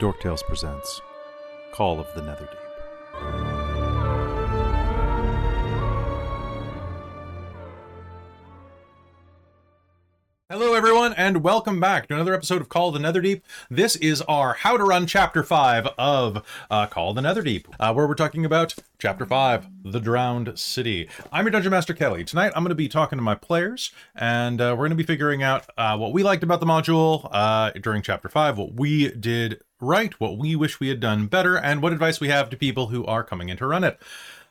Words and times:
Dorktales 0.00 0.42
presents 0.42 1.00
Call 1.72 2.00
of 2.00 2.12
the 2.16 2.20
Netherdeep. 2.20 2.64
Hello, 10.50 10.74
everyone, 10.74 11.14
and 11.14 11.44
welcome 11.44 11.78
back 11.78 12.08
to 12.08 12.14
another 12.14 12.34
episode 12.34 12.60
of 12.60 12.68
Call 12.68 12.88
of 12.88 13.00
the 13.00 13.08
Netherdeep. 13.08 13.42
This 13.70 13.94
is 13.96 14.20
our 14.22 14.54
How 14.54 14.76
to 14.76 14.82
Run 14.82 15.06
Chapter 15.06 15.44
5 15.44 15.86
of 15.96 16.44
uh, 16.70 16.86
Call 16.86 17.10
of 17.10 17.16
the 17.16 17.22
Netherdeep, 17.22 17.66
uh, 17.78 17.92
where 17.92 18.08
we're 18.08 18.14
talking 18.14 18.44
about 18.44 18.74
Chapter 18.98 19.24
5, 19.24 19.68
The 19.84 20.00
Drowned 20.00 20.58
City. 20.58 21.08
I'm 21.32 21.44
your 21.44 21.52
Dungeon 21.52 21.70
Master 21.70 21.94
Kelly. 21.94 22.24
Tonight, 22.24 22.52
I'm 22.54 22.62
going 22.62 22.70
to 22.70 22.74
be 22.74 22.88
talking 22.88 23.16
to 23.16 23.22
my 23.22 23.34
players, 23.36 23.92
and 24.14 24.60
uh, 24.60 24.74
we're 24.76 24.88
going 24.88 24.90
to 24.90 24.96
be 24.96 25.02
figuring 25.02 25.42
out 25.42 25.66
uh, 25.78 25.96
what 25.96 26.12
we 26.12 26.22
liked 26.22 26.42
about 26.42 26.60
the 26.60 26.66
module 26.66 27.28
uh, 27.32 27.70
during 27.80 28.02
Chapter 28.02 28.28
5, 28.28 28.58
what 28.58 28.74
we 28.74 29.10
did 29.12 29.62
right, 29.84 30.18
what 30.20 30.38
we 30.38 30.56
wish 30.56 30.80
we 30.80 30.88
had 30.88 31.00
done 31.00 31.26
better, 31.26 31.56
and 31.56 31.82
what 31.82 31.92
advice 31.92 32.20
we 32.20 32.28
have 32.28 32.50
to 32.50 32.56
people 32.56 32.88
who 32.88 33.04
are 33.06 33.22
coming 33.22 33.48
in 33.48 33.56
to 33.58 33.66
run 33.66 33.84
it. 33.84 33.98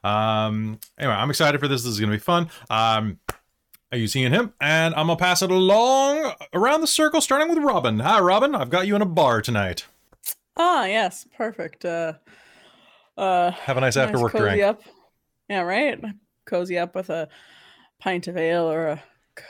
Um, 0.04 0.80
anyway, 0.98 1.16
I'm 1.16 1.30
excited 1.30 1.59
for 1.59 1.68
this. 1.68 1.84
This 1.84 1.94
is 1.94 2.00
going 2.00 2.12
to 2.12 2.18
be 2.18 2.22
fun. 2.22 2.50
Um, 2.70 3.20
are 3.94 3.98
you 3.98 4.08
seeing 4.08 4.32
him? 4.32 4.54
And 4.59 4.96
I'm 4.96 5.06
gonna 5.06 5.18
pass 5.18 5.44
it 5.44 5.52
along 5.52 6.34
around 6.52 6.82
the 6.82 6.88
circle, 6.88 7.22
starting 7.22 7.48
with 7.48 7.59
Robin. 7.59 8.00
Hi, 8.00 8.20
Robin. 8.20 8.56
I've 8.56 8.72
got 8.72 8.88
you 8.88 8.96
in 8.96 9.04
a 9.04 9.06
bar 9.06 9.40
tonight. 9.40 9.86
Ah, 10.58 10.86
yes, 10.86 11.28
perfect. 11.38 11.86
Uh, 11.86 12.14
uh, 13.16 13.52
Have 13.52 13.78
a 13.78 13.81
nice 13.81 13.95
after 13.95 14.20
work 14.20 14.31
drink. 14.31 14.64
up. 14.64 14.81
Yeah, 15.48 15.62
right. 15.62 16.04
Cozy 16.48 16.80
up 16.80 16.95
with 16.95 17.12
a 17.12 17.30
pint 18.00 18.28
of 18.28 18.36
ale 18.36 18.64
or 18.64 18.88
a 18.88 19.04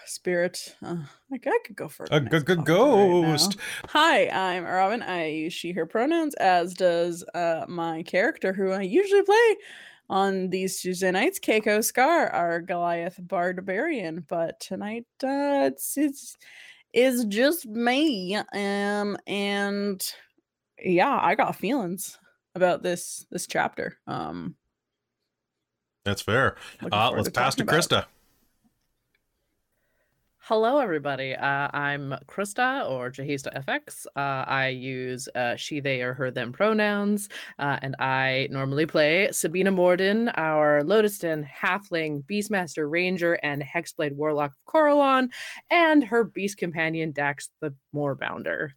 spirit. 0.05 0.75
Uh, 0.81 0.97
like 1.31 1.45
I 1.47 1.57
could 1.65 1.75
go 1.75 1.87
for 1.87 2.05
A 2.11 2.19
nice 2.19 2.31
g- 2.31 2.37
g- 2.39 2.55
coffee 2.55 2.59
right 2.59 2.65
ghost. 2.65 3.57
Hi, 3.89 4.27
I'm 4.29 4.63
Robin. 4.63 5.01
I 5.01 5.27
use 5.27 5.53
she/her 5.53 5.85
pronouns, 5.85 6.33
as 6.35 6.73
does 6.73 7.23
uh, 7.33 7.65
my 7.67 8.03
character, 8.03 8.53
who 8.53 8.71
I 8.71 8.81
usually 8.81 9.23
play 9.23 9.55
on 10.09 10.49
these 10.49 10.81
Tuesday 10.81 11.11
nights, 11.11 11.39
Keiko 11.39 11.83
Scar, 11.83 12.27
our 12.29 12.61
Goliath 12.61 13.17
barbarian. 13.19 14.25
But 14.27 14.59
tonight, 14.59 15.05
uh, 15.23 15.69
it's 15.71 15.97
it's 15.97 16.37
is 16.93 17.25
just 17.25 17.65
me. 17.65 18.35
Um, 18.35 19.17
and 19.25 20.03
yeah, 20.77 21.19
I 21.21 21.35
got 21.35 21.55
feelings 21.55 22.19
about 22.55 22.83
this 22.83 23.25
this 23.31 23.47
chapter. 23.47 23.97
Um, 24.05 24.55
That's 26.05 26.21
fair. 26.21 26.55
Uh, 26.91 27.11
let's 27.15 27.29
pass 27.29 27.55
to 27.55 27.65
Krista. 27.65 27.99
it. 28.01 28.05
Hello, 30.47 30.79
everybody. 30.79 31.33
Uh, 31.33 31.69
I'm 31.71 32.13
Krista 32.27 32.89
or 32.89 33.09
Jahista 33.09 33.63
FX. 33.63 34.05
Uh, 34.07 34.43
I 34.45 34.67
use 34.67 35.29
uh, 35.35 35.55
she, 35.55 35.79
they, 35.79 36.01
or 36.01 36.13
her, 36.15 36.31
them 36.31 36.51
pronouns, 36.51 37.29
uh, 37.59 37.79
and 37.81 37.95
I 37.97 38.49
normally 38.51 38.85
play 38.85 39.29
Sabina 39.31 39.71
Morden, 39.71 40.27
our 40.35 40.81
Lotusden 40.81 41.47
Halfling, 41.47 42.25
Beastmaster 42.25 42.91
Ranger, 42.91 43.35
and 43.35 43.63
Hexblade 43.63 44.15
Warlock 44.15 44.51
of 44.51 44.65
Corellon, 44.65 45.29
and 45.71 46.03
her 46.03 46.25
beast 46.25 46.57
companion 46.57 47.13
Dax 47.13 47.49
the 47.61 47.73
Moorbounder. 47.95 48.71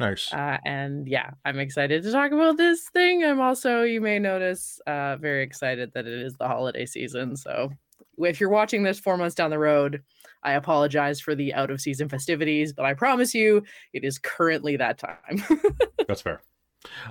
Nice. 0.00 0.30
Uh, 0.30 0.58
and 0.66 1.08
yeah, 1.08 1.30
I'm 1.42 1.58
excited 1.58 2.02
to 2.02 2.12
talk 2.12 2.32
about 2.32 2.58
this 2.58 2.86
thing. 2.92 3.24
I'm 3.24 3.40
also, 3.40 3.80
you 3.80 4.02
may 4.02 4.18
notice, 4.18 4.78
uh, 4.86 5.16
very 5.16 5.42
excited 5.42 5.90
that 5.94 6.06
it 6.06 6.20
is 6.20 6.34
the 6.34 6.48
holiday 6.48 6.84
season. 6.84 7.34
So 7.34 7.70
if 8.18 8.40
you're 8.40 8.50
watching 8.50 8.82
this 8.82 9.00
four 9.00 9.16
months 9.16 9.34
down 9.34 9.48
the 9.48 9.58
road, 9.58 10.02
I 10.42 10.52
apologize 10.52 11.20
for 11.20 11.34
the 11.34 11.52
out 11.54 11.70
of 11.70 11.80
season 11.80 12.08
festivities, 12.08 12.72
but 12.72 12.84
I 12.84 12.94
promise 12.94 13.34
you 13.34 13.62
it 13.92 14.04
is 14.04 14.18
currently 14.18 14.76
that 14.76 14.98
time. 14.98 15.42
That's 16.08 16.22
fair. 16.22 16.40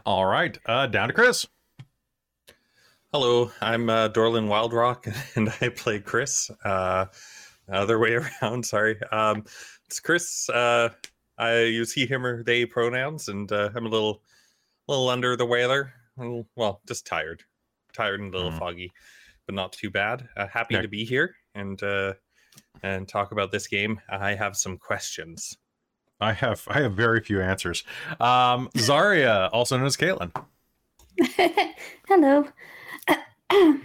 All 0.06 0.26
right. 0.26 0.58
Uh, 0.66 0.88
down 0.88 1.10
to 1.10 1.14
Chris. 1.14 1.46
Hello, 3.14 3.52
I'm 3.62 3.90
uh, 3.90 4.10
Dorlin 4.10 4.48
Wildrock, 4.48 5.14
and 5.36 5.50
I 5.62 5.70
play 5.70 6.00
Chris. 6.00 6.52
Uh, 6.64 7.06
other 7.72 8.00
way 8.00 8.14
around, 8.42 8.66
sorry. 8.66 8.98
Um, 9.12 9.44
it's 9.86 10.00
Chris. 10.00 10.50
Uh, 10.50 10.90
I 11.38 11.60
use 11.62 11.94
he, 11.94 12.06
him, 12.06 12.26
or 12.26 12.44
they 12.44 12.66
pronouns, 12.66 13.28
and 13.30 13.52
uh, 13.52 13.70
I'm 13.76 13.86
a 13.86 13.90
little, 13.90 14.22
little 14.88 15.10
under 15.10 15.36
the 15.36 15.46
weather. 15.46 15.94
A 16.18 16.22
little- 16.22 16.48
Well, 16.56 16.82
just 16.88 17.06
tired, 17.06 17.44
tired 17.94 18.20
and 18.20 18.34
a 18.34 18.38
little 18.38 18.52
Mhm. 18.52 18.60
foggy, 18.60 18.92
but 19.46 19.56
not 19.56 19.72
too 19.74 19.90
bad. 19.90 20.28
Uh, 20.36 20.48
happy 20.48 20.76
Yeah. 20.76 20.82
to 20.82 20.88
be 20.88 21.06
here 21.06 21.36
and 21.56 21.82
uh, 21.84 22.14
and 22.84 23.08
talk 23.08 23.32
about 23.32 23.52
this 23.52 23.68
game. 23.68 24.00
I 24.10 24.36
have 24.36 24.56
some 24.56 24.78
questions. 24.78 25.58
I 26.20 26.34
have 26.34 26.64
I 26.68 26.82
have 26.82 26.94
very 26.94 27.22
few 27.22 27.42
answers. 27.42 27.84
Um, 28.20 28.70
Zarya, 28.76 29.50
also 29.54 29.78
known 29.78 29.86
as 29.86 29.98
Caitlin. 29.98 30.32
Hello. 32.08 32.48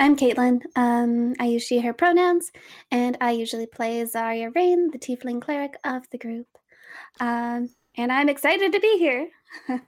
I'm 0.00 0.16
Caitlin. 0.16 0.62
Um, 0.76 1.34
I 1.40 1.46
use 1.46 1.64
she, 1.64 1.80
her 1.80 1.92
pronouns, 1.92 2.52
and 2.90 3.16
I 3.20 3.32
usually 3.32 3.66
play 3.66 4.04
Zaria 4.04 4.50
Rain, 4.54 4.90
the 4.90 4.98
tiefling 4.98 5.40
cleric 5.42 5.74
of 5.84 6.08
the 6.10 6.18
group. 6.18 6.46
Um, 7.18 7.70
and 7.96 8.12
I'm 8.12 8.28
excited 8.28 8.72
to 8.72 8.80
be 8.80 8.98
here. 8.98 9.28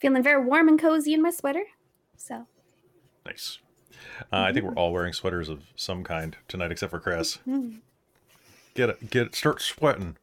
Feeling 0.00 0.22
very 0.22 0.44
warm 0.44 0.68
and 0.68 0.80
cozy 0.80 1.14
in 1.14 1.22
my 1.22 1.30
sweater. 1.30 1.64
So, 2.16 2.46
Nice. 3.24 3.60
Uh, 4.32 4.36
I 4.38 4.52
think 4.52 4.64
we're 4.66 4.74
all 4.74 4.92
wearing 4.92 5.12
sweaters 5.12 5.48
of 5.48 5.62
some 5.76 6.04
kind 6.04 6.36
tonight, 6.48 6.70
except 6.72 6.90
for 6.90 7.00
Chris. 7.00 7.38
Get 8.74 8.88
it, 8.90 9.10
get 9.10 9.26
it, 9.26 9.34
start 9.34 9.60
sweating. 9.60 10.16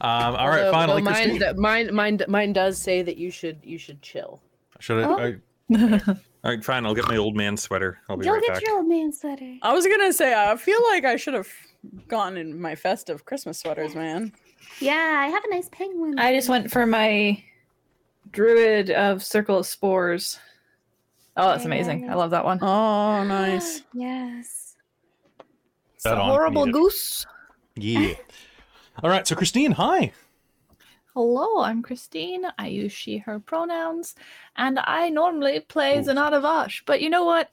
Um, 0.00 0.34
all 0.34 0.48
right, 0.48 0.60
Although- 0.60 0.72
finally, 0.72 1.00
although 1.02 1.10
mine, 1.10 1.38
Christine. 1.38 1.60
mine, 1.60 1.94
mine, 1.94 2.20
mine 2.28 2.52
does 2.52 2.76
say 2.78 3.02
that 3.02 3.16
you 3.16 3.30
should, 3.30 3.60
you 3.62 3.78
should 3.78 4.02
chill. 4.02 4.40
Should 4.80 5.04
I, 5.04 5.08
Oh. 5.08 5.16
I? 5.18 6.00
All 6.44 6.50
right, 6.50 6.64
fine. 6.64 6.84
I'll 6.84 6.94
get 6.94 7.06
my 7.06 7.16
old 7.16 7.36
man 7.36 7.56
sweater. 7.56 8.00
I'll 8.08 8.16
be 8.16 8.24
you'll 8.26 8.34
right 8.34 8.42
get 8.42 8.54
back. 8.54 8.66
your 8.66 8.78
old 8.78 8.88
man 8.88 9.12
sweater. 9.12 9.54
I 9.62 9.72
was 9.72 9.86
gonna 9.86 10.12
say 10.12 10.34
I 10.34 10.56
feel 10.56 10.82
like 10.90 11.04
I 11.04 11.14
should 11.14 11.34
have 11.34 11.48
gotten 12.08 12.36
in 12.36 12.60
my 12.60 12.74
festive 12.74 13.24
Christmas 13.24 13.58
sweaters, 13.60 13.94
man. 13.94 14.32
Yeah, 14.80 15.20
I 15.24 15.28
have 15.28 15.44
a 15.44 15.50
nice 15.50 15.68
penguin. 15.70 16.18
I 16.18 16.34
just 16.34 16.48
went 16.48 16.68
for 16.72 16.84
my 16.84 17.40
Druid 18.32 18.90
of 18.90 19.22
Circle 19.22 19.58
of 19.58 19.66
Spores. 19.66 20.40
Oh, 21.36 21.48
that's 21.48 21.64
amazing. 21.64 22.10
I 22.10 22.14
love 22.14 22.30
that 22.30 22.44
one. 22.44 22.58
Oh, 22.62 23.24
nice. 23.24 23.82
yes. 23.94 24.76
It's 25.94 26.04
Bet 26.04 26.18
a 26.18 26.20
on 26.20 26.30
horrible 26.30 26.66
needed. 26.66 26.78
goose. 26.78 27.26
Yeah. 27.76 28.14
All 29.02 29.08
right, 29.08 29.26
so 29.26 29.34
Christine, 29.34 29.72
hi. 29.72 30.12
Hello, 31.14 31.62
I'm 31.62 31.82
Christine. 31.82 32.44
I 32.58 32.68
use 32.68 32.92
she, 32.92 33.18
her 33.18 33.38
pronouns, 33.38 34.14
and 34.56 34.78
I 34.78 35.08
normally 35.08 35.60
play 35.60 35.98
Ooh. 35.98 36.02
Zanata 36.02 36.40
Vash. 36.40 36.82
But 36.86 37.00
you 37.00 37.10
know 37.10 37.24
what? 37.24 37.50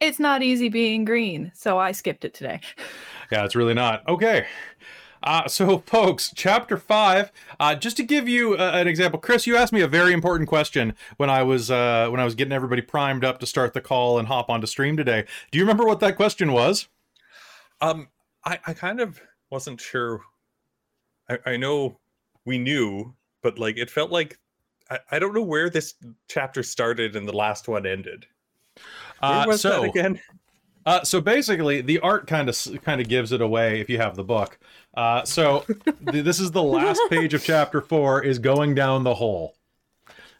It's 0.00 0.18
not 0.18 0.42
easy 0.42 0.68
being 0.68 1.04
green, 1.04 1.52
so 1.54 1.78
I 1.78 1.92
skipped 1.92 2.24
it 2.24 2.34
today. 2.34 2.60
Yeah, 3.32 3.44
it's 3.44 3.56
really 3.56 3.74
not. 3.74 4.08
Okay. 4.08 4.46
Uh, 5.26 5.48
so, 5.48 5.78
folks, 5.86 6.32
chapter 6.34 6.78
five. 6.78 7.32
Uh, 7.58 7.74
just 7.74 7.96
to 7.98 8.02
give 8.04 8.28
you 8.28 8.54
uh, 8.54 8.70
an 8.74 8.86
example, 8.86 9.18
Chris, 9.18 9.46
you 9.46 9.56
asked 9.56 9.72
me 9.72 9.80
a 9.82 9.88
very 9.88 10.12
important 10.12 10.48
question 10.48 10.94
when 11.16 11.28
I 11.28 11.42
was 11.42 11.70
uh, 11.70 12.08
when 12.10 12.20
I 12.20 12.24
was 12.24 12.34
getting 12.34 12.52
everybody 12.52 12.80
primed 12.80 13.24
up 13.24 13.40
to 13.40 13.46
start 13.46 13.74
the 13.74 13.80
call 13.80 14.18
and 14.18 14.28
hop 14.28 14.48
onto 14.48 14.66
stream 14.66 14.96
today. 14.96 15.24
Do 15.50 15.58
you 15.58 15.64
remember 15.64 15.84
what 15.84 16.00
that 16.00 16.16
question 16.16 16.52
was? 16.52 16.88
Um, 17.80 18.08
I, 18.44 18.58
I 18.66 18.72
kind 18.72 19.00
of 19.00 19.20
wasn't 19.50 19.80
sure. 19.80 20.22
I, 21.28 21.38
I 21.44 21.56
know 21.56 21.98
we 22.44 22.56
knew, 22.56 23.14
but 23.42 23.58
like 23.58 23.76
it 23.76 23.90
felt 23.90 24.12
like 24.12 24.38
I, 24.90 25.00
I 25.10 25.18
don't 25.18 25.34
know 25.34 25.42
where 25.42 25.68
this 25.68 25.94
chapter 26.28 26.62
started 26.62 27.16
and 27.16 27.28
the 27.28 27.36
last 27.36 27.66
one 27.66 27.84
ended. 27.84 28.26
Where 29.20 29.30
Uh, 29.32 29.44
was 29.48 29.60
so, 29.62 29.80
that 29.80 29.90
again? 29.90 30.20
Uh, 30.86 31.02
so 31.02 31.20
basically, 31.20 31.80
the 31.80 31.98
art 31.98 32.28
kind 32.28 32.48
of 32.48 32.56
kind 32.84 33.00
of 33.00 33.08
gives 33.08 33.32
it 33.32 33.40
away 33.40 33.80
if 33.80 33.90
you 33.90 33.98
have 33.98 34.14
the 34.14 34.22
book. 34.22 34.56
Uh, 34.96 35.24
so 35.24 35.64
th- 36.10 36.24
this 36.24 36.40
is 36.40 36.50
the 36.52 36.62
last 36.62 37.00
page 37.10 37.34
of 37.34 37.44
chapter 37.44 37.80
four 37.80 38.22
is 38.22 38.38
going 38.38 38.74
down 38.74 39.04
the 39.04 39.14
hole. 39.14 39.54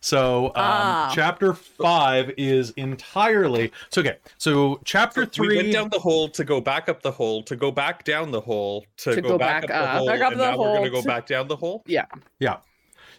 So 0.00 0.46
um, 0.48 0.52
Ah. 0.56 1.12
chapter 1.14 1.52
five 1.52 2.32
is 2.36 2.70
entirely 2.72 3.72
so 3.90 4.00
okay. 4.02 4.16
So 4.38 4.80
chapter 4.84 5.22
We 5.22 5.26
three. 5.26 5.56
went 5.56 5.72
down 5.72 5.88
the 5.90 5.98
hole 5.98 6.28
to 6.30 6.44
go 6.44 6.60
back 6.60 6.88
up 6.88 7.02
the 7.02 7.10
hole 7.10 7.42
to 7.44 7.56
go 7.56 7.70
back 7.72 8.04
down 8.04 8.30
the 8.30 8.40
hole 8.40 8.86
to, 8.98 9.14
To 9.14 9.20
go, 9.20 9.30
go 9.30 9.38
back, 9.38 9.66
back 9.66 9.70
up 9.70 9.82
the 9.84 9.90
up. 9.90 9.98
hole 9.98 10.06
Back 10.06 10.20
up 10.20 10.32
and 10.32 10.40
the 10.40 10.50
now 10.50 10.58
we're 10.58 10.74
gonna 10.76 10.90
go 10.90 11.02
back 11.02 11.26
down 11.26 11.48
the 11.48 11.56
hole. 11.56 11.82
Yeah, 11.86 12.04
yeah. 12.38 12.58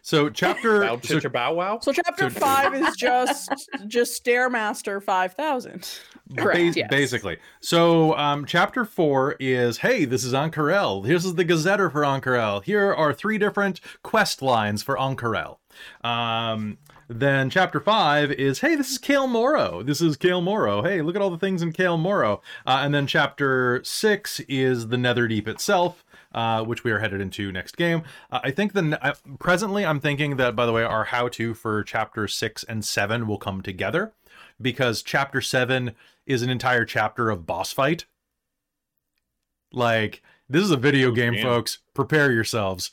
So 0.07 0.29
chapter 0.43 0.79
Bow 0.79 0.99
so, 1.01 1.19
bow 1.27 1.53
wow. 1.53 1.79
So 1.81 1.91
chapter 1.91 2.29
So- 2.29 2.39
five 2.39 2.73
is 2.73 2.95
just 2.97 3.51
just 3.87 4.23
Stairmaster 4.23 5.03
five 5.03 5.33
thousand. 5.33 5.99
Correct, 6.37 6.57
Bas- 6.57 6.75
yes. 6.77 6.89
Basically. 6.89 7.37
So, 7.59 8.15
um, 8.17 8.45
chapter 8.45 8.85
four 8.85 9.35
is 9.39 9.79
hey, 9.79 10.05
this 10.05 10.23
is 10.23 10.31
Ank'Harel. 10.31 11.05
This 11.05 11.25
is 11.25 11.35
the 11.35 11.43
Gazetteer 11.43 11.89
for 11.89 12.03
Ank'Harel. 12.03 12.63
Here 12.63 12.93
are 12.93 13.13
three 13.13 13.37
different 13.37 13.81
quest 14.01 14.41
lines 14.41 14.81
for 14.81 14.95
Ank'Harel. 14.95 15.57
Um, 16.05 16.77
then 17.09 17.49
chapter 17.49 17.81
five 17.81 18.31
is 18.31 18.59
hey, 18.59 18.75
this 18.75 18.91
is 18.91 18.99
Cael 18.99 19.27
Morrow. 19.27 19.83
This 19.83 19.99
is 20.01 20.15
Cael 20.15 20.41
Morrow. 20.41 20.83
Hey, 20.83 21.01
look 21.01 21.17
at 21.17 21.21
all 21.21 21.29
the 21.29 21.37
things 21.37 21.61
in 21.61 21.73
Cael 21.73 21.99
Morrow. 21.99 22.41
Uh, 22.65 22.79
and 22.81 22.93
then 22.93 23.07
chapter 23.07 23.81
six 23.83 24.39
is 24.47 24.87
the 24.87 24.97
Netherdeep 24.97 25.49
itself. 25.49 26.05
Uh, 26.33 26.63
which 26.63 26.83
we 26.83 26.91
are 26.91 26.99
headed 26.99 27.21
into 27.21 27.51
next 27.51 27.77
game. 27.77 28.03
Uh, 28.31 28.39
I 28.43 28.51
think 28.51 28.73
the 28.73 28.99
uh, 29.05 29.13
presently 29.39 29.85
I'm 29.85 29.99
thinking 29.99 30.37
that 30.37 30.55
by 30.55 30.65
the 30.65 30.73
way 30.73 30.83
our 30.83 31.05
how 31.05 31.27
to 31.29 31.53
for 31.53 31.83
chapter 31.83 32.27
six 32.27 32.63
and 32.63 32.83
seven 32.85 33.27
will 33.27 33.37
come 33.37 33.61
together 33.61 34.13
because 34.61 35.01
chapter 35.01 35.41
seven 35.41 35.91
is 36.25 36.41
an 36.41 36.49
entire 36.49 36.85
chapter 36.85 37.29
of 37.29 37.45
boss 37.45 37.71
fight. 37.71 38.05
Like 39.71 40.21
this 40.49 40.63
is 40.63 40.71
a 40.71 40.77
video 40.77 41.09
Oh, 41.09 41.11
game, 41.13 41.33
damn. 41.33 41.43
folks. 41.43 41.79
Prepare 41.93 42.31
yourselves. 42.31 42.91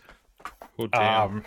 Oh, 0.79 0.87
damn. 0.89 1.23
Um, 1.23 1.45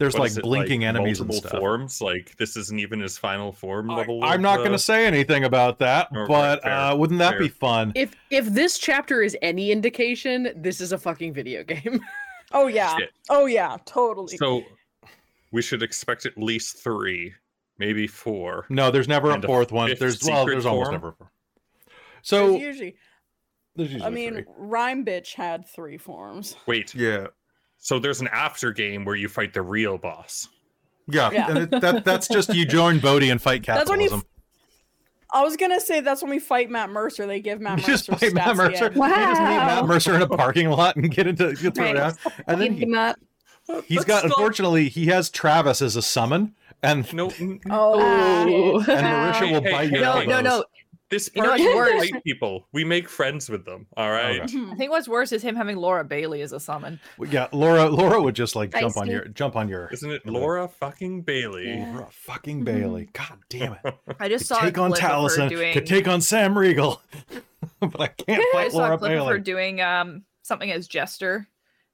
there's 0.00 0.14
What 0.14 0.20
like 0.20 0.30
is 0.30 0.38
it, 0.38 0.44
blinking 0.44 0.84
enemies 0.84 1.20
and 1.20 1.28
multiple 1.28 1.50
stuff. 1.50 1.60
forms. 1.60 2.00
Like 2.00 2.34
this 2.38 2.56
isn't 2.56 2.80
even 2.80 3.00
his 3.00 3.18
final 3.18 3.52
form 3.52 3.90
I, 3.90 3.98
level. 3.98 4.24
I'm 4.24 4.40
not 4.40 4.60
uh, 4.60 4.62
going 4.62 4.72
to 4.72 4.78
say 4.78 5.06
anything 5.06 5.44
about 5.44 5.78
that, 5.80 6.08
right, 6.10 6.26
but 6.26 6.62
fair, 6.62 6.72
uh, 6.72 6.96
wouldn't 6.96 7.18
that 7.18 7.38
be 7.38 7.48
fun? 7.48 7.92
If 7.94 8.16
if 8.30 8.46
this 8.46 8.78
chapter 8.78 9.22
is 9.22 9.36
any 9.42 9.70
indication, 9.70 10.52
this 10.56 10.80
is 10.80 10.92
a 10.92 10.98
fucking 10.98 11.32
video 11.34 11.62
game. 11.62 12.00
Oh 12.52 12.66
yeah. 12.66 12.96
Shit. 12.96 13.10
Oh 13.28 13.46
yeah. 13.46 13.76
Totally. 13.84 14.36
So 14.36 14.64
we 15.52 15.62
should 15.62 15.84
expect 15.84 16.26
at 16.26 16.36
least 16.36 16.82
three, 16.82 17.32
maybe 17.78 18.08
four. 18.08 18.66
No, 18.68 18.90
there's 18.90 19.06
never 19.06 19.30
a 19.30 19.34
And 19.34 19.44
a 19.44 19.46
fourth 19.46 19.70
one. 19.70 19.94
There's 20.00 20.20
well, 20.24 20.40
secret 20.40 20.54
there's 20.54 20.66
almost 20.66 20.90
never. 20.90 21.08
a 21.10 21.12
fourth. 21.12 21.30
There's 21.86 21.92
So 22.22 22.56
usually. 22.56 22.96
there's 23.76 23.92
usually 23.92 24.04
I 24.04 24.10
mean, 24.10 24.32
three. 24.34 24.44
Rhyme 24.56 25.04
Bitch 25.04 25.34
had 25.34 25.64
three 25.64 25.96
forms. 25.96 26.56
Wait, 26.66 26.92
yeah, 26.92 27.28
so 27.80 27.98
there's 27.98 28.20
an 28.20 28.28
after 28.32 28.72
game 28.72 29.04
where 29.04 29.16
you 29.16 29.28
fight 29.28 29.52
the 29.54 29.62
real 29.62 29.98
boss. 29.98 30.48
yeah, 31.08 31.30
Yeah. 31.32 31.48
and 31.50 31.58
it, 31.58 31.70
that 31.80 32.04
that's 32.04 32.28
just 32.28 32.54
you 32.54 32.64
join 32.64 33.00
Bodhi 33.00 33.30
and 33.30 33.42
fight 33.42 33.66
That's 33.66 33.90
when 33.90 34.00
you 34.00 34.06
capitalism. 34.08 34.26
I 35.32 35.42
was 35.44 35.56
gonna 35.56 35.80
say 35.80 36.00
that's 36.00 36.22
when 36.22 36.30
we 36.30 36.38
fight 36.40 36.70
Matt 36.70 36.90
Mercer. 36.90 37.26
They 37.26 37.40
give 37.40 37.60
Matt 37.60 37.78
You 37.80 37.86
just 37.86 38.10
Mercer 38.10 38.26
fight 38.26 38.34
Matt 38.34 38.56
Mercer. 38.56 38.86
again. 38.86 38.98
You 39.02 39.08
just 39.08 39.40
meet 39.40 39.46
Matt 39.56 39.86
Mercer 39.86 40.14
in 40.16 40.22
a 40.22 40.28
parking 40.28 40.68
lot 40.70 40.96
and 40.96 41.10
get 41.10 41.26
into 41.26 41.54
get 41.54 41.74
thrown 41.74 41.94
Right. 41.94 41.96
around. 41.96 42.18
And 42.46 42.60
then 42.60 42.72
he, 42.74 42.82
him 42.82 42.94
up. 42.94 43.16
he's 43.86 44.04
got 44.04 44.24
unfortunately 44.24 44.88
he 44.88 45.06
has 45.06 45.30
Travis 45.30 45.80
as 45.82 45.94
a 45.96 46.02
summon, 46.02 46.54
and 46.82 47.12
No, 47.14 47.30
n- 47.38 47.60
Oh, 47.70 48.78
and 48.80 48.86
Marisha 48.86 49.52
will 49.52 49.62
Hey, 49.62 49.70
bite 49.70 49.90
hey, 49.90 49.96
your 49.96 50.04
no, 50.04 50.12
hey, 50.20 50.26
no, 50.26 50.40
no. 50.40 50.64
This 51.10 51.28
You 51.34 51.42
know 51.42 51.48
party 51.48 51.64
what's 51.64 51.74
won't 51.74 51.94
worse? 51.96 52.10
fight 52.10 52.24
people. 52.24 52.68
We 52.72 52.84
make 52.84 53.08
friends 53.08 53.50
with 53.50 53.64
them. 53.64 53.86
All 53.96 54.10
right. 54.10 54.40
Okay. 54.42 54.54
Mhm. 54.56 54.72
I 54.72 54.76
think 54.76 54.90
what's 54.92 55.08
worse 55.08 55.32
is 55.32 55.42
him 55.42 55.56
having 55.56 55.76
Laura 55.76 56.04
Bailey 56.04 56.40
as 56.42 56.52
a 56.52 56.60
summon. 56.60 57.00
Yeah, 57.28 57.48
Laura. 57.52 57.88
Laura 57.88 58.22
would 58.22 58.36
just 58.36 58.54
like 58.54 58.72
jump 58.72 58.96
on 58.96 59.08
your 59.08 59.24
jump 59.26 59.56
on 59.56 59.68
your. 59.68 59.88
Isn't 59.92 60.10
it 60.10 60.24
Laura 60.24 60.68
fucking 60.68 61.22
Bailey? 61.22 61.76
Laura 61.92 62.08
fucking 62.10 62.62
Bailey. 62.64 63.08
God 63.12 63.38
damn 63.48 63.72
it. 63.84 63.94
I 64.20 64.28
just 64.28 64.42
Could 64.48 64.54
saw 64.56 64.60
take 64.60 64.76
a 64.76 64.80
on 64.82 64.92
clip 64.92 65.02
of 65.04 65.10
her 65.10 65.16
Taliesin. 65.38 65.48
doing. 65.48 65.72
Could 65.72 65.86
take 65.86 66.06
on 66.06 66.20
Sam 66.20 66.56
Riegel. 66.56 67.02
but 67.80 68.00
I 68.00 68.06
can't 68.08 68.40
I 68.42 68.52
fight 68.52 68.72
saw 68.72 68.78
Laura 68.78 68.94
a 68.94 68.98
clip 68.98 69.20
of 69.20 69.26
her 69.26 69.38
doing 69.38 69.80
um 69.80 70.24
something 70.42 70.70
as 70.70 70.86
Jester 70.86 71.48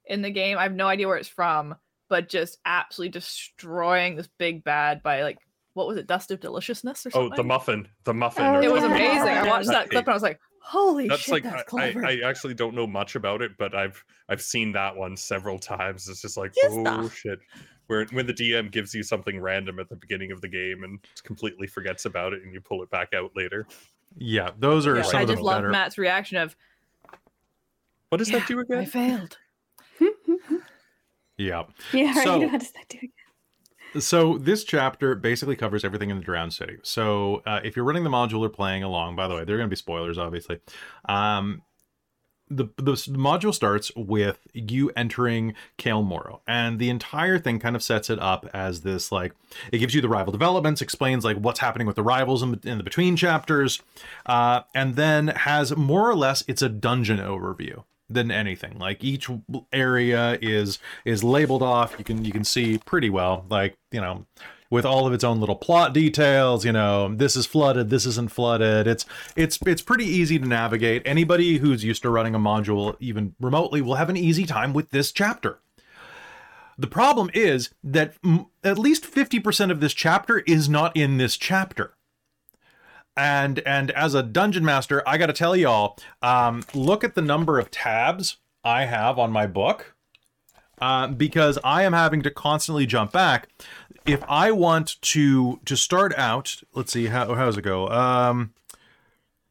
in 0.05 0.21
the 0.21 0.29
game. 0.31 0.57
I 0.59 0.63
have 0.63 0.73
no 0.73 0.87
idea 0.87 1.07
where 1.07 1.17
it's 1.17 1.27
from, 1.27 1.75
but 2.07 2.29
just 2.29 2.59
absolutely 2.65 3.11
destroying 3.11 4.15
this 4.15 4.27
big 4.37 4.63
bad 4.63 5.01
by 5.01 5.23
like 5.23 5.39
what 5.77 5.87
was 5.87 5.97
it, 5.97 6.07
Dust 6.07 6.31
of 6.31 6.39
Deliciousness 6.39 7.05
or 7.05 7.11
something? 7.11 7.31
Oh, 7.33 7.35
the 7.35 7.43
muffin. 7.43 7.87
The 8.03 8.13
muffin. 8.13 8.43
Oh, 8.45 8.59
It 8.61 8.71
was 8.71 8.81
Yeah. 8.83 8.89
amazing. 8.91 9.27
I 9.29 9.47
watched 9.47 9.67
that 9.67 9.89
clip 9.89 10.05
and 10.05 10.09
I 10.11 10.13
was 10.13 10.23
like, 10.23 10.39
"Holy 10.59 11.07
That's 11.07 11.21
shit, 11.21 11.31
like 11.33 11.43
that's 11.43 11.61
I, 11.61 11.63
clever!" 11.63 12.05
I, 12.05 12.19
I 12.19 12.27
actually 12.29 12.55
don't 12.55 12.73
know 12.75 12.87
much 12.87 13.15
about 13.15 13.41
it, 13.41 13.51
but 13.59 13.75
I've 13.75 14.03
I've 14.27 14.41
seen 14.41 14.71
that 14.73 14.95
one 14.95 15.15
several 15.15 15.59
times. 15.59 16.09
It's 16.09 16.21
just 16.21 16.35
like 16.35 16.51
Yes, 16.55 16.71
oh 16.73 16.83
da. 16.83 17.07
shit. 17.09 17.39
Where 17.85 18.05
when 18.11 18.25
the 18.25 18.33
DM 18.33 18.69
gives 18.71 18.93
you 18.93 19.03
something 19.03 19.39
random 19.39 19.79
at 19.79 19.87
the 19.87 19.95
beginning 19.95 20.31
of 20.31 20.41
the 20.41 20.47
game 20.49 20.83
and 20.83 20.99
completely 21.23 21.67
forgets 21.67 22.05
about 22.05 22.33
it 22.33 22.43
and 22.43 22.51
you 22.53 22.59
pull 22.59 22.81
it 22.83 22.89
back 22.89 23.13
out 23.13 23.31
later. 23.35 23.65
Yeah, 24.17 24.49
those 24.59 24.87
are 24.87 24.97
Yeah. 24.97 25.03
some 25.03 25.15
I 25.19 25.21
of 25.21 25.27
the 25.27 25.33
better. 25.33 25.33
I 25.33 25.35
just 25.35 25.45
love 25.45 25.57
better. 25.59 25.69
Matt's 25.69 25.97
reaction 25.97 26.37
of, 26.37 26.55
What 28.09 28.17
does 28.17 28.29
"Yeah, 28.31 28.39
that 28.39 28.47
do 28.47 28.59
again? 28.59 28.79
I 28.79 28.85
failed." 28.85 29.37
Yeah. 31.39 31.63
yeah, 31.93 32.15
right. 32.15 32.23
So- 32.23 32.39
what 32.39 32.59
does 32.59 32.71
that 32.71 32.87
do? 32.89 32.97
So 33.99 34.37
this 34.37 34.63
chapter 34.63 35.15
basically 35.15 35.55
covers 35.55 35.83
everything 35.83 36.09
in 36.09 36.17
the 36.17 36.23
Drowned 36.23 36.53
City. 36.53 36.77
So 36.83 37.41
uh, 37.45 37.61
if 37.63 37.75
you're 37.75 37.85
running 37.85 38.03
the 38.03 38.09
module 38.09 38.41
or 38.41 38.49
playing 38.49 38.83
along, 38.83 39.15
by 39.15 39.27
the 39.27 39.35
way, 39.35 39.43
there 39.43 39.55
are 39.55 39.59
going 39.59 39.69
to 39.69 39.73
be 39.73 39.77
spoilers, 39.77 40.17
obviously. 40.17 40.59
Um, 41.07 41.63
the, 42.49 42.65
the 42.77 42.93
module 42.93 43.53
starts 43.53 43.91
with 43.95 44.39
you 44.53 44.89
entering 44.95 45.53
Cael 45.77 46.05
Morrow, 46.05 46.41
and 46.47 46.79
the 46.79 46.89
entire 46.89 47.37
thing 47.39 47.59
kind 47.59 47.75
of 47.75 47.83
sets 47.83 48.09
it 48.09 48.19
up 48.19 48.49
as 48.53 48.81
this 48.81 49.11
like 49.11 49.33
it 49.71 49.79
gives 49.79 49.93
you 49.93 50.01
the 50.01 50.09
rival 50.09 50.31
developments, 50.31 50.81
explains 50.81 51.25
like 51.25 51.37
what's 51.37 51.59
happening 51.59 51.87
with 51.87 51.97
the 51.97 52.03
rivals 52.03 52.41
in, 52.41 52.59
in 52.63 52.77
the 52.77 52.83
between 52.83 53.15
chapters, 53.15 53.81
uh, 54.25 54.61
and 54.73 54.95
then 54.95 55.27
has 55.27 55.75
more 55.75 56.09
or 56.09 56.15
less 56.15 56.43
it's 56.47 56.61
a 56.61 56.69
dungeon 56.69 57.19
overview 57.19 57.83
than 58.09 58.31
anything. 58.31 58.77
Like 58.79 59.03
each 59.03 59.29
area 59.71 60.37
is 60.41 60.79
is 61.05 61.23
labeled 61.23 61.63
off. 61.63 61.95
You 61.97 62.05
can 62.05 62.23
you 62.25 62.31
can 62.31 62.43
see 62.43 62.77
pretty 62.77 63.09
well, 63.09 63.45
like 63.49 63.77
you 63.91 64.01
know, 64.01 64.25
with 64.69 64.85
all 64.85 65.07
of 65.07 65.13
its 65.13 65.23
own 65.23 65.39
little 65.39 65.55
plot 65.55 65.93
details. 65.93 66.65
You 66.65 66.71
know, 66.71 67.13
this 67.13 67.35
is 67.35 67.45
flooded, 67.45 67.89
this 67.89 68.05
isn't 68.05 68.31
flooded. 68.31 68.87
It's 68.87 69.05
it's 69.35 69.59
it's 69.65 69.81
pretty 69.81 70.05
easy 70.05 70.39
to 70.39 70.45
navigate. 70.45 71.01
Anybody 71.05 71.57
who's 71.57 71.83
used 71.83 72.01
to 72.03 72.09
running 72.09 72.35
a 72.35 72.39
module 72.39 72.95
even 72.99 73.35
remotely 73.39 73.81
will 73.81 73.95
have 73.95 74.09
an 74.09 74.17
easy 74.17 74.45
time 74.45 74.73
with 74.73 74.91
this 74.91 75.11
chapter. 75.11 75.59
The 76.79 76.87
problem 76.87 77.31
is 77.33 77.71
that 77.83 78.21
mm, 78.21 78.47
at 78.63 78.77
least 78.77 79.03
50% 79.03 79.71
of 79.71 79.79
this 79.79 79.95
chapter 79.95 80.39
is 80.39 80.69
not 80.69 80.95
in 80.95 81.17
this 81.17 81.35
chapter. 81.35 81.96
And 83.17 83.59
and 83.59 83.89
as 83.91 84.13
a 84.13 84.21
dungeon 84.21 84.63
master, 84.63 85.01
I 85.07 85.17
got 85.17 85.25
to 85.25 85.33
tell 85.33 85.55
y'all, 85.55 85.97
um, 86.21 86.63
look 86.75 87.03
at 87.03 87.15
the 87.15 87.21
number 87.21 87.57
of 87.57 87.71
tabs 87.71 88.37
I 88.63 88.85
have 88.85 89.17
on 89.17 89.31
my 89.31 89.47
book, 89.47 89.95
uh, 90.79 91.07
because 91.07 91.57
I 91.63 91.81
am 91.83 91.93
having 91.93 92.21
to 92.21 92.29
constantly 92.29 92.85
jump 92.85 93.11
back. 93.11 93.49
If 94.05 94.23
I 94.29 94.51
want 94.51 95.01
to 95.01 95.59
to 95.65 95.75
start 95.75 96.13
out, 96.15 96.61
let's 96.75 96.93
see 96.93 97.07
how 97.07 97.33
how 97.33 97.45
does 97.45 97.57
it 97.57 97.63
go. 97.63 97.89
Um, 97.89 98.53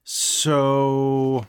so 0.04 1.46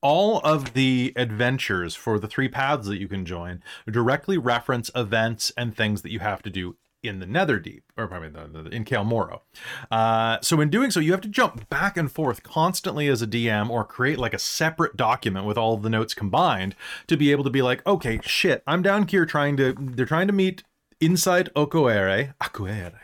all 0.00 0.38
of 0.38 0.72
the 0.72 1.12
adventures 1.16 1.94
for 1.94 2.18
the 2.18 2.28
three 2.28 2.48
paths 2.48 2.86
that 2.86 2.98
you 2.98 3.08
can 3.08 3.26
join 3.26 3.62
directly 3.90 4.38
reference 4.38 4.90
events 4.94 5.52
and 5.56 5.76
things 5.76 6.02
that 6.02 6.12
you 6.12 6.20
have 6.20 6.42
to 6.42 6.48
do 6.48 6.76
in 7.06 7.20
the 7.20 7.26
Netherdeep, 7.26 7.82
or 7.96 8.06
probably 8.06 8.28
the, 8.28 8.62
the, 8.62 8.70
in 8.70 8.84
Cael 8.84 9.04
Morrow. 9.04 9.42
Uh, 9.90 10.38
so 10.40 10.60
in 10.60 10.70
doing 10.70 10.90
so, 10.90 11.00
you 11.00 11.12
have 11.12 11.20
to 11.22 11.28
jump 11.28 11.68
back 11.68 11.96
and 11.96 12.10
forth 12.10 12.42
constantly 12.42 13.08
as 13.08 13.22
a 13.22 13.26
DM, 13.26 13.70
or 13.70 13.84
create 13.84 14.18
like 14.18 14.34
a 14.34 14.38
separate 14.38 14.96
document 14.96 15.46
with 15.46 15.58
all 15.58 15.76
the 15.76 15.90
notes 15.90 16.14
combined 16.14 16.74
to 17.06 17.16
be 17.16 17.30
able 17.32 17.44
to 17.44 17.50
be 17.50 17.62
like, 17.62 17.86
okay, 17.86 18.20
shit, 18.22 18.62
I'm 18.66 18.82
down 18.82 19.06
here 19.08 19.26
trying 19.26 19.56
to. 19.58 19.74
They're 19.78 20.06
trying 20.06 20.26
to 20.26 20.32
meet 20.32 20.62
inside 21.00 21.50
Okoere, 21.54 22.34
Akuere, 22.40 22.94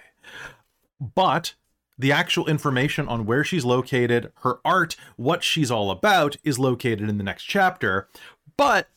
but 1.01 1.55
the 1.99 2.13
actual 2.13 2.47
information 2.47 3.07
on 3.09 3.27
where 3.27 3.45
she's 3.45 3.65
located, 3.65 4.33
her 4.43 4.59
art, 4.65 4.97
what 5.17 5.45
she's 5.45 5.71
all 5.71 5.91
about 5.91 6.37
is 6.43 6.59
located 6.59 7.09
in 7.09 7.19
the 7.19 7.25
next 7.25 7.45
chapter, 7.45 8.09
but 8.57 8.89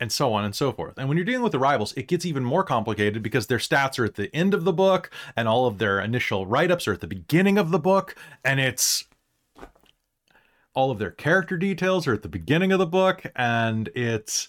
and 0.00 0.10
so 0.10 0.32
on 0.32 0.44
and 0.44 0.54
so 0.54 0.72
forth. 0.72 0.98
And 0.98 1.08
when 1.08 1.18
you're 1.18 1.26
dealing 1.26 1.42
with 1.42 1.52
the 1.52 1.58
rivals, 1.58 1.92
it 1.92 2.08
gets 2.08 2.24
even 2.24 2.42
more 2.42 2.64
complicated 2.64 3.22
because 3.22 3.46
their 3.46 3.58
stats 3.58 3.98
are 3.98 4.04
at 4.06 4.14
the 4.14 4.34
end 4.34 4.54
of 4.54 4.64
the 4.64 4.72
book 4.72 5.10
and 5.36 5.46
all 5.46 5.66
of 5.66 5.78
their 5.78 6.00
initial 6.00 6.46
write-ups 6.46 6.88
are 6.88 6.94
at 6.94 7.00
the 7.00 7.06
beginning 7.06 7.58
of 7.58 7.70
the 7.70 7.78
book 7.78 8.16
and 8.42 8.58
it's 8.58 9.04
all 10.74 10.90
of 10.90 10.98
their 10.98 11.10
character 11.10 11.56
details 11.56 12.06
are 12.06 12.14
at 12.14 12.22
the 12.22 12.28
beginning 12.28 12.72
of 12.72 12.78
the 12.78 12.86
book 12.86 13.24
and 13.36 13.88
it's 13.94 14.48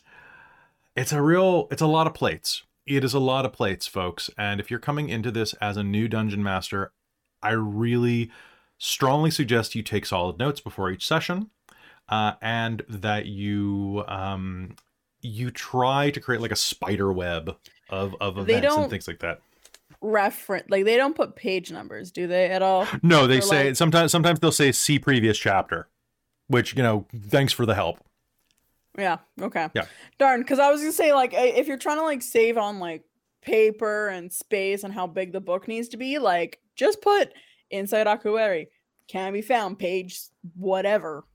it's 0.95 1.11
a 1.11 1.21
real 1.21 1.67
it's 1.69 1.81
a 1.81 1.87
lot 1.87 2.07
of 2.07 2.13
plates. 2.13 2.63
It 2.85 3.03
is 3.03 3.13
a 3.13 3.19
lot 3.19 3.45
of 3.45 3.53
plates, 3.53 3.87
folks. 3.87 4.29
And 4.37 4.59
if 4.59 4.71
you're 4.71 4.79
coming 4.79 5.09
into 5.09 5.31
this 5.31 5.53
as 5.55 5.77
a 5.77 5.83
new 5.83 6.07
dungeon 6.07 6.41
master, 6.41 6.91
I 7.43 7.51
really 7.51 8.31
strongly 8.77 9.31
suggest 9.31 9.75
you 9.75 9.83
take 9.83 10.05
solid 10.05 10.39
notes 10.39 10.59
before 10.59 10.89
each 10.89 11.07
session, 11.07 11.51
uh, 12.09 12.33
and 12.41 12.83
that 12.89 13.27
you 13.27 14.03
um, 14.07 14.75
you 15.21 15.51
try 15.51 16.09
to 16.11 16.19
create 16.19 16.41
like 16.41 16.51
a 16.51 16.55
spider 16.55 17.11
web 17.11 17.55
of 17.89 18.15
of 18.21 18.37
events 18.37 18.75
and 18.75 18.89
things 18.89 19.07
like 19.07 19.19
that. 19.19 19.41
Reference 20.01 20.69
like 20.69 20.85
they 20.85 20.97
don't 20.97 21.15
put 21.15 21.35
page 21.35 21.71
numbers, 21.71 22.11
do 22.11 22.27
they 22.27 22.47
at 22.47 22.61
all? 22.61 22.87
No, 23.03 23.27
they 23.27 23.41
say 23.41 23.67
like- 23.67 23.75
sometimes 23.75 24.11
sometimes 24.11 24.39
they'll 24.39 24.51
say 24.51 24.71
see 24.71 24.97
previous 24.99 25.37
chapter, 25.37 25.87
which 26.47 26.75
you 26.75 26.83
know 26.83 27.05
thanks 27.29 27.53
for 27.53 27.65
the 27.65 27.75
help. 27.75 27.99
Yeah. 28.97 29.17
Okay. 29.39 29.69
Yeah. 29.73 29.85
Darn, 30.17 30.41
because 30.41 30.59
I 30.59 30.69
was 30.71 30.81
gonna 30.81 30.91
say 30.91 31.13
like 31.13 31.33
if 31.33 31.67
you're 31.67 31.77
trying 31.77 31.97
to 31.97 32.03
like 32.03 32.21
save 32.21 32.57
on 32.57 32.79
like 32.79 33.03
paper 33.41 34.07
and 34.09 34.31
space 34.31 34.83
and 34.83 34.93
how 34.93 35.07
big 35.07 35.31
the 35.33 35.39
book 35.41 35.67
needs 35.67 35.89
to 35.89 35.97
be, 35.97 36.17
like 36.19 36.59
just 36.75 37.01
put 37.01 37.31
inside 37.69 38.07
Akueri 38.07 38.67
can 39.07 39.33
be 39.33 39.41
found 39.41 39.77
page 39.77 40.19
whytever. 40.55 41.25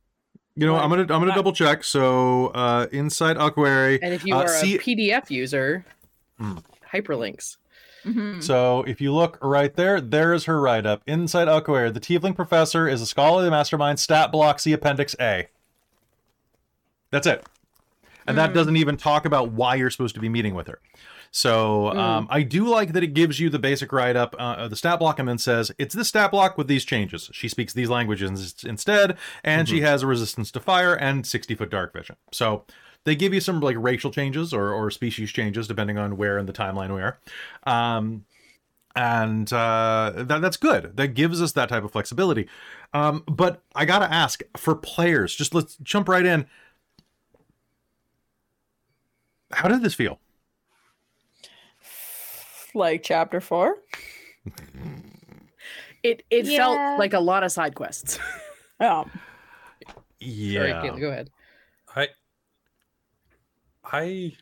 You 0.59 0.67
know, 0.67 0.75
Like, 0.75 0.83
I'm 0.85 0.89
gonna 0.91 1.03
I'm 1.03 1.09
gonna 1.21 1.35
double 1.35 1.53
check. 1.53 1.85
So 1.85 2.47
uh, 2.49 2.87
inside 2.91 3.37
Aquari, 3.37 3.99
And 4.03 4.15
if 4.15 4.25
you 4.25 4.35
Uh, 4.35 4.43
are 4.45 4.49
see- 4.49 4.77
a 4.77 4.79
PDF 4.79 5.31
user, 5.31 5.85
Hmm. 6.39 6.59
hyperlinks. 6.93 7.57
Mhm. 8.07 8.43
So 8.43 8.83
if 8.87 9.01
you 9.01 9.13
look 9.13 9.37
right 9.43 9.75
there, 9.75 10.01
there 10.01 10.33
is 10.33 10.45
her 10.45 10.61
write 10.61 10.87
up. 10.87 11.03
Inside 11.07 11.49
Aquare, 11.49 11.93
the 11.93 12.01
Tiefling 12.01 12.35
professor 12.37 12.89
is 12.89 13.03
a 13.03 13.07
scholarly 13.07 13.51
mastermind. 13.51 13.99
Stat 14.01 14.31
block, 14.33 14.61
see 14.61 14.73
Appendix 14.73 15.15
A. 15.21 15.49
That's 17.11 17.27
it. 17.27 17.45
and 18.29 18.37
that 18.37 18.51
Mm. 18.51 18.55
doesn't 18.55 18.77
even 18.77 18.97
talk 18.97 19.25
about 19.25 19.53
why 19.53 19.77
you're 19.77 19.89
supposed 19.91 20.17
to 20.17 20.21
be 20.21 20.29
meeting 20.29 20.53
with 20.57 20.67
her. 20.67 20.81
So 21.31 21.91
Mm. 21.95 21.99
um, 21.99 22.27
I 22.31 22.43
do 22.43 22.67
like 22.67 22.93
that 22.93 23.03
it 23.03 23.15
gives 23.15 23.39
you 23.41 23.51
the 23.51 23.59
basic 23.59 23.93
write 23.93 24.17
up, 24.17 24.35
uh, 24.39 24.69
the 24.69 24.77
stat 24.77 24.99
block, 24.99 25.19
and 25.19 25.29
then 25.29 25.39
says 25.39 25.71
it's 25.79 25.95
this 25.95 26.09
stat 26.09 26.31
block 26.31 26.57
with 26.57 26.69
these 26.69 26.85
changes. 26.85 27.31
She 27.33 27.49
speaks 27.49 27.73
these 27.73 27.89
languages 27.91 28.55
instead, 28.65 29.17
and 29.45 29.69
she 29.69 29.81
has 29.83 30.03
a 30.03 30.07
resistance 30.07 30.51
to 30.53 30.61
fire 30.61 30.95
and 30.95 31.27
60 31.27 31.55
foot 31.55 31.71
dark 31.71 31.93
vision. 31.93 32.17
So 32.33 32.65
they 33.05 33.15
give 33.15 33.33
you 33.33 33.41
some 33.41 33.61
like 33.61 33.77
racial 33.79 34.11
changes 34.11 34.53
or, 34.53 34.73
or 34.73 34.91
species 34.91 35.31
changes 35.31 35.69
depending 35.69 35.99
on 35.99 36.17
where 36.17 36.39
in 36.39 36.47
the 36.47 36.53
timeline 36.53 36.95
we 36.95 37.03
are. 37.03 37.19
Um, 37.65 38.25
and 38.97 39.53
uh, 39.53 40.13
that, 40.17 40.41
that's 40.41 40.57
good. 40.57 40.97
That 40.97 41.09
gives 41.09 41.43
us 41.43 41.53
that 41.53 41.69
type 41.69 41.85
of 41.85 41.93
flexibility. 41.93 42.49
Um, 42.95 43.23
but 43.29 43.63
I 43.75 43.85
gotta 43.85 44.11
ask 44.13 44.43
for 44.57 44.75
players, 44.75 45.35
just 45.37 45.55
let's 45.55 45.77
jump 45.83 46.09
right 46.09 46.25
in. 46.25 46.47
How 49.53 49.69
did 49.69 49.83
this 49.83 49.95
feel? 49.95 50.19
Like 52.77 53.03
chapter 53.03 53.41
four. 53.41 53.79
It 56.03 56.23
it 56.31 56.45
Yeah. 56.45 56.59
felt 56.59 56.99
like 56.99 57.15
a 57.15 57.19
lot 57.21 57.43
of 57.43 57.51
side 57.51 57.75
quests. 57.75 58.19
Um, 58.81 59.11
Sorry, 60.21 60.71
Yeah. 60.71 60.97
Go 60.99 61.09
ahead. 61.09 61.31
I 61.95 62.09
I 63.85 64.37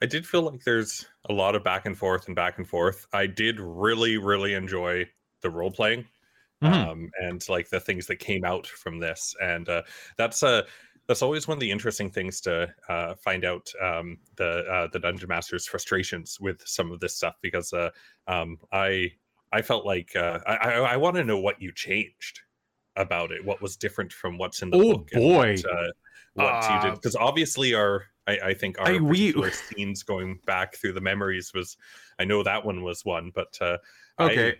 I 0.00 0.06
did 0.06 0.26
feel 0.26 0.42
like 0.42 0.64
there's 0.64 1.06
a 1.28 1.32
lot 1.32 1.54
of 1.54 1.62
back 1.62 1.84
and 1.86 1.96
forth 1.96 2.26
and 2.26 2.34
back 2.34 2.56
and 2.58 2.66
forth. 2.66 3.06
I 3.12 3.26
did 3.26 3.60
really, 3.60 4.16
really 4.16 4.54
enjoy 4.54 5.08
the 5.42 5.50
role 5.50 5.70
playing. 5.70 6.06
Mhm. 6.62 6.72
Um, 6.88 7.10
and 7.20 7.46
like 7.50 7.68
the 7.68 7.80
things 7.80 8.06
that 8.06 8.16
came 8.16 8.44
out 8.44 8.66
from 8.66 8.98
this. 8.98 9.34
And 9.42 9.68
uh 9.68 9.82
that's 10.16 10.42
uh 10.42 10.62
that's 11.12 11.22
always 11.22 11.46
one 11.46 11.56
of 11.56 11.60
the 11.60 11.70
interesting 11.70 12.10
things 12.10 12.40
to 12.40 12.74
uh, 12.88 13.14
find 13.16 13.44
out 13.44 13.70
um, 13.82 14.18
the 14.36 14.64
uh, 14.66 14.88
the 14.92 14.98
dungeon 14.98 15.28
master's 15.28 15.66
frustrations 15.66 16.40
with 16.40 16.66
some 16.66 16.90
of 16.90 17.00
this 17.00 17.14
stuff 17.14 17.36
because 17.42 17.72
uh, 17.74 17.90
um, 18.26 18.58
I 18.72 19.12
I 19.52 19.60
felt 19.62 19.84
like 19.84 20.16
uh, 20.16 20.40
I 20.46 20.56
I, 20.56 20.70
I 20.94 20.96
want 20.96 21.16
to 21.16 21.24
know 21.24 21.38
what 21.38 21.60
you 21.60 21.70
changed 21.72 22.40
about 22.96 23.30
it, 23.32 23.44
what 23.44 23.60
was 23.60 23.76
different 23.76 24.12
from 24.12 24.38
what's 24.38 24.62
in 24.62 24.70
the 24.70 24.78
Oh, 24.78 24.94
book. 24.94 25.10
and 25.12 25.22
boy. 25.22 25.56
what, 25.56 25.64
uh, 25.66 25.92
what 26.34 26.70
you 26.70 26.78
did 26.80 26.94
because 26.94 27.14
obviously 27.16 27.74
our 27.74 28.06
I, 28.26 28.38
I 28.38 28.54
think 28.54 28.78
our 28.80 28.86
I- 28.88 29.00
we- 29.00 29.34
scenes 29.52 30.02
going 30.02 30.40
back 30.46 30.76
through 30.76 30.94
the 30.94 31.00
memories 31.02 31.52
was 31.54 31.76
I 32.18 32.24
know 32.24 32.42
that 32.42 32.64
one 32.64 32.82
was 32.82 33.04
one, 33.04 33.32
but 33.34 33.58
uh, 33.60 33.76
Okay. 34.18 34.56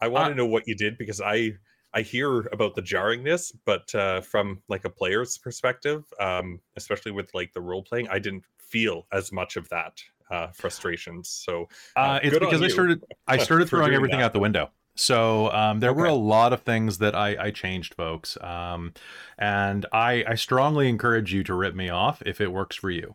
I, 0.00 0.06
I 0.06 0.08
want 0.08 0.26
Uh, 0.26 0.28
to 0.30 0.34
know 0.36 0.46
what 0.46 0.68
you 0.68 0.76
did 0.76 0.98
because 0.98 1.20
I 1.20 1.52
I 1.92 2.02
hear 2.02 2.40
about 2.52 2.74
the 2.74 2.82
jarringness, 2.82 3.52
but 3.64 3.92
uh, 3.94 4.20
from 4.20 4.62
like 4.68 4.84
a 4.84 4.90
player's 4.90 5.38
perspective, 5.38 6.04
um, 6.20 6.60
especially 6.76 7.12
with 7.12 7.32
like 7.34 7.52
the 7.52 7.60
role 7.60 7.82
playing, 7.82 8.08
I 8.08 8.18
didn't 8.18 8.44
feel 8.58 9.06
as 9.12 9.32
much 9.32 9.56
of 9.56 9.68
that 9.70 10.00
uh, 10.30 10.48
frustrations. 10.48 11.28
So 11.28 11.68
Uh, 11.96 12.20
it's 12.22 12.38
because 12.38 12.62
I 12.62 12.68
started 12.68 13.04
I 13.26 13.36
started 13.48 13.68
throwing 13.68 13.94
everything 13.94 14.18
that. 14.20 14.26
out 14.26 14.32
the 14.32 14.38
window. 14.40 14.70
So 14.96 15.50
um, 15.52 15.80
there 15.80 15.94
were 15.94 16.06
a 16.06 16.14
lot 16.14 16.52
of 16.52 16.62
things 16.62 16.98
that 16.98 17.14
I, 17.14 17.46
I 17.46 17.50
changed, 17.50 17.94
folks. 17.94 18.36
Um, 18.40 18.92
and 19.38 19.86
I, 19.92 20.24
I 20.28 20.34
strongly 20.34 20.88
encourage 20.88 21.32
you 21.32 21.42
to 21.44 21.54
rip 21.54 21.74
me 21.74 21.88
off 21.88 22.22
if 22.26 22.40
it 22.40 22.52
works 22.52 22.76
for 22.76 22.90
you. 22.90 23.14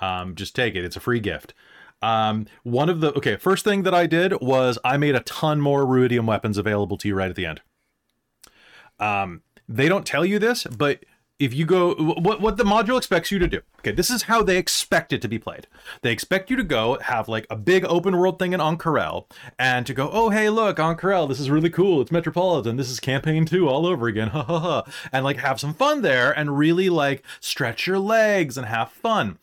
Um, 0.00 0.34
just 0.36 0.56
take 0.56 0.74
it; 0.74 0.84
it's 0.84 0.96
a 0.96 1.00
free 1.00 1.20
gift. 1.20 1.54
Um, 2.00 2.46
one 2.62 2.88
of 2.88 3.00
the 3.00 3.12
okay, 3.14 3.36
first 3.36 3.64
thing 3.64 3.82
that 3.82 3.92
I 3.94 4.06
did 4.06 4.32
was 4.40 4.78
I 4.84 4.96
made 4.96 5.16
a 5.16 5.20
ton 5.20 5.60
more 5.60 5.84
ruidium 5.84 6.26
weapons 6.26 6.56
available 6.56 6.96
to 6.98 7.08
you 7.08 7.14
right 7.14 7.28
at 7.30 7.36
the 7.36 7.46
end. 7.46 7.60
Um, 9.00 9.42
they 9.68 9.88
don't 9.88 10.06
tell 10.06 10.24
you 10.24 10.38
this, 10.38 10.64
but 10.64 11.04
if 11.38 11.54
you 11.54 11.64
go, 11.64 11.94
what 11.94 12.40
what 12.40 12.56
the 12.56 12.64
module 12.64 12.98
expects 12.98 13.30
you 13.30 13.38
to 13.38 13.46
do. 13.46 13.60
Okay, 13.78 13.92
this 13.92 14.10
is 14.10 14.22
how 14.22 14.42
they 14.42 14.56
expect 14.56 15.12
it 15.12 15.22
to 15.22 15.28
be 15.28 15.38
played. 15.38 15.68
They 16.02 16.10
expect 16.10 16.50
you 16.50 16.56
to 16.56 16.64
go 16.64 16.98
have 17.00 17.28
like 17.28 17.46
a 17.48 17.54
big 17.54 17.84
open 17.84 18.16
world 18.16 18.38
thing 18.38 18.52
in 18.52 18.60
Ank'Harel, 18.60 19.26
and 19.58 19.86
to 19.86 19.94
go, 19.94 20.10
oh 20.12 20.30
hey 20.30 20.50
look, 20.50 20.78
Ank'Harel, 20.78 21.28
this 21.28 21.38
is 21.38 21.50
really 21.50 21.70
cool. 21.70 22.00
It's 22.00 22.10
Metropolitan. 22.10 22.76
This 22.76 22.90
is 22.90 22.98
campaign 22.98 23.44
two 23.44 23.68
all 23.68 23.86
over 23.86 24.08
again. 24.08 24.28
Ha 24.38 24.42
ha 24.42 24.58
ha. 24.58 24.84
And 25.12 25.24
like 25.24 25.38
have 25.38 25.60
some 25.60 25.74
fun 25.74 26.02
there, 26.02 26.36
and 26.36 26.58
really 26.58 26.90
like 26.90 27.24
stretch 27.40 27.86
your 27.86 27.98
legs 27.98 28.58
and 28.58 28.66
have 28.66 28.90
fun. 28.90 29.38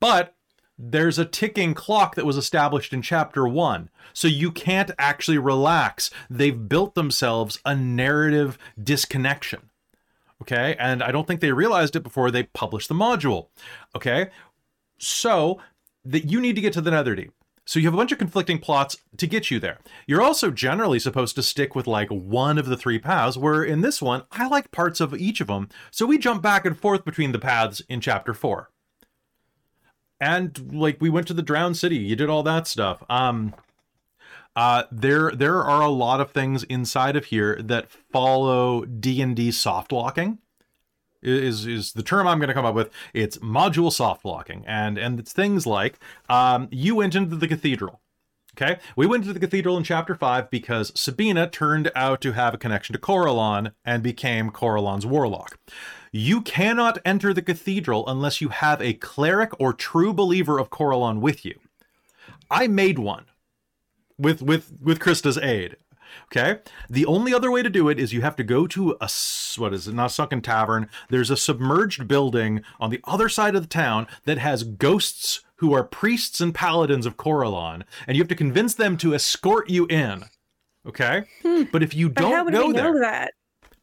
But 0.00 0.34
there's 0.78 1.18
a 1.18 1.24
ticking 1.24 1.74
clock 1.74 2.14
that 2.14 2.24
was 2.24 2.36
established 2.36 2.92
in 2.92 3.02
chapter 3.02 3.48
one. 3.48 3.90
So 4.12 4.28
you 4.28 4.52
can't 4.52 4.92
actually 4.98 5.38
relax. 5.38 6.10
They've 6.30 6.68
built 6.68 6.94
themselves 6.94 7.58
a 7.64 7.74
narrative 7.74 8.58
disconnection. 8.80 9.70
Okay. 10.40 10.76
And 10.78 11.02
I 11.02 11.10
don't 11.10 11.26
think 11.26 11.40
they 11.40 11.52
realized 11.52 11.96
it 11.96 12.04
before 12.04 12.30
they 12.30 12.44
published 12.44 12.88
the 12.88 12.94
module. 12.94 13.48
Okay. 13.96 14.28
So 14.98 15.60
that 16.04 16.30
you 16.30 16.40
need 16.40 16.54
to 16.54 16.62
get 16.62 16.72
to 16.74 16.80
the 16.80 16.90
Netherdeep. 16.90 17.30
So 17.66 17.78
you 17.78 17.86
have 17.86 17.94
a 17.94 17.98
bunch 17.98 18.12
of 18.12 18.18
conflicting 18.18 18.60
plots 18.60 18.96
to 19.18 19.26
get 19.26 19.50
you 19.50 19.60
there. 19.60 19.78
You're 20.06 20.22
also 20.22 20.50
generally 20.50 20.98
supposed 20.98 21.34
to 21.34 21.42
stick 21.42 21.74
with 21.74 21.86
like 21.86 22.08
one 22.08 22.56
of 22.56 22.64
the 22.64 22.78
three 22.78 22.98
paths, 22.98 23.36
where 23.36 23.62
in 23.62 23.82
this 23.82 24.00
one, 24.00 24.22
I 24.32 24.48
like 24.48 24.70
parts 24.70 25.02
of 25.02 25.12
each 25.12 25.42
of 25.42 25.48
them. 25.48 25.68
So 25.90 26.06
we 26.06 26.16
jump 26.16 26.40
back 26.40 26.64
and 26.64 26.78
forth 26.78 27.04
between 27.04 27.32
the 27.32 27.38
paths 27.38 27.82
in 27.88 28.00
chapter 28.00 28.32
four 28.32 28.70
and 30.20 30.72
like 30.72 30.98
we 31.00 31.10
went 31.10 31.26
to 31.28 31.34
the 31.34 31.42
drowned 31.42 31.76
city. 31.76 31.96
You 31.96 32.16
did 32.16 32.30
all 32.30 32.42
that 32.44 32.66
stuff. 32.66 33.02
Um 33.08 33.54
uh 34.56 34.84
there 34.90 35.30
there 35.30 35.62
are 35.64 35.82
a 35.82 35.88
lot 35.88 36.20
of 36.20 36.30
things 36.30 36.64
inside 36.64 37.16
of 37.16 37.26
here 37.26 37.60
that 37.62 37.90
follow 37.90 38.84
d&d 38.84 39.50
soft 39.52 39.92
locking. 39.92 40.38
Is 41.22 41.66
is 41.66 41.92
the 41.92 42.02
term 42.02 42.26
i'm 42.26 42.38
going 42.38 42.48
to 42.48 42.54
come 42.54 42.64
up 42.66 42.74
with. 42.74 42.90
It's 43.12 43.38
module 43.38 43.92
soft 43.92 44.24
locking. 44.24 44.64
And 44.66 44.98
and 44.98 45.18
it's 45.18 45.32
things 45.32 45.66
like 45.66 45.98
um 46.28 46.68
you 46.70 46.94
went 46.94 47.14
into 47.14 47.36
the 47.36 47.48
cathedral 47.48 48.00
Okay, 48.60 48.80
we 48.96 49.06
went 49.06 49.22
to 49.22 49.32
the 49.32 49.38
cathedral 49.38 49.76
in 49.76 49.84
chapter 49.84 50.16
5 50.16 50.50
because 50.50 50.90
Sabina 50.96 51.48
turned 51.48 51.92
out 51.94 52.20
to 52.22 52.32
have 52.32 52.54
a 52.54 52.58
connection 52.58 52.92
to 52.92 52.98
Corellon 52.98 53.70
and 53.84 54.02
became 54.02 54.50
Corellon's 54.50 55.06
warlock. 55.06 55.60
You 56.10 56.40
cannot 56.40 56.98
enter 57.04 57.32
the 57.32 57.40
cathedral 57.40 58.04
unless 58.08 58.40
you 58.40 58.48
have 58.48 58.82
a 58.82 58.94
cleric 58.94 59.52
or 59.60 59.72
true 59.72 60.12
believer 60.12 60.58
of 60.58 60.70
Corellon 60.70 61.20
with 61.20 61.44
you. 61.44 61.54
I 62.50 62.66
made 62.66 62.98
one 62.98 63.26
with 64.18 64.42
with 64.42 64.72
with 64.82 64.98
Krista's 64.98 65.38
aid. 65.38 65.76
Okay. 66.24 66.58
The 66.90 67.06
only 67.06 67.32
other 67.32 67.52
way 67.52 67.62
to 67.62 67.70
do 67.70 67.88
it 67.88 68.00
is 68.00 68.12
you 68.12 68.22
have 68.22 68.36
to 68.36 68.44
go 68.44 68.66
to 68.66 68.96
a 69.00 69.08
what 69.56 69.72
is 69.72 69.86
it? 69.86 69.94
Not 69.94 70.06
a 70.06 70.10
sunken 70.10 70.42
tavern. 70.42 70.88
There's 71.10 71.30
a 71.30 71.36
submerged 71.36 72.08
building 72.08 72.62
on 72.80 72.90
the 72.90 73.00
other 73.04 73.28
side 73.28 73.54
of 73.54 73.62
the 73.62 73.68
town 73.68 74.08
that 74.24 74.38
has 74.38 74.64
ghosts 74.64 75.44
who 75.58 75.72
are 75.72 75.84
priests 75.84 76.40
and 76.40 76.54
paladins 76.54 77.06
of 77.06 77.16
Corellon, 77.16 77.82
and 78.06 78.16
you 78.16 78.22
have 78.22 78.28
to 78.28 78.34
convince 78.34 78.74
them 78.74 78.96
to 78.98 79.14
escort 79.14 79.68
you 79.70 79.86
in. 79.86 80.24
Okay. 80.86 81.24
But 81.70 81.82
if 81.82 81.94
you 81.94 82.08
But 82.08 82.24
how 82.24 82.30
don't 82.30 82.44
would 82.46 82.54
go 82.54 82.66
we 82.68 82.72
there, 82.72 82.92
know 82.94 83.00
that? 83.00 83.32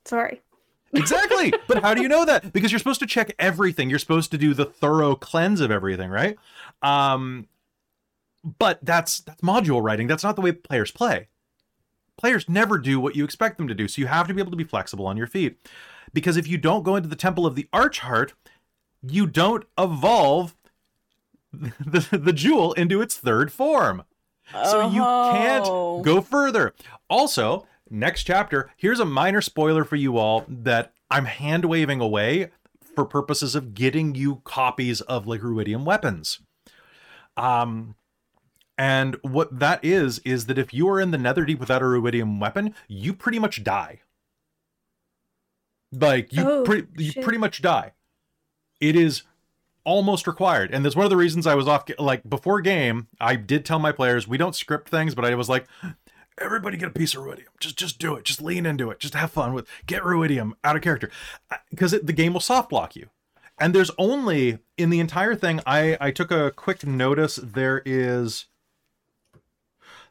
Sorry. 0.06 0.42
exactly. 0.94 1.54
But 1.68 1.82
how 1.84 1.94
do 1.94 2.02
you 2.02 2.08
know 2.08 2.26
that? 2.26 2.54
Because 2.54 2.72
you're 2.72 2.80
supposed 2.80 3.02
to 3.02 3.06
check 3.08 3.34
everything. 3.40 3.90
You're 3.90 4.00
supposed 4.00 4.32
to 4.32 4.38
do 4.38 4.54
the 4.54 4.66
thorough 4.66 5.16
cleanse 5.16 5.62
of 5.62 5.70
everything, 5.72 6.10
right? 6.10 6.38
Um, 6.82 7.48
but 8.60 8.80
that's 8.84 9.20
that's 9.22 9.42
module 9.42 9.84
writing. 9.84 10.08
That's 10.08 10.24
not 10.24 10.36
the 10.36 10.42
way 10.42 10.52
players 10.54 10.92
play. 10.92 11.28
Players 12.18 12.48
never 12.48 12.78
do 12.78 13.00
what 13.00 13.16
you 13.16 13.26
expect 13.26 13.58
them 13.58 13.68
to 13.68 13.76
do. 13.76 13.88
So 13.90 14.00
you 14.02 14.08
have 14.08 14.28
to 14.30 14.34
be 14.34 14.42
able 14.42 14.52
to 14.52 14.58
be 14.58 14.64
flexible 14.64 15.06
on 15.08 15.18
your 15.18 15.28
feet. 15.28 15.58
Because 16.14 16.38
if 16.38 16.48
you 16.48 16.58
don't 16.58 16.84
go 16.84 16.96
into 16.96 17.10
the 17.10 17.16
Temple 17.18 17.46
of 17.46 17.56
the 17.56 17.68
Archheart, 17.74 18.34
you 19.02 19.28
don't 19.28 19.66
evolve 19.78 20.56
the, 21.80 22.18
the 22.18 22.34
jewel 22.34 22.74
into 22.74 23.02
its 23.02 23.16
third 23.18 23.52
form. 23.52 24.04
So 24.52 24.88
you 24.90 25.02
can't 25.02 25.66
Oh. 25.68 26.02
go 26.04 26.22
further. 26.22 26.74
Also, 27.10 27.66
next 27.90 28.24
chapter, 28.24 28.70
here's 28.78 29.00
a 29.00 29.06
minor 29.06 29.42
spoiler 29.42 29.84
for 29.84 29.96
you 29.96 30.18
all 30.18 30.46
that 30.48 30.94
I'm 31.10 31.26
hand 31.26 31.66
waving 31.66 32.00
away 32.00 32.52
for 32.96 33.06
purposes 33.06 33.56
of 33.56 33.74
getting 33.74 34.14
you 34.16 34.42
copies 34.44 35.02
of 35.02 35.26
like 35.28 35.42
ruidium 35.42 35.84
weapons. 35.84 36.40
Um 37.38 37.96
and 38.78 39.16
what 39.22 39.60
that 39.60 39.84
is 39.84 40.20
is 40.20 40.46
that 40.48 40.58
if 40.58 40.74
you 40.74 40.88
are 40.90 41.00
in 41.00 41.12
the 41.12 41.18
Netherdeep 41.18 41.60
without 41.60 41.82
a 41.82 41.86
ruidium 41.86 42.40
weapon, 42.40 42.76
you 42.88 43.14
pretty 43.14 43.40
much 43.40 43.64
die. 43.64 44.02
Like 45.92 46.34
you 46.34 46.48
Oh, 46.50 46.64
pretty 46.64 46.88
you 47.04 47.14
pretty 47.24 47.38
much 47.38 47.62
die. 47.62 47.94
It 48.82 48.96
is 48.96 49.24
almost 49.86 50.28
required. 50.28 50.74
And 50.74 50.84
that's 50.84 50.96
one 50.96 51.06
of 51.06 51.10
the 51.10 51.18
reasons 51.18 51.48
I 51.48 51.56
was 51.56 51.68
off 51.68 51.86
like 51.98 52.28
before 52.28 52.62
game, 52.62 53.08
I 53.20 53.36
did 53.36 53.66
tell 53.66 53.80
my 53.80 53.92
players 53.92 54.28
we 54.28 54.38
don't 54.38 54.56
script 54.56 54.90
things, 54.90 55.16
but 55.16 55.26
I 55.26 55.36
was 55.36 55.48
like 55.50 55.66
everybody 56.38 56.76
get 56.78 56.90
a 56.90 56.92
piece 56.92 57.16
of 57.16 57.24
ruidium. 57.24 57.46
Just 57.60 57.78
just 57.78 58.00
do 58.00 58.16
it. 58.16 58.26
Just 58.26 58.42
lean 58.42 58.66
into 58.66 58.90
it. 58.90 59.00
Just 59.00 59.14
have 59.14 59.32
fun 59.32 59.54
with 59.54 59.68
get 59.86 60.04
ruidium 60.04 60.54
out 60.64 60.76
of 60.76 60.82
character. 60.82 61.10
Because 61.70 61.92
the 61.92 62.14
game 62.14 62.34
will 62.34 62.42
soft 62.42 62.70
block 62.70 62.96
you. 62.96 63.10
And 63.58 63.74
there's 63.74 63.92
only 63.98 64.60
in 64.78 64.90
the 64.90 65.00
entire 65.00 65.36
thing 65.36 65.62
I 65.66 65.98
I 66.02 66.12
took 66.12 66.32
a 66.32 66.52
quick 66.52 66.86
notice 66.86 67.38
there 67.42 67.82
is 67.86 68.48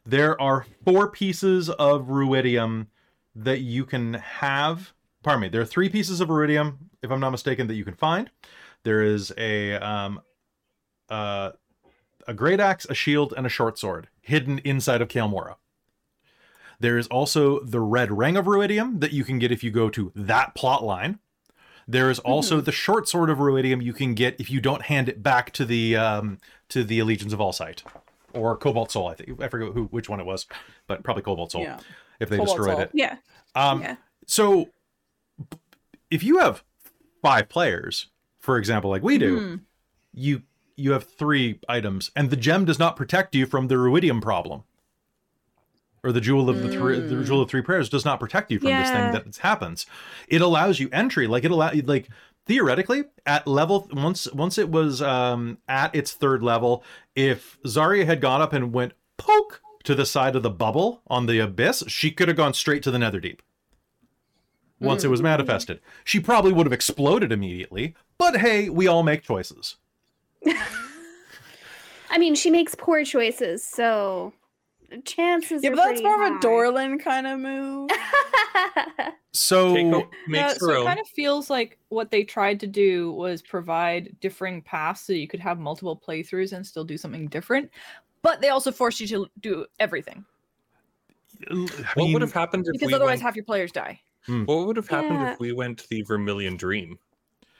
there 0.05 0.39
are 0.39 0.65
four 0.83 1.09
pieces 1.09 1.69
of 1.69 2.07
ruidium 2.07 2.87
that 3.35 3.59
you 3.59 3.85
can 3.85 4.15
have. 4.15 4.93
Pardon 5.23 5.41
me. 5.41 5.49
There 5.49 5.61
are 5.61 5.65
three 5.65 5.89
pieces 5.89 6.21
of 6.21 6.29
ruidium, 6.29 6.77
if 7.01 7.11
I'm 7.11 7.19
not 7.19 7.31
mistaken, 7.31 7.67
that 7.67 7.73
you 7.75 7.83
can 7.83 7.95
find. 7.95 8.29
There 8.85 9.01
is 9.01 9.33
a 9.35 9.73
um, 9.73 10.21
uh, 11.09 11.51
a 12.27 12.33
great 12.33 12.59
axe, 12.59 12.85
a 12.89 12.93
shield, 12.93 13.33
and 13.35 13.45
a 13.45 13.49
short 13.49 13.77
sword 13.79 14.07
hidden 14.21 14.59
inside 14.59 15.01
of 15.01 15.07
Cael 15.09 15.27
Morrow. 15.29 15.57
There 16.79 16.97
is 16.97 17.07
also 17.07 17.59
the 17.61 17.79
red 17.79 18.15
ring 18.15 18.37
of 18.37 18.45
Ruidium 18.45 18.99
that 18.99 19.11
you 19.11 19.23
can 19.23 19.39
get 19.39 19.51
if 19.51 19.63
you 19.63 19.71
go 19.71 19.89
to 19.89 20.11
that 20.15 20.53
plot 20.55 20.83
line. 20.83 21.17
There 21.87 22.09
is 22.11 22.19
also 22.19 22.61
the 22.61 22.71
short 22.71 23.07
sword 23.09 23.29
of 23.29 23.39
Ruidium 23.39 23.83
you 23.83 23.93
can 23.93 24.13
get 24.13 24.39
if 24.39 24.49
you 24.51 24.61
don't 24.61 24.83
hand 24.83 25.09
it 25.09 25.23
back 25.23 25.51
to 25.53 25.65
the 25.65 25.95
um, 25.95 26.37
to 26.69 26.83
the 26.83 26.99
Allegiance 26.99 27.33
of 27.33 27.39
Allsight 27.39 27.81
or 28.33 28.55
Cobalt 28.55 28.91
Soul. 28.91 29.07
I 29.07 29.15
think 29.15 29.41
I 29.41 29.47
forget 29.47 29.73
who 29.73 29.85
which 29.85 30.09
one 30.09 30.19
it 30.19 30.25
was, 30.27 30.45
but 30.85 31.03
probably 31.03 31.23
Cobalt 31.23 31.51
Soul 31.51 31.63
Yeah. 31.63 31.79
if 32.19 32.29
they 32.29 32.37
Cobalt 32.37 32.57
destroyed 32.57 32.75
Soul. 32.75 32.81
it. 32.83 32.91
Yeah. 32.93 33.15
Um, 33.55 33.81
Yeah. 33.81 33.95
So, 34.27 34.69
if 36.11 36.23
you 36.23 36.37
have 36.39 36.63
five 37.21 37.47
players, 37.49 38.07
for 38.45 38.57
example, 38.57 38.89
like 38.89 39.03
we 39.03 39.17
do, 39.17 39.39
Mhm. 39.39 39.59
you 40.13 40.43
you 40.77 40.91
have 40.91 41.05
three 41.05 41.59
items, 41.69 42.11
and 42.17 42.29
the 42.29 42.35
gem 42.35 42.65
does 42.65 42.77
not 42.77 42.95
protect 42.97 43.33
you 43.33 43.45
from 43.45 43.67
the 43.69 43.75
ruidium 43.75 44.21
problem, 44.21 44.63
or 46.03 46.11
the 46.11 46.21
jewel 46.21 46.49
of 46.49 46.61
the 46.61 46.69
three 46.69 46.99
the 46.99 47.15
Mm. 47.15 47.25
jewel 47.25 47.41
of 47.41 47.49
three 47.49 47.61
prayers 47.61 47.89
does 47.89 48.05
not 48.05 48.19
protect 48.19 48.51
you 48.51 48.59
from 48.59 48.69
this 48.77 48.91
thing 48.91 49.11
that 49.11 49.37
happens. 49.37 49.85
It 50.27 50.41
allows 50.41 50.79
you 50.79 50.89
entry, 50.91 51.27
like 51.27 51.43
it 51.43 51.51
allow 51.51 51.71
like 51.85 52.09
theoretically 52.45 53.05
at 53.25 53.47
level 53.47 53.87
once 53.91 54.31
once 54.33 54.57
it 54.57 54.69
was 54.69 55.01
um 55.01 55.57
at 55.67 55.95
its 55.95 56.11
third 56.11 56.43
level, 56.43 56.83
if 57.15 57.57
Zarya 57.65 58.05
had 58.05 58.21
gone 58.21 58.41
up 58.41 58.53
and 58.53 58.71
went 58.73 58.93
poke 59.17 59.61
to 59.85 59.95
the 59.95 60.05
side 60.05 60.35
of 60.35 60.43
the 60.43 60.49
bubble 60.51 61.01
on 61.07 61.25
the 61.25 61.39
abyss, 61.39 61.83
she 61.87 62.11
could 62.11 62.27
have 62.27 62.37
gone 62.37 62.53
straight 62.53 62.83
to 62.83 62.91
the 62.91 62.99
nether 62.99 63.19
deep 63.19 63.41
once 64.79 65.03
it 65.03 65.07
was 65.07 65.19
mm-hmm. 65.19 65.27
manifested. 65.27 65.79
She 66.03 66.19
probably 66.19 66.51
would 66.51 66.65
have 66.65 66.73
exploded 66.73 67.31
immediately, 67.31 67.95
but 68.17 68.37
hey, 68.37 68.69
we 68.69 68.87
all 68.87 69.03
make 69.03 69.23
choices. 69.23 69.77
I 72.09 72.17
mean, 72.17 72.35
she 72.35 72.49
makes 72.49 72.75
poor 72.75 73.03
choices, 73.03 73.65
so 73.65 74.33
the 74.89 75.01
chances. 75.01 75.63
Yeah, 75.63 75.71
are 75.71 75.75
but 75.75 75.77
that's 75.77 76.01
pretty 76.01 76.03
more 76.03 76.23
of 76.23 76.31
a 76.31 76.33
high. 76.35 76.39
Dorlin 76.39 76.99
kind 76.99 77.27
of 77.27 77.39
move. 77.39 77.89
So 79.35 79.75
Keiko 79.75 80.07
makes 80.29 80.37
Yeah, 80.37 80.47
her 80.47 80.53
so 80.53 80.81
it 80.81 80.85
kind 80.85 80.99
of 80.99 81.07
feels 81.07 81.49
like 81.49 81.77
what 81.89 82.09
they 82.09 82.23
tried 82.23 82.57
to 82.61 82.67
do 82.67 83.11
was 83.11 83.41
provide 83.41 84.15
differing 84.21 84.61
paths 84.61 85.01
so 85.01 85.11
you 85.11 85.27
could 85.27 85.41
have 85.41 85.59
multiple 85.59 86.01
playthroughs 86.07 86.53
and 86.53 86.65
still 86.65 86.85
do 86.85 86.97
something 86.97 87.27
different. 87.27 87.69
But 88.21 88.39
they 88.39 88.47
also 88.47 88.71
forced 88.71 89.01
you 89.01 89.07
to 89.07 89.27
do 89.41 89.65
everything 89.77 90.23
I 91.51 91.67
what 91.95 92.13
would 92.13 92.21
have 92.21 92.31
happened 92.31 92.65
if 92.67 92.73
because 92.73 92.87
we 92.87 92.93
otherwise 92.93 93.13
went, 93.17 93.21
half 93.23 93.35
your 93.35 93.45
players 93.45 93.71
die. 93.71 93.99
What 94.27 94.67
would 94.67 94.75
have 94.77 94.87
happened 94.87 95.19
Yeah. 95.21 95.33
if 95.33 95.39
we 95.39 95.51
went 95.53 95.79
to 95.79 95.89
the 95.89 96.01
Vermilion 96.03 96.57
Dream? 96.57 96.97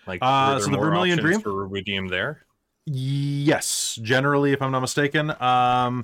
Like, 0.07 0.19
Uh, 0.21 0.45
were 0.47 0.51
there 0.55 0.59
so 0.65 0.65
the 0.71 0.77
more 0.77 0.85
Vermilion 0.85 1.19
options 1.19 1.37
Dream? 1.37 1.41
for 1.41 1.67
Ruidium 1.67 2.09
there. 2.09 2.45
Yes, 2.85 3.97
generally, 4.01 4.51
if 4.53 4.61
I'm 4.61 4.71
not 4.71 4.81
mistaken. 4.81 5.31
Um, 5.41 6.03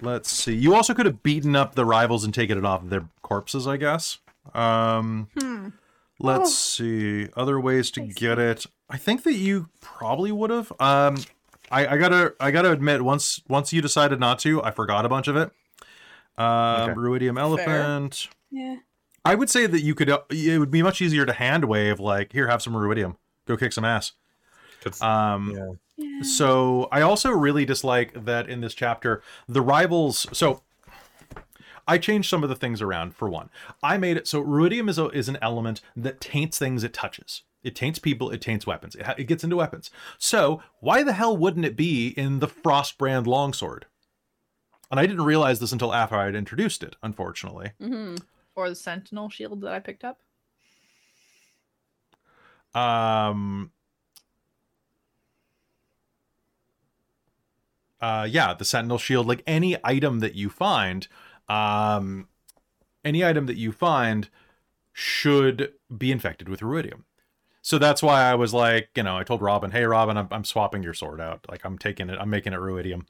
let's 0.00 0.30
see. 0.30 0.54
You 0.54 0.74
also 0.74 0.92
could 0.94 1.06
have 1.06 1.22
beaten 1.22 1.56
up 1.56 1.74
the 1.74 1.84
rivals 1.84 2.24
and 2.24 2.34
taken 2.34 2.58
it 2.58 2.64
off 2.64 2.82
of 2.82 2.90
their 2.90 3.08
corpses, 3.22 3.66
I 3.66 3.76
guess. 3.78 4.18
Um, 4.54 5.28
Hmm. 5.38 5.68
let's 6.18 6.50
Oh. 6.50 6.84
see 6.84 7.28
other 7.36 7.58
ways 7.58 7.90
to 7.92 8.02
I 8.02 8.06
get 8.08 8.38
it. 8.38 8.66
I 8.90 8.98
think 8.98 9.22
that 9.22 9.32
you 9.34 9.70
probably 9.80 10.30
would 10.30 10.50
have. 10.50 10.70
Um, 10.78 11.16
I, 11.70 11.86
I 11.86 11.96
gotta, 11.96 12.34
I 12.38 12.50
gotta 12.50 12.70
admit, 12.70 13.00
once 13.02 13.40
once 13.48 13.72
you 13.72 13.80
decided 13.80 14.20
not 14.20 14.38
to, 14.40 14.62
I 14.62 14.70
forgot 14.70 15.06
a 15.06 15.08
bunch 15.08 15.28
of 15.28 15.36
it. 15.36 15.50
Um, 16.36 16.90
Okay. 16.90 16.92
Ruidium 16.92 17.40
Elephant. 17.40 18.28
yeah. 18.50 18.76
I 19.24 19.34
would 19.34 19.48
say 19.50 19.66
that 19.66 19.80
you 19.80 19.94
could. 19.94 20.10
uh, 20.10 20.20
It 20.30 20.58
would 20.58 20.70
be 20.70 20.82
much 20.82 21.00
easier 21.00 21.24
to 21.26 21.32
hand 21.32 21.64
wave, 21.64 21.98
like, 22.00 22.32
here, 22.32 22.48
have 22.48 22.62
some 22.62 22.74
Ruidium, 22.74 23.16
go 23.46 23.56
kick 23.56 23.72
some 23.72 23.84
ass. 23.84 24.12
Um, 25.00 25.52
yeah. 25.56 25.72
Yeah. 25.96 26.22
so 26.22 26.88
I 26.92 27.00
also 27.00 27.30
really 27.30 27.64
dislike 27.64 28.24
that 28.24 28.48
in 28.48 28.60
this 28.60 28.74
chapter, 28.74 29.22
the 29.48 29.62
rivals. 29.62 30.26
So 30.32 30.62
I 31.86 31.98
changed 31.98 32.28
some 32.28 32.42
of 32.42 32.48
the 32.48 32.56
things 32.56 32.82
around. 32.82 33.14
For 33.14 33.28
one, 33.28 33.48
I 33.82 33.96
made 33.96 34.16
it 34.16 34.26
so 34.26 34.42
ruidium 34.42 34.88
is 34.90 34.98
a, 34.98 35.06
is 35.10 35.28
an 35.28 35.38
element 35.40 35.80
that 35.96 36.20
taints 36.20 36.58
things 36.58 36.82
it 36.84 36.92
touches. 36.92 37.42
It 37.62 37.74
taints 37.74 37.98
people. 37.98 38.30
It 38.30 38.40
taints 38.42 38.66
weapons. 38.66 38.94
It, 38.94 39.06
ha- 39.06 39.14
it 39.16 39.24
gets 39.24 39.42
into 39.44 39.56
weapons. 39.56 39.90
So 40.18 40.62
why 40.80 41.02
the 41.02 41.12
hell 41.14 41.34
wouldn't 41.36 41.64
it 41.64 41.76
be 41.76 42.08
in 42.08 42.40
the 42.40 42.48
Frostbrand 42.48 43.26
longsword? 43.26 43.86
And 44.90 45.00
I 45.00 45.06
didn't 45.06 45.24
realize 45.24 45.60
this 45.60 45.72
until 45.72 45.94
after 45.94 46.16
I 46.16 46.26
had 46.26 46.34
introduced 46.36 46.82
it. 46.82 46.96
Unfortunately, 47.02 47.70
hmm 47.80 48.16
Or 48.56 48.68
the 48.68 48.74
Sentinel 48.76 49.30
shield 49.30 49.60
that 49.62 49.72
I 49.72 49.80
picked 49.80 50.04
up. 50.04 50.20
um, 52.74 53.70
uh, 58.00 58.26
yeah, 58.28 58.52
the 58.54 58.64
Sentinel 58.64 58.98
shield, 58.98 59.26
like 59.26 59.42
any 59.46 59.76
item 59.84 60.18
that 60.20 60.34
you 60.34 60.50
find, 60.50 61.06
um, 61.48 62.28
any 63.04 63.24
item 63.24 63.46
that 63.46 63.56
you 63.56 63.70
find 63.72 64.28
should 64.92 65.72
be 65.96 66.10
infected 66.12 66.48
with 66.48 66.60
ruidium. 66.60 67.04
So 67.62 67.78
that's 67.78 68.02
why 68.02 68.22
I 68.22 68.34
was 68.34 68.52
like, 68.52 68.90
you 68.94 69.02
know, 69.02 69.16
I 69.16 69.24
told 69.24 69.40
Robin, 69.40 69.70
"Hey, 69.70 69.84
Robin, 69.84 70.16
I'm, 70.18 70.28
I'm 70.30 70.44
swapping 70.44 70.82
your 70.82 70.94
sword 70.94 71.20
out. 71.20 71.46
Like, 71.48 71.64
I'm 71.64 71.78
taking 71.78 72.10
it. 72.10 72.18
I'm 72.20 72.28
making 72.30 72.52
it 72.52 72.58
ruidium. 72.58 73.06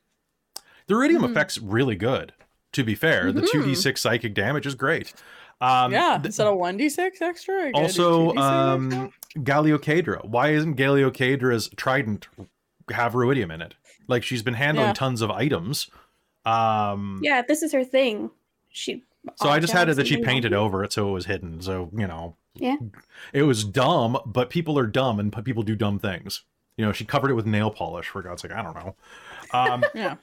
The 0.87 0.95
ruidium 0.95 1.21
Mhm. 1.21 1.31
effect's 1.31 1.59
really 1.59 1.97
good. 1.97 2.35
To 2.75 2.85
be 2.85 2.95
fair, 2.95 3.33
the 3.33 3.41
Mhm. 3.43 3.51
two 3.51 3.63
d 3.65 3.75
six 3.75 4.01
psychic 4.01 4.35
damage 4.35 4.67
is 4.67 4.75
great. 4.75 5.13
Um, 5.61 5.93
yeah, 5.93 6.21
instead 6.23 6.47
of 6.47 6.57
one 6.59 6.77
d 6.77 6.89
six 6.89 7.23
extra. 7.23 7.69
I 7.69 7.71
get 7.73 7.81
a 7.81 7.83
also, 7.83 8.33
2d6 8.33 8.39
um, 8.41 9.13
Galiocadra. 9.39 10.25
Why 10.25 10.51
isn't 10.51 10.77
Galiocadra's 10.77 11.69
trident 11.77 12.29
have 12.91 13.13
ruidium 13.15 13.53
in 13.55 13.63
it? 13.63 13.75
Like 14.09 14.23
she's 14.23 14.43
been 14.43 14.55
handling 14.55 14.89
Yeah. 14.89 14.93
tons 14.95 15.23
of 15.23 15.31
items. 15.31 15.89
Um, 16.45 17.21
Yeah, 17.23 17.43
this 17.43 17.63
is 17.63 17.73
her 17.73 17.85
thing. 17.85 18.31
She. 18.69 19.03
so 19.37 19.49
I 19.49 19.59
just 19.61 19.73
had 19.73 19.89
it 19.89 19.95
that 19.97 20.07
she 20.07 20.19
painted 20.19 20.53
on- 20.53 20.59
over 20.59 20.85
it 20.85 20.93
so 20.93 21.09
it 21.09 21.13
was 21.13 21.27
hidden. 21.27 21.61
So 21.63 21.89
you 21.97 22.07
know, 22.07 22.37
Yeah. 22.55 22.77
it 23.33 23.45
was 23.45 23.65
dumb, 23.65 24.19
but 24.27 24.51
people 24.51 24.79
are 24.79 24.87
dumb 24.87 25.19
and 25.21 25.33
people 25.45 25.63
do 25.63 25.75
dumb 25.77 25.99
things. 25.99 26.43
You 26.77 26.85
know, 26.85 26.93
she 26.93 27.05
covered 27.05 27.31
it 27.31 27.35
with 27.35 27.47
nail 27.47 27.71
polish 27.71 28.09
for 28.09 28.21
God's 28.21 28.43
sake. 28.43 28.53
I 28.53 28.61
don't 28.63 28.75
know. 28.75 28.95
Um, 29.53 29.85
yeah, 29.95 30.17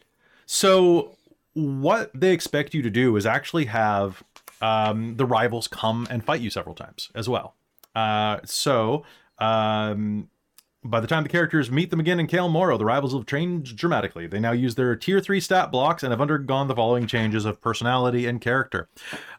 so 0.46 1.16
what 1.54 2.12
they 2.14 2.32
expect 2.32 2.74
you 2.74 2.82
to 2.82 2.90
do 2.90 3.16
is 3.16 3.26
actually 3.26 3.66
have 3.66 4.24
um, 4.62 5.16
the 5.18 5.26
rivals 5.26 5.68
come 5.68 6.08
and 6.10 6.24
fight 6.24 6.42
you 6.42 6.50
several 6.50 6.76
times 6.76 7.10
as 7.16 7.28
well. 7.28 7.56
Uh, 7.96 8.40
so 8.46 9.04
um, 9.40 10.30
by 10.84 11.00
the 11.00 11.08
time 11.08 11.24
the 11.24 11.30
characters 11.30 11.70
meet 11.70 11.90
them 11.92 12.00
again 12.00 12.20
in 12.20 12.28
Cael 12.28 12.50
Morrow, 12.50 12.78
the 12.78 12.86
rivals 12.86 13.14
have 13.14 13.26
changed 13.26 13.78
dramatically. 13.78 14.26
They 14.26 14.40
now 14.40 14.52
use 14.52 14.76
their 14.76 14.96
tier 14.96 15.20
three 15.20 15.40
stat 15.40 15.72
blocks 15.72 16.02
and 16.02 16.12
have 16.12 16.22
undergone 16.22 16.68
the 16.68 16.76
following 16.76 17.06
changes 17.06 17.46
of 17.46 17.62
personality 17.62 18.26
and 18.26 18.42
character. 18.42 18.88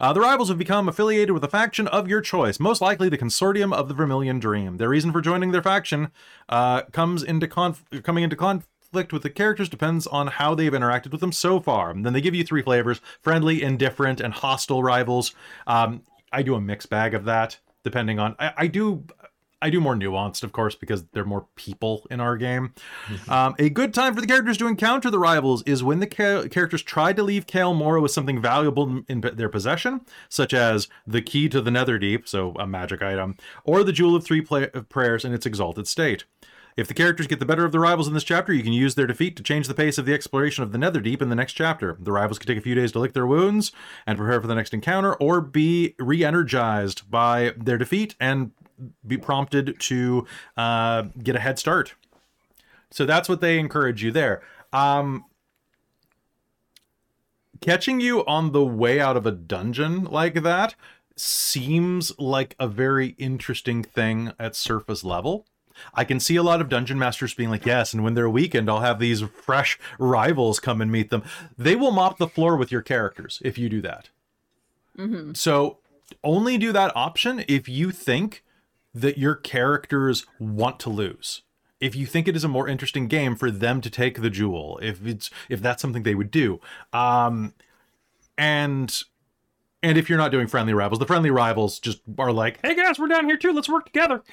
Uh, 0.01 0.13
the 0.13 0.21
rivals 0.21 0.51
have 0.51 0.59
become 0.59 0.89
affiliated 0.89 1.33
with 1.33 1.43
a 1.43 1.49
faction 1.49 1.89
of 1.89 2.09
your 2.09 2.21
choice, 2.21 2.61
most 2.61 2.81
likely 2.81 3.09
the 3.09 3.19
Consortium 3.19 3.73
of 3.73 3.89
the 3.89 3.95
Vermilion 3.95 4.39
Dream. 4.39 4.77
Their 4.77 4.89
reason 4.89 5.11
for 5.11 5.21
joining 5.21 5.51
their 5.51 5.63
faction 5.63 6.13
uh, 6.49 6.83
comes 6.93 7.23
into 7.23 7.49
conf- 7.49 7.85
coming 8.05 8.23
into 8.23 8.37
conflict 8.93 9.13
with 9.13 9.23
the 9.23 9.31
characters 9.31 9.71
depends 9.71 10.07
on 10.07 10.27
how 10.27 10.55
they've 10.55 10.73
interacted 10.73 11.13
with 11.13 11.23
them 11.23 11.33
so 11.33 11.61
far. 11.61 11.91
And 11.91 12.05
then 12.05 12.13
they 12.13 12.21
give 12.21 12.35
you 12.35 12.45
three 12.45 12.63
flavors: 12.63 13.01
friendly, 13.23 13.63
indifferent, 13.63 14.21
and 14.21 14.35
hostile 14.35 14.83
rivals. 14.83 15.35
Um, 15.67 16.03
I 16.31 16.43
do 16.43 16.55
a 16.55 16.61
mixed 16.61 16.91
bag 16.91 17.15
of 17.15 17.25
that, 17.25 17.59
depending 17.85 18.19
on. 18.19 18.37
I, 18.39 18.53
I 18.57 18.67
do. 18.67 19.05
I 19.63 19.71
do 19.71 19.81
more 19.81 19.95
nuanced, 19.95 20.43
of 20.43 20.51
course, 20.51 20.75
because 20.75 21.05
there 21.13 21.23
are 21.23 21.27
more 21.27 21.47
people 21.55 22.05
in 22.11 22.19
our 22.19 22.37
game. 22.37 22.75
Um, 23.29 23.55
a 23.61 23.71
good 23.71 23.95
time 23.95 24.13
for 24.13 24.21
the 24.21 24.27
characters 24.27 24.59
to 24.59 24.67
encounter 24.67 25.09
the 25.09 25.21
rivals 25.21 25.63
is 25.63 25.85
when 25.85 26.01
the 26.01 26.09
ca- 26.09 26.49
characters 26.49 26.83
try 26.83 27.13
to 27.13 27.23
leave 27.23 27.47
Cael 27.47 27.73
Morrow 27.73 28.03
with 28.03 28.11
something 28.11 28.43
valuable 28.43 29.05
in, 29.07 29.21
their 29.21 29.49
possession, 29.49 30.01
such 30.29 30.53
as 30.53 30.89
the 31.07 31.23
key 31.23 31.49
to 31.49 31.61
the 31.61 31.71
Netherdeep, 31.71 32.27
so 32.27 32.55
a 32.59 32.67
magic 32.67 33.03
item, 33.03 33.37
or 33.63 33.85
the 33.85 33.93
Jewel 33.93 34.17
of 34.17 34.25
Three 34.25 34.41
Pla- 34.41 34.67
Prayers 34.89 35.25
in 35.25 35.33
its 35.33 35.47
exalted 35.47 35.87
state. 35.87 36.25
If 36.77 36.89
the 36.89 36.95
characters 36.95 37.27
get 37.27 37.39
the 37.39 37.47
better 37.47 37.65
of 37.65 37.73
the 37.73 37.81
rivals 37.81 38.09
in 38.09 38.15
this 38.15 38.25
chapter, 38.25 38.53
you 38.53 38.63
can 38.63 38.73
use 38.73 38.95
their 38.95 39.07
defeat 39.07 39.37
to 39.37 39.43
change 39.43 39.69
the 39.69 39.75
pace 39.75 39.99
of 39.99 40.07
the 40.07 40.15
exploration 40.15 40.63
of 40.63 40.73
the 40.73 40.79
Netherdeep 40.79 41.21
in 41.21 41.29
the 41.29 41.35
next 41.35 41.53
chapter. 41.53 41.97
The 42.01 42.13
rivals 42.13 42.39
can 42.39 42.47
take 42.47 42.59
a 42.59 42.63
few 42.63 42.75
days 42.75 42.93
to 42.93 42.99
lick 42.99 43.13
their 43.13 43.27
wounds 43.27 43.73
and 44.07 44.17
prepare 44.17 44.41
for 44.41 44.47
the 44.47 44.55
next 44.55 44.73
encounter, 44.73 45.15
or 45.15 45.41
be 45.41 45.95
re-energized 45.99 47.11
by 47.11 47.53
their 47.57 47.77
defeat 47.77 48.15
and 48.19 48.53
be 49.07 49.19
prompted 49.19 49.79
to 49.81 50.27
uh, 50.57 51.03
get 51.23 51.37
a 51.37 51.41
head 51.41 51.59
start. 51.59 51.95
So 52.91 53.05
that's 53.05 53.29
what 53.29 53.41
they 53.41 53.59
encourage 53.59 54.03
you 54.03 54.11
there. 54.11 54.43
Um, 54.73 55.27
catching 57.61 58.01
you 58.01 58.25
on 58.27 58.53
the 58.53 58.65
way 58.65 58.99
out 58.99 59.17
of 59.17 59.27
a 59.27 59.31
dungeon 59.31 60.05
like 60.05 60.43
that 60.43 60.75
seems 61.15 62.19
like 62.19 62.57
a 62.59 62.67
very 62.67 63.09
interesting 63.19 63.83
thing 63.83 64.33
at 64.39 64.57
surface 64.57 65.05
level. 65.05 65.47
I 65.95 66.05
can 66.05 66.21
see 66.21 66.37
a 66.37 66.43
lot 66.43 66.61
of 66.61 66.69
dungeon 66.69 66.99
masters 66.99 67.35
being 67.35 67.51
like, 67.51 67.67
yes, 67.67 67.93
and 67.93 68.03
when 68.05 68.15
they're 68.15 68.31
weakened, 68.31 68.69
I'll 68.71 68.81
have 68.81 68.99
these 68.99 69.23
fresh 69.23 69.79
rivals 69.99 70.61
come 70.61 70.81
and 70.81 70.91
meet 70.91 71.11
them. 71.11 71.23
They 71.59 71.77
will 71.77 71.93
mop 71.93 72.19
the 72.19 72.29
floor 72.29 72.57
with 72.57 72.71
your 72.73 72.83
characters 72.83 73.41
if 73.45 73.59
you 73.59 73.69
do 73.69 73.81
that. 73.83 74.11
hmm 74.97 75.33
So 75.35 75.79
only 76.23 76.59
do 76.59 76.73
that 76.73 76.93
option 76.97 77.45
if 77.49 77.69
you 77.69 77.91
think 77.91 78.45
that 78.95 79.17
your 79.19 79.35
characters 79.35 80.27
want 80.39 80.79
to 80.81 80.91
lose. 80.91 81.43
if 81.81 81.97
you 81.97 82.07
think 82.07 82.29
it 82.29 82.37
is 82.37 82.45
a 82.45 82.49
more 82.49 82.69
interesting 82.69 83.09
game 83.09 83.35
for 83.35 83.51
them 83.51 83.81
to 83.81 83.91
take 83.91 84.21
the 84.23 84.31
jewel, 84.31 84.79
if 84.83 85.05
it's 85.07 85.31
if 85.49 85.61
that's 85.63 85.83
something 85.83 86.03
they 86.05 86.15
would 86.15 86.31
do, 86.31 86.61
um, 86.93 87.55
and 88.39 89.03
and 89.83 89.99
if 89.99 90.09
you're 90.09 90.19
not 90.19 90.31
doing 90.31 90.47
friendly 90.47 90.75
rivals, 90.75 90.99
the 91.01 91.07
friendly 91.07 91.31
rivals 91.31 91.79
just 91.81 92.01
are 92.19 92.33
like, 92.33 92.61
hey 92.63 92.75
guys, 92.77 92.99
we're 92.99 93.09
down 93.09 93.27
here 93.27 93.37
too, 93.37 93.53
let's 93.53 93.69
work 93.69 93.87
together. 93.87 94.23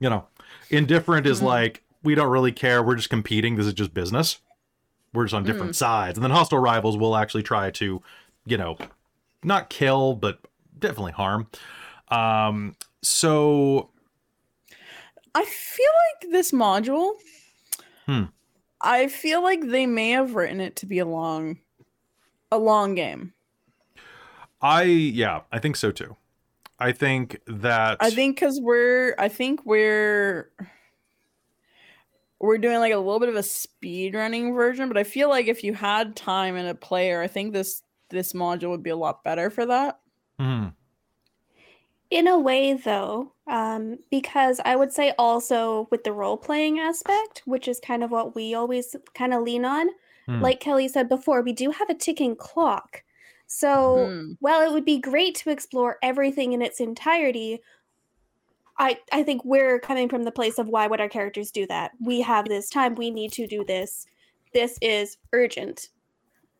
you 0.00 0.10
know, 0.10 0.26
indifferent 0.70 1.26
is 1.26 1.40
Mhm. 1.40 1.44
like 1.44 1.82
we 2.02 2.14
don't 2.14 2.30
really 2.30 2.52
care, 2.52 2.82
we're 2.82 2.94
just 2.96 3.10
competing. 3.10 3.56
This 3.56 3.66
is 3.66 3.74
just 3.74 3.92
business. 3.94 4.38
We're 5.12 5.24
just 5.24 5.34
on 5.34 5.44
different 5.44 5.74
sides, 5.76 6.18
and 6.18 6.24
then 6.24 6.30
hostile 6.30 6.58
rivals 6.58 6.96
will 6.96 7.16
actually 7.16 7.42
try 7.42 7.70
to, 7.72 8.02
you 8.44 8.56
know, 8.58 8.76
not 9.42 9.70
kill 9.70 10.14
but 10.14 10.40
definitely 10.78 11.12
harm. 11.12 11.48
Um, 12.08 12.76
so 13.02 13.90
I 15.34 15.44
feel 15.44 15.86
like 16.22 16.30
this 16.32 16.52
module. 16.52 17.14
Hmm. 18.06 18.24
I 18.80 19.08
feel 19.08 19.42
like 19.42 19.66
they 19.66 19.86
may 19.86 20.10
have 20.10 20.34
written 20.34 20.60
it 20.60 20.76
to 20.76 20.86
be 20.86 20.98
a 20.98 21.06
long, 21.06 21.58
a 22.52 22.58
long 22.58 22.94
game. 22.94 23.32
I 24.60 24.82
yeah, 24.82 25.42
I 25.50 25.58
think 25.58 25.76
so 25.76 25.90
too. 25.90 26.16
I 26.78 26.92
think 26.92 27.40
that 27.46 27.96
I 28.00 28.10
think 28.10 28.36
because 28.36 28.60
we're, 28.60 29.14
I 29.18 29.28
think 29.28 29.64
we're, 29.64 30.50
we're 32.38 32.58
doing 32.58 32.78
like 32.80 32.92
a 32.92 32.98
little 32.98 33.18
bit 33.20 33.30
of 33.30 33.36
a 33.36 33.42
speed 33.42 34.14
running 34.14 34.54
version. 34.54 34.88
But 34.88 34.98
I 34.98 35.04
feel 35.04 35.28
like 35.28 35.46
if 35.46 35.64
you 35.64 35.72
had 35.72 36.16
time 36.16 36.54
and 36.56 36.68
a 36.68 36.74
player, 36.74 37.22
I 37.22 37.26
think 37.28 37.52
this 37.52 37.82
this 38.10 38.34
module 38.34 38.70
would 38.70 38.82
be 38.82 38.90
a 38.90 38.96
lot 38.96 39.24
better 39.24 39.50
for 39.50 39.66
that. 39.66 40.00
Mhm. 40.38 40.74
In 42.10 42.28
a 42.28 42.38
way, 42.38 42.74
though, 42.74 43.32
um, 43.48 43.98
because 44.10 44.60
I 44.64 44.76
would 44.76 44.92
say 44.92 45.12
also 45.18 45.88
with 45.90 46.04
the 46.04 46.12
role 46.12 46.36
playing 46.36 46.78
aspect, 46.78 47.42
which 47.46 47.66
is 47.66 47.80
kind 47.80 48.04
of 48.04 48.12
what 48.12 48.36
we 48.36 48.54
always 48.54 48.94
kind 49.14 49.34
of 49.34 49.42
lean 49.42 49.64
on, 49.64 49.88
Hmm. 50.26 50.40
like 50.40 50.60
Kelly 50.60 50.88
said 50.88 51.08
before, 51.08 51.42
we 51.42 51.52
do 51.52 51.70
have 51.70 51.88
a 51.90 51.94
ticking 51.94 52.36
clock. 52.36 53.02
So 53.46 54.08
Hmm. 54.08 54.32
while 54.40 54.60
it 54.68 54.72
would 54.72 54.84
be 54.84 54.98
great 54.98 55.34
to 55.36 55.50
explore 55.50 55.98
everything 56.02 56.52
in 56.52 56.62
its 56.62 56.80
entirety, 56.80 57.60
I, 58.78 58.98
I 59.12 59.22
think 59.22 59.42
we're 59.44 59.78
coming 59.80 60.08
from 60.08 60.24
the 60.24 60.32
place 60.32 60.58
of 60.58 60.68
why 60.68 60.86
would 60.86 61.00
our 61.00 61.08
characters 61.08 61.50
do 61.50 61.66
that? 61.68 61.92
We 62.04 62.20
have 62.20 62.46
this 62.46 62.68
time, 62.68 62.94
we 62.94 63.10
need 63.10 63.32
to 63.32 63.46
do 63.46 63.64
this. 63.64 64.06
This 64.52 64.78
is 64.82 65.16
urgent. 65.32 65.88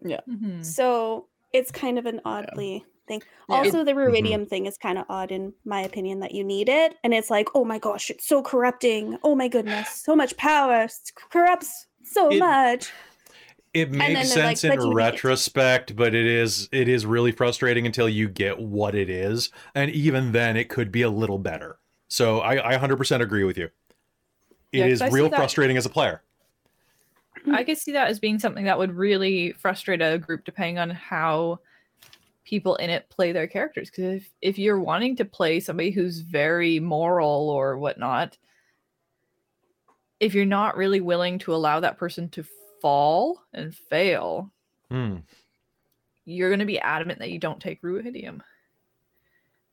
Mhm. 0.03 0.65
So 0.65 1.27
it's 1.53 1.71
kind 1.71 1.99
of 1.99 2.07
an 2.07 2.21
oddly 2.25 2.85
thing. 3.09 3.23
Yeah. 3.49 3.57
Also, 3.57 3.85
the 3.85 3.93
ruidium 3.93 4.49
thing 4.49 4.67
is 4.67 4.79
kind 4.79 4.99
of 4.99 5.05
odd 5.09 5.31
in 5.33 5.53
my 5.65 5.81
opinion 5.83 6.21
that 6.21 6.33
you 6.33 6.43
need 6.45 6.69
it, 6.69 6.97
and 7.05 7.13
it's 7.15 7.31
like, 7.31 7.49
oh 7.55 7.65
my 7.65 7.79
gosh, 7.79 8.11
it's 8.11 8.27
so 8.27 8.43
corrupting. 8.43 9.19
Oh 9.23 9.35
my 9.35 9.49
goodness, 9.49 9.89
so 9.91 10.15
much 10.17 10.37
power 10.37 10.87
corrupts 11.31 11.87
so 12.03 12.31
It- 12.31 12.39
much. 12.39 12.93
It 13.77 13.91
makes 13.91 14.33
they're 14.35 14.47
like, 14.47 14.57
sense 14.57 14.65
in 14.65 14.91
retrospect, 14.95 15.95
but 15.97 16.15
it 16.15 16.25
is 16.25 16.69
it 16.73 16.89
is 16.89 17.05
really 17.05 17.31
frustrating 17.31 17.85
until 17.85 18.09
you 18.09 18.27
get 18.29 18.59
what 18.59 18.95
it 18.95 19.11
is, 19.11 19.51
and 19.75 19.91
even 19.91 20.33
then, 20.33 20.57
it 20.57 20.69
could 20.71 20.91
be 20.91 21.03
a 21.03 21.11
little 21.11 21.39
better. 21.39 21.79
So 22.09 22.39
I, 22.41 22.75
I 22.75 22.79
100% 22.79 23.21
agree 23.21 23.45
with 23.45 23.59
you. 23.59 23.67
It 24.73 24.79
Yeah, 24.79 24.89
'cause 24.89 25.03
is 25.03 25.13
real 25.13 25.29
that- 25.29 25.37
frustrating 25.37 25.77
as 25.77 25.85
a 25.85 25.91
player. 25.91 26.23
I 27.53 27.65
could 27.65 27.77
see 27.79 27.93
that 27.93 28.09
as 28.09 28.19
being 28.19 28.39
something 28.39 28.65
that 28.65 28.79
would 28.79 28.93
really 28.97 29.53
frustrate 29.53 30.01
a 30.03 30.19
group 30.19 30.45
depending 30.45 30.79
on 30.79 30.91
how 30.91 31.61
people 32.45 32.77
in 32.77 32.89
it 32.91 33.09
play 33.11 33.31
their 33.33 33.47
characters. 33.47 33.91
Because 33.91 34.23
if, 34.23 34.29
if 34.41 34.59
you're 34.59 34.81
wanting 34.81 35.17
to 35.17 35.25
play 35.25 35.61
somebody 35.61 35.91
who's 35.91 36.21
very 36.21 36.81
moral 36.81 37.51
or 37.51 37.77
whatnot, 37.79 38.37
if 40.19 40.35
you're 40.35 40.45
not 40.47 40.77
really 40.77 41.01
willing 41.01 41.39
to 41.41 41.55
allow 41.55 41.79
that 41.81 41.99
person 41.99 42.29
to 42.31 42.45
fall 42.87 43.43
and 43.53 43.75
fail, 43.75 44.53
Hmm. 44.91 45.17
you're 46.25 46.51
going 46.51 46.61
to 46.61 46.65
be 46.67 46.79
adamant 46.79 47.19
that 47.19 47.31
you 47.33 47.41
don't 47.41 47.61
take 47.61 47.83
ruidium 47.83 48.41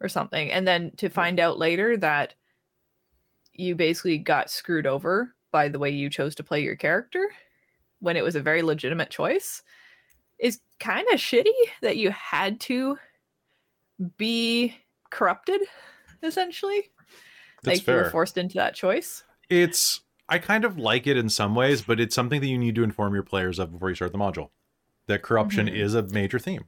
or 0.02 0.10
something. 0.10 0.52
And 0.52 0.68
then 0.68 0.90
to 0.98 1.10
find 1.10 1.40
out 1.40 1.60
later 1.60 1.96
that 1.98 2.34
you 3.54 3.76
basically 3.76 4.18
got 4.18 4.50
screwed 4.50 4.88
over 4.88 5.36
by 5.52 5.68
the 5.70 5.78
way 5.78 5.92
you 5.92 6.10
chose 6.10 6.34
to 6.36 6.44
play 6.44 6.64
your 6.64 6.76
character 6.76 7.30
when 8.00 8.18
it 8.18 8.24
was 8.24 8.36
a 8.36 8.42
very 8.42 8.64
legitimate 8.64 9.12
choice 9.12 9.62
is 10.40 10.60
kind 10.80 11.06
of 11.14 11.20
shitty 11.20 11.52
that 11.84 11.98
you 11.98 12.10
had 12.10 12.60
to 12.62 12.98
be 14.18 14.76
corrupted 15.12 15.62
essentially 16.24 16.90
That's 17.62 17.78
like 17.78 17.88
you 17.88 17.94
were 17.94 18.10
forced 18.10 18.40
into 18.40 18.56
that 18.56 18.74
choice 18.74 19.24
It's 19.52 20.02
I 20.30 20.40
kind 20.40 20.66
of 20.66 20.78
like 20.78 21.06
it 21.08 21.18
in 21.18 21.30
some 21.30 21.54
ways, 21.56 21.82
but 21.82 22.00
it's 22.00 22.16
something 22.16 22.40
that 22.42 22.48
you 22.48 22.58
need 22.58 22.76
to 22.76 22.84
inform 22.84 23.14
your 23.14 23.24
players 23.24 23.60
of 23.60 23.72
before 23.72 23.90
you 23.90 23.96
start 23.96 24.12
the 24.14 24.18
module. 24.18 24.50
That 25.08 25.22
corruption 25.22 25.68
Mhm. 25.68 25.76
is 25.76 25.94
a 25.96 26.04
major 26.04 26.40
theme. 26.40 26.66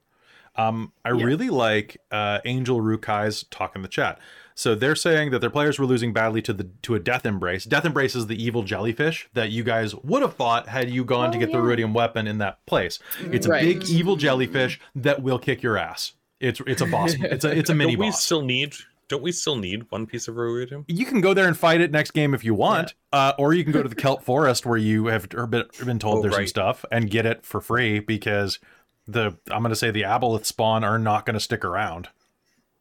Um, 0.57 0.93
I 1.03 1.11
Yeah. 1.11 1.25
really 1.25 1.49
like 1.49 1.97
uh, 2.11 2.39
Angel 2.45 2.79
Rukai's 2.81 3.43
talk 3.43 3.75
in 3.75 3.81
the 3.81 3.87
chat. 3.89 4.19
So 4.57 4.73
they're 4.73 4.95
saying 4.95 5.31
that 5.31 5.39
their 5.39 5.49
players 5.49 5.77
were 5.79 5.85
losing 5.85 6.13
badly 6.13 6.41
to 6.43 6.53
the 6.53 6.69
to 6.83 6.95
a 6.95 6.99
death 6.99 7.25
embrace. 7.25 7.65
Death 7.65 7.83
embrace 7.83 8.15
is 8.15 8.27
the 8.27 8.41
evil 8.41 8.63
jellyfish 8.63 9.27
that 9.33 9.51
you 9.51 9.63
guys 9.63 9.93
would 9.95 10.21
have 10.21 10.33
fought 10.33 10.69
had 10.69 10.89
you 10.89 11.03
gone 11.03 11.31
to 11.31 11.37
Oh, 11.37 11.39
get 11.41 11.51
the 11.51 11.57
yeah. 11.57 11.63
ruidium 11.63 11.93
weapon 11.93 12.25
in 12.25 12.37
that 12.37 12.65
place. 12.65 12.99
It's 13.31 13.45
a 13.47 13.49
big 13.49 13.83
evil 13.89 14.15
jellyfish 14.15 14.79
that 14.95 15.21
will 15.21 15.39
kick 15.39 15.61
your 15.61 15.77
ass. 15.77 16.13
It's 16.39 16.61
it's 16.67 16.81
a 16.81 16.85
boss. 16.85 17.15
It's 17.19 17.43
a 17.43 17.57
it's 17.57 17.69
a 17.69 17.75
mini 17.75 17.93
don't 17.93 17.99
we 17.99 18.07
boss. 18.07 18.23
still 18.23 18.41
need? 18.43 18.75
Don't 19.07 19.21
we 19.21 19.31
still 19.31 19.55
need 19.55 19.85
one 19.91 20.05
piece 20.07 20.27
of 20.27 20.35
ruidium? 20.35 20.83
you 20.87 21.05
can 21.05 21.21
go 21.21 21.33
there 21.33 21.47
and 21.47 21.57
fight 21.57 21.79
it 21.81 21.91
next 21.91 22.11
game 22.11 22.33
if 22.33 22.43
you 22.43 22.53
want, 22.55 22.95
uh, 23.13 23.33
or 23.37 23.53
you 23.53 23.63
can 23.63 23.71
go 23.71 23.83
to 23.83 23.89
the 23.89 23.95
Kelp 23.95 24.23
Forest 24.23 24.65
where 24.65 24.77
you 24.77 25.07
have 25.07 25.29
been, 25.29 25.65
been 25.85 25.99
told 25.99 26.19
Oh, 26.19 26.21
there's 26.23 26.35
some 26.35 26.47
stuff 26.47 26.85
and 26.91 27.09
get 27.09 27.25
it 27.25 27.45
for 27.45 27.61
free 27.61 27.99
because 27.99 28.59
the 29.07 29.37
I'm 29.51 29.61
going 29.61 29.69
to 29.69 29.75
say 29.75 29.91
the 29.91 30.01
aboleth 30.01 30.45
spawn 30.45 30.83
are 30.83 30.97
not 30.97 31.25
going 31.25 31.35
to 31.35 31.39
stick 31.39 31.63
around 31.63 32.07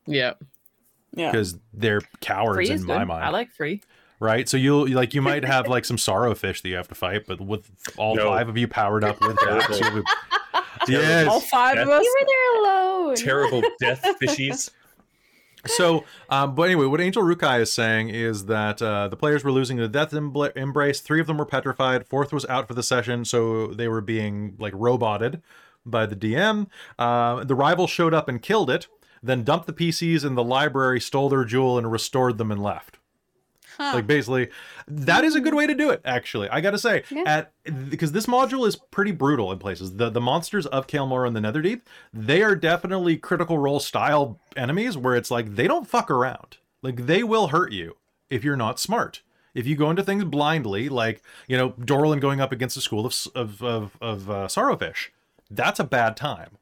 Yeah. 0.07 0.33
Yeah. 1.15 1.31
because 1.31 1.59
they're 1.73 2.01
cowards 2.21 2.57
free 2.57 2.71
is 2.71 2.81
in 2.81 2.87
good 2.87 2.97
my 2.97 3.05
mind, 3.05 3.25
i 3.25 3.29
like 3.29 3.51
free 3.51 3.83
right? 4.21 4.49
So 4.49 4.57
you'll 4.57 4.89
like 4.89 5.13
you 5.13 5.21
might 5.21 5.45
have 5.45 5.69
like 5.69 5.85
some 5.85 5.99
sorrow 6.09 6.35
fish 6.35 6.63
that 6.63 6.69
you 6.71 6.77
have 6.77 6.89
to 6.89 6.95
fight, 6.95 7.27
but 7.27 7.41
with 7.43 7.71
all 7.99 8.17
No. 8.17 8.31
five 8.31 8.49
of 8.49 8.57
you 8.57 8.67
powered 8.67 9.05
up 9.05 9.21
with 9.21 9.37
that, 9.45 9.67
Terrible. 9.79 10.03
you'll 10.89 11.29
All 11.29 11.41
yes. 11.41 11.51
five 11.51 11.77
of 11.79 11.89
That's- 11.89 12.01
us. 12.01 12.05
You 12.05 12.17
were 12.21 12.27
there 12.27 12.61
alone. 12.63 13.17
Terrible 13.17 13.63
death 13.81 14.03
fishies. 14.23 14.71
So, 15.67 16.05
um, 16.29 16.55
but 16.55 16.65
anyway, 16.65 16.87
what 16.87 17.01
Angel 17.01 17.23
Rukai 17.23 17.61
is 17.61 17.73
saying 17.73 18.11
is 18.11 18.47
that 18.47 18.83
uh, 18.83 19.09
the 19.09 19.17
players 19.17 19.45
were 19.45 19.53
losing 19.53 19.77
the 19.77 19.89
death 19.89 20.13
embrace. 20.13 21.01
Three 21.01 21.21
of 21.21 21.27
them 21.27 21.39
were 21.39 21.47
petrified. 21.47 22.07
Fourth 22.07 22.33
was 22.33 22.45
out 22.47 22.69
for 22.69 22.75
the 22.75 22.83
session, 22.83 23.25
so 23.25 23.69
they 23.69 23.89
were 23.89 24.01
being 24.01 24.57
like 24.59 24.73
roboted 24.77 25.43
by 25.87 26.07
the 26.07 26.17
DM. 26.17 26.67
Uh, 26.99 27.45
the 27.45 27.55
rival 27.55 27.87
showed 27.87 28.15
up 28.15 28.29
and 28.29 28.43
killed 28.43 28.71
it, 28.71 28.89
then 29.23 29.43
dumped 29.43 29.67
the 29.67 29.73
PCs 29.73 30.25
in 30.25 30.35
the 30.35 30.45
library, 30.45 31.01
stole 31.01 31.29
their 31.29 31.45
jewel, 31.45 31.79
and 31.79 31.91
restored 31.91 32.39
them 32.39 32.51
and 32.51 32.63
left. 32.63 32.99
Huh. 33.77 33.93
Like 33.97 34.07
basically, 34.07 34.49
that 34.87 35.25
is 35.25 35.35
a 35.35 35.41
good 35.41 35.55
way 35.55 35.67
to 35.67 35.75
do 35.75 35.91
it. 35.91 36.01
Actually, 36.05 36.49
I 36.49 36.61
gotta 36.61 36.79
say, 36.79 37.03
Yeah. 37.11 37.23
at 37.27 37.91
because 37.91 38.13
this 38.13 38.27
module 38.27 38.67
is 38.67 38.77
pretty 38.77 39.13
brutal 39.13 39.51
in 39.53 39.59
places. 39.59 39.97
The 39.97 40.11
the 40.11 40.21
monsters 40.21 40.67
of 40.67 40.87
Cael 40.87 41.09
Morrow 41.09 41.27
and 41.27 41.35
the 41.37 41.41
Netherdeep, 41.41 41.81
they 42.13 42.43
are 42.43 42.55
definitely 42.55 43.17
critical 43.17 43.59
role 43.59 43.81
style 43.81 44.39
enemies 44.57 44.97
where 44.97 45.17
it's 45.17 45.31
like 45.31 45.57
they 45.57 45.67
don't 45.67 45.89
fuck 45.89 46.11
around. 46.11 46.59
Like 46.83 47.07
they 47.07 47.23
will 47.23 47.49
hurt 47.49 47.73
you 47.73 47.97
if 48.31 48.45
you're 48.45 48.57
not 48.57 48.79
smart. 48.79 49.23
If 49.55 49.67
you 49.67 49.77
go 49.77 49.89
into 49.91 50.03
things 50.03 50.25
blindly, 50.25 50.89
like 50.89 51.23
you 51.49 51.57
know 51.57 51.71
Dorlin 51.73 52.21
going 52.21 52.41
up 52.41 52.53
against 52.53 52.77
a 52.77 52.81
school 52.81 53.07
of 53.07 53.15
of 53.35 53.63
of, 53.63 53.97
of 54.01 54.31
uh, 54.31 54.47
Sorrowfish, 54.49 55.09
that's 55.51 55.81
a 55.81 55.85
bad 55.85 56.17
time. 56.17 56.59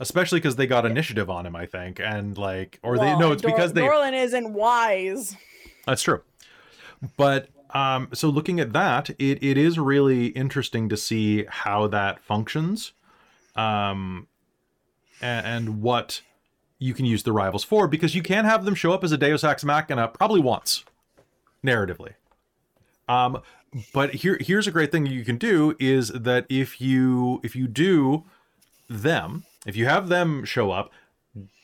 Especially 0.00 0.38
because 0.38 0.54
they 0.54 0.68
got 0.68 0.86
initiative 0.86 1.28
on 1.28 1.44
him, 1.44 1.56
I 1.56 1.66
think, 1.66 1.98
and 1.98 2.38
like, 2.38 2.78
or 2.84 2.96
they 2.98 3.06
Well, 3.06 3.18
no, 3.18 3.32
it's 3.32 3.42
Dor- 3.42 3.50
because 3.50 3.72
they 3.72 3.80
Dorlin 3.82 4.12
isn't 4.14 4.52
wise. 4.52 5.36
That's 5.88 6.02
true. 6.02 6.20
But 7.16 7.48
um, 7.70 8.08
so 8.12 8.28
looking 8.28 8.60
at 8.60 8.72
that, 8.74 9.10
it, 9.10 9.42
it 9.42 9.56
is 9.56 9.78
really 9.78 10.26
interesting 10.26 10.88
to 10.90 10.96
see 10.96 11.44
how 11.48 11.86
that 11.88 12.22
functions, 12.22 12.92
um, 13.56 14.28
and, 15.20 15.46
and 15.46 15.82
what 15.82 16.20
you 16.78 16.94
can 16.94 17.06
use 17.06 17.22
the 17.22 17.32
rivals 17.32 17.64
for, 17.64 17.88
because 17.88 18.14
you 18.14 18.22
can 18.22 18.44
have 18.44 18.64
them 18.64 18.74
show 18.74 18.92
up 18.92 19.02
as 19.02 19.12
a 19.12 19.16
Deus 19.16 19.42
Ex 19.42 19.64
Machina 19.64 20.08
probably 20.08 20.40
once, 20.40 20.84
narratively. 21.64 22.14
Um, 23.08 23.42
but 23.92 24.14
here 24.14 24.38
here's 24.40 24.66
a 24.66 24.70
great 24.70 24.92
thing 24.92 25.06
you 25.06 25.24
can 25.24 25.36
do 25.36 25.74
is 25.78 26.08
that 26.08 26.46
if 26.48 26.80
you 26.80 27.40
if 27.42 27.56
you 27.56 27.66
do 27.66 28.24
them, 28.88 29.44
if 29.66 29.76
you 29.76 29.86
have 29.86 30.08
them 30.08 30.44
show 30.44 30.70
up, 30.70 30.92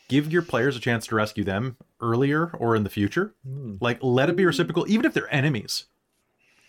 give 0.08 0.32
your 0.32 0.42
players 0.42 0.76
a 0.76 0.80
chance 0.80 1.06
to 1.06 1.14
rescue 1.14 1.44
them 1.44 1.76
earlier 2.04 2.50
or 2.58 2.76
in 2.76 2.84
the 2.84 2.90
future. 2.90 3.34
Like, 3.80 3.98
let 4.02 4.28
it 4.28 4.36
be 4.36 4.44
reciprocal, 4.44 4.84
even 4.88 5.06
if 5.06 5.14
they're 5.14 5.32
enemies. 5.34 5.86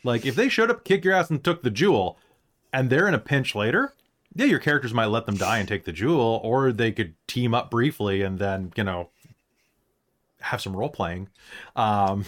Like, 0.04 0.26
if 0.26 0.36
they 0.36 0.50
showed 0.50 0.72
up, 0.72 0.84
kick 0.86 1.04
your 1.04 1.14
ass, 1.14 1.30
and 1.30 1.44
took 1.44 1.62
the 1.62 1.70
jewel, 1.70 2.18
and 2.72 2.90
they're 2.90 3.08
in 3.08 3.14
a 3.14 3.20
pinch 3.20 3.54
later, 3.56 3.94
yeah, 4.34 4.46
your 4.46 4.60
characters 4.60 4.94
might 4.94 5.06
let 5.06 5.26
them 5.26 5.38
die 5.38 5.60
and 5.60 5.68
take 5.68 5.86
the 5.86 5.92
jewel, 5.94 6.42
or 6.44 6.72
they 6.72 6.92
could 6.92 7.16
team 7.28 7.54
up 7.54 7.72
briefly 7.72 8.22
and 8.22 8.38
then, 8.38 8.72
you 8.76 8.84
know, 8.84 9.10
have 10.42 10.62
some 10.62 10.76
role 10.76 10.90
playing. 10.90 11.30
Um, 11.76 12.26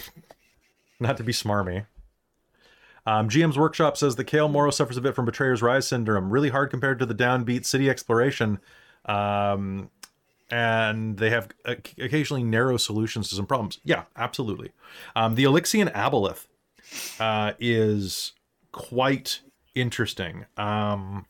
not 1.00 1.16
to 1.18 1.22
be 1.22 1.32
smarmy, 1.32 1.86
Um, 3.06 3.28
GM's 3.28 3.58
Workshop 3.58 3.96
says 3.96 4.16
that 4.16 4.26
Cael 4.26 4.50
Morrow 4.50 4.70
suffers 4.70 4.96
a 4.96 5.00
bit 5.00 5.14
from 5.14 5.26
Betrayer's 5.26 5.62
Rise 5.62 5.86
syndrome, 5.86 6.30
really 6.30 6.48
hard 6.48 6.70
compared 6.70 6.98
to 6.98 7.06
the 7.06 7.14
downbeat 7.14 7.64
city 7.64 7.88
exploration. 7.88 8.58
Um, 9.04 9.90
and 10.50 11.18
they 11.18 11.30
have 11.30 11.48
occasionally 11.64 12.42
narrow 12.42 12.76
solutions 12.76 13.28
to 13.28 13.34
some 13.34 13.46
problems. 13.46 13.80
Yeah, 13.84 14.04
absolutely. 14.16 14.72
Um, 15.14 15.34
the 15.34 15.44
Alyxian 15.44 15.92
Aboleth 15.92 16.46
uh, 17.20 17.52
is 17.58 18.32
quite 18.72 19.40
interesting 19.74 20.46
um, 20.56 21.26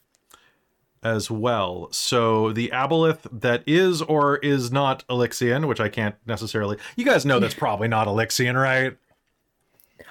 as 1.02 1.30
well. 1.30 1.88
So 1.90 2.52
the 2.52 2.68
Aboleth 2.72 3.26
that 3.40 3.62
is 3.66 4.02
or 4.02 4.38
is 4.38 4.70
not 4.70 5.06
Alyxian, 5.08 5.66
which 5.66 5.80
I 5.80 5.88
can't 5.88 6.16
necessarily. 6.26 6.78
You 6.96 7.04
guys 7.04 7.24
know 7.24 7.40
that's 7.40 7.54
probably 7.54 7.88
not 7.88 8.06
Alyxian, 8.06 8.60
right? 8.60 8.96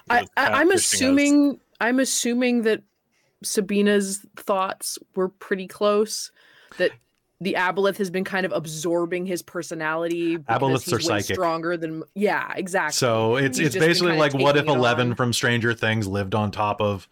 I, 0.09 0.19
I, 0.19 0.47
I'm 0.47 0.69
catfishing 0.69 0.73
us. 0.73 0.93
assuming 0.93 1.59
I'm 1.79 1.99
assuming 1.99 2.63
that 2.63 2.83
Sabina's 3.43 4.25
thoughts 4.35 4.97
were 5.15 5.29
pretty 5.29 5.67
close. 5.67 6.31
That 6.77 6.91
the 7.39 7.53
aboleth 7.57 7.97
has 7.97 8.09
been 8.09 8.23
kind 8.23 8.45
of 8.45 8.51
absorbing 8.51 9.25
his 9.25 9.41
personality. 9.43 10.37
because 10.37 10.59
Aboleths 10.61 10.85
he's 10.85 10.93
are 10.93 10.99
psychic. 10.99 11.35
stronger 11.35 11.77
than 11.77 12.03
yeah, 12.15 12.51
exactly. 12.55 12.93
So 12.93 13.35
it's 13.35 13.57
He's 13.57 13.67
it's 13.67 13.77
basically 13.77 14.17
like 14.17 14.33
what 14.33 14.57
if 14.57 14.67
Eleven 14.67 15.11
on. 15.11 15.15
from 15.15 15.33
Stranger 15.33 15.73
Things 15.73 16.07
lived 16.07 16.33
on 16.35 16.51
top 16.51 16.81
of 16.81 17.07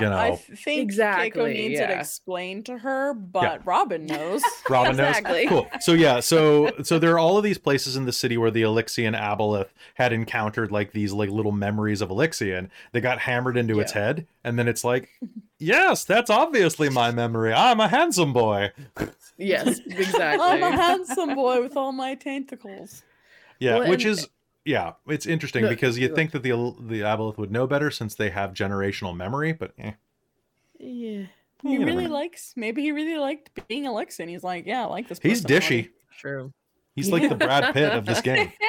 you 0.00 0.06
Uh, 0.08 0.10
I 0.10 0.30
know. 0.30 0.36
th- 0.44 0.58
think 0.58 0.80
Keiko 0.80 0.82
Exactly, 0.82 1.52
needs 1.54 1.78
it 1.80 1.88
yeah. 1.88 2.00
explained 2.00 2.66
to 2.66 2.78
her, 2.78 3.14
but 3.14 3.64
Robin 3.64 4.04
knows. 4.06 4.42
Robin 4.68 4.96
knows. 4.96 5.06
Exactly. 5.16 5.46
Cool. 5.46 5.68
So 5.80 5.92
yeah, 5.92 6.18
so 6.20 6.72
so 6.82 6.98
there 6.98 7.12
are 7.12 7.18
all 7.18 7.38
of 7.38 7.44
these 7.44 7.58
places 7.58 7.94
in 7.96 8.04
the 8.04 8.12
city 8.12 8.36
where 8.36 8.50
the 8.50 8.62
Alyxian 8.62 9.16
Aboleth 9.16 9.68
had 9.94 10.12
encountered 10.12 10.72
like 10.72 10.90
these 10.92 11.12
like 11.12 11.30
little 11.30 11.52
memories 11.52 12.00
of 12.00 12.08
Alyxian. 12.10 12.70
They 12.92 13.00
got 13.00 13.20
hammered 13.20 13.56
into 13.56 13.78
its 13.80 13.92
head, 13.92 14.26
and 14.42 14.58
then 14.58 14.66
it's 14.68 14.82
like, 14.82 15.08
yes, 15.64 16.04
that's 16.04 16.30
obviously 16.30 16.88
my 16.88 17.10
memory. 17.10 17.52
I'm 17.52 17.80
a 17.80 17.88
handsome 17.88 18.32
boy. 18.32 18.72
yes, 19.38 19.80
exactly. 19.86 20.44
I'm 20.46 20.62
a 20.62 20.70
handsome 20.70 21.34
boy 21.34 21.62
with 21.62 21.76
all 21.76 21.92
my 21.92 22.14
tentacles. 22.14 23.02
Yeah, 23.58 23.78
Well, 23.78 23.88
which 23.90 24.04
and- 24.04 24.12
is 24.18 24.28
yeah, 24.64 24.92
it's 25.06 25.26
interesting 25.26 25.64
No, 25.64 25.68
because 25.70 25.98
you 25.98 26.08
go 26.08 26.14
think 26.14 26.30
that 26.32 26.42
the 26.42 26.50
the 26.80 27.00
Aboleth 27.02 27.36
would 27.36 27.50
know 27.52 27.66
better 27.66 27.90
since 27.90 28.14
they 28.14 28.30
have 28.30 28.52
generational 28.54 29.14
memory, 29.14 29.52
but 29.52 29.72
eh, 29.78 29.92
yeah. 30.78 31.26
He 31.62 31.78
never 31.78 31.84
really 31.86 32.06
know. 32.08 32.12
likes. 32.14 32.52
Maybe 32.56 32.82
he 32.82 32.92
really 32.92 33.16
liked 33.16 33.50
being 33.68 33.84
Alyxian. 33.84 34.28
He's 34.28 34.44
like, 34.44 34.66
yeah, 34.66 34.82
I 34.82 34.86
like 34.86 35.08
this. 35.08 35.18
he's 35.22 35.42
dishy. 35.42 35.90
True. 36.18 36.52
He's 36.94 37.10
like 37.10 37.26
the 37.28 37.34
Brad 37.36 37.72
Pitt 37.72 37.90
of 37.92 38.04
this 38.04 38.20
game. 38.30 38.52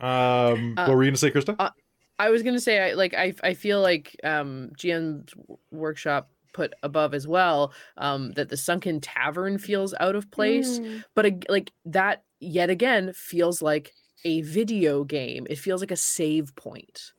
Um, 0.00 0.74
Uh, 0.78 0.86
what 0.86 0.96
were 0.96 1.02
you 1.02 1.10
gonna 1.10 1.16
say, 1.16 1.30
Krista? 1.32 1.72
I 2.18 2.30
was 2.30 2.42
gonna 2.42 2.60
say, 2.60 2.90
I 2.90 2.94
like, 2.94 3.14
I, 3.14 3.32
I 3.42 3.54
feel 3.54 3.80
like 3.80 4.16
um, 4.24 4.70
GM's 4.76 5.32
workshop 5.70 6.30
put 6.52 6.72
above 6.82 7.14
as 7.14 7.26
well 7.28 7.72
um, 7.98 8.32
that 8.32 8.48
the 8.48 8.56
sunken 8.56 9.00
tavern 9.00 9.58
feels 9.58 9.94
out 10.00 10.16
of 10.16 10.30
place, 10.30 10.78
Mm. 10.80 11.04
but 11.14 11.26
ag- 11.26 11.46
like 11.48 11.72
that 11.84 12.24
yet 12.40 12.70
again 12.70 13.12
feels 13.14 13.62
like 13.62 13.92
a 14.24 14.42
video 14.42 15.04
game. 15.04 15.46
It 15.48 15.58
feels 15.58 15.80
like 15.80 15.90
a 15.92 15.96
save 15.96 16.54
point. 16.56 17.12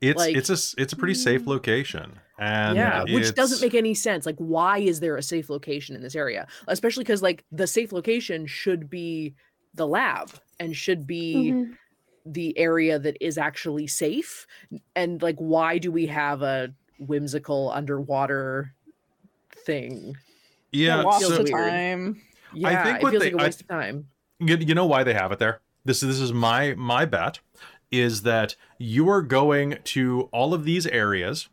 it's 0.00 0.18
like- 0.18 0.36
it's 0.36 0.50
a 0.50 0.54
s- 0.54 0.74
it's 0.76 0.92
a 0.92 0.96
pretty 0.96 1.14
safe 1.14 1.46
location, 1.46 2.18
and 2.38 2.76
yeah, 2.76 3.04
which 3.04 3.34
doesn't 3.34 3.60
make 3.62 3.74
any 3.74 3.94
sense. 3.94 4.26
Like, 4.26 4.36
why 4.36 4.78
is 4.78 5.00
there 5.00 5.16
a 5.16 5.22
safe 5.22 5.48
location 5.48 5.96
in 5.96 6.02
this 6.02 6.14
area? 6.14 6.46
Especially 6.68 7.04
because 7.04 7.22
like 7.22 7.44
the 7.50 7.66
safe 7.66 7.92
location 7.92 8.46
should 8.46 8.90
be 8.90 9.34
the 9.72 9.86
lab 9.86 10.30
and 10.60 10.76
should 10.76 11.06
be 11.06 11.52
Mhm. 11.52 11.76
The 12.26 12.56
area 12.58 12.98
that 12.98 13.16
is 13.20 13.36
actually 13.38 13.86
safe. 13.86 14.46
And 14.96 15.20
like, 15.22 15.36
why 15.36 15.78
do 15.78 15.92
we 15.92 16.06
have 16.06 16.42
a 16.42 16.72
whimsical 16.98 17.70
underwater 17.70 18.72
thing? 19.66 20.16
yeah. 20.72 21.02
lots 21.02 21.26
so- 21.26 21.40
of 21.40 21.50
time. 21.50 22.20
Yeah, 22.56 22.68
i 22.80 22.84
think 22.84 22.96
it 22.98 23.02
what 23.02 23.10
feels 23.10 23.22
they- 23.24 23.30
like 23.32 23.40
a 23.40 23.42
I- 23.42 23.46
waste 23.46 23.60
of 23.62 23.68
time. 23.68 24.08
you, 24.38 24.56
you 24.56 24.74
know 24.76 24.86
why 24.86 25.02
they 25.02 25.14
have 25.14 25.32
it 25.32 25.38
there 25.40 25.60
this 25.84 26.00
this 26.00 26.20
is 26.20 26.32
my 26.32 26.74
my 26.74 27.04
bet 27.04 27.40
is 27.90 28.22
that 28.22 28.54
you 28.78 29.08
are 29.08 29.22
going 29.22 29.78
to 29.84 30.28
all 30.32 30.54
of 30.54 30.64
these 30.64 30.86
areas 30.86 31.48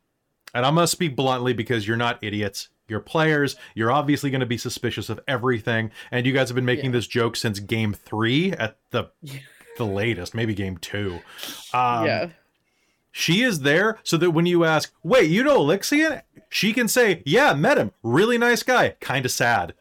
and 0.54 0.64
i'm 0.64 0.76
going 0.76 0.84
to 0.84 0.88
speak 0.88 1.16
bluntly 1.16 1.54
because 1.54 1.88
you're 1.88 1.98
not 1.98 2.20
idiots 2.24 2.70
you're 2.88 3.00
players 3.00 3.56
you're 3.74 3.92
obviously 3.92 4.30
going 4.30 4.42
to 4.42 4.46
be 4.46 4.58
suspicious 4.60 5.10
of 5.10 5.20
everything 5.28 5.90
and 6.12 6.28
you 6.28 6.34
guys 6.34 6.50
have 6.50 6.56
been 6.56 6.66
making 6.66 6.86
Yeah. 6.86 6.92
this 6.98 7.08
joke 7.08 7.36
since 7.36 7.60
game 7.60 7.94
three 7.94 8.52
at 8.54 8.78
the 8.92 9.06
Yeah. 9.24 9.40
The 9.78 9.86
latest 9.86 10.36
maybe 10.36 10.54
game 10.54 10.78
two. 10.78 11.20
Um, 11.74 12.06
yeah. 12.06 12.30
she 13.12 13.42
is 13.42 13.62
there 13.62 14.00
so 14.04 14.18
that 14.18 14.32
when 14.32 14.46
you 14.46 14.64
ask 14.66 14.94
wait 15.04 15.30
you 15.30 15.44
know 15.44 15.60
alyxian 15.60 16.22
she 16.50 16.74
can 16.74 16.88
say 16.88 17.24
yeah 17.26 17.54
met 17.54 17.78
him. 17.78 17.92
Really 18.04 18.38
nice 18.38 18.64
guy. 18.64 18.96
Kind 19.00 19.26
of 19.26 19.32
sad 19.32 19.74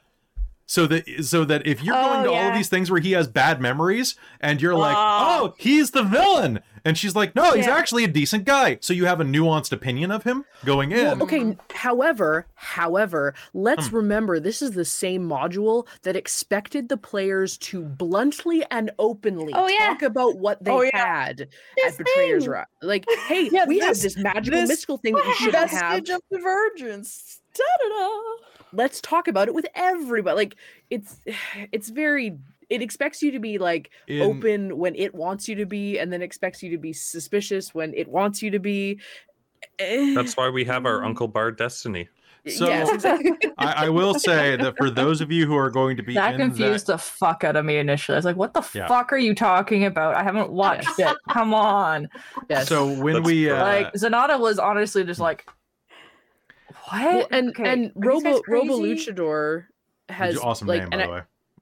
so 0.71 0.87
that 0.87 1.25
so 1.25 1.45
that 1.45 1.67
if 1.67 1.83
you're 1.83 1.97
going 1.97 2.21
Oh, 2.21 2.25
to 2.27 2.31
all 2.31 2.49
of 2.49 2.55
these 2.55 2.69
things 2.69 2.93
where 2.93 3.01
he 3.01 3.11
has 3.13 3.27
bad 3.27 3.61
memories 3.61 4.15
and 4.41 4.63
you're 4.63 4.77
like 4.77 4.95
Oh. 4.97 5.51
oh 5.51 5.55
he's 5.59 5.91
the 5.91 6.05
villain 6.05 6.61
and 6.85 6.97
she's 6.97 7.17
like 7.17 7.35
no 7.35 7.55
he's 7.55 7.67
Yeah. 7.67 7.75
actually 7.77 8.05
a 8.05 8.09
decent 8.09 8.45
guy 8.45 8.79
so 8.81 8.93
you 8.93 9.07
have 9.07 9.21
a 9.21 9.25
nuanced 9.25 9.73
opinion 9.73 10.13
of 10.13 10.23
him 10.23 10.45
going 10.65 10.93
in 10.93 11.19
Well, 11.19 11.23
okay. 11.25 11.57
However, 11.75 12.47
however, 12.55 13.35
let's 13.53 13.89
Hmm. 13.89 13.97
remember 13.97 14.39
this 14.39 14.63
is 14.63 14.71
the 14.71 14.85
same 14.85 15.29
module 15.29 15.89
that 16.03 16.15
expected 16.15 16.89
the 16.89 16.97
players 16.97 17.59
to 17.59 17.83
bluntly 17.83 18.63
and 18.71 18.93
openly 19.01 19.53
Oh, 19.57 19.67
yeah. 19.67 19.89
talk 19.89 20.03
about 20.03 20.39
what 20.39 20.63
they 20.63 20.71
Oh, 20.71 20.83
yeah. 20.83 21.25
had 21.27 21.49
This 21.83 21.99
at 21.99 21.99
Betrayer's 21.99 22.45
thing. 22.45 22.53
Rise. 22.53 22.67
Like, 22.81 23.05
hey, 23.27 23.49
Yeah, 23.51 23.65
we 23.67 23.81
have 23.81 23.89
this- 24.01 24.03
this 24.15 24.17
magical 24.17 24.61
this 24.61 24.69
mystical 24.69 24.99
thing 24.99 25.15
that 25.15 25.27
we 25.27 25.35
shouldn't 25.45 25.71
have. 25.71 25.91
Vestige 26.07 26.11
of 26.11 26.21
divergence. 26.31 27.41
Da-da-da. 27.57 28.47
Let's 28.73 29.01
talk 29.01 29.29
about 29.29 29.49
it 29.49 29.55
with 29.55 29.67
everybody. 29.75 30.37
Like, 30.37 30.57
it's 30.91 31.21
it's 31.73 31.89
very. 31.91 32.39
It 32.69 32.83
expects 32.83 33.21
you 33.21 33.33
to 33.33 33.41
be 33.41 33.59
like 33.59 33.91
In- 34.07 34.23
open 34.23 34.79
when 34.79 34.95
it 34.95 35.13
wants 35.15 35.49
you 35.49 35.57
to 35.57 35.67
be, 35.67 35.99
and 35.99 36.13
then 36.13 36.23
expects 36.23 36.63
you 36.63 36.71
to 36.71 36.79
be 36.79 36.93
suspicious 36.93 37.75
when 37.75 37.93
it 37.95 38.07
wants 38.09 38.43
you 38.43 38.51
to 38.53 38.59
be. 38.61 39.01
That's 39.79 40.37
why 40.37 40.49
we 40.51 40.65
have 40.65 40.87
our 40.87 41.05
Uncle 41.05 41.29
Bard 41.29 41.57
Destiny. 41.59 42.09
So- 42.47 42.69
yes, 42.69 42.89
exactly. 42.91 43.33
I, 43.59 43.87
I 43.87 43.89
will 43.91 44.15
say 44.15 44.57
that 44.57 44.75
for 44.79 44.89
those 44.89 45.21
of 45.21 45.31
you 45.31 45.47
who 45.47 45.55
are 45.57 45.69
going 45.69 45.97
to 45.99 46.03
be 46.03 46.15
That 46.15 46.35
in 46.35 46.41
confused 46.41 46.87
the 46.87 46.97
fuck 46.97 47.45
out 47.45 47.55
of 47.57 47.65
me 47.67 47.77
initially. 47.77 48.15
I 48.17 48.19
was 48.19 48.25
like, 48.25 48.37
what 48.37 48.55
the 48.55 48.63
Yeah. 48.73 48.87
fuck 48.89 49.13
are 49.13 49.19
you 49.19 49.35
talking 49.35 49.85
about? 49.85 50.15
I 50.15 50.23
haven't 50.23 50.51
watched 50.51 50.99
it. 50.99 51.15
Come 51.29 51.53
on. 51.53 52.09
Yes. 52.49 52.69
so 52.69 52.87
when 53.03 53.15
That's 53.17 53.27
we 53.27 53.51
uh, 53.51 53.61
like 53.63 53.93
Zanata 53.93 54.41
was 54.41 54.59
honestly 54.59 55.05
just 55.05 55.21
like 55.21 55.47
what? 56.89 57.03
Well, 57.03 57.29
and 57.31 57.49
Okay, 57.51 57.69
and 57.69 57.93
Robo 57.95 58.41
Robo? 58.47 58.79
Luchador 58.79 59.67
has 60.09 60.39
awesome 60.39 60.69
like 60.69 60.81
name 60.83 60.91
by 60.91 60.99
I- 61.03 61.07
the 61.07 61.13
way 61.13 61.21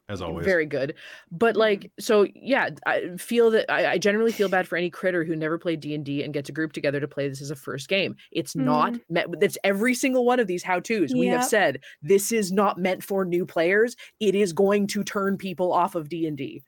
as 0.09 0.23
always. 0.23 0.45
Very 0.45 0.65
good. 0.65 0.95
But 1.31 1.55
like 1.57 1.93
so 2.01 2.27
yeah 2.35 2.71
i 2.87 3.11
feel 3.19 3.51
that 3.51 3.71
I, 3.71 3.93
I 3.93 3.99
generally 3.99 4.33
feel 4.33 4.49
bad 4.49 4.67
for 4.67 4.77
any 4.77 4.89
critter 4.91 5.23
who 5.23 5.37
never 5.37 5.59
played 5.59 5.81
d&d 5.81 6.23
and 6.23 6.33
gets 6.33 6.49
a 6.49 6.53
group 6.53 6.73
together 6.73 6.99
to 7.01 7.09
play 7.09 7.29
this 7.29 7.43
as 7.43 7.51
a 7.51 7.57
first 7.57 7.89
game. 7.89 8.17
It's 8.33 8.57
not 8.57 8.95
meant 9.11 9.35
it's 9.43 9.59
every 9.65 9.95
single 9.95 10.25
one 10.25 10.41
of 10.41 10.47
these 10.47 10.63
how 10.63 10.81
to's 10.81 11.13
we 11.13 11.27
have 11.27 11.45
said 11.45 11.81
this 12.03 12.33
is 12.33 12.51
not 12.53 12.79
meant 12.79 13.05
for 13.05 13.25
new 13.25 13.45
players. 13.45 13.97
It 14.21 14.35
is 14.35 14.53
going 14.53 14.87
to 14.89 15.05
turn 15.05 15.37
people 15.37 15.73
off 15.73 15.95
of 15.95 16.09
d&d 16.09 16.63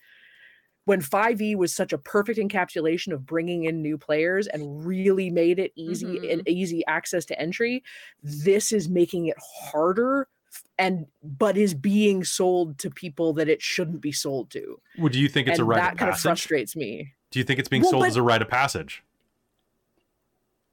when 0.87 1.01
5e 1.01 1.55
was 1.57 1.75
such 1.75 1.93
a 1.93 1.99
perfect 1.99 2.39
encapsulation 2.39 3.13
of 3.13 3.25
bringing 3.27 3.65
in 3.65 3.83
new 3.83 3.97
players 3.99 4.47
and 4.47 4.85
really 4.85 5.31
made 5.31 5.59
it 5.59 5.73
easy 5.77 6.31
and 6.31 6.47
easy 6.49 6.85
access 6.87 7.25
to 7.27 7.39
entry 7.41 7.83
this 8.23 8.73
is 8.73 8.89
making 8.89 9.27
it 9.27 9.37
harder 9.39 10.27
and 10.79 11.07
but 11.23 11.57
is 11.57 11.75
being 11.75 12.25
sold 12.25 12.77
to 12.79 12.91
people 12.91 13.33
that 13.35 13.49
it 13.49 13.63
shouldn't 13.63 14.01
be 14.01 14.11
sold 14.11 14.51
to. 14.51 14.81
Would 14.99 15.13
do 15.13 15.21
you 15.21 15.29
think 15.29 15.47
it's 15.47 15.59
and 15.61 15.67
a 15.67 15.71
rite 15.71 15.77
that 15.79 15.93
of 15.93 15.99
kind 15.99 16.09
of 16.09 16.15
passage? 16.15 16.23
frustrates 16.23 16.75
me. 16.75 17.13
Do 17.31 17.39
you 17.39 17.45
think 17.45 17.61
it's 17.61 17.69
being 17.69 17.83
Well, 17.83 17.91
sold 17.93 18.03
but- 18.03 18.09
as 18.09 18.17
a 18.17 18.23
rite 18.23 18.43
of 18.43 18.49
passage? 18.49 19.05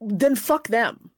Then 0.02 0.36
fuck 0.36 0.68
them. 0.68 1.12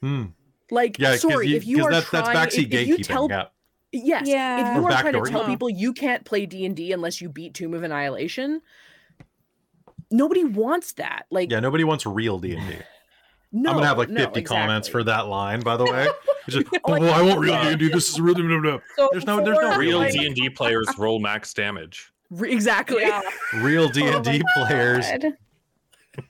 Hmm. 0.00 0.24
like 0.70 0.98
yeah 0.98 1.12
'cause 1.12 1.22
sorry 1.22 1.48
you, 1.48 1.56
if 1.56 1.66
you 1.66 1.84
are 1.84 1.90
that's, 1.90 2.08
trying 2.08 2.24
that's 2.34 2.54
backseat 2.56 2.72
if, 2.72 2.80
if 2.80 2.86
you 2.88 2.96
tell 2.98 3.28
yeah 3.30 3.46
yes 4.04 4.26
Yeah. 4.26 4.70
if 4.70 4.76
you 4.76 4.82
Or 4.82 4.90
are 4.92 5.00
trying 5.00 5.12
to 5.14 5.30
tell 5.30 5.42
yeah. 5.42 5.46
people 5.48 5.68
you 5.70 5.92
can't 5.92 6.24
play 6.24 6.46
d&d 6.46 6.92
unless 6.92 7.20
you 7.20 7.28
beat 7.28 7.54
tomb 7.54 7.74
of 7.74 7.82
annihilation 7.82 8.60
nobody 10.10 10.44
wants 10.44 10.92
that 10.94 11.26
like 11.30 11.50
yeah 11.50 11.60
nobody 11.60 11.84
wants 11.84 12.06
real 12.06 12.38
d&d 12.38 12.60
no, 13.52 13.70
I'm 13.70 13.76
gonna 13.76 13.86
have 13.86 13.96
like 13.96 14.10
no, 14.10 14.24
50 14.24 14.42
comments 14.42 14.86
for 14.88 15.02
that 15.04 15.28
line, 15.28 15.60
by 15.60 15.76
the 15.78 15.84
way. 15.84 16.08
Just, 16.48 16.66
oh, 16.84 16.90
Like- 16.90 17.02
I 17.04 17.22
want 17.22 17.38
real 17.38 17.58
D&D. 17.62 17.88
This 17.88 18.10
is 18.10 18.20
really 18.20 18.42
blah, 18.42 18.58
blah. 18.60 18.78
So 18.96 19.08
There's 19.12 19.24
no- 19.24 19.42
there's 19.42 19.56
no 19.58 19.78
Real 19.78 20.02
D 20.10 20.26
and 20.26 20.34
D 20.34 20.50
players 20.60 20.86
roll 20.98 21.20
max 21.20 21.54
damage. 21.54 22.12
Re- 22.28 22.52
exactly 22.52 23.02
Yeah. 23.02 23.22
real 23.54 23.88
D&D 23.88 24.42
Oh 24.58 24.66
players. 24.66 25.06
God. 25.08 26.24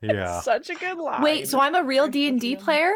Yeah. 0.00 0.40
Such 0.40 0.70
a 0.70 0.74
good 0.76 0.96
line. 0.96 1.20
Wait, 1.20 1.48
so 1.48 1.60
I'm 1.60 1.74
a 1.74 1.82
real 1.82 2.08
D 2.08 2.28
and 2.28 2.40
D 2.40 2.56
player? 2.56 2.94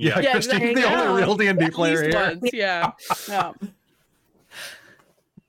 Yeah, 0.00 0.18
Yeah, 0.20 0.32
Christine's 0.32 0.62
exactly. 0.62 0.82
the 0.82 0.88
only 1.08 1.22
real 1.22 1.34
D&D 1.36 1.64
At 1.66 1.72
player 1.72 2.04
least 2.04 2.16
here. 2.16 2.30
once, 2.40 2.50
yeah 2.52 2.90
Yeah. 3.28 3.52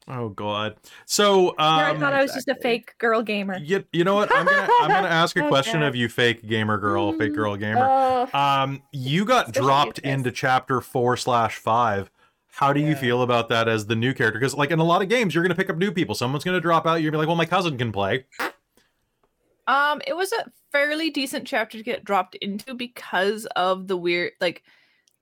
Oh 0.08 0.30
god. 0.30 0.76
So 1.06 1.50
um, 1.52 1.56
I 1.60 1.98
thought 1.98 2.14
I 2.14 2.22
was 2.22 2.34
just 2.34 2.48
a 2.50 2.56
fake 2.56 2.98
girl 2.98 3.22
gamer. 3.22 3.58
you, 3.58 3.86
you 3.94 4.04
know 4.04 4.16
what? 4.16 4.36
I'm 4.36 4.46
gonna 4.46 4.68
I'm 4.82 4.90
gonna 4.90 5.08
ask 5.22 5.38
a 5.38 5.48
question 5.48 5.82
God. 5.82 5.86
of 5.88 5.96
you, 5.96 6.10
fake 6.10 6.46
gamer 6.46 6.78
girl, 6.78 7.14
fake 7.14 7.34
girl 7.34 7.56
gamer. 7.56 7.88
Oh, 7.90 8.30
Um, 8.38 8.82
you 8.92 9.24
got 9.24 9.46
Especially 9.50 9.62
dropped 9.68 10.00
into 10.00 10.32
chapter 10.32 10.82
four 10.82 11.16
slash 11.16 11.56
five. 11.58 12.12
How 12.54 12.74
do 12.74 12.82
you 12.82 12.96
feel 12.96 13.22
about 13.22 13.48
that 13.50 13.70
as 13.70 13.86
the 13.86 13.96
new 13.96 14.14
character? 14.14 14.38
Because 14.40 14.54
like 14.56 14.72
in 14.72 14.80
a 14.80 14.84
lot 14.84 15.02
of 15.02 15.08
games, 15.08 15.34
you're 15.34 15.44
gonna 15.46 15.56
pick 15.56 15.70
up 15.70 15.78
new 15.78 15.92
people. 15.92 16.14
Someone's 16.16 16.44
gonna 16.44 16.60
drop 16.60 16.86
out. 16.86 16.96
You're 16.96 17.12
gonna 17.12 17.20
be 17.20 17.20
like, 17.20 17.28
well, 17.28 17.38
my 17.38 17.46
cousin 17.46 17.78
can 17.78 17.92
play. 17.94 18.26
Um, 19.72 20.02
it 20.06 20.18
was 20.18 20.34
a 20.34 20.52
fairly 20.74 21.10
decent 21.12 21.48
chapter 21.48 21.78
to 21.78 21.84
get 21.84 22.04
dropped 22.04 22.36
into 22.36 22.74
because 22.74 23.46
of 23.56 23.88
the 23.88 23.96
weird, 23.96 24.34
like, 24.42 24.64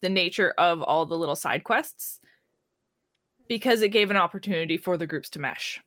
the 0.02 0.10
nature 0.10 0.56
of 0.58 0.82
all 0.82 1.06
the 1.06 1.18
little 1.18 1.36
side 1.36 1.64
quests. 1.64 2.20
Because 3.48 3.84
it 3.84 3.90
gave 3.90 4.10
an 4.10 4.18
opportunity 4.18 4.76
for 4.76 4.98
the 4.98 5.06
groups 5.06 5.30
to 5.32 5.40
mesh. 5.40 5.80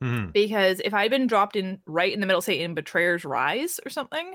hmm 0.00 0.30
Because 0.32 0.80
if 0.82 0.94
I'd 0.94 1.10
been 1.10 1.26
dropped 1.26 1.54
in 1.54 1.78
right 1.84 2.10
in 2.10 2.20
the 2.20 2.26
middle, 2.26 2.40
say 2.40 2.58
in 2.58 2.74
Betrayer's 2.74 3.26
Rise 3.26 3.78
or 3.84 3.90
something, 3.90 4.34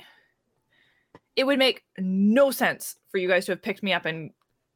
it 1.35 1.45
would 1.45 1.57
make 1.57 1.85
no 1.97 2.51
sense 2.51 2.97
for 3.09 3.17
you 3.17 3.27
guys 3.27 3.47
to 3.47 3.53
have 3.53 3.63
picked 3.63 3.81
me 3.81 3.93
up 3.93 4.05
and 4.05 4.29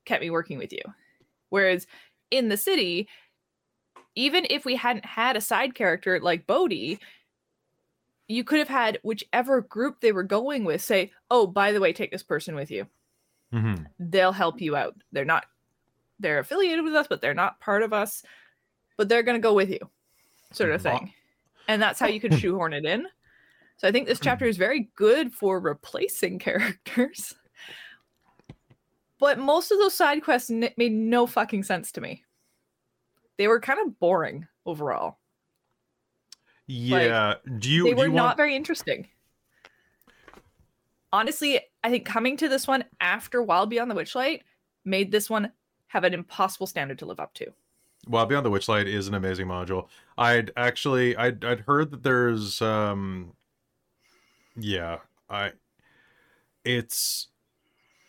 kept 0.06 0.24
me 0.24 0.32
working 0.32 0.58
with 0.58 0.74
you. 0.74 0.82
Whereas 1.50 1.86
in 2.32 2.50
the 2.50 2.58
city, 2.58 3.08
even 4.16 4.48
if 4.50 4.66
we 4.66 4.76
hadn't 4.76 5.06
had 5.06 5.38
a 5.38 5.42
side 5.42 5.76
character 5.76 6.20
like 6.20 6.48
Bodhi, 6.48 6.98
you 8.28 8.44
could 8.44 8.60
have 8.60 8.68
had 8.70 9.00
whichever 9.04 9.62
group 9.62 10.00
they 10.02 10.12
were 10.12 10.24
going 10.24 10.64
with 10.66 10.82
say, 10.82 11.12
"Oh, 11.30 11.48
by 11.48 11.72
the 11.72 11.80
way, 11.80 11.94
take 11.94 12.12
this 12.12 12.24
person 12.24 12.56
with 12.56 12.72
you. 12.72 12.88
hmm 13.52 13.76
They'll 14.00 14.32
help 14.34 14.62
you 14.62 14.76
out. 14.76 14.96
They're 15.12 15.26
not 15.26 15.46
they're 16.20 16.40
affiliated 16.40 16.84
with 16.86 16.96
us, 16.96 17.08
but 17.08 17.22
they're 17.22 17.34
not 17.34 17.60
part 17.60 17.84
of 17.84 17.94
us, 17.94 18.24
but 18.98 19.10
they're 19.10 19.24
going 19.24 19.38
to 19.38 19.44
go 19.48 19.54
with 19.54 19.70
you." 19.70 19.80
Sort 20.54 20.72
of 20.72 20.82
Mhm. 20.82 20.84
thing. 20.84 21.14
And 21.68 21.82
that's 21.82 22.00
how 22.00 22.08
you 22.08 22.20
could 22.22 22.34
shoehorn 22.40 22.74
it 22.74 22.86
in. 22.86 23.08
So 23.78 23.88
I 23.88 23.92
think 23.92 24.08
this 24.08 24.20
chapter 24.20 24.46
is 24.46 24.58
very 24.58 24.92
good 24.96 25.34
for 25.34 25.60
replacing 25.60 26.40
characters. 26.48 27.36
But 29.20 29.40
most 29.40 29.72
of 29.72 29.78
those 29.80 29.94
side 29.94 30.24
quests 30.24 30.50
n- 30.50 30.74
made 30.78 30.92
no 30.92 31.26
fucking 31.28 31.64
sense 31.64 31.92
to 31.94 32.02
me. 32.02 32.26
They 33.38 33.48
were 33.48 33.60
kind 33.60 33.80
of 33.80 34.00
boring 34.00 34.48
overall. 34.66 35.18
Yeah. 36.72 37.36
do 37.60 37.70
you? 37.70 37.84
they 37.84 37.94
were 37.94 38.06
you 38.06 38.14
not 38.14 38.24
want... 38.24 38.38
very 38.38 38.56
interesting. 38.56 39.08
Honestly, 41.14 41.60
I 41.84 41.90
think 41.90 42.06
coming 42.06 42.38
to 42.38 42.48
this 42.48 42.68
one 42.68 42.86
after 43.02 43.44
Wild 43.44 43.70
Beyond 43.70 43.92
the 43.92 43.96
Witchlight 43.96 44.42
made 44.86 45.12
this 45.12 45.30
one 45.30 45.52
have 45.88 46.06
an 46.06 46.14
impossible 46.14 46.68
standard 46.68 47.00
to 47.00 47.06
live 47.06 47.20
up 47.20 47.34
to. 47.36 47.52
Well, 48.08 48.26
Beyond 48.26 48.46
the 48.46 48.52
Witchlight 48.52 48.88
is 48.88 49.08
an 49.08 49.14
amazing 49.14 49.48
module. 49.48 49.88
I'd 50.18 50.52
actually 50.56 51.16
I'd 51.18 51.44
I'd 51.44 51.62
heard 51.62 51.92
that 51.92 52.04
there's 52.04 52.62
um 52.62 53.34
yeah, 54.56 55.00
I 55.30 55.52
it's 56.64 57.28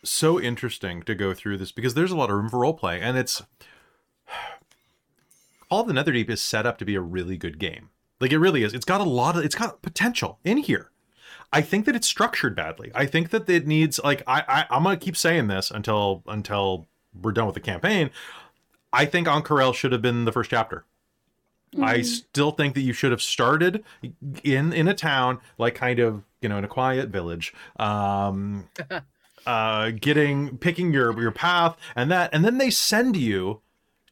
so 0.03 0.39
interesting 0.39 1.03
to 1.03 1.15
go 1.15 1.33
through 1.33 1.57
this 1.57 1.71
because 1.71 1.93
there's 1.93 2.11
a 2.11 2.15
lot 2.15 2.29
of 2.29 2.35
room 2.35 2.49
for 2.49 2.59
role 2.59 2.73
play 2.73 2.99
and 3.01 3.17
it's 3.17 3.41
All 5.69 5.83
the 5.83 5.93
Netherdeep 5.93 6.29
is 6.29 6.41
set 6.41 6.65
up 6.65 6.77
to 6.77 6.85
be 6.85 6.95
a 6.95 7.01
really 7.01 7.35
good 7.35 7.57
game. 7.57 7.89
Like 8.23 8.31
it 8.31 8.39
really 8.39 8.63
is. 8.63 8.73
It's 8.73 8.85
got 8.85 9.01
a 9.01 9.03
lot 9.03 9.35
of 9.35 9.43
it's 9.43 9.53
got 9.53 9.81
potential 9.81 10.39
in 10.45 10.55
here. 10.55 10.89
I 11.51 11.59
think 11.59 11.85
that 11.85 11.93
it's 11.93 12.07
structured 12.07 12.55
badly. 12.55 12.89
I 12.95 13.05
think 13.05 13.31
that 13.31 13.49
it 13.49 13.67
needs 13.67 13.99
like 14.01 14.23
I, 14.25 14.45
I 14.47 14.65
I'm 14.69 14.83
gonna 14.83 14.95
keep 14.95 15.17
saying 15.17 15.47
this 15.47 15.69
until 15.69 16.23
until 16.25 16.87
we're 17.21 17.33
done 17.33 17.47
with 17.47 17.55
the 17.55 17.59
campaign. 17.59 18.11
I 18.93 19.03
think 19.03 19.27
Ank'Harel 19.27 19.75
should 19.75 19.91
have 19.91 20.01
been 20.01 20.23
the 20.23 20.31
first 20.31 20.49
chapter. 20.51 20.85
I 21.81 22.01
still 22.03 22.51
think 22.51 22.75
that 22.75 22.81
you 22.81 22.93
should 22.93 23.11
have 23.11 23.21
started 23.21 23.83
in 24.41 24.71
in 24.71 24.87
a 24.87 24.93
town, 24.93 25.41
like 25.57 25.75
kind 25.75 25.99
of 25.99 26.23
you 26.39 26.47
know 26.47 26.57
in 26.57 26.63
a 26.63 26.69
quiet 26.69 27.09
village, 27.09 27.53
um, 27.75 28.69
uh, 29.45 29.91
getting 29.91 30.57
picking 30.59 30.93
your 30.93 31.19
your 31.19 31.31
path 31.31 31.75
and 31.93 32.09
that, 32.09 32.29
and 32.31 32.45
then 32.45 32.57
they 32.57 32.69
send 32.69 33.17
you 33.17 33.59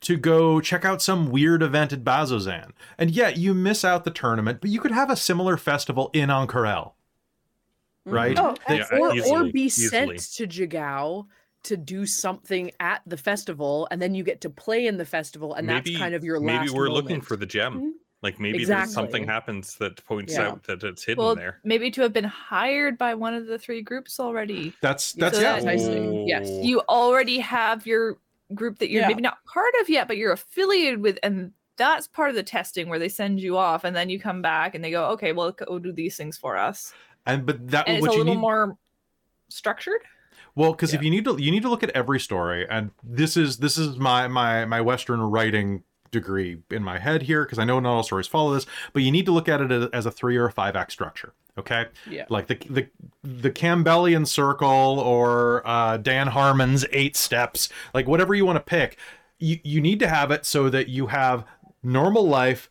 to 0.01 0.17
go 0.17 0.59
check 0.59 0.83
out 0.83 1.01
some 1.01 1.29
weird 1.29 1.61
event 1.63 1.93
at 1.93 2.03
Bazzoxan, 2.03 2.71
and 2.97 3.11
yet 3.11 3.37
you 3.37 3.53
miss 3.53 3.85
out 3.85 4.03
the 4.03 4.11
tournament, 4.11 4.59
but 4.61 4.69
you 4.69 4.79
could 4.79 4.91
have 4.91 5.09
a 5.09 5.15
similar 5.15 5.57
festival 5.57 6.09
in 6.13 6.29
Ank'Harel, 6.29 6.93
right? 8.05 8.37
Oh, 8.37 8.55
Yeah, 8.69 8.85
or, 8.91 9.11
or 9.27 9.43
be 9.51 9.61
easily. 9.63 10.17
sent 10.17 10.19
to 10.35 10.47
Jigao 10.67 11.27
to 11.63 11.77
do 11.77 12.05
something 12.07 12.71
at 12.79 13.01
the 13.05 13.17
festival, 13.17 13.87
and 13.91 14.01
then 14.01 14.15
you 14.15 14.23
get 14.23 14.41
to 14.41 14.49
play 14.49 14.87
in 14.87 14.97
the 14.97 15.05
festival, 15.05 15.53
and 15.53 15.69
that's 15.69 15.95
kind 15.97 16.15
of 16.15 16.23
your 16.23 16.39
last. 16.39 16.61
maybe 16.61 16.73
we're 16.73 16.89
looking 16.89 17.21
for 17.21 17.35
the 17.35 17.45
gem. 17.45 17.79
Mhm. 17.79 17.91
Like 18.23 18.39
maybe 18.39 18.59
there's 18.59 18.69
Exactly. 18.69 18.93
something 18.93 19.25
happens 19.27 19.75
that 19.77 20.03
points 20.05 20.33
Yeah. 20.33 20.49
out 20.49 20.63
that 20.63 20.83
it's 20.83 21.03
hidden 21.03 21.23
Well, 21.23 21.35
there. 21.35 21.59
maybe 21.63 21.89
to 21.91 22.01
have 22.01 22.13
been 22.13 22.23
hired 22.23 22.97
by 22.97 23.15
one 23.15 23.33
of 23.33 23.47
the 23.47 23.57
three 23.57 23.81
groups 23.81 24.19
already. 24.19 24.73
That's 24.81 25.13
that's 25.13 25.37
so 25.37 25.41
yeah. 25.41 25.53
that's 25.53 25.65
enticing. 25.65 26.27
Yes. 26.27 26.47
Oh. 26.47 26.61
You 26.63 26.79
already 26.81 27.39
have 27.39 27.87
your 27.87 28.17
group 28.53 28.79
that 28.79 28.89
you're 28.89 29.01
Yeah. 29.01 29.07
maybe 29.07 29.21
not 29.21 29.43
part 29.45 29.73
of 29.81 29.89
yet, 29.89 30.07
but 30.07 30.17
you're 30.17 30.31
affiliated 30.31 31.01
with, 31.01 31.17
and 31.23 31.51
that's 31.77 32.07
part 32.07 32.29
of 32.29 32.35
the 32.35 32.43
testing 32.43 32.89
where 32.89 32.99
they 32.99 33.09
send 33.09 33.39
you 33.39 33.57
off, 33.57 33.83
and 33.83 33.95
then 33.95 34.09
you 34.09 34.19
come 34.19 34.41
back 34.41 34.75
and 34.75 34.83
they 34.83 34.91
go, 34.91 35.05
"Okay, 35.11 35.33
well, 35.33 35.51
go 35.51 35.79
do 35.79 35.91
these 35.91 36.15
things 36.17 36.37
for 36.37 36.57
us," 36.57 36.93
and 37.25 37.45
but 37.45 37.67
that 37.69 37.87
and 37.87 37.97
it's 37.97 38.01
what 38.01 38.11
a 38.11 38.13
you 38.13 38.19
little 38.19 38.35
need 38.35 38.41
more 38.41 38.77
structured. 39.49 40.01
Well, 40.55 40.71
because 40.71 40.93
if 40.93 41.01
you 41.01 41.09
need 41.09 41.25
to, 41.25 41.41
you 41.41 41.49
need 41.49 41.63
to 41.63 41.69
look 41.69 41.83
at 41.83 41.91
every 41.91 42.19
story, 42.19 42.67
and 42.69 42.91
this 43.03 43.37
is 43.37 43.57
this 43.57 43.77
is 43.77 43.97
my 43.97 44.27
my 44.27 44.65
my 44.65 44.81
Western 44.81 45.21
writing 45.21 45.83
degree 46.11 46.57
in 46.69 46.83
my 46.83 46.99
head 46.99 47.23
here, 47.23 47.43
because 47.45 47.57
I 47.59 47.63
know 47.65 47.79
not 47.79 47.89
all 47.93 48.03
stories 48.03 48.27
follow 48.27 48.53
this, 48.53 48.65
but 48.93 49.01
you 49.01 49.11
need 49.11 49.25
to 49.25 49.31
look 49.31 49.47
at 49.49 49.61
it 49.61 49.89
as 49.93 50.05
a 50.05 50.11
three 50.11 50.37
or 50.37 50.45
a 50.45 50.51
five 50.51 50.75
act 50.75 50.91
structure. 50.91 51.33
Okay, 51.57 51.87
Yeah. 52.09 52.25
like 52.29 52.47
the 52.47 52.55
the 52.69 52.87
the 53.23 53.51
Campbellian 53.51 54.25
Circle 54.25 54.67
or 54.99 55.61
uh, 55.67 55.97
Dan 55.97 56.27
Harmon's 56.27 56.85
Eight 56.91 57.15
Steps, 57.17 57.67
like 57.93 58.07
whatever 58.07 58.33
you 58.33 58.45
want 58.45 58.55
to 58.57 58.61
pick, 58.61 58.97
you 59.39 59.59
you 59.63 59.81
need 59.81 59.99
to 59.99 60.07
have 60.07 60.31
it 60.31 60.45
so 60.45 60.69
that 60.69 60.87
you 60.87 61.07
have 61.07 61.43
normal 61.83 62.27
life 62.27 62.69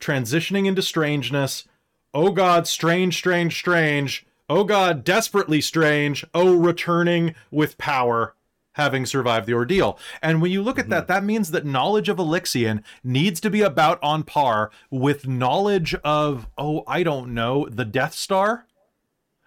transitioning 0.00 0.66
into 0.66 0.82
strangeness. 0.82 1.66
Oh 2.14 2.30
God, 2.30 2.66
strange, 2.66 3.16
strange, 3.16 3.56
strange. 3.56 4.26
Oh 4.48 4.64
God, 4.64 5.02
desperately 5.04 5.60
strange. 5.60 6.24
Oh, 6.34 6.54
returning 6.54 7.34
with 7.50 7.78
power, 7.78 8.34
having 8.76 9.06
survived 9.06 9.46
the 9.46 9.54
ordeal. 9.54 9.98
And 10.22 10.40
when 10.40 10.52
you 10.52 10.62
look 10.62 10.78
at 10.78 10.90
that, 10.90 11.04
mm-hmm. 11.04 11.12
that 11.12 11.24
means 11.24 11.50
that 11.50 11.64
knowledge 11.64 12.10
of 12.10 12.18
Alyxian 12.18 12.82
needs 13.02 13.40
to 13.40 13.50
be 13.50 13.62
about 13.62 13.98
on 14.02 14.22
par 14.22 14.70
with 14.90 15.26
knowledge 15.26 15.94
of, 16.04 16.46
oh, 16.58 16.84
I 16.86 17.02
don't 17.02 17.32
know, 17.32 17.66
the 17.70 17.86
Death 17.86 18.14
Star. 18.14 18.66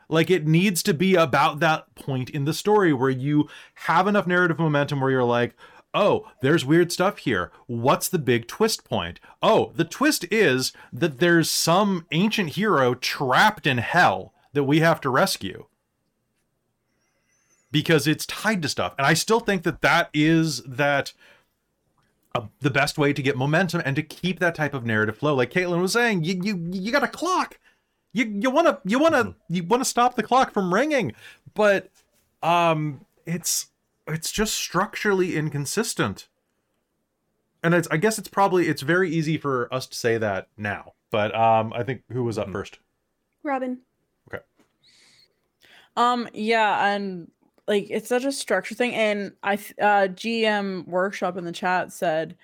Like 0.09 0.31
it 0.31 0.47
needs 0.47 0.81
to 0.83 0.95
be 0.95 1.13
about 1.13 1.59
that 1.59 1.93
point 1.93 2.31
in 2.31 2.45
the 2.45 2.53
story 2.53 2.91
where 2.91 3.11
you 3.11 3.47
have 3.85 4.07
enough 4.07 4.25
narrative 4.25 4.57
momentum 4.57 4.99
where 4.99 5.11
you're 5.11 5.23
like, 5.23 5.55
oh, 5.93 6.27
there's 6.41 6.65
weird 6.65 6.91
stuff 6.91 7.19
here. 7.19 7.51
What's 7.67 8.09
the 8.09 8.17
big 8.17 8.47
twist 8.47 8.83
point? 8.83 9.19
Oh, 9.43 9.71
the 9.75 9.85
twist 9.85 10.25
is 10.31 10.73
that 10.91 11.19
there's 11.19 11.51
some 11.51 12.07
ancient 12.11 12.51
hero 12.51 12.95
trapped 12.95 13.67
in 13.67 13.77
hell 13.77 14.33
that 14.53 14.63
we 14.63 14.79
have 14.79 14.99
to 15.01 15.11
rescue 15.11 15.67
because 17.71 18.07
it's 18.07 18.25
tied 18.25 18.61
to 18.63 18.69
stuff. 18.69 18.93
And 18.97 19.05
I 19.05 19.13
still 19.13 19.39
think 19.39 19.63
that 19.63 19.81
that 19.81 20.09
is 20.13 20.61
that 20.63 21.13
uh, 22.35 22.47
the 22.61 22.69
best 22.69 22.97
way 22.97 23.13
to 23.13 23.21
get 23.21 23.37
momentum 23.37 23.81
and 23.85 23.95
to 23.95 24.03
keep 24.03 24.39
that 24.39 24.55
type 24.55 24.73
of 24.73 24.85
narrative 24.85 25.17
flow. 25.17 25.35
Like 25.35 25.51
Caitlin 25.51 25.81
was 25.81 25.93
saying, 25.93 26.23
you 26.23 26.39
you 26.43 26.69
you 26.71 26.91
got 26.91 27.03
a 27.03 27.07
clock. 27.07 27.59
You 28.13 28.25
you 28.25 28.49
want 28.49 28.67
to 28.67 28.79
you 28.85 28.99
want 28.99 29.13
to 29.15 29.35
you 29.49 29.63
want 29.63 29.81
to 29.81 29.89
stop 29.89 30.15
the 30.15 30.23
clock 30.23 30.51
from 30.51 30.73
ringing, 30.73 31.13
but 31.53 31.89
um 32.41 33.05
it's 33.25 33.67
it's 34.07 34.31
just 34.31 34.53
structurally 34.55 35.35
inconsistent. 35.35 36.27
And 37.61 37.73
it's 37.73 37.87
I 37.91 37.97
guess 37.97 38.17
it's 38.17 38.29
probably 38.29 38.67
it's 38.67 38.81
very 38.81 39.09
easy 39.11 39.37
for 39.37 39.71
us 39.73 39.85
to 39.87 39.95
say 39.95 40.17
that 40.17 40.47
now. 40.57 40.93
But 41.11 41.35
um 41.35 41.73
I 41.73 41.83
think 41.83 42.01
who 42.11 42.23
was 42.23 42.37
up 42.37 42.47
Mhm. 42.47 42.53
first? 42.53 42.79
Robin. 43.43 43.79
Okay. 44.27 44.43
Um, 45.95 46.27
yeah, 46.33 46.93
and 46.93 47.31
like 47.69 47.87
it's 47.89 48.09
such 48.09 48.25
a 48.25 48.31
structure 48.31 48.75
thing. 48.75 48.95
And 48.95 49.31
I 49.43 49.53
uh 49.53 50.09
GM 50.09 50.87
workshop 50.87 51.37
in 51.37 51.45
the 51.45 51.51
chat 51.53 51.93
said 51.93 52.35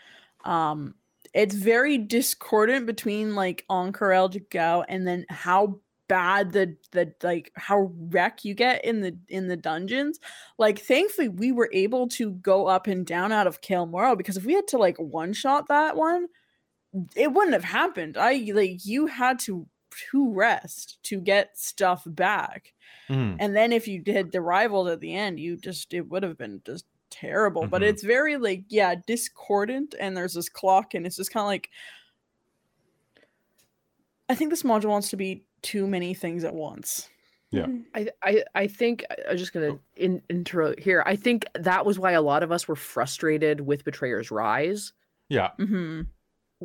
um 0.45 0.93
it's 1.33 1.55
very 1.55 1.97
discordant 1.97 2.85
between 2.85 3.35
like 3.35 3.65
Ank'Harel 3.69 4.31
to 4.31 4.39
go 4.39 4.85
and 4.87 5.05
then 5.05 5.25
how 5.29 5.79
bad 6.07 6.51
the 6.51 6.77
the 6.91 7.11
like 7.23 7.51
how 7.55 7.91
wreck 8.09 8.45
you 8.45 8.53
get 8.53 8.85
in 8.85 9.01
the 9.01 9.17
in 9.27 9.47
the 9.47 9.57
dungeons 9.57 10.19
like 10.59 10.79
thankfully 10.79 11.27
we 11.27 11.51
were 11.51 11.69
able 11.73 12.07
to 12.07 12.31
go 12.33 12.67
up 12.67 12.85
and 12.85 13.07
down 13.07 13.31
out 13.31 13.47
of 13.47 13.61
Cael 13.61 13.89
Morrow 13.89 14.15
because 14.15 14.37
if 14.37 14.45
we 14.45 14.53
had 14.53 14.67
to 14.67 14.77
like 14.77 14.97
one 14.97 15.33
shot 15.33 15.67
that 15.69 15.95
one 15.95 16.27
it 17.15 17.33
wouldn't 17.33 17.53
have 17.53 17.63
happened 17.63 18.17
i 18.17 18.33
like 18.53 18.85
you 18.85 19.07
had 19.07 19.39
to 19.39 19.67
to 20.11 20.33
rest 20.33 20.99
to 21.03 21.19
get 21.21 21.57
stuff 21.57 22.03
back 22.05 22.73
Mhm. 23.09 23.39
and 23.39 23.55
then 23.55 23.73
if 23.73 23.87
you 23.87 24.01
did 24.01 24.31
the 24.31 24.41
rivals 24.41 24.89
at 24.89 24.99
the 25.01 25.13
end, 25.15 25.39
you 25.39 25.57
just 25.57 25.93
it 25.93 26.09
would 26.09 26.23
have 26.23 26.37
been 26.37 26.61
just 26.65 26.85
terrible, 27.11 27.65
but 27.67 27.81
Mhm. 27.81 27.83
it's 27.83 28.03
very 28.03 28.37
like 28.37 28.65
yeah, 28.69 28.95
discordant 29.07 29.95
and 29.99 30.17
there's 30.17 30.33
this 30.35 30.49
clock 30.49 30.93
and 30.95 31.05
it's 31.07 31.17
just 31.17 31.31
kind 31.31 31.43
of 31.43 31.47
like 31.47 31.69
I 34.29 34.35
think 34.35 34.49
this 34.49 34.63
module 34.63 34.89
wants 34.89 35.09
to 35.11 35.17
be 35.17 35.45
too 35.61 35.87
many 35.87 36.13
things 36.13 36.43
at 36.43 36.53
once. 36.55 37.09
Yeah. 37.51 37.67
Mhm. 37.67 37.85
I, 37.93 38.09
I 38.23 38.43
I 38.55 38.67
think 38.67 39.05
I- 39.09 39.31
I'm 39.31 39.37
just 39.37 39.53
gonna 39.53 39.79
in, 39.95 40.21
intro 40.29 40.73
here. 40.77 41.03
I 41.05 41.15
think 41.15 41.45
that 41.53 41.85
was 41.85 41.99
why 41.99 42.11
a 42.11 42.21
lot 42.21 42.43
of 42.43 42.51
us 42.51 42.67
were 42.67 42.75
frustrated 42.75 43.61
with 43.61 43.83
Betrayer's 43.85 44.31
Rise. 44.31 44.93
Yeah. 45.29 45.51
hmm 45.57 46.01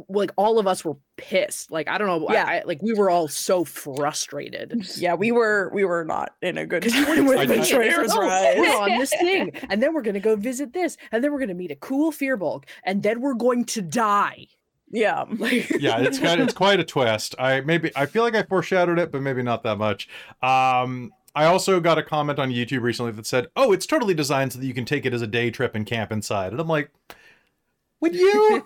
Like 0.09 0.31
all 0.37 0.59
of 0.59 0.67
us 0.67 0.85
were 0.85 0.97
pissed. 1.17 1.71
Like 1.71 1.89
I 1.89 1.99
don't 1.99 2.07
know. 2.07 2.29
Yeah. 2.33 2.45
I, 2.45 2.59
I, 2.59 2.63
like 2.65 2.81
we 2.81 2.95
were 2.95 3.11
all 3.11 3.29
so 3.29 3.65
frustrated. 3.65 4.87
Yeah, 4.97 5.15
we 5.15 5.33
were 5.33 5.71
we 5.75 5.85
were 5.85 6.05
not 6.05 6.35
in 6.43 6.59
a 6.59 6.67
good 6.67 6.85
you 6.93 7.05
time 7.05 7.25
were 7.27 7.37
with 7.37 7.51
I- 7.51 7.55
I- 7.55 7.59
Betrayer's 7.59 8.13
"Oh, 8.13 8.21
We're 8.21 8.79
on 8.79 8.99
this 8.99 9.11
thing, 9.21 9.53
and 9.69 9.83
then 9.83 9.93
we're 9.95 10.03
gonna 10.03 10.21
go 10.21 10.37
visit 10.37 10.73
this, 10.73 10.97
and 11.13 11.23
then 11.25 11.33
we're 11.33 11.41
gonna 11.41 11.55
meet 11.55 11.71
a 11.71 11.77
cool 11.77 12.13
Fearbulk, 12.13 12.65
and 12.85 13.03
then 13.03 13.21
we're 13.21 13.35
going 13.35 13.65
to 13.67 13.83
die. 13.83 14.47
Yeah. 14.93 15.25
Like 15.39 15.71
yeah, 15.81 15.99
it's 16.01 16.19
kind 16.19 16.41
it's 16.41 16.55
quite 16.55 16.81
a 16.81 16.85
twist. 16.85 17.35
I 17.39 17.61
maybe 17.61 17.91
I 17.97 18.07
feel 18.07 18.23
like 18.23 18.35
I 18.35 18.43
foreshadowed 18.43 18.99
it, 18.99 19.11
but 19.13 19.23
maybe 19.23 19.43
not 19.43 19.63
that 19.63 19.79
much. 19.79 20.09
Um, 20.43 21.13
I 21.35 21.45
also 21.45 21.79
got 21.79 21.97
a 21.99 22.03
comment 22.03 22.41
on 22.41 22.51
YouTube 22.51 22.83
recently 22.83 23.13
that 23.13 23.27
said, 23.27 23.47
"Oh, 23.55 23.71
it's 23.73 23.87
totally 23.87 24.15
designed 24.15 24.53
so 24.53 24.59
that 24.59 24.67
you 24.67 24.75
can 24.75 24.85
take 24.85 25.07
it 25.07 25.15
as 25.15 25.23
a 25.23 25.29
day 25.29 25.51
trip 25.51 25.75
and 25.77 25.87
camp 25.87 26.11
inside." 26.11 26.51
And 26.53 26.61
I'm 26.61 26.67
like, 26.69 26.91
"Would 28.01 28.15
you? 28.15 28.65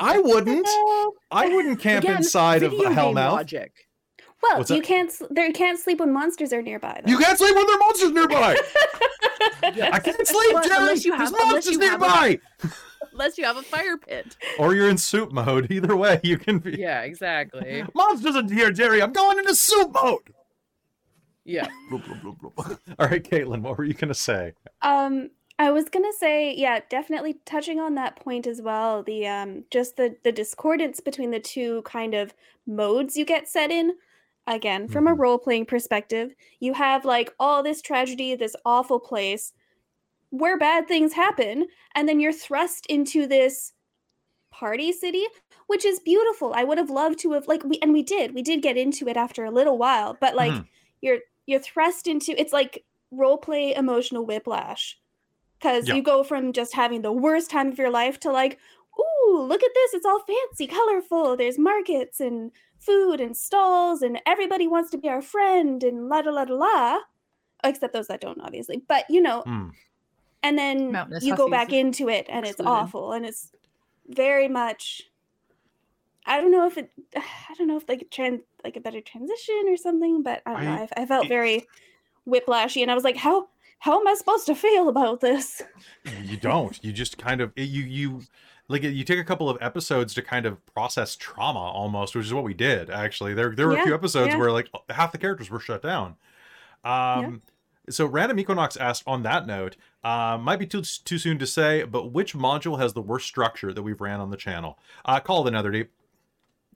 I 0.00 0.18
wouldn't. 0.24 0.66
I 1.30 1.48
wouldn't 1.48 1.80
camp 1.80 2.04
Again, 2.04 2.16
inside 2.18 2.62
of 2.62 2.72
video 2.72 2.88
game 2.88 2.96
Hellmouth. 2.98 3.32
logic. 3.32 3.72
Well, 4.42 4.58
What's 4.58 4.70
you 4.70 4.76
that? 4.78 4.86
can't. 4.86 5.12
There, 5.30 5.46
you 5.46 5.52
can't 5.52 5.78
sleep 5.78 6.00
when 6.00 6.12
monsters 6.12 6.52
are 6.52 6.62
nearby. 6.62 7.00
Though. 7.04 7.10
You 7.10 7.18
can't 7.18 7.36
sleep 7.36 7.54
when 7.54 7.66
there 7.66 7.76
are 7.76 7.78
monsters 7.80 8.10
nearby. 8.12 8.56
Yeah. 9.74 9.90
I 9.92 9.98
can't 10.00 10.26
sleep, 10.26 10.54
Well, 10.54 10.62
Jerry. 10.66 10.76
unless 10.80 11.04
you 11.04 11.16
There's 11.16 11.30
have- 11.30 11.38
unless 11.40 11.52
monsters 11.52 11.72
you 11.74 11.80
have 11.80 12.02
a- 12.02 12.06
nearby. 12.06 12.38
Unless 13.12 13.38
you 13.38 13.44
have 13.44 13.56
a 13.58 13.62
fire 13.62 13.98
pit. 13.98 14.36
Or 14.58 14.74
you're 14.74 14.88
in 14.88 14.96
soup 14.96 15.30
mode. 15.32 15.70
Either 15.70 15.94
way, 15.96 16.20
you 16.22 16.38
can 16.38 16.58
be. 16.58 16.72
Yeah, 16.78 17.02
exactly. 17.02 17.84
Monsters 17.94 18.36
are 18.36 18.44
here, 18.44 18.70
Jerry. 18.70 19.02
I'm 19.02 19.12
going 19.12 19.38
into 19.38 19.54
soup 19.54 19.92
mode. 19.92 20.20
Yeah. 21.44 21.68
All 21.92 23.06
right, 23.08 23.22
Caitlin, 23.22 23.60
what 23.62 23.76
were 23.76 23.84
you 23.84 23.94
gonna 23.94 24.14
say? 24.14 24.52
Um, 24.82 25.30
I 25.60 25.70
was 25.70 25.88
gonna 25.88 26.12
say, 26.12 26.52
yeah, 26.56 26.80
definitely 26.88 27.34
touching 27.44 27.78
on 27.78 27.94
that 27.94 28.16
point 28.16 28.46
as 28.48 28.60
well. 28.62 29.02
The 29.04 29.26
um, 29.28 29.64
just 29.70 29.96
the 29.96 30.16
the 30.24 30.32
discordance 30.32 30.98
between 31.00 31.30
the 31.30 31.38
two 31.40 31.82
kind 31.82 32.14
of 32.14 32.34
modes 32.66 33.16
you 33.16 33.24
get 33.24 33.46
set 33.48 33.70
in. 33.70 33.96
Again, 34.48 34.88
from 34.88 35.06
a 35.06 35.14
Mhm. 35.14 35.14
role 35.14 35.38
playing 35.38 35.66
perspective, 35.66 36.34
you 36.58 36.72
have 36.74 37.04
like 37.04 37.32
all 37.38 37.62
this 37.62 37.80
tragedy, 37.82 38.34
this 38.34 38.56
awful 38.64 38.98
place 38.98 39.52
where 40.30 40.58
bad 40.58 40.88
things 40.88 41.14
happen, 41.14 41.68
and 41.94 42.08
then 42.08 42.20
you're 42.20 42.32
thrust 42.32 42.86
into 42.86 43.26
this 43.26 43.72
party 44.50 44.92
city, 44.92 45.24
which 45.66 45.84
is 45.84 46.00
beautiful. 46.00 46.52
I 46.54 46.64
would 46.64 46.78
have 46.78 46.90
loved 46.90 47.18
to 47.20 47.32
have 47.32 47.46
like 47.48 47.64
we 47.64 47.78
and 47.82 47.92
we 47.92 48.02
did. 48.02 48.34
We 48.34 48.42
did 48.42 48.62
get 48.62 48.76
into 48.76 49.08
it 49.08 49.16
after 49.16 49.44
a 49.44 49.50
little 49.50 49.78
while, 49.78 50.16
but 50.20 50.34
like 50.34 50.60
Mhm. 50.60 50.68
you're 51.00 51.20
you're 51.46 51.60
thrust 51.60 52.06
into 52.06 52.38
it's 52.40 52.52
like 52.52 52.84
role 53.10 53.38
play 53.38 53.74
emotional 53.74 54.26
whiplash 54.26 54.98
because 55.60 55.86
Yeah. 55.88 55.94
you 55.94 56.02
go 56.02 56.22
from 56.24 56.52
just 56.52 56.74
having 56.74 57.02
the 57.02 57.12
worst 57.12 57.50
time 57.50 57.68
of 57.68 57.78
your 57.78 57.90
life 57.90 58.18
to 58.20 58.32
like 58.32 58.58
ooh 58.98 59.42
look 59.42 59.62
at 59.62 59.70
this 59.74 59.94
it's 59.94 60.06
all 60.06 60.20
fancy 60.26 60.66
colorful 60.66 61.36
there's 61.36 61.58
markets 61.58 62.18
and 62.20 62.50
food 62.78 63.20
and 63.20 63.36
stalls 63.36 64.02
and 64.02 64.20
everybody 64.26 64.66
wants 64.66 64.90
to 64.90 64.98
be 64.98 65.08
our 65.08 65.22
friend 65.22 65.84
and 65.84 66.08
la 66.08 66.22
da 66.22 66.30
la 66.30 66.44
da 66.44 66.54
la 66.54 66.98
except 67.62 67.92
those 67.92 68.08
that 68.08 68.20
don't 68.20 68.40
obviously 68.40 68.82
but 68.88 69.04
you 69.10 69.20
know 69.22 69.42
Hmm. 69.42 69.68
and 70.42 70.58
then 70.58 70.92
Mountainous 70.92 71.24
you 71.24 71.36
go 71.36 71.48
back 71.48 71.72
into 71.72 72.08
it 72.08 72.26
and 72.28 72.46
it's 72.46 72.60
awful 72.60 73.12
and 73.12 73.24
it's 73.26 73.52
very 74.08 74.48
much 74.48 75.02
i 76.26 76.40
don't 76.40 76.50
know 76.50 76.66
if 76.66 76.76
it 76.78 76.90
i 77.16 77.54
don't 77.56 77.68
know 77.68 77.76
if 77.76 77.88
like 77.88 78.08
trans 78.10 78.40
like 78.64 78.76
a 78.76 78.80
better 78.80 79.00
transition 79.00 79.64
or 79.68 79.76
something 79.76 80.22
but 80.22 80.42
i 80.46 80.52
don't 80.54 80.64
know 80.64 80.72
I- 80.72 80.88
i, 80.96 81.02
I 81.02 81.06
felt 81.06 81.26
it- 81.26 81.28
very 81.28 81.66
whiplashy 82.28 82.82
and 82.82 82.90
i 82.90 82.94
was 82.94 83.04
like 83.04 83.16
how 83.16 83.48
how 83.80 84.00
am 84.00 84.06
i 84.06 84.14
supposed 84.14 84.46
to 84.46 84.54
feel 84.54 84.88
about 84.88 85.20
this 85.20 85.62
You 86.22 86.36
don't. 86.36 86.82
You 86.82 86.92
just 86.92 87.18
kind 87.18 87.40
of 87.40 87.52
you 87.56 87.82
you 87.82 88.22
like 88.68 88.82
you 88.82 89.04
take 89.04 89.18
a 89.18 89.24
couple 89.24 89.50
of 89.50 89.58
episodes 89.60 90.14
to 90.14 90.22
kind 90.22 90.46
of 90.46 90.64
process 90.74 91.16
trauma 91.16 91.58
almost, 91.58 92.14
which 92.14 92.26
is 92.26 92.34
what 92.34 92.44
we 92.44 92.54
did 92.54 92.90
actually. 92.90 93.34
There 93.34 93.54
there 93.54 93.66
were 93.66 93.76
a 93.76 93.82
few 93.82 93.94
episodes 93.94 94.28
yeah. 94.28 94.38
where 94.38 94.52
like 94.52 94.68
half 94.88 95.12
the 95.12 95.18
characters 95.18 95.50
were 95.50 95.60
shut 95.60 95.82
down. 95.82 96.16
Um 96.84 97.42
so 97.88 98.06
random 98.06 98.38
equinox 98.38 98.76
asked 98.76 99.02
on 99.06 99.24
that 99.24 99.46
note, 99.46 99.76
uh, 100.04 100.38
might 100.40 100.58
be 100.58 100.66
too 100.66 100.82
too 100.82 101.18
soon 101.18 101.38
to 101.38 101.46
say, 101.46 101.82
but 101.82 102.12
which 102.12 102.34
module 102.34 102.78
has 102.78 102.92
the 102.92 103.02
worst 103.02 103.26
structure 103.26 103.72
that 103.72 103.82
we've 103.82 104.00
ran 104.00 104.20
on 104.20 104.30
the 104.30 104.36
channel? 104.36 104.78
Uh 105.04 105.20
Call 105.20 105.46
of 105.46 105.52
the 105.52 105.58
Netherdeep. 105.58 105.88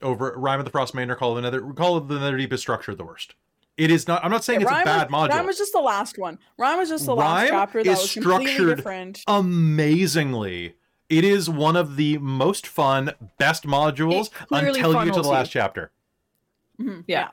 Over 0.03 0.35
Rime 0.37 0.59
of 0.59 0.65
the 0.65 0.71
Frost 0.71 0.95
Maiden 0.95 1.11
or 1.11 1.15
Call 1.15 1.37
of 1.37 1.37
the 1.37 1.43
Nether 1.43 1.73
Call 1.73 1.97
of 1.97 2.09
the 2.09 2.19
Netherdeep 2.19 2.53
is 2.53 2.61
structured 2.61 2.99
the 2.99 3.05
worst. 3.05 3.35
It 3.77 3.91
is 3.91 4.07
not 4.07 4.25
I'm 4.25 4.31
not 4.31 4.45
saying 4.45 4.61
it's 4.63 4.71
Rime 4.71 4.83
a 4.83 4.85
bad 4.85 5.11
was, 5.11 5.29
module. 5.31 5.35
Rime 5.35 5.47
was 5.47 5.59
just 5.59 5.73
the 5.73 5.81
last 5.81 6.17
one. 6.19 6.39
Rime 6.59 6.79
was 6.79 6.89
just 6.89 7.07
the 7.07 7.15
last 7.17 7.43
Rime 7.43 7.51
chapter 7.51 7.83
that 7.83 7.91
is 7.91 7.99
was 7.99 8.13
completely 8.13 8.47
structured 8.53 8.77
different. 8.77 9.23
amazingly. 9.27 10.75
It 11.11 11.25
is 11.25 11.51
one 11.51 11.77
of 11.77 11.97
the 11.97 12.19
most 12.19 12.67
fun, 12.67 13.13
best 13.39 13.65
modules 13.65 14.31
until 14.51 14.69
you 14.69 14.75
get 14.75 14.83
to 14.87 14.93
funnels 14.93 15.17
the 15.17 15.23
you. 15.23 15.29
last 15.29 15.51
chapter. 15.51 15.91
Mhm, 16.81 17.05
Yeah. 17.07 17.29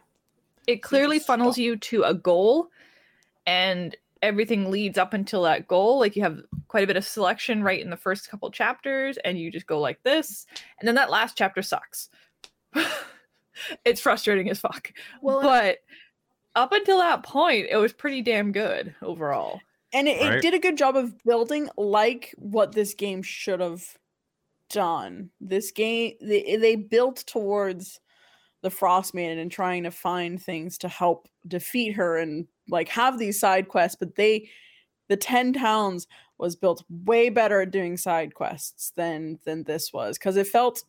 it 0.67 0.81
clearly 0.83 1.17
just 1.17 1.27
funnels 1.27 1.55
stop. 1.55 1.63
you 1.63 1.75
to 1.77 2.03
a 2.03 2.13
goal 2.13 2.69
and 3.47 3.95
everything 4.21 4.69
leads 4.69 4.97
up 4.99 5.13
until 5.15 5.41
that 5.43 5.67
goal 5.67 5.97
like 5.99 6.15
you 6.15 6.21
have 6.21 6.39
quite 6.67 6.83
a 6.83 6.87
bit 6.87 6.95
of 6.97 7.03
selection 7.03 7.63
right 7.63 7.81
in 7.81 7.89
the 7.89 7.97
first 7.97 8.29
couple 8.29 8.51
chapters 8.51 9.17
and 9.25 9.39
you 9.39 9.49
just 9.51 9.65
go 9.65 9.79
like 9.79 10.01
this 10.03 10.45
and 10.79 10.87
then 10.87 10.93
that 10.93 11.09
last 11.09 11.35
chapter 11.35 11.63
sucks 11.63 12.09
it's 13.85 13.99
frustrating 14.01 14.47
as 14.49 14.59
fuck 14.59 14.93
Well, 15.21 15.41
but 15.41 15.77
up 16.55 16.71
until 16.71 16.97
that 16.99 17.23
point 17.23 17.67
it 17.69 17.77
was 17.77 17.93
pretty 17.93 18.21
damn 18.21 18.51
good 18.51 18.95
overall 19.01 19.61
And 19.93 20.07
it, 20.07 20.19
Right. 20.19 20.33
it 20.35 20.41
did 20.41 20.53
a 20.53 20.59
good 20.59 20.77
job 20.77 20.95
of 20.95 21.17
building 21.23 21.69
like 21.77 22.33
what 22.37 22.73
this 22.73 22.93
game 22.93 23.21
should 23.23 23.59
have 23.59 23.97
done. 24.69 25.31
This 25.41 25.71
game 25.71 26.13
they, 26.21 26.57
they 26.57 26.75
built 26.75 27.17
towards 27.27 27.99
the 28.61 28.69
Frost 28.69 29.13
Maiden 29.13 29.39
and 29.39 29.51
trying 29.51 29.83
to 29.83 29.91
find 29.91 30.41
things 30.41 30.77
to 30.79 30.87
help 30.87 31.27
defeat 31.47 31.93
her 31.93 32.17
and 32.17 32.47
like 32.69 32.89
have 32.89 33.19
these 33.19 33.39
side 33.39 33.67
quests, 33.69 33.97
but 33.99 34.15
they 34.15 34.49
the 35.09 35.17
10 35.17 35.53
towns 35.53 36.07
was 36.37 36.55
built 36.55 36.83
way 36.89 37.29
better 37.29 37.61
at 37.61 37.71
doing 37.71 37.97
side 37.97 38.33
quests 38.35 38.91
than 38.95 39.39
than 39.45 39.63
this 39.63 39.93
was 39.93 40.17
because 40.17 40.37
it 40.37 40.47
felt 40.47 40.83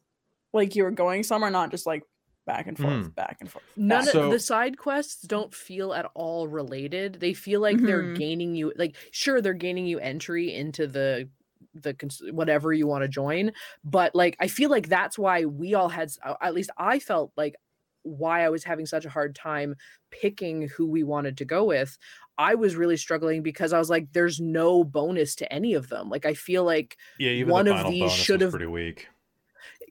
like 0.52 0.76
you 0.76 0.84
were 0.84 0.90
going 0.90 1.22
somewhere, 1.22 1.50
not 1.50 1.70
just 1.70 1.86
like 1.86 2.04
back 2.47 2.66
and 2.66 2.76
forth, 2.76 2.93
Mhm. 2.93 3.14
back 3.14 3.36
and 3.40 3.51
forth. 3.51 3.64
None 3.76 4.05
So- 4.05 4.24
of 4.24 4.30
the 4.32 4.38
side 4.40 4.76
quests 4.78 5.22
don't 5.22 5.55
feel 5.55 5.93
at 5.95 6.11
all 6.14 6.49
related. 6.49 7.14
They 7.20 7.34
feel 7.34 7.61
like 7.61 7.78
they're 7.78 8.03
Mhm. 8.03 8.16
gaining 8.18 8.55
you 8.55 8.72
like 8.76 8.97
sure 9.12 9.40
they're 9.40 9.55
gaining 9.55 9.86
you 9.86 9.99
entry 9.99 10.53
into 10.55 10.86
the 10.86 11.28
the 11.74 11.95
cons- 11.95 12.20
whatever 12.32 12.72
you 12.72 12.86
want 12.86 13.03
to 13.03 13.09
join, 13.09 13.51
but 13.82 14.14
like 14.14 14.36
I 14.40 14.49
feel 14.49 14.68
like 14.68 14.88
that's 14.88 15.18
why 15.18 15.45
we 15.47 15.72
all 15.74 15.88
had 15.88 16.11
at 16.43 16.53
least 16.55 16.70
I 16.76 16.99
felt 16.99 17.32
like 17.36 17.55
why 18.03 18.45
I 18.45 18.51
was 18.51 18.64
having 18.64 18.84
such 18.84 19.05
a 19.07 19.09
hard 19.11 19.34
time 19.34 19.76
picking 20.11 20.68
who 20.68 20.86
we 20.86 21.03
wanted 21.05 21.38
to 21.38 21.45
go 21.47 21.64
with. 21.64 21.97
I 22.36 22.57
was 22.57 22.74
really 22.76 22.97
struggling 22.99 23.43
because 23.43 23.72
I 23.72 23.78
was 23.78 23.88
like 23.88 24.12
there's 24.12 24.40
no 24.40 24.84
bonus 24.84 25.34
to 25.36 25.51
any 25.53 25.72
of 25.74 25.88
them. 25.88 26.11
Like 26.11 26.26
I 26.26 26.34
feel 26.34 26.64
like 26.64 26.97
Yeah, 27.18 27.45
One 27.45 27.66
the 27.66 27.74
of 27.76 27.90
these 27.90 28.12
should 28.12 28.40
was 28.40 28.47
have- 28.47 28.51
pretty 28.53 28.66
weak. 28.66 29.07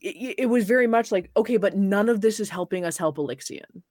It, 0.02 0.36
it 0.40 0.46
was 0.48 0.66
very 0.66 0.88
much 0.88 1.12
like 1.12 1.30
okay, 1.38 1.58
but 1.58 1.76
none 1.78 2.10
of 2.10 2.22
this 2.22 2.40
is 2.40 2.50
helping 2.50 2.84
us 2.86 2.98
help 2.98 3.18
Alyxian. 3.18 3.84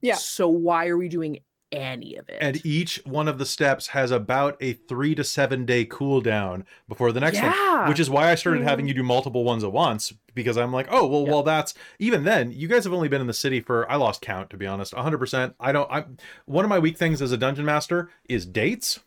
Yeah. 0.00 0.14
So 0.14 0.48
why 0.48 0.86
are 0.88 0.96
we 0.96 1.08
doing 1.08 1.40
any 1.72 2.14
of 2.14 2.28
it? 2.28 2.38
And 2.40 2.64
each 2.64 3.02
one 3.04 3.26
of 3.26 3.38
the 3.38 3.46
steps 3.46 3.88
has 3.88 4.12
about 4.12 4.56
a 4.60 4.74
three 4.74 5.14
to 5.16 5.24
seven 5.24 5.66
day 5.66 5.84
cooldown 5.84 6.64
before 6.88 7.10
the 7.10 7.18
next 7.20 7.42
one. 7.42 7.88
Which 7.88 7.98
is 7.98 8.08
why 8.08 8.30
I 8.30 8.36
started 8.36 8.62
having 8.62 8.84
Mm. 8.84 8.88
you 8.88 8.94
do 8.94 9.02
multiple 9.02 9.42
ones 9.42 9.64
at 9.64 9.72
once 9.72 10.12
because 10.34 10.56
I'm 10.56 10.72
like, 10.72 10.86
oh 10.90 11.06
well, 11.08 11.22
Yeah. 11.24 11.30
well 11.30 11.42
that's 11.42 11.74
even 11.98 12.22
then. 12.24 12.52
You 12.52 12.68
guys 12.68 12.84
have 12.84 12.92
only 12.92 13.08
been 13.08 13.20
in 13.20 13.26
the 13.26 13.32
city 13.34 13.60
for 13.60 13.90
I 13.90 13.96
lost 13.96 14.20
count 14.22 14.50
to 14.50 14.56
be 14.56 14.66
honest, 14.66 14.94
100. 14.94 15.18
percent 15.18 15.54
I 15.58 15.72
don't. 15.72 15.90
I'm 15.90 16.16
one 16.44 16.64
of 16.64 16.68
my 16.68 16.78
weak 16.78 16.96
things 16.96 17.20
as 17.20 17.32
a 17.32 17.36
dungeon 17.36 17.64
master 17.64 18.10
is 18.28 18.46
dates. 18.46 19.00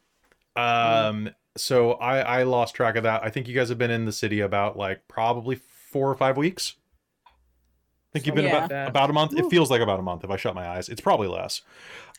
Um, 0.55 1.29
so 1.55 1.93
I 1.93 2.19
I 2.19 2.43
lost 2.43 2.75
track 2.75 2.95
of 2.95 3.03
that. 3.03 3.23
I 3.23 3.29
think 3.29 3.47
you 3.47 3.55
guys 3.55 3.69
have 3.69 3.77
been 3.77 3.91
in 3.91 4.05
the 4.05 4.11
city 4.11 4.39
about 4.41 4.77
like 4.77 5.07
probably 5.07 5.55
four 5.91 6.09
or 6.09 6.15
five 6.15 6.37
weeks. 6.37 6.75
I 7.25 7.29
think 8.13 8.25
you've 8.25 8.35
been 8.35 8.49
Something 8.49 8.65
about 8.71 8.89
about 8.89 9.09
a 9.11 9.13
month. 9.13 9.37
It 9.37 9.45
feels 9.51 9.69
like 9.69 9.81
about 9.81 9.99
a 9.99 10.03
month 10.03 10.23
if 10.23 10.31
I 10.31 10.35
shut 10.37 10.55
my 10.55 10.67
eyes. 10.67 10.89
It's 10.89 11.01
probably 11.01 11.27
less. 11.27 11.61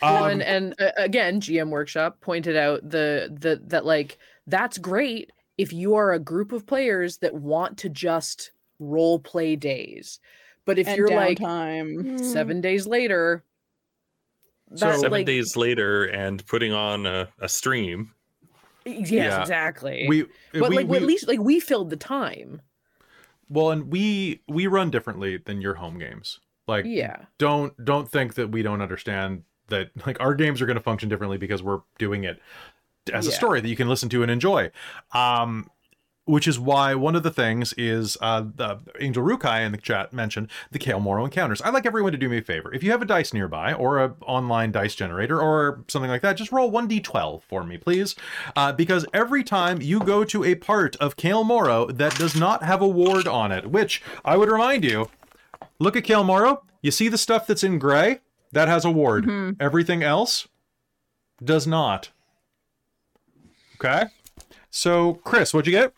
Well, 0.00 0.24
Um, 0.24 0.30
and, 0.30 0.42
and 0.42 0.74
uh, 0.80 0.90
again, 0.96 1.40
GM 1.40 1.70
Workshop 1.70 2.20
pointed 2.20 2.56
out 2.56 2.82
the 2.88 3.28
the 3.40 3.60
that 3.66 3.84
like 3.84 4.18
that's 4.46 4.78
great 4.78 5.32
if 5.58 5.72
you 5.72 5.94
are 5.96 6.12
a 6.12 6.18
group 6.20 6.52
of 6.52 6.64
players 6.66 7.18
that 7.18 7.34
want 7.34 7.78
to 7.78 7.88
just 7.88 8.52
role 8.78 9.18
play 9.18 9.56
days, 9.56 10.20
but 10.64 10.78
if 10.78 10.88
you're 10.96 11.08
like 11.10 11.38
downtime. 11.38 11.96
Mm. 11.96 12.20
seven 12.20 12.60
days 12.60 12.86
later, 12.86 13.44
So- 14.76 14.92
Seven 14.92 15.10
like, 15.10 15.26
days 15.26 15.56
later 15.56 16.04
and 16.04 16.44
putting 16.46 16.72
on 16.72 17.04
a, 17.04 17.28
a 17.40 17.48
stream 17.48 18.12
Yes, 18.86 19.10
Yeah. 19.10 19.40
exactly. 19.40 20.06
We, 20.08 20.26
but 20.54 20.70
we, 20.70 20.76
like 20.76 20.88
we- 20.88 20.96
at 20.96 21.02
least 21.02 21.28
like 21.28 21.40
we 21.40 21.58
filled 21.60 21.90
the 21.90 21.96
time. 21.96 22.62
Well, 23.50 23.70
and 23.70 23.90
we 23.90 24.40
we 24.48 24.66
run 24.66 24.90
differently 24.90 25.36
than 25.36 25.60
your 25.60 25.74
home 25.74 25.98
games. 25.98 26.40
Like, 26.66 26.86
Yeah. 26.86 27.16
don't 27.36 27.84
don't 27.84 28.08
think 28.08 28.34
that 28.34 28.50
we 28.50 28.62
don't 28.62 28.80
understand 28.80 29.42
that 29.68 29.90
like 30.06 30.18
our 30.20 30.34
games 30.34 30.62
are 30.62 30.66
going 30.66 30.76
to 30.76 30.82
function 30.82 31.08
differently 31.08 31.36
because 31.36 31.62
we're 31.62 31.80
doing 31.98 32.24
it 32.24 32.40
as 33.12 33.26
a 33.26 33.32
story 33.32 33.60
that 33.60 33.68
you 33.68 33.76
can 33.76 33.88
listen 33.88 34.08
to 34.10 34.22
and 34.22 34.30
enjoy. 34.30 34.70
Um, 35.12 35.68
which 36.24 36.46
is 36.46 36.58
why 36.58 36.94
one 36.94 37.16
of 37.16 37.22
the 37.22 37.30
things 37.30 37.72
is 37.74 38.16
uh, 38.20 38.40
the 38.54 38.78
Angel 39.00 39.24
Rukai 39.24 39.64
in 39.64 39.72
the 39.72 39.78
chat 39.78 40.12
mentioned 40.12 40.48
the 40.70 40.78
Cael 40.78 41.00
Morrow 41.00 41.24
encounters. 41.24 41.60
I'd 41.62 41.74
like 41.74 41.86
everyone 41.86 42.12
to 42.12 42.18
do 42.18 42.28
me 42.28 42.38
a 42.38 42.42
favor. 42.42 42.72
If 42.72 42.82
you 42.82 42.90
have 42.92 43.02
a 43.02 43.06
dice 43.06 43.32
nearby 43.32 43.72
or 43.72 43.98
a 43.98 44.14
online 44.22 44.70
dice 44.70 44.94
generator 44.94 45.40
or 45.40 45.84
something 45.88 46.10
like 46.10 46.22
that, 46.22 46.36
just 46.36 46.52
roll 46.52 46.70
1d12 46.70 47.42
for 47.42 47.64
me, 47.64 47.78
please. 47.78 48.14
Uh, 48.54 48.72
because 48.72 49.06
every 49.12 49.42
time 49.42 49.80
you 49.80 49.98
go 50.00 50.24
to 50.24 50.44
a 50.44 50.54
part 50.54 50.94
of 50.96 51.16
Cael 51.16 51.44
Morrow 51.44 51.86
that 51.86 52.14
does 52.16 52.36
not 52.36 52.62
have 52.62 52.80
a 52.82 52.88
ward 52.88 53.26
on 53.26 53.50
it, 53.50 53.70
which 53.70 54.02
I 54.24 54.36
would 54.36 54.50
remind 54.50 54.84
you, 54.84 55.08
look 55.78 55.96
at 55.96 56.04
Cael 56.04 56.24
Morrow, 56.24 56.62
you 56.82 56.90
see 56.90 57.08
the 57.08 57.18
stuff 57.18 57.46
that's 57.46 57.64
in 57.64 57.78
gray? 57.78 58.20
That 58.52 58.68
has 58.68 58.84
a 58.84 58.90
ward. 58.90 59.28
Everything 59.60 60.02
else 60.02 60.48
does 61.42 61.66
not. 61.66 62.10
Okay. 63.76 64.06
So, 64.70 65.14
Chris, 65.24 65.54
what'd 65.54 65.66
you 65.66 65.78
get? 65.78 65.92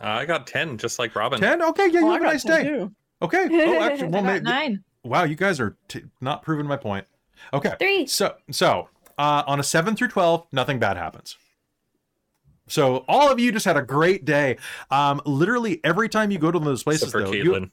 Uh, 0.00 0.08
I 0.08 0.24
got 0.26 0.46
10, 0.46 0.78
just 0.78 0.98
like 0.98 1.14
Robin. 1.16 1.40
10? 1.40 1.62
Okay, 1.62 1.86
yeah, 1.90 2.00
you 2.00 2.06
Oh, 2.06 2.10
I 2.10 2.12
have 2.14 2.22
a 2.22 2.26
nice 2.26 2.42
day. 2.44 2.62
too. 2.64 2.92
Okay. 3.22 3.48
Oh, 3.50 3.80
actually, 3.82 4.08
I 4.08 4.10
well, 4.10 4.22
got 4.22 4.24
maybe, 4.24 4.44
nine. 4.44 4.84
wow, 5.04 5.24
you 5.24 5.36
guys 5.36 5.58
are 5.58 5.76
t- 5.88 6.02
not 6.20 6.42
proving 6.42 6.66
my 6.66 6.76
point. 6.76 7.06
Okay. 7.52 7.72
Three. 7.78 8.06
So, 8.06 8.34
so 8.50 8.88
uh, 9.16 9.42
on 9.46 9.58
a 9.58 9.62
7 9.62 9.96
through 9.96 10.08
12, 10.08 10.46
nothing 10.52 10.78
bad 10.78 10.96
happens. 10.98 11.36
So 12.68 13.04
all 13.08 13.30
of 13.30 13.38
you 13.38 13.52
just 13.52 13.64
had 13.64 13.76
a 13.76 13.82
great 13.82 14.24
day. 14.24 14.58
Um, 14.90 15.22
literally 15.24 15.80
every 15.84 16.08
time 16.08 16.30
you 16.30 16.38
go 16.38 16.50
to 16.50 16.58
those 16.58 16.82
places, 16.82 17.04
Except 17.04 17.12
for 17.12 17.30
though, 17.30 17.32
you- 17.32 17.70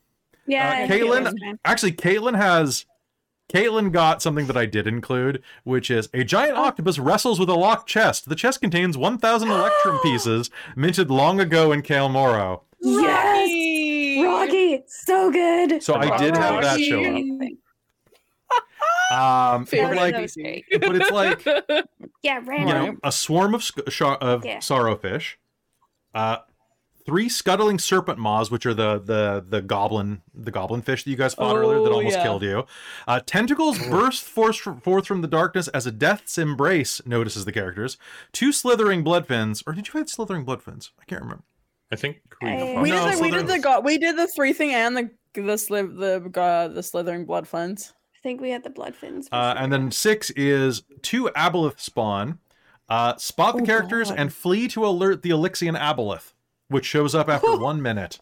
Yeah. 0.47 0.85
Uh, 0.85 0.87
Caitlin, 0.87 1.57
actually, 1.65 1.93
Caitlin 1.93 2.35
has. 2.37 2.85
Caitlin 3.53 3.91
got 3.91 4.21
something 4.21 4.47
that 4.47 4.57
I 4.57 4.65
did 4.65 4.87
include, 4.87 5.43
which 5.63 5.91
is 5.91 6.09
a 6.13 6.23
giant 6.23 6.57
octopus 6.57 6.97
wrestles 6.97 7.39
with 7.39 7.49
a 7.49 7.53
locked 7.55 7.87
chest. 7.87 8.27
The 8.27 8.35
chest 8.35 8.61
contains 8.61 8.97
1,000 8.97 9.49
electrum 9.49 9.99
pieces 10.03 10.49
minted 10.75 11.11
long 11.11 11.39
ago 11.39 11.71
in 11.71 11.81
Cael 11.83 12.09
Morrow. 12.11 12.63
Yes. 12.81 14.23
Rocky, 14.25 14.83
so 14.87 15.31
good. 15.31 15.81
So 15.83 15.95
I 15.95 16.17
did 16.17 16.35
have 16.35 16.61
that 16.63 16.79
show 16.79 17.03
up. 17.03 17.49
Um, 19.11 19.67
but 19.69 19.95
like, 19.95 20.15
but 20.15 20.95
it's 20.95 21.11
like 21.11 21.45
Yeah, 22.23 22.39
you 22.39 22.45
random. 22.45 22.85
know, 22.85 22.97
a 23.03 23.11
swarm 23.11 23.53
of 23.53 23.63
sc- 23.63 23.87
sh- 23.89 24.01
of 24.01 24.43
Yeah. 24.45 24.57
sorrowfish, 24.57 25.35
uh, 26.15 26.37
three 27.05 27.27
scuttling 27.29 27.79
serpent 27.79 28.17
maws, 28.19 28.49
which 28.51 28.65
are 28.65 28.73
the 28.73 28.99
the 28.99 29.45
the 29.47 29.61
goblin 29.61 30.21
the 30.33 30.51
goblin 30.51 30.81
fish 30.81 31.03
that 31.03 31.09
you 31.09 31.17
guys 31.17 31.33
fought 31.33 31.55
earlier 31.55 31.79
that 31.81 31.89
Oh, 31.91 31.95
almost 31.95 32.17
yeah. 32.17 32.23
killed 32.23 32.43
you. 32.43 32.65
Uh, 33.07 33.19
tentacles 33.25 33.77
burst 33.79 34.23
forth, 34.23 34.57
forth 34.83 35.05
from 35.07 35.21
the 35.21 35.27
darkness 35.27 35.67
as 35.69 35.85
a 35.85 35.91
death's 35.91 36.37
embrace 36.37 37.01
notices 37.05 37.45
the 37.45 37.51
characters. 37.51 37.97
Two 38.31 38.51
slithering 38.51 39.03
bloodfins, 39.03 39.63
or 39.67 39.73
did 39.73 39.87
you 39.87 39.91
fight 39.93 40.09
slithering 40.09 40.45
bloodfins? 40.45 40.91
I 41.01 41.05
can't 41.05 41.21
remember. 41.21 41.43
I 41.91 41.95
think 41.95 42.17
we, 42.41 42.49
I- 42.49 42.81
We 42.81 42.89
No, 42.89 43.09
did 43.09 43.17
the 43.17 43.21
we 43.21 43.31
did 43.31 43.47
the 43.47 43.59
go- 43.59 43.79
we 43.81 43.97
did 43.97 44.17
the 44.17 44.27
three 44.27 44.53
thing 44.53 44.73
and 44.73 44.95
the 44.97 45.11
the 45.35 45.41
sliv 45.41 45.97
the 45.97 46.39
uh, 46.41 46.67
the 46.67 46.83
slithering 46.83 47.25
blood 47.25 47.47
funds. 47.47 47.93
I 48.15 48.19
think 48.23 48.39
we 48.39 48.51
had 48.51 48.63
the 48.63 48.69
blood 48.69 48.95
fins. 48.95 49.27
Uh, 49.31 49.53
sure. 49.53 49.61
and 49.63 49.73
then 49.73 49.91
six 49.91 50.29
is 50.31 50.83
two 51.01 51.29
aboleth 51.35 51.79
spawn. 51.79 52.39
Uh, 52.89 53.15
spot 53.17 53.55
the 53.55 53.63
Oh, 53.63 53.65
characters 53.65 54.09
God. 54.09 54.19
and 54.19 54.33
flee 54.33 54.67
to 54.69 54.85
alert 54.85 55.21
the 55.23 55.29
Alyxian 55.31 55.77
aboleth, 55.79 56.32
which 56.73 56.85
shows 56.85 57.15
up 57.15 57.29
after 57.29 57.57
one 57.57 57.81
minute, 57.81 58.19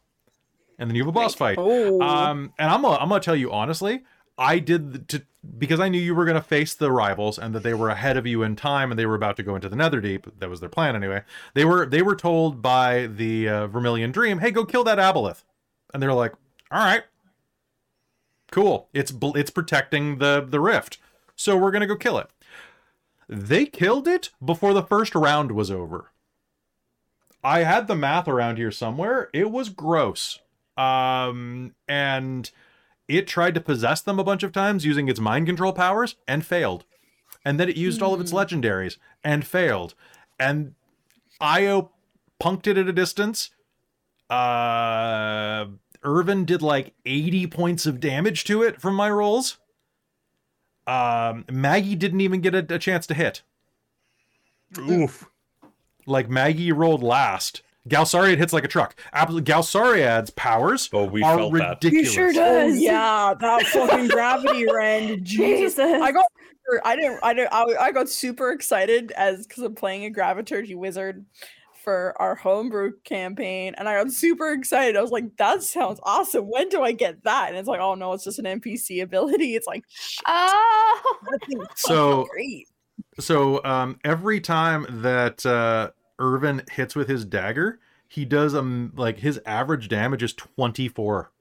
and 0.78 0.90
then 0.90 0.96
you 0.96 1.02
have 1.04 1.10
a 1.10 1.12
boss 1.12 1.34
fight. 1.34 1.58
Oh, 1.60 2.00
Um, 2.02 2.54
and 2.60 2.70
I'm 2.70 2.82
gonna, 2.84 2.98
I'm 2.98 3.10
gonna 3.10 3.22
tell 3.22 3.36
you 3.36 3.52
honestly, 3.52 4.04
I 4.38 4.60
did 4.60 4.94
the, 4.94 5.00
to 5.00 5.26
because 5.58 5.80
I 5.80 5.90
knew 5.90 6.00
you 6.00 6.14
were 6.14 6.26
gonna 6.26 6.42
face 6.42 6.74
the 6.76 6.92
rivals 6.92 7.40
and 7.40 7.56
that 7.56 7.64
they 7.64 7.74
were 7.74 7.90
ahead 7.90 8.16
of 8.18 8.28
you 8.28 8.44
in 8.44 8.56
time 8.56 8.92
and 8.92 9.00
they 9.00 9.06
were 9.08 9.16
about 9.16 9.38
to 9.38 9.44
go 9.44 9.56
into 9.56 9.70
the 9.70 9.76
Netherdeep. 9.76 10.32
That 10.40 10.50
was 10.50 10.60
their 10.60 10.70
plan 10.70 10.96
anyway. 10.96 11.24
They 11.56 11.66
were 11.66 11.86
they 11.86 12.02
were 12.02 12.16
told 12.16 12.62
by 12.62 13.08
the 13.08 13.50
uh, 13.50 13.68
Vermilion 13.68 14.12
Dream, 14.12 14.40
"Hey, 14.40 14.52
go 14.52 14.66
kill 14.66 14.84
that 14.84 15.00
Aboleth," 15.00 15.44
and 15.94 16.02
they're 16.04 16.14
like, 16.14 16.34
"All 16.70 16.80
right, 16.80 17.04
cool. 18.52 18.90
It's 18.94 19.14
it's 19.36 19.52
protecting 19.52 20.18
the 20.20 20.46
the 20.48 20.60
rift, 20.60 20.98
so 21.36 21.58
we're 21.58 21.72
gonna 21.72 21.88
go 21.88 21.96
kill 21.96 22.18
it." 22.18 22.30
They 23.28 23.66
killed 23.66 24.08
it 24.08 24.32
before 24.44 24.74
the 24.74 24.84
first 24.84 25.16
round 25.16 25.54
was 25.54 25.72
over. 25.72 26.11
I 27.44 27.60
had 27.64 27.88
the 27.88 27.96
math 27.96 28.28
around 28.28 28.58
here 28.58 28.72
somewhere. 28.72 29.30
It 29.34 29.52
was 29.52 29.70
gross. 29.70 30.40
Um, 30.78 31.76
and 31.88 32.50
it 33.08 33.28
tried 33.28 33.56
to 33.56 33.62
possess 33.62 34.02
them 34.02 34.20
a 34.20 34.24
bunch 34.24 34.44
of 34.44 34.52
times 34.52 34.86
using 34.86 35.10
its 35.10 35.20
mind 35.20 35.48
control 35.48 35.74
powers 35.74 36.16
and 36.28 36.46
failed. 36.46 36.86
And 37.44 37.60
then 37.60 37.70
it 37.70 37.78
used 37.78 38.02
all 38.02 38.14
of 38.14 38.22
its 38.22 38.32
legendaries 38.32 38.98
and 39.24 39.46
failed. 39.46 39.96
And 40.40 40.76
Io 41.40 41.92
punked 42.42 42.68
it 42.68 42.78
at 42.78 42.88
a 42.88 42.94
distance. 42.94 43.50
Uh, 44.30 45.66
Irvin 46.04 46.46
did 46.46 46.62
like 46.62 46.94
80 47.06 47.48
points 47.48 47.86
of 47.86 48.00
damage 48.00 48.44
to 48.46 48.62
it 48.62 48.80
from 48.80 48.96
my 48.96 49.10
rolls. 49.10 49.58
Um, 50.88 51.46
Maggie 51.52 51.96
didn't 51.96 52.22
even 52.22 52.42
get 52.42 52.56
a, 52.56 52.76
a 52.76 52.80
chance 52.80 53.06
to 53.08 53.14
hit. 53.14 53.42
Oof. 54.78 55.30
Like 56.06 56.30
Maggie 56.30 56.72
rolled 56.72 57.04
last. 57.04 57.62
Galsariad 57.90 58.38
hits 58.38 58.54
like 58.54 58.64
a 58.64 58.68
truck. 58.68 58.96
Absolutely, 59.12 59.52
Galsariad's 59.52 60.30
powers 60.32 60.88
Oh, 60.94 61.06
we 61.06 61.24
are 61.24 61.38
felt 61.38 61.54
that. 61.54 61.70
ridiculous. 61.84 62.08
You 62.08 62.14
sure 62.14 62.30
oh 62.30 62.34
does. 62.34 62.80
yeah, 62.80 63.34
that 63.40 63.64
fucking 63.64 64.08
gravity 64.10 64.66
rend. 64.72 65.26
Jesus, 65.26 65.76
Jesus. 65.76 65.80
I 66.02 66.12
got 66.12 66.26
I 66.86 66.96
didn't 66.96 67.20
I 67.24 67.34
didn't 67.34 67.52
I, 67.52 67.66
I 67.80 67.92
got 67.92 68.08
super 68.08 68.52
excited 68.52 69.12
as 69.14 69.48
because 69.48 69.64
I'm 69.64 69.74
playing 69.76 70.06
a 70.06 70.10
Graviturgy 70.12 70.76
wizard 70.76 71.26
for 71.84 72.14
our 72.22 72.36
homebrew 72.36 72.92
campaign, 73.04 73.74
and 73.76 73.90
I 73.90 73.96
got 74.04 74.12
super 74.12 74.52
excited. 74.54 74.96
I 74.96 75.02
was 75.02 75.10
like, 75.10 75.36
"That 75.38 75.64
sounds 75.64 76.00
awesome! 76.04 76.48
When 76.48 76.70
do 76.70 76.84
I 76.84 76.92
get 76.92 77.24
that?" 77.24 77.50
And 77.50 77.58
it's 77.58 77.68
like, 77.68 77.80
"Oh 77.80 77.96
no, 77.96 78.14
it's 78.14 78.24
just 78.24 78.38
an 78.38 78.46
NPC 78.46 79.02
ability." 79.02 79.56
It's 79.56 79.66
like, 79.66 79.84
Oh. 80.28 81.02
So- 81.76 82.28
great. 82.32 82.68
So 83.20 83.64
um, 83.64 84.00
every 84.04 84.40
time 84.40 84.86
that 85.02 85.46
uh, 85.46 85.92
Irvin 86.20 86.64
hits 86.72 86.96
with 86.96 87.08
his 87.10 87.26
dagger, 87.26 87.80
he 88.08 88.26
does 88.26 88.54
um 88.56 88.94
like 88.96 89.20
his 89.20 89.40
average 89.46 89.88
damage 89.90 90.24
is 90.24 90.34
twenty 90.34 90.88
four 90.88 91.32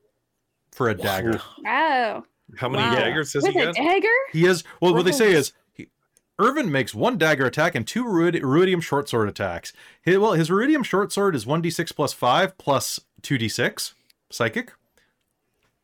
for 0.73 0.89
a 0.89 0.95
dagger. 0.95 1.41
Wow. 1.64 2.25
How 2.57 2.68
many 2.68 2.83
Wow. 2.83 2.95
daggers 2.97 3.33
does 3.33 3.45
he 3.47 3.53
With 3.53 3.68
a 3.68 3.73
get? 3.73 3.85
dagger? 3.85 4.09
He 4.33 4.47
is 4.47 4.64
well. 4.81 4.93
What 4.95 5.05
they 5.05 5.12
say 5.12 5.33
is 5.33 5.53
Irvin 6.39 6.73
makes 6.73 6.95
one 6.95 7.18
dagger 7.18 7.45
attack 7.47 7.75
and 7.75 7.87
two 7.87 8.05
Ruid- 8.05 8.41
Ruidium 8.41 8.83
short 8.83 9.09
sword 9.09 9.29
attacks. 9.29 9.73
His, 10.01 10.18
well, 10.18 10.33
his 10.33 10.49
Ruidium 10.49 10.85
short 10.85 11.12
sword 11.12 11.35
is 11.37 11.47
one 11.47 11.61
d 11.61 11.71
six 11.71 11.93
plus 11.93 12.12
five 12.12 12.57
plus 12.59 12.99
two 13.23 13.37
d 13.39 13.49
six 13.49 13.95
psychic. 14.31 14.73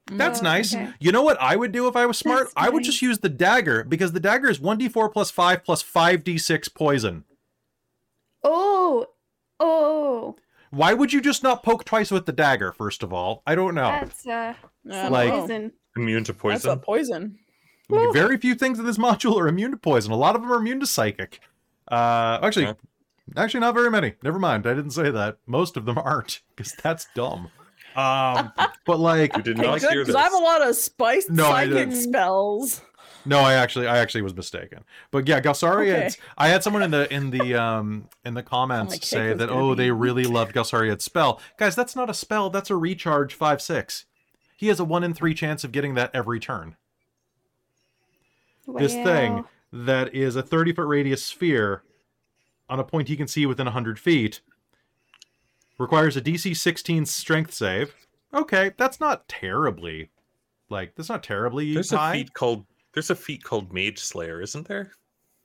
That's 0.08 0.40
Oh, 0.40 0.44
nice. 0.44 0.74
okay. 0.74 0.92
You 1.00 1.10
know 1.12 1.22
what 1.22 1.40
I 1.40 1.56
would 1.56 1.72
do 1.72 1.88
if 1.88 1.96
I 1.96 2.06
was 2.06 2.16
smart? 2.18 2.44
That's 2.44 2.54
I 2.56 2.68
would 2.68 2.84
just 2.84 3.02
use 3.02 3.18
the 3.18 3.28
dagger 3.28 3.82
because 3.84 4.12
the 4.12 4.20
dagger 4.20 4.48
is 4.48 4.60
1d4 4.60 5.12
plus 5.12 5.30
5 5.32 5.64
plus 5.64 5.82
5d6 5.82 6.72
poison. 6.74 7.24
Oh. 8.44 9.06
Oh. 9.58 10.36
Why 10.70 10.94
would 10.94 11.12
you 11.12 11.20
just 11.20 11.42
not 11.42 11.62
poke 11.62 11.84
twice 11.84 12.10
with 12.10 12.26
the 12.26 12.32
dagger, 12.32 12.72
first 12.72 13.02
of 13.02 13.12
all? 13.12 13.42
I 13.46 13.54
don't 13.54 13.74
know. 13.74 13.88
That's 13.88 14.26
uh 14.26 14.54
some 14.88 15.12
Like- 15.12 15.30
poison. 15.30 15.72
Immune 15.96 16.24
to 16.24 16.34
poison. 16.34 16.54
that's 16.54 16.66
a 16.66 16.76
poison. 16.84 17.38
poison. 17.88 18.06
Woo. 18.08 18.12
Very 18.12 18.36
few 18.36 18.54
things 18.54 18.78
in 18.78 18.84
this 18.84 18.98
module 19.06 19.40
are 19.40 19.48
immune 19.48 19.70
to 19.70 19.76
poison. 19.76 20.12
A 20.12 20.16
lot 20.16 20.34
of 20.36 20.42
them 20.42 20.52
are 20.52 20.56
immune 20.56 20.80
to 20.80 20.86
psychic. 20.86 21.40
Uh, 21.90 22.38
actually, 22.42 22.64
Yeah. 22.66 22.74
actually, 23.36 23.60
not 23.60 23.74
very 23.74 23.90
many. 23.90 24.14
Never 24.22 24.38
mind. 24.38 24.66
I 24.66 24.74
didn't 24.74 24.90
say 24.90 25.10
that. 25.10 25.38
Most 25.46 25.76
of 25.76 25.84
them 25.86 25.96
aren't, 25.96 26.42
because 26.54 26.72
that's 26.82 27.06
dumb. 27.14 27.48
Um, 27.96 28.52
but 28.84 28.98
like, 28.98 29.36
You 29.36 29.42
did 29.42 29.56
not 29.58 29.80
good 29.80 29.90
hear 29.90 30.04
this. 30.04 30.14
I 30.14 30.22
have 30.22 30.34
a 30.34 30.38
lot 30.38 30.66
of 30.66 30.76
spiced 30.76 31.30
No, 31.30 31.46
I 31.46 31.64
psychic 31.64 31.74
didn't. 31.90 31.96
spells. 31.96 32.82
no, 33.24 33.38
I 33.40 33.54
actually, 33.54 33.86
I 33.88 33.98
actually 33.98 34.22
was 34.22 34.34
mistaken. 34.36 34.84
But 35.10 35.26
yeah, 35.26 35.40
Galsariad's. 35.40 36.18
I 36.36 36.48
had 36.48 36.62
someone 36.62 36.82
in 36.82 36.90
the 36.90 37.12
in 37.12 37.30
the 37.30 37.54
um 37.54 38.08
in 38.24 38.34
the 38.34 38.42
comments 38.42 38.92
my 38.94 38.98
say 38.98 39.32
that 39.34 39.48
oh 39.50 39.70
be- 39.74 39.84
they 39.84 39.90
really 39.90 40.24
loved 40.24 40.54
Galsariad's 40.54 41.04
spell. 41.04 41.40
Guys, 41.58 41.74
that's 41.74 41.96
not 41.96 42.10
a 42.10 42.14
spell. 42.14 42.50
That's 42.50 42.70
a 42.70 42.76
recharge 42.76 43.34
five 43.34 43.60
six. 43.62 44.04
He 44.56 44.68
has 44.68 44.78
a 44.80 44.84
one 44.84 45.02
in 45.04 45.12
three 45.14 45.34
chance 45.34 45.64
of 45.64 45.72
getting 45.72 45.94
that 45.94 46.10
every 46.14 46.38
turn. 46.40 46.76
this 48.78 48.94
thing 48.94 49.44
that 49.72 50.14
is 50.14 50.36
a 50.36 50.42
30 50.42 50.72
foot 50.72 50.86
radius 50.86 51.24
sphere 51.24 51.82
on 52.68 52.80
a 52.80 52.84
point 52.84 53.08
he 53.08 53.16
can 53.16 53.28
see 53.28 53.46
within 53.46 53.66
100 53.66 53.98
feet 53.98 54.40
requires 55.78 56.16
a 56.16 56.20
dc 56.20 56.56
16 56.56 57.06
strength 57.06 57.52
save 57.52 57.94
okay 58.34 58.72
that's 58.76 58.98
not 59.00 59.28
terribly 59.28 60.10
like 60.68 60.94
that's 60.96 61.08
not 61.08 61.22
terribly 61.22 61.74
There's 61.74 61.92
a 61.92 62.12
feat 62.12 62.32
called 62.32 62.64
there's 62.94 63.10
a 63.10 63.14
feat 63.14 63.44
called 63.44 63.74
Mage 63.74 63.98
Slayer, 63.98 64.40
isn't 64.40 64.66
there? 64.68 64.90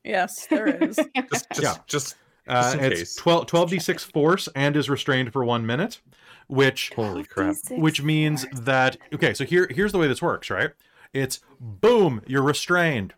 Yes, 0.05 0.45
there 0.47 0.67
is. 0.67 0.95
Just 1.29 1.47
just 1.51 1.61
Yeah. 1.61 1.75
just 1.85 2.15
Uh, 2.47 2.61
Just 2.61 2.75
in 2.75 2.83
it's 2.91 2.99
case. 3.01 3.15
12 3.17 3.45
12d6 3.47 4.11
force 4.13 4.47
and 4.55 4.75
is 4.77 4.89
restrained 4.89 5.31
for 5.33 5.43
one 5.43 5.65
minute, 5.65 5.99
which 6.47 6.91
Holy 6.95 7.23
crap! 7.25 7.55
which 7.71 8.01
means 8.01 8.45
that 8.53 8.95
okay. 9.13 9.33
So 9.33 9.43
here 9.43 9.67
here's 9.69 9.91
the 9.91 9.97
way 9.99 10.07
this 10.07 10.21
works, 10.21 10.49
right? 10.49 10.71
It's 11.13 11.41
boom, 11.59 12.21
you're 12.25 12.41
restrained. 12.41 13.13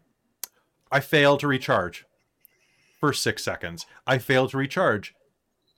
I 0.91 0.99
fail 0.99 1.37
to 1.37 1.47
recharge 1.47 2.05
for 2.99 3.13
six 3.13 3.43
seconds. 3.43 3.85
I 4.07 4.17
fail 4.17 4.47
to 4.49 4.57
recharge. 4.57 5.13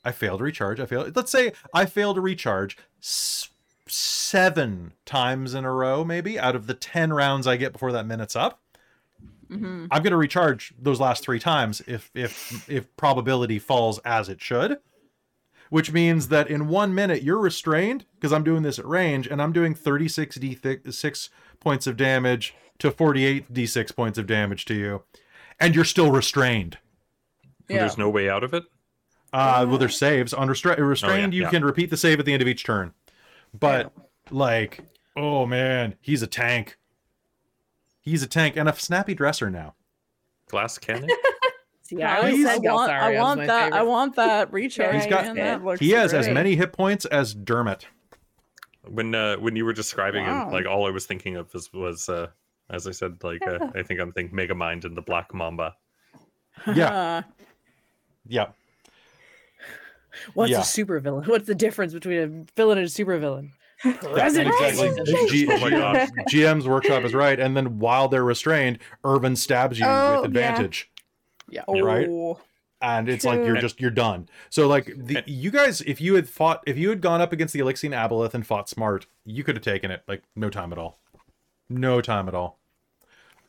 I 0.05 0.11
fail 0.11 0.37
to 0.37 0.43
recharge. 0.43 0.79
I 0.79 0.85
fail. 0.85 1.11
Let's 1.13 1.31
say 1.31 1.51
I 1.73 1.85
fail 1.85 2.13
to 2.13 2.21
recharge 2.21 2.77
s- 3.01 3.49
seven 3.87 4.93
times 5.05 5.53
in 5.53 5.65
a 5.65 5.71
row, 5.71 6.03
maybe 6.03 6.39
out 6.39 6.55
of 6.55 6.67
the 6.67 6.73
ten 6.73 7.11
rounds 7.11 7.47
I 7.47 7.57
get 7.57 7.73
before 7.73 7.91
that 7.91 8.05
minute's 8.05 8.35
up. 8.35 8.61
Mhm. 9.49 9.87
I'm 9.91 10.01
going 10.01 10.11
to 10.11 10.17
recharge 10.17 10.73
those 10.79 10.99
last 10.99 11.23
three 11.23 11.39
times 11.39 11.81
if 11.87 12.09
if 12.15 12.67
if 12.69 12.95
probability 12.97 13.59
falls 13.59 13.99
as 13.99 14.27
it 14.29 14.41
should, 14.41 14.79
which 15.69 15.91
means 15.91 16.29
that 16.29 16.49
in 16.49 16.67
one 16.67 16.95
minute 16.95 17.21
you're 17.21 17.37
restrained 17.39 18.05
because 18.15 18.33
I'm 18.33 18.43
doing 18.43 18.63
this 18.63 18.79
at 18.79 18.85
range 18.85 19.27
and 19.27 19.39
I'm 19.41 19.53
doing 19.53 19.75
36 19.75 20.37
d6 20.39 21.29
points 21.59 21.85
of 21.85 21.95
damage 21.95 22.55
to 22.79 22.89
48 22.91 23.53
d6 23.53 23.95
points 23.95 24.17
of 24.17 24.25
damage 24.25 24.65
to 24.65 24.73
you, 24.73 25.03
and 25.59 25.75
you're 25.75 25.85
still 25.85 26.11
restrained. 26.11 26.79
Yeah. 27.69 27.79
There's 27.79 27.97
no 27.99 28.09
way 28.09 28.27
out 28.29 28.43
of 28.43 28.53
it. 28.53 28.63
Uh, 29.35 29.65
well, 29.67 29.77
there's 29.77 29.97
saves 29.97 30.33
on 30.33 30.47
restra- 30.47 30.77
restrained. 30.77 31.33
you 31.33 31.43
yeah. 31.43 31.49
can 31.49 31.65
repeat 31.65 31.89
the 31.89 31.97
save 31.97 32.19
at 32.19 32.25
the 32.25 32.31
end 32.33 32.41
of 32.41 32.47
each 32.47 32.63
turn, 32.63 32.93
but 33.57 33.91
like, 34.31 34.79
oh 35.15 35.45
man, 35.45 35.95
he's 36.01 36.21
a 36.21 36.27
tank. 36.27 36.77
He's 38.01 38.23
a 38.23 38.27
tank 38.27 38.55
and 38.55 38.69
a 38.69 38.75
snappy 38.75 39.13
dresser 39.13 39.49
now. 39.49 39.75
Glass 40.47 40.77
cannon. 40.77 41.09
yeah, 41.89 42.13
I 42.13 42.15
I, 42.15 42.17
always 42.31 42.45
want, 42.61 42.91
I 42.91 43.19
want 43.19 43.39
my 43.41 43.45
that. 43.47 43.73
I 43.73 43.81
want 43.83 44.15
that 44.15 44.53
recharge. 44.53 44.95
He's 44.95 45.07
got- 45.07 45.35
man. 45.35 45.63
That 45.65 45.79
He 45.79 45.89
has 45.91 46.13
as 46.13 46.29
many 46.29 46.55
hit 46.55 46.71
points 46.71 47.05
as 47.05 47.33
Dermot. 47.33 47.87
when 48.87 49.13
uh, 49.15 49.35
when 49.37 49.55
you 49.55 49.65
were 49.65 49.73
describing 49.73 50.25
Wow. 50.25 50.47
it, 50.47 50.53
like 50.53 50.65
all 50.65 50.87
I 50.87 50.91
was 50.91 51.05
thinking 51.05 51.35
of 51.35 51.53
was, 51.53 51.73
was 51.73 52.07
uh, 52.07 52.27
as 52.69 52.87
I 52.87 52.91
said, 52.91 53.17
like 53.23 53.45
uh, 53.45 53.67
I 53.75 53.83
think 53.83 53.99
I'm 53.99 54.11
thinking 54.11 54.35
Mega 54.35 54.55
Mind 54.55 54.85
and 54.85 54.95
the 54.95 55.01
Black 55.01 55.33
Mamba. 55.33 55.75
Yeah. 56.73 57.23
Yeah. 58.27 58.47
What's 60.33 60.51
Yeah. 60.51 60.59
a 60.59 60.63
supervillain? 60.63 61.27
What's 61.27 61.47
the 61.47 61.55
difference 61.55 61.93
between 61.93 62.17
a 62.19 62.27
villain 62.55 62.77
and 62.77 62.87
a 62.87 62.89
supervillain? 62.89 63.51
Yeah, 63.83 63.91
President. 63.93 64.55
exactly. 64.59 65.03
G- 65.29 65.47
Oh 65.49 65.59
my 65.59 65.69
God. 65.69 66.09
GM's 66.29 66.67
workshop 66.67 67.03
is 67.03 67.13
right, 67.13 67.39
and 67.39 67.55
then 67.57 67.77
while 67.79 68.07
they're 68.07 68.23
restrained, 68.23 68.79
Irvin 69.03 69.35
stabs 69.35 69.77
you 69.79 69.85
Oh, 69.85 70.21
with 70.21 70.21
yeah. 70.21 70.25
advantage, 70.49 70.89
oh, 71.67 71.81
Right? 71.81 72.09
and 72.81 73.09
it's 73.09 73.25
like 73.25 73.43
you're 73.45 73.57
just 73.57 73.79
you're 73.81 73.91
done. 73.91 74.29
So 74.49 74.67
like 74.67 74.85
the, 74.95 75.23
you 75.27 75.51
guys, 75.51 75.81
if 75.81 75.99
you 75.99 76.15
had 76.15 76.27
fought, 76.29 76.63
if 76.65 76.77
you 76.77 76.89
had 76.89 77.01
gone 77.01 77.19
up 77.21 77.33
against 77.33 77.53
the 77.53 77.59
Alyxian 77.59 77.91
Aboleth 77.91 78.33
and 78.33 78.45
fought 78.47 78.69
smart, 78.69 79.07
you 79.25 79.43
could 79.43 79.55
have 79.55 79.63
taken 79.63 79.91
it 79.91 80.03
like 80.07 80.23
no 80.35 80.49
time 80.49 80.71
at 80.71 80.77
all, 80.79 80.97
no 81.69 81.99
time 82.01 82.27
at 82.27 82.33
all. 82.35 82.57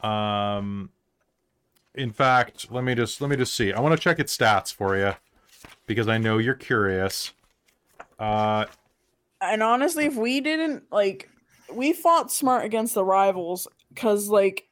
Um, 0.01 0.91
in 1.95 2.13
fact, 2.13 2.71
let 2.71 2.85
me 2.85 2.95
just 2.95 3.21
let 3.21 3.31
me 3.31 3.37
just 3.37 3.55
see. 3.55 3.73
I 3.73 3.81
want 3.81 3.95
to 3.95 4.01
check 4.03 4.19
its 4.19 4.37
stats 4.37 4.73
for 4.75 4.97
you 4.97 5.15
because 5.87 6.09
I 6.09 6.19
know 6.19 6.39
you're 6.39 6.55
curious. 6.55 7.33
Uh, 8.19 8.67
And 9.41 9.63
honestly, 9.63 10.07
if 10.07 10.15
we 10.17 10.41
didn't 10.41 10.85
like, 10.91 11.29
we 11.73 11.93
fought 11.93 12.31
smart 12.33 12.65
against 12.65 12.95
the 12.95 13.05
rivals 13.05 13.69
because 13.91 14.29
like 14.29 14.69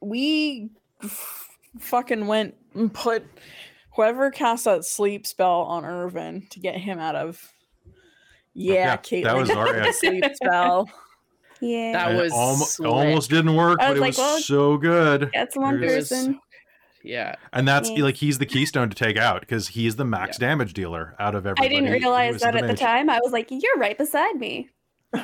we 0.00 0.70
f- 1.02 1.48
fucking 1.78 2.26
went 2.26 2.54
and 2.74 2.92
put 2.92 3.24
whoever 3.94 4.30
cast 4.30 4.64
that 4.64 4.84
sleep 4.84 5.26
spell 5.26 5.62
on 5.62 5.84
Irvin 5.84 6.46
to 6.50 6.60
get 6.60 6.76
him 6.76 6.98
out 6.98 7.16
of. 7.16 7.52
Yeah, 8.54 8.74
Yeah, 8.74 8.96
Caitlin. 8.96 9.24
that 9.24 9.36
was 9.36 9.48
got 9.48 9.68
Zarya. 9.68 9.84
the 9.84 9.92
sleep 9.92 10.24
spell. 10.34 10.88
Yeah. 11.60 11.92
That 11.92 12.08
and 12.10 12.18
it 12.18 12.22
was 12.22 12.32
almo- 12.80 12.96
almost 12.96 13.30
didn't 13.30 13.54
work, 13.56 13.78
I 13.80 13.88
but 13.88 13.90
was 13.90 13.98
it 13.98 14.00
like, 14.00 14.08
was 14.12 14.18
well, 14.18 14.40
so 14.40 14.76
good. 14.76 15.30
That's 15.34 15.56
one 15.56 15.82
It 15.82 15.86
was- 15.86 16.08
person. 16.08 16.40
Yeah. 17.02 17.34
And 17.52 17.66
that's 17.68 17.90
Yeah. 17.90 18.02
like 18.04 18.16
he's 18.16 18.38
the 18.38 18.46
keystone 18.46 18.88
to 18.90 18.94
take 18.96 19.16
out 19.16 19.40
because 19.40 19.68
he's 19.68 19.96
the 19.96 20.04
max 20.04 20.36
damage 20.38 20.72
dealer 20.74 21.14
out 21.18 21.34
of 21.34 21.46
everybody. 21.46 21.66
I 21.76 21.80
didn't 21.80 21.92
realize 21.92 22.36
is 22.36 22.42
that 22.42 22.56
at 22.56 22.66
the 22.66 22.74
time. 22.74 23.08
I 23.08 23.20
was 23.22 23.32
like, 23.32 23.48
you're 23.50 23.76
right 23.76 23.96
beside 23.96 24.36
me. 24.36 24.68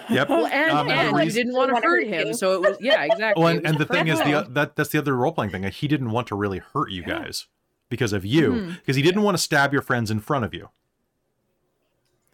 Yep. 0.09 0.29
Well, 0.31 0.47
and, 0.47 0.71
Um, 0.71 0.89
and 0.89 0.99
and 1.01 1.11
you 1.11 1.19
reason- 1.19 1.43
didn't 1.47 1.55
want 1.57 1.71
to 1.71 1.77
hurt 1.77 2.05
hurt 2.05 2.07
him, 2.07 2.33
so 2.35 2.55
it 2.55 2.61
was 2.63 2.77
yeah, 2.81 3.03
exactly. 3.11 3.43
Well, 3.43 3.55
and, 3.57 3.67
and 3.67 3.77
the 3.79 3.85
thing 3.85 4.09
is, 4.09 4.19
the 4.19 4.25
perfect. 4.25 4.55
that 4.55 4.77
that's 4.77 4.91
the 4.91 4.99
other 4.99 5.15
role 5.15 5.33
playing 5.33 5.51
thing. 5.51 5.65
He 5.65 5.89
didn't 5.89 6.11
want 6.11 6.27
to 6.29 6.35
really 6.37 6.59
hurt 6.73 6.91
you 6.91 7.03
Yeah. 7.07 7.19
guys 7.25 7.47
because 7.91 8.13
of 8.15 8.25
you, 8.25 8.77
because 8.81 8.97
he 8.97 9.03
didn't 9.03 9.23
want 9.23 9.37
to 9.37 9.43
stab 9.43 9.73
your 9.73 9.83
friends 9.83 10.11
in 10.11 10.21
front 10.21 10.45
of 10.45 10.55
you. 10.55 10.71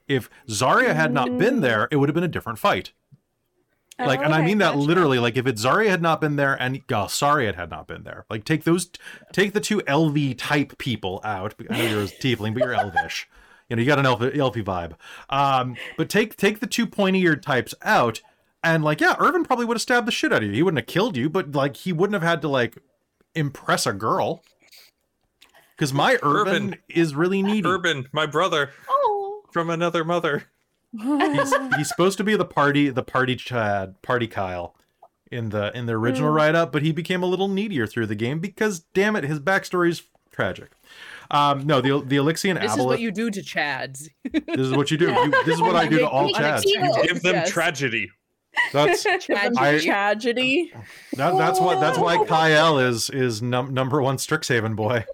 If 0.07 0.29
Zarya 0.49 0.95
had 0.95 1.13
not 1.13 1.39
been 1.39 1.57
Mm. 1.59 1.61
there, 1.63 1.89
it 1.91 1.97
would 1.97 2.09
have 2.09 2.15
been 2.15 2.25
a 2.25 2.29
different 2.29 2.59
fight. 2.59 2.93
Like, 4.07 4.21
Oh, 4.21 4.25
and 4.25 4.35
I 4.35 4.43
mean 4.43 4.59
that 4.59 4.73
gotcha. 4.75 4.79
literally. 4.87 5.19
Like, 5.19 5.37
if 5.37 5.47
it's 5.47 5.65
Zarya 5.65 5.89
had 5.89 6.03
not 6.03 6.21
been 6.21 6.37
there, 6.37 6.55
and 6.61 6.81
Sariat 7.09 7.55
had 7.57 7.71
not 7.71 7.87
been 7.87 8.03
there, 8.05 8.25
like 8.31 8.45
take 8.45 8.65
those, 8.65 8.91
take 9.33 9.53
the 9.53 9.61
two 9.61 9.79
LV 9.81 10.37
type 10.39 10.79
people 10.79 11.21
out. 11.25 11.55
I 11.71 11.79
know 11.79 11.85
you're 11.85 12.03
a 12.03 12.07
tiefling, 12.07 12.55
but 12.55 12.63
you're 12.63 12.75
elvish. 12.75 13.29
You 13.69 13.77
know, 13.77 13.81
you 13.83 13.87
got 13.87 13.99
an 14.01 14.07
elf, 14.07 14.21
elfy 14.21 14.65
vibe. 14.65 14.95
Um, 15.29 15.77
but 15.97 16.09
take 16.09 16.37
take 16.37 16.61
the 16.61 16.67
two 16.67 16.87
pointy 16.87 17.21
eared 17.21 17.43
types 17.43 17.75
out, 17.83 18.21
and 18.65 18.83
like, 18.83 19.01
yeah, 19.01 19.15
Irvin 19.19 19.45
probably 19.45 19.65
would 19.67 19.77
have 19.77 19.83
stabbed 19.83 20.07
the 20.09 20.13
shit 20.13 20.33
out 20.33 20.43
of 20.43 20.49
you. 20.49 20.55
He 20.55 20.63
wouldn't 20.63 20.79
have 20.81 20.87
killed 20.93 21.17
you, 21.17 21.29
but 21.31 21.53
like, 21.53 21.77
he 21.77 21.93
wouldn't 21.93 22.15
have 22.15 22.29
had 22.29 22.43
to 22.43 22.49
like 22.49 22.79
impress 23.35 23.87
a 23.87 23.93
girl. 23.93 24.43
Because 25.77 25.93
my 25.95 26.19
Irvin, 26.23 26.55
Irvin. 26.69 26.77
is 26.89 27.15
really 27.15 27.43
needy. 27.43 27.67
Urban, 27.69 28.07
my 28.13 28.27
brother 28.27 28.71
Oh. 28.89 29.43
from 29.53 29.71
another 29.71 30.05
mother. 30.05 30.45
He's 30.99 31.55
he's 31.77 31.89
supposed 31.89 32.19
to 32.19 32.25
be 32.25 32.37
the 32.37 32.45
party 32.45 32.91
the 32.91 33.03
party 33.03 33.37
Chad 33.37 34.01
party 34.03 34.27
Kyle 34.27 34.75
in 35.31 35.51
the 35.51 35.77
in 35.77 35.87
the 35.87 35.93
original 35.93 36.31
Mm. 36.31 36.35
write 36.35 36.55
up, 36.55 36.73
but 36.73 36.83
he 36.83 36.93
became 36.93 37.23
a 37.23 37.27
little 37.27 37.49
needier 37.49 37.87
through 37.87 38.07
the 38.07 38.15
game 38.17 38.41
because 38.41 38.81
damn 38.95 39.15
it, 39.17 39.25
his 39.25 39.39
backstory 39.41 39.91
is 39.91 40.03
tragic. 40.33 40.71
Um, 41.31 41.65
no, 41.67 41.81
the 41.81 42.03
the 42.05 42.17
Alyxian 42.17 42.61
This 42.61 42.73
is 42.77 42.85
what 42.85 42.99
you 43.01 43.13
do 43.13 43.31
to 43.31 43.41
Chads. 43.41 44.09
this 44.33 44.43
is 44.59 44.73
what 44.73 44.91
you 44.91 44.97
do. 44.97 45.07
You- 45.13 45.31
this 45.45 45.55
is 45.55 45.61
what 45.61 45.77
I 45.77 45.87
do 45.87 45.99
to 45.99 46.09
all 46.09 46.33
Chads. 46.33 46.63
tea. 46.63 46.77
Unexpected. 46.77 47.09
Give 47.15 47.23
them 47.23 47.35
Yes. 47.35 47.51
tragedy. 47.51 48.11
That's 48.73 49.05
Chad- 49.05 49.57
I- 49.57 49.79
tragedy. 49.79 50.73
that, 51.15 51.39
that's 51.39 51.61
what 51.61 51.79
that's 51.81 51.99
why 51.99 52.25
Kyle 52.25 52.81
is 52.81 53.09
is 53.11 53.41
num- 53.41 53.73
number 53.73 54.03
one 54.03 54.17
Strixhaven 54.17 54.75
boy. 54.75 55.05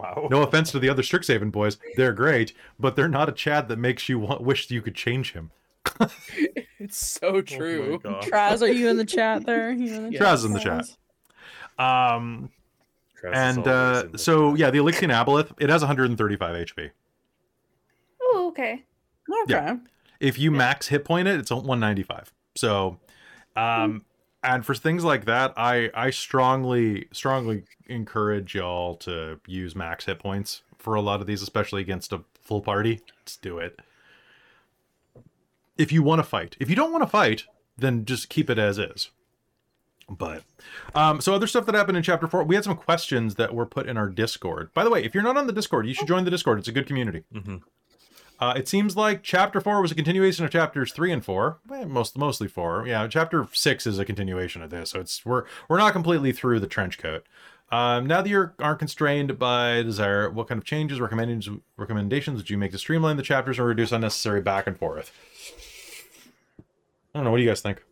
Wow. 0.00 0.28
No 0.30 0.42
offense 0.42 0.72
to 0.72 0.78
the 0.78 0.88
other 0.88 1.02
Strixhaven 1.02 1.52
boys, 1.52 1.78
they're 1.96 2.12
great, 2.12 2.52
but 2.78 2.96
they're 2.96 3.08
not 3.08 3.28
a 3.28 3.32
Chad 3.32 3.68
that 3.68 3.78
makes 3.78 4.08
you 4.08 4.18
want, 4.18 4.40
wish 4.40 4.70
you 4.70 4.82
could 4.82 4.94
change 4.94 5.32
him. 5.32 5.50
It's 6.80 7.06
so 7.06 7.42
true. 7.42 8.00
Oh. 8.06 8.20
Traz, 8.22 8.62
are 8.62 8.66
you 8.66 8.88
in 8.88 8.96
the 8.96 9.04
chat 9.04 9.44
there? 9.44 9.70
You 9.70 9.94
in 9.94 10.04
the 10.04 10.10
Yeah. 10.12 10.20
Traz 10.20 10.34
is 10.36 10.44
in 10.46 10.52
the 10.54 10.60
chat. 10.60 10.86
Um, 11.78 12.48
Krauss 13.14 13.36
and 13.36 13.68
uh, 13.68 14.16
so 14.16 14.52
chat. 14.52 14.58
yeah, 14.60 14.70
the 14.70 14.78
Alyxian 14.78 15.12
Aboleth 15.12 15.52
it 15.58 15.68
has 15.68 15.82
135 15.82 16.66
HP. 16.66 16.90
Oh, 18.22 18.48
okay. 18.48 18.82
Okay. 19.42 19.52
Yeah. 19.52 19.76
If 20.20 20.38
you 20.38 20.50
max 20.50 20.88
hit 20.88 21.04
point 21.04 21.28
it, 21.28 21.38
it's 21.38 21.50
195. 21.50 22.32
So, 22.56 22.98
um, 23.56 24.06
and 24.42 24.64
for 24.64 24.74
things 24.74 25.04
like 25.04 25.24
that, 25.26 25.52
I 25.56 25.90
I 25.94 26.10
strongly 26.10 27.08
strongly 27.12 27.64
encourage 27.86 28.54
y'all 28.54 28.96
to 28.96 29.40
use 29.46 29.74
max 29.74 30.06
hit 30.06 30.18
points 30.18 30.62
for 30.78 30.94
a 30.94 31.00
lot 31.00 31.20
of 31.20 31.26
these, 31.26 31.42
especially 31.42 31.82
against 31.82 32.12
a 32.12 32.22
full 32.40 32.60
party. 32.60 33.00
Let's 33.20 33.36
do 33.36 33.58
it. 33.58 33.78
If 35.76 35.92
you 35.92 36.02
want 36.02 36.18
to 36.20 36.22
fight, 36.24 36.56
if 36.60 36.68
you 36.68 36.76
don't 36.76 36.92
want 36.92 37.02
to 37.02 37.08
fight, 37.08 37.44
then 37.76 38.04
just 38.04 38.28
keep 38.28 38.50
it 38.50 38.58
as 38.58 38.78
is. 38.78 39.10
But 40.08 40.42
um, 40.94 41.20
so 41.20 41.34
other 41.34 41.46
stuff 41.46 41.66
that 41.66 41.74
happened 41.74 41.96
in 41.96 42.02
chapter 42.02 42.26
four, 42.26 42.42
we 42.42 42.56
had 42.56 42.64
some 42.64 42.76
questions 42.76 43.36
that 43.36 43.54
were 43.54 43.66
put 43.66 43.88
in 43.88 43.96
our 43.96 44.08
Discord. 44.08 44.74
By 44.74 44.82
the 44.84 44.90
way, 44.90 45.04
if 45.04 45.14
you're 45.14 45.22
not 45.22 45.36
on 45.36 45.46
the 45.46 45.52
Discord, 45.52 45.86
you 45.86 45.94
should 45.94 46.08
join 46.08 46.24
the 46.24 46.30
Discord. 46.30 46.58
It's 46.58 46.68
a 46.68 46.72
good 46.72 46.86
community. 46.86 47.22
Mhm. 47.32 47.62
Uh, 48.40 48.54
it 48.56 48.66
seems 48.66 48.96
like 48.96 49.22
chapter 49.22 49.60
four 49.60 49.82
was 49.82 49.92
a 49.92 49.94
continuation 49.94 50.44
of 50.46 50.50
chapters 50.50 50.92
three 50.92 51.12
and 51.12 51.22
four. 51.24 51.58
Eh, 51.72 51.84
most 51.84 52.16
mostly 52.16 52.48
four. 52.48 52.86
Yeah, 52.86 53.06
chapter 53.06 53.46
six 53.52 53.86
is 53.86 53.98
a 53.98 54.04
continuation 54.04 54.62
of 54.62 54.70
this, 54.70 54.90
so 54.90 55.00
it's 55.00 55.24
we're 55.26 55.44
we're 55.68 55.76
not 55.76 55.92
completely 55.92 56.32
through 56.32 56.60
the 56.60 56.66
trench 56.66 56.96
coat. 56.98 57.26
Um, 57.70 58.06
now 58.06 58.22
that 58.22 58.28
you 58.28 58.50
aren't 58.58 58.78
constrained 58.80 59.38
by 59.38 59.82
desire, 59.82 60.28
what 60.30 60.48
kind 60.48 60.58
of 60.58 60.64
changes, 60.64 61.00
recommendations, 61.00 61.60
recommendations 61.76 62.38
would 62.38 62.50
you 62.50 62.58
make 62.58 62.72
to 62.72 62.78
streamline 62.78 63.16
the 63.16 63.22
chapters 63.22 63.58
or 63.58 63.64
reduce 63.66 63.92
unnecessary 63.92 64.40
back 64.40 64.66
and 64.66 64.76
forth? 64.76 65.12
I 67.14 67.18
don't 67.18 67.24
know. 67.24 67.30
What 67.30 67.36
do 67.36 67.42
you 67.42 67.48
guys 67.48 67.60
think? 67.60 67.82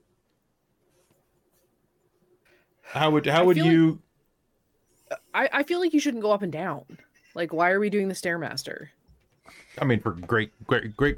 How 2.82 3.10
would 3.10 3.26
how 3.26 3.44
would 3.44 3.56
feel 3.56 3.64
like- 3.66 3.72
you? 3.72 3.98
I, 5.32 5.48
I 5.52 5.62
feel 5.62 5.78
like 5.80 5.94
you 5.94 6.00
shouldn't 6.00 6.22
go 6.22 6.32
up 6.32 6.42
and 6.42 6.52
down. 6.52 6.84
Like, 7.34 7.52
why 7.52 7.70
are 7.70 7.80
we 7.80 7.88
doing 7.90 8.08
the 8.08 8.14
stairmaster? 8.14 8.88
I 9.80 9.84
mean, 9.84 10.00
for 10.00 10.12
great 10.12 10.50
great 10.66 10.96
great 10.96 11.16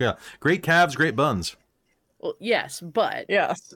yeah, 0.00 0.14
great 0.40 0.62
calves, 0.62 0.94
great 0.96 1.16
buns. 1.16 1.56
Well, 2.20 2.34
yes, 2.40 2.80
but 2.80 3.26
Yes. 3.28 3.74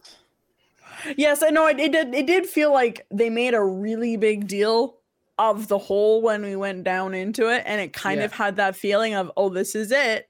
Yes, 1.17 1.43
I 1.43 1.51
know. 1.51 1.67
It, 1.67 1.79
it 1.79 1.93
did. 1.93 2.15
It 2.15 2.27
did 2.27 2.47
feel 2.47 2.73
like 2.73 3.07
they 3.11 3.31
made 3.31 3.55
a 3.55 3.63
really 3.63 4.17
big 4.17 4.47
deal 4.49 4.97
of 5.39 5.69
the 5.69 5.79
hole 5.79 6.21
when 6.21 6.43
we 6.43 6.57
went 6.57 6.85
down 6.85 7.15
into 7.15 7.49
it, 7.49 7.63
and 7.65 7.81
it 7.81 7.93
kind 7.93 8.19
Yeah. 8.21 8.27
of 8.27 8.33
had 8.33 8.57
that 8.57 8.77
feeling 8.77 9.15
of, 9.15 9.31
oh, 9.37 9.49
this 9.49 9.75
is 9.75 9.91
it. 9.93 10.29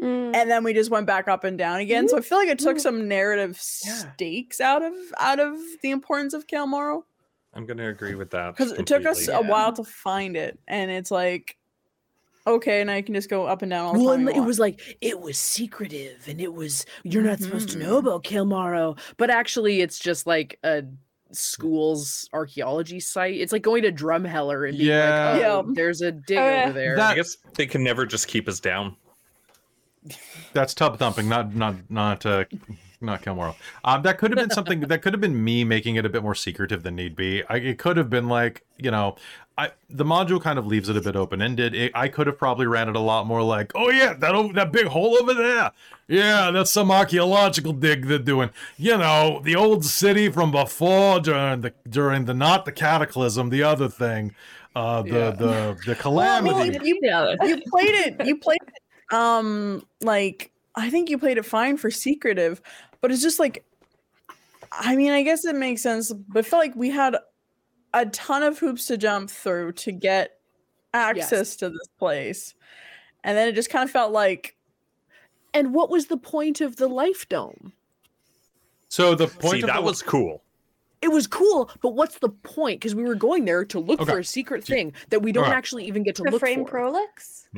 Mm. 0.00 0.34
And 0.34 0.50
then 0.50 0.64
we 0.64 0.72
just 0.72 0.90
went 0.90 1.06
back 1.06 1.28
up 1.28 1.44
and 1.44 1.58
down 1.58 1.80
again. 1.80 2.08
So 2.08 2.16
I 2.16 2.20
feel 2.22 2.38
like 2.38 2.48
it 2.48 2.58
took 2.58 2.78
Mm. 2.78 2.80
some 2.80 3.08
narrative 3.08 3.60
Yeah. 3.84 4.12
stakes 4.14 4.60
out 4.60 4.82
of 4.82 4.94
out 5.18 5.40
of 5.40 5.58
the 5.82 5.90
importance 5.90 6.32
of 6.32 6.46
Cael 6.46 6.66
Morrow. 6.66 7.04
I'm 7.52 7.66
gonna 7.66 7.88
agree 7.90 8.14
with 8.14 8.30
that 8.30 8.56
Because 8.56 8.72
it 8.72 8.86
took 8.86 9.04
us 9.04 9.26
completely. 9.26 9.48
a 9.48 9.50
while 9.50 9.72
to 9.74 9.84
find 9.84 10.36
it, 10.36 10.58
and 10.68 10.90
it's 10.90 11.10
like, 11.10 11.56
okay, 12.46 12.80
and 12.80 12.90
I 12.90 13.02
can 13.02 13.14
just 13.14 13.28
go 13.30 13.46
up 13.46 13.62
and 13.62 13.70
down 13.70 13.86
all 13.86 13.92
the 13.94 13.98
Well, 14.04 14.16
time. 14.16 14.28
and 14.28 14.36
it 14.36 14.40
was 14.40 14.58
like 14.58 14.96
it 15.00 15.20
was 15.20 15.38
secretive, 15.38 16.26
and 16.28 16.40
it 16.40 16.52
was 16.54 16.86
you're 17.04 17.22
not 17.22 17.38
supposed 17.40 17.68
to 17.70 17.78
know 17.78 17.96
Mhm. 17.96 18.06
about 18.06 18.24
Cael 18.24 18.46
Morrow, 18.46 18.96
but 19.16 19.30
actually, 19.30 19.80
it's 19.80 19.98
just 19.98 20.26
like 20.26 20.58
a 20.64 20.84
school's 21.32 22.28
archaeology 22.32 22.98
site. 22.98 23.34
It's 23.40 23.52
like 23.52 23.62
going 23.62 23.82
to 23.82 23.92
Drumheller 23.92 24.68
and 24.68 24.76
being 24.76 24.90
Yeah. 24.90 25.32
like, 25.32 25.42
oh, 25.44 25.64
Yeah. 25.68 25.72
there's 25.74 26.00
a 26.02 26.10
dig 26.10 26.36
yeah. 26.36 26.64
over 26.64 26.72
there. 26.72 26.96
That- 26.96 27.12
I 27.12 27.14
guess 27.14 27.36
they 27.54 27.66
can 27.66 27.84
never 27.84 28.04
just 28.04 28.26
keep 28.26 28.48
us 28.48 28.58
down. 28.58 28.96
That's 30.54 30.72
tub 30.74 30.98
thumping, 30.98 31.28
not 31.28 31.54
not 31.54 31.74
not 31.90 32.24
uh, 32.24 32.44
not 33.02 33.22
Kilmore. 33.22 33.54
Um, 33.84 34.02
that 34.02 34.16
could 34.18 34.30
have 34.30 34.38
been 34.38 34.50
something. 34.50 34.80
that 34.80 35.02
could 35.02 35.12
have 35.12 35.20
been 35.20 35.44
me 35.44 35.62
making 35.62 35.96
it 35.96 36.06
a 36.06 36.08
bit 36.08 36.22
more 36.22 36.34
secretive 36.34 36.82
than 36.82 36.96
need 36.96 37.14
be. 37.14 37.42
I, 37.48 37.56
it 37.56 37.78
could 37.78 37.96
have 37.98 38.08
been 38.08 38.26
like 38.28 38.64
you 38.78 38.90
know, 38.90 39.16
I 39.60 39.72
the 39.88 40.04
module 40.04 40.40
kind 40.40 40.58
of 40.58 40.66
leaves 40.66 40.88
it 40.88 40.96
a 40.96 41.00
bit 41.00 41.16
open 41.16 41.42
ended. 41.42 41.90
I 41.94 42.08
could 42.08 42.26
have 42.26 42.38
probably 42.38 42.66
ran 42.66 42.88
it 42.88 42.96
a 42.96 43.00
lot 43.00 43.26
more 43.26 43.42
like, 43.42 43.72
oh 43.74 43.90
yeah, 43.90 44.14
that 44.14 44.52
that 44.54 44.72
big 44.72 44.86
hole 44.86 45.16
over 45.20 45.34
there. 45.34 45.72
Yeah, 46.08 46.50
that's 46.50 46.70
some 46.70 46.90
archaeological 46.90 47.72
dig 47.72 48.06
they're 48.06 48.18
doing. 48.18 48.50
You 48.76 48.96
know, 48.98 49.40
the 49.44 49.56
old 49.56 49.84
city 49.84 50.28
from 50.28 50.50
before 50.50 51.20
during 51.20 51.60
the 51.60 51.72
during 51.88 52.24
the 52.24 52.34
not 52.34 52.64
the 52.64 52.72
cataclysm, 52.72 53.50
the 53.50 53.62
other 53.62 53.88
thing, 53.88 54.34
uh, 54.74 55.02
the 55.02 55.08
Yeah. 55.08 55.30
the 55.30 55.76
the 55.86 55.96
Well, 56.08 56.18
I 56.18 56.40
mean, 56.40 56.52
calamity. 56.54 56.88
you, 56.88 56.98
you 57.48 57.62
played 57.70 57.94
it. 58.06 58.26
You 58.26 58.36
played 58.38 58.60
it. 58.66 59.14
Um, 59.14 59.84
like 60.00 60.50
I 60.74 60.88
think 60.90 61.10
you 61.10 61.18
played 61.18 61.38
it 61.38 61.44
fine 61.44 61.76
for 61.76 61.90
secretive, 61.90 62.62
but 63.00 63.10
it's 63.12 63.22
just 63.22 63.38
like, 63.40 63.64
I 64.72 64.96
mean, 64.96 65.10
I 65.10 65.22
guess 65.22 65.44
it 65.44 65.56
makes 65.56 65.82
sense. 65.82 66.12
But 66.12 66.46
I 66.46 66.48
felt 66.48 66.60
like 66.62 66.76
we 66.76 66.90
had 66.90 67.16
a 67.94 68.06
ton 68.06 68.42
of 68.42 68.58
hoops 68.58 68.86
to 68.86 68.96
jump 68.96 69.30
through 69.30 69.72
to 69.72 69.92
get 69.92 70.38
access 70.94 71.56
to 71.56 71.68
this 71.70 71.88
place, 71.98 72.54
and 73.24 73.36
then 73.36 73.48
it 73.48 73.54
just 73.54 73.70
kind 73.70 73.84
of 73.84 73.90
felt 73.90 74.12
like 74.12 74.56
and 75.52 75.74
what 75.74 75.90
was 75.90 76.06
the 76.06 76.16
point 76.16 76.60
of 76.60 76.76
the 76.76 76.86
life 76.88 77.28
dome? 77.28 77.72
So 78.88 79.14
the 79.16 79.26
point 79.26 79.54
See, 79.54 79.60
of 79.62 79.66
that 79.66 79.76
the- 79.76 79.82
was 79.82 80.00
cool. 80.02 80.42
It 81.02 81.08
was 81.10 81.26
cool, 81.26 81.70
but 81.80 81.94
what's 81.94 82.18
the 82.18 82.28
point? 82.28 82.78
Because 82.78 82.94
we 82.94 83.02
were 83.04 83.14
going 83.14 83.46
there 83.46 83.64
to 83.64 83.78
look 83.80 84.00
Okay. 84.02 84.12
for 84.12 84.18
a 84.18 84.24
secret 84.24 84.62
thing 84.62 84.92
that 85.08 85.22
we 85.22 85.32
don't 85.32 85.44
Alright. 85.44 85.56
actually 85.56 85.86
even 85.86 86.02
get 86.02 86.14
to 86.16 86.22
the 86.22 86.30
look 86.32 86.40
frame 86.40 86.64
for. 86.64 86.70
prolix. 86.70 87.48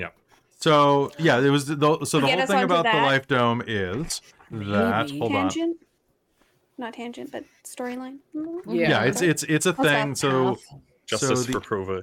So 0.61 1.11
yeah, 1.19 1.41
it 1.41 1.51
was 1.51 1.67
the 1.67 1.75
so 2.05 2.21
the 2.21 2.27
Get 2.29 2.39
whole 2.39 2.47
thing 2.47 2.57
onto 2.59 2.65
about 2.67 2.85
the 2.85 3.01
life 3.03 3.27
dome 3.27 3.63
is 3.67 4.21
that 4.53 5.07
Maybe. 5.07 5.19
hold 5.19 5.35
on. 5.35 5.49
Tangent. 5.49 5.77
Not 6.79 6.95
tangent, 6.95 7.31
but 7.33 7.45
storyline. 7.65 8.19
Yeah. 8.67 8.89
Yeah, 8.89 9.03
it's 9.05 9.21
it's 9.23 9.43
it's 9.45 9.67
a 9.67 9.73
What's 9.73 9.91
thing. 9.91 10.09
that 10.11 10.19
So 10.19 10.55
path? 10.57 10.65
Justice 11.07 11.47
the- 11.47 11.53
for 11.53 11.61
Prova. 11.61 12.03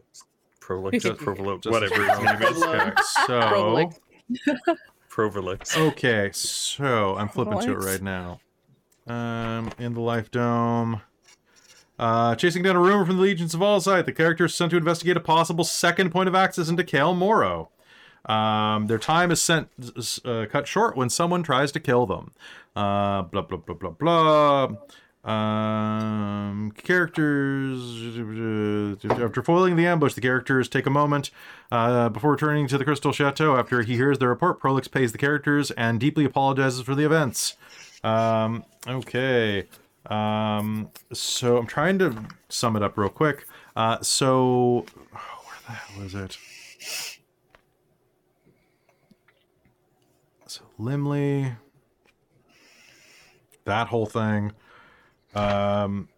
Prolix, 0.62 1.02
Just- 1.04 1.20
Provolix, 1.20 1.64
Just- 1.64 1.72
whatever 1.74 2.04
his 2.04 2.20
name 2.20 2.42
is. 2.44 2.64
Okay, 2.64 2.92
so 3.26 3.42
Prolix. 3.42 4.00
Provolix. 5.10 5.78
okay, 5.78 6.30
so 6.34 7.16
I'm 7.16 7.28
flipping 7.30 7.60
to 7.62 7.72
it 7.72 7.78
right 7.84 8.02
now. 8.02 8.40
Um, 9.08 9.72
in 9.80 9.96
the 9.96 10.02
life 10.02 10.30
dome. 10.30 11.02
Uh, 11.98 12.36
chasing 12.36 12.62
down 12.64 12.76
a 12.76 12.80
rumor 12.80 13.06
from 13.06 13.18
the 13.18 13.24
Allegiance 13.24 13.54
of 13.54 13.60
Allsight, 13.60 14.06
the 14.06 14.14
character 14.14 14.46
is 14.46 14.54
sent 14.56 14.70
to 14.72 14.78
investigate 14.78 15.18
a 15.18 15.20
possible 15.20 15.64
second 15.66 16.12
point 16.12 16.30
of 16.30 16.36
access 16.36 16.70
into 16.70 16.84
Cael 16.84 17.14
Morrow. 17.18 17.72
Um, 18.26 18.88
their 18.88 19.00
time 19.00 19.32
is 19.32 19.42
sent 19.42 19.70
uh, 20.24 20.46
cut 20.50 20.68
short 20.68 20.96
when 20.96 21.10
someone 21.10 21.42
tries 21.44 21.72
to 21.74 21.80
kill 21.80 22.06
them. 22.06 22.32
Uh, 22.76 23.24
blah 23.24 23.42
blah 23.42 23.58
blah 23.58 23.76
blah 23.76 23.92
blah. 23.92 24.70
Um, 25.24 26.72
characters. 26.72 27.82
After 29.04 29.44
foiling 29.44 29.76
the 29.76 29.86
ambush, 29.86 30.14
the 30.14 30.22
characters 30.22 30.70
take 30.70 30.86
a 30.86 30.90
moment 30.90 31.30
uh, 31.72 32.10
before 32.10 32.32
returning 32.32 32.68
to 32.68 32.78
the 32.78 32.86
Crystal 32.86 33.12
Chateau. 33.12 33.58
After 33.58 33.82
he 33.82 33.96
hears 33.96 34.20
the 34.20 34.28
report, 34.28 34.60
Prolix 34.60 34.88
pays 34.88 35.12
the 35.12 35.18
characters 35.18 35.72
and 35.72 36.00
deeply 36.00 36.26
apologizes 36.26 36.82
for 36.82 36.96
the 36.96 37.06
events. 37.06 37.58
Um, 38.04 38.64
okay. 38.88 39.68
Um, 40.06 40.90
so 41.14 41.58
I'm 41.58 41.68
trying 41.68 42.00
to 42.00 42.26
sum 42.48 42.76
it 42.76 42.84
up 42.84 42.98
real 42.98 43.10
quick. 43.10 43.46
Uh, 43.76 44.02
so 44.02 44.86
oh, 45.16 45.44
where 45.44 45.58
the 45.68 45.74
hell 45.74 46.04
is 46.06 46.16
it? 46.16 46.38
So 50.48 50.62
Limley, 50.80 51.58
that 53.70 53.88
whole 53.88 54.06
thing. 54.06 54.52
Um, 55.34 56.10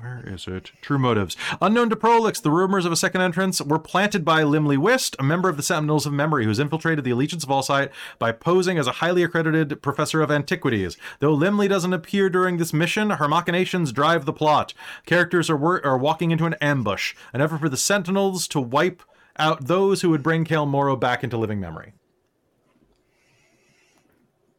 where 0.00 0.24
is 0.26 0.46
it? 0.46 0.72
True 0.80 0.98
motives. 0.98 1.36
Unknown 1.60 1.90
to 1.90 1.96
Prolix, 1.96 2.40
the 2.40 2.50
rumors 2.50 2.84
of 2.84 2.92
a 2.92 2.96
second 2.96 3.20
entrance 3.20 3.60
were 3.60 3.78
planted 3.78 4.24
by 4.24 4.42
Limley 4.42 4.78
Wist, 4.78 5.14
a 5.18 5.22
member 5.22 5.48
of 5.48 5.56
the 5.56 5.62
Sentinels 5.62 6.06
of 6.06 6.12
Memory, 6.12 6.44
who's 6.44 6.58
infiltrated 6.58 7.04
the 7.04 7.10
Allegiance 7.10 7.44
of 7.44 7.50
Allsight 7.50 7.90
by 8.18 8.32
posing 8.32 8.78
as 8.78 8.86
a 8.86 8.92
highly 8.92 9.22
accredited 9.22 9.82
professor 9.82 10.22
of 10.22 10.30
antiquities. 10.30 10.96
Though 11.18 11.36
Limley 11.36 11.68
doesn't 11.68 11.92
appear 11.92 12.30
during 12.30 12.56
this 12.56 12.72
mission, 12.72 13.10
her 13.10 13.28
machinations 13.28 13.92
drive 13.92 14.24
the 14.24 14.32
plot. 14.32 14.72
Characters 15.04 15.50
are, 15.50 15.56
wor- 15.56 15.84
are 15.84 15.98
walking 15.98 16.30
into 16.30 16.46
an 16.46 16.54
ambush, 16.62 17.14
an 17.34 17.40
effort 17.40 17.58
for 17.58 17.68
the 17.68 17.76
Sentinels 17.76 18.48
to 18.48 18.60
wipe 18.60 19.02
out 19.38 19.66
those 19.66 20.00
who 20.02 20.10
would 20.10 20.22
bring 20.22 20.44
Cael 20.44 20.66
Morrow 20.66 20.96
back 20.96 21.22
into 21.22 21.36
living 21.36 21.60
memory. 21.60 21.92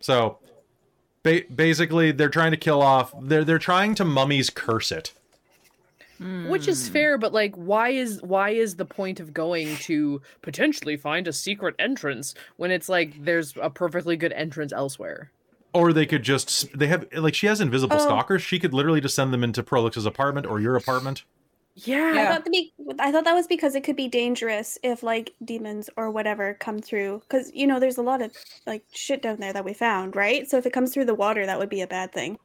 So, 0.01 0.39
ba- 1.23 1.43
basically, 1.53 2.11
they're 2.11 2.29
trying 2.29 2.51
to 2.51 2.57
kill 2.57 2.81
off. 2.81 3.13
They're 3.21 3.43
they're 3.43 3.59
trying 3.59 3.95
to 3.95 4.05
mummies 4.05 4.49
curse 4.49 4.91
it. 4.91 5.13
Which 6.21 6.67
is 6.67 6.87
hmm. 6.87 6.93
fair, 6.93 7.17
but 7.17 7.33
like, 7.33 7.55
why 7.55 7.89
is 7.89 8.21
why 8.21 8.51
is 8.51 8.75
the 8.75 8.85
point 8.85 9.19
of 9.19 9.33
going 9.33 9.75
to 9.77 10.21
potentially 10.43 10.95
find 10.95 11.27
a 11.27 11.33
secret 11.33 11.73
entrance 11.79 12.35
when 12.57 12.69
it's 12.69 12.87
like 12.87 13.25
there's 13.25 13.55
a 13.59 13.71
perfectly 13.71 14.15
good 14.15 14.31
entrance 14.33 14.71
elsewhere? 14.71 15.31
Or 15.73 15.91
they 15.93 16.05
could 16.05 16.21
just 16.21 16.77
they 16.77 16.85
have 16.87 17.07
like 17.13 17.33
she 17.33 17.47
has 17.47 17.59
invisible 17.59 17.97
Oh. 17.99 18.03
stalkers. 18.03 18.43
She 18.43 18.59
could 18.59 18.71
literally 18.71 19.01
just 19.01 19.15
send 19.15 19.33
them 19.33 19.43
into 19.43 19.63
Prolix's 19.63 20.05
apartment 20.05 20.45
or 20.45 20.59
your 20.59 20.75
apartment. 20.75 21.23
Yeah. 21.75 22.13
I 22.17 22.25
thought, 22.25 22.45
the 22.45 22.51
be- 22.51 22.73
I 22.99 23.11
thought 23.11 23.23
that 23.23 23.33
was 23.33 23.47
because 23.47 23.75
it 23.75 23.83
could 23.83 23.95
be 23.95 24.07
dangerous 24.07 24.77
if 24.83 25.03
like 25.03 25.33
demons 25.43 25.89
or 25.95 26.11
whatever 26.11 26.53
come 26.55 26.79
through. 26.79 27.21
Because 27.21 27.51
you 27.53 27.65
know, 27.65 27.79
there's 27.79 27.97
a 27.97 28.03
lot 28.03 28.21
of 28.21 28.31
like 28.67 28.83
shit 28.91 29.21
down 29.21 29.39
there 29.39 29.53
that 29.53 29.65
we 29.65 29.73
found, 29.73 30.15
right? 30.15 30.49
So 30.49 30.57
if 30.57 30.65
it 30.65 30.73
comes 30.73 30.93
through 30.93 31.05
the 31.05 31.15
water, 31.15 31.45
that 31.45 31.59
would 31.59 31.69
be 31.69 31.81
a 31.81 31.87
bad 31.87 32.11
thing. 32.11 32.37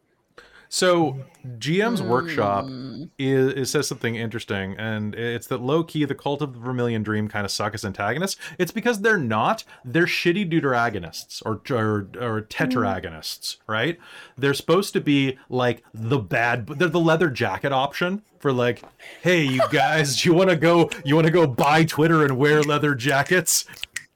So 0.68 1.18
GM's 1.58 2.02
workshop 2.02 2.64
mm. 2.64 2.95
Mm. 3.06 3.10
is, 3.18 3.52
it 3.54 3.66
says 3.66 3.88
something 3.88 4.14
interesting, 4.14 4.74
and 4.78 5.14
it's 5.14 5.46
that 5.48 5.60
low 5.60 5.82
key 5.84 6.04
the 6.04 6.14
cult 6.14 6.42
of 6.42 6.54
the 6.54 6.60
Vermilion 6.60 7.02
Dream 7.02 7.28
kind 7.28 7.44
of 7.44 7.50
suck 7.50 7.74
as 7.74 7.84
antagonists. 7.84 8.40
It's 8.58 8.72
because 8.72 9.00
they're 9.00 9.18
not; 9.18 9.64
they're 9.84 10.06
shitty 10.06 10.50
deuteragonists 10.50 11.42
or 11.44 11.60
or, 11.74 12.08
or 12.20 12.42
tetragonists, 12.42 13.58
right? 13.66 13.98
They're 14.36 14.54
supposed 14.54 14.92
to 14.94 15.00
be 15.00 15.38
like 15.48 15.82
the 15.92 16.18
bad. 16.18 16.66
They're 16.66 16.88
the 16.88 17.00
leather 17.00 17.30
jacket 17.30 17.72
option 17.72 18.22
for 18.38 18.52
like, 18.52 18.82
hey, 19.22 19.42
you 19.42 19.62
guys, 19.70 20.24
you 20.24 20.34
want 20.34 20.50
to 20.50 20.56
go? 20.56 20.90
You 21.04 21.14
want 21.14 21.26
to 21.26 21.32
go 21.32 21.46
buy 21.46 21.84
Twitter 21.84 22.24
and 22.24 22.38
wear 22.38 22.62
leather 22.62 22.94
jackets? 22.94 23.64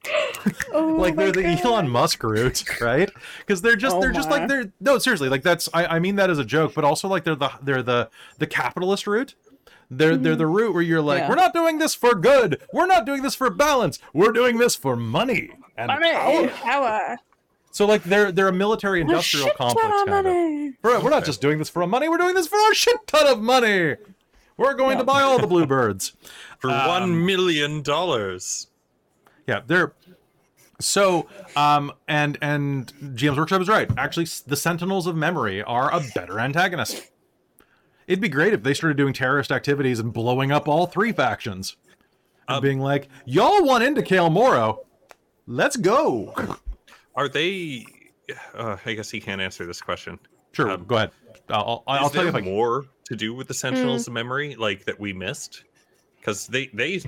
Oh, 0.73 0.95
like 0.95 1.15
they're 1.15 1.31
the 1.33 1.43
Elon 1.45 1.89
Musk 1.89 2.23
route, 2.23 2.63
right? 2.79 3.11
Because 3.39 3.61
they're 3.61 3.75
just 3.75 3.95
Oh 3.95 4.01
they're 4.01 4.11
just 4.11 4.29
like 4.29 4.47
they're 4.47 4.71
no 4.79 4.97
seriously 4.97 5.27
like 5.29 5.43
that's 5.43 5.67
I, 5.73 5.85
I 5.85 5.99
mean 5.99 6.15
that 6.15 6.29
as 6.29 6.39
a 6.39 6.45
joke, 6.45 6.73
but 6.73 6.83
also 6.85 7.07
like 7.09 7.23
they're 7.25 7.35
the 7.35 7.51
they're 7.61 7.83
the 7.83 8.09
the 8.39 8.47
capitalist 8.47 9.05
route. 9.05 9.35
They're 9.89 10.15
they're 10.15 10.37
the 10.37 10.47
route 10.47 10.73
where 10.73 10.81
you're 10.81 11.01
like 11.01 11.19
Yeah. 11.19 11.29
we're 11.29 11.35
not 11.35 11.53
doing 11.53 11.77
this 11.79 11.93
for 11.93 12.15
good, 12.15 12.61
we're 12.73 12.87
not 12.87 13.05
doing 13.05 13.21
this 13.21 13.35
for 13.35 13.49
balance, 13.49 13.99
we're 14.13 14.31
doing 14.31 14.57
this 14.57 14.75
for 14.75 14.95
money 14.95 15.51
and 15.77 15.89
power. 15.91 16.47
power. 16.47 17.17
So 17.71 17.85
like 17.85 18.03
they're 18.03 18.31
they're 18.31 18.47
a 18.47 18.53
military 18.53 19.01
industrial 19.01 19.47
shit 19.47 19.57
complex 19.57 19.87
of 20.01 20.07
kind 20.07 20.27
of. 20.27 20.33
We're, 20.81 20.99
we're 21.03 21.09
not 21.09 21.25
just 21.25 21.41
doing 21.41 21.57
this 21.59 21.69
for 21.69 21.85
money, 21.85 22.07
we're 22.07 22.17
doing 22.17 22.35
this 22.35 22.47
for 22.47 22.57
a 22.71 22.73
shit 22.75 22.95
ton 23.07 23.27
of 23.27 23.41
money. 23.41 23.95
We're 24.57 24.73
going 24.75 24.97
to 24.99 25.03
buy 25.03 25.21
all 25.21 25.39
the 25.39 25.47
bluebirds. 25.47 26.13
For 26.59 26.69
Um, 26.69 26.87
one 26.87 27.25
million 27.25 27.81
dollars. 27.81 28.67
Yeah, 29.51 29.59
they're 29.67 29.91
so 30.79 31.27
um 31.57 31.91
and 32.07 32.37
and 32.41 32.93
GM's 33.15 33.37
workshop 33.37 33.59
is 33.61 33.67
right. 33.67 33.89
Actually, 33.97 34.27
the 34.47 34.55
Sentinels 34.55 35.07
of 35.07 35.15
Memory 35.17 35.61
are 35.61 35.93
a 35.93 35.99
better 36.15 36.39
antagonist. 36.39 37.11
It'd 38.07 38.21
be 38.21 38.29
great 38.29 38.53
if 38.53 38.63
they 38.63 38.73
started 38.73 38.95
doing 38.95 39.11
terrorist 39.13 39.51
activities 39.51 39.99
and 39.99 40.13
blowing 40.13 40.53
up 40.53 40.69
all 40.69 40.85
three 40.87 41.11
factions. 41.11 41.75
And 42.47 42.57
Um, 42.57 42.63
being 42.63 42.79
like, 42.79 43.09
y'all 43.25 43.63
want 43.65 43.83
into 43.83 44.01
Cael 44.01 44.31
Morrow. 44.31 44.85
Let's 45.47 45.75
go. 45.75 46.33
Are 47.15 47.27
they? 47.27 47.85
Uh, 48.55 48.77
I 48.85 48.93
guess 48.93 49.09
he 49.11 49.19
can't 49.19 49.41
answer 49.41 49.65
this 49.65 49.81
question. 49.81 50.17
Sure, 50.53 50.69
Um, 50.71 50.85
go 50.85 50.95
ahead. 50.95 51.11
I'll, 51.49 51.83
I'll, 51.85 51.99
I'll 51.99 52.05
Is 52.05 52.11
tell 52.13 52.23
you 52.25 52.31
there 52.31 52.39
if 52.41 52.47
I 52.47 52.49
more 52.49 52.85
to 53.05 53.15
do 53.17 53.33
with 53.33 53.49
the 53.49 53.53
Sentinels' 53.53 54.07
Mm. 54.07 54.13
memory, 54.13 54.55
like 54.55 54.85
that 54.85 54.97
we 54.97 55.11
missed? 55.11 55.65
Because 56.19 56.47
they 56.47 56.67
they 56.67 57.01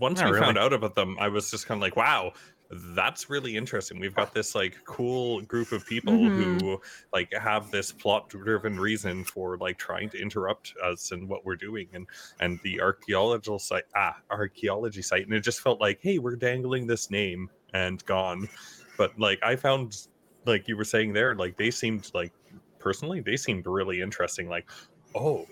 once 0.00 0.20
Not 0.20 0.32
we 0.32 0.38
found 0.38 0.58
out 0.58 0.72
about 0.72 0.94
them, 0.94 1.16
I 1.18 1.28
was 1.28 1.50
just 1.50 1.66
kind 1.66 1.78
of 1.78 1.82
like, 1.82 1.96
wow, 1.96 2.32
that's 2.70 3.28
really 3.30 3.56
interesting. 3.56 4.00
We've 4.00 4.14
got 4.14 4.34
this 4.34 4.54
like 4.54 4.76
cool 4.84 5.42
group 5.42 5.70
of 5.72 5.86
people 5.86 6.14
Mhm. 6.14 6.34
who 6.34 6.80
like 7.12 7.32
have 7.32 7.70
this 7.70 7.92
plot-driven 7.92 8.80
reason 8.80 9.24
for 9.24 9.56
like 9.58 9.78
trying 9.78 10.08
to 10.10 10.18
interrupt 10.20 10.72
us 10.82 11.12
and 11.12 11.28
what 11.28 11.44
we're 11.44 11.56
doing, 11.56 11.88
and 11.92 12.06
and 12.40 12.58
the 12.62 12.80
archaeological 12.80 13.58
site, 13.58 13.84
ah, 13.94 14.16
archaeology 14.30 15.02
site, 15.02 15.24
and 15.26 15.34
it 15.34 15.40
just 15.40 15.60
felt 15.60 15.80
like, 15.80 16.00
hey, 16.00 16.18
we're 16.18 16.36
dangling 16.36 16.86
this 16.86 17.10
name 17.10 17.50
and 17.74 18.04
gone. 18.06 18.48
But 18.96 19.18
like 19.18 19.38
I 19.42 19.56
found, 19.56 20.08
like 20.46 20.66
you 20.68 20.76
were 20.76 20.84
saying 20.84 21.12
there, 21.12 21.34
like 21.34 21.56
they 21.56 21.70
seemed 21.70 22.10
like 22.14 22.32
personally, 22.78 23.20
they 23.20 23.36
seemed 23.36 23.66
really 23.66 24.00
interesting. 24.00 24.48
Like, 24.48 24.68
oh, 25.14 25.46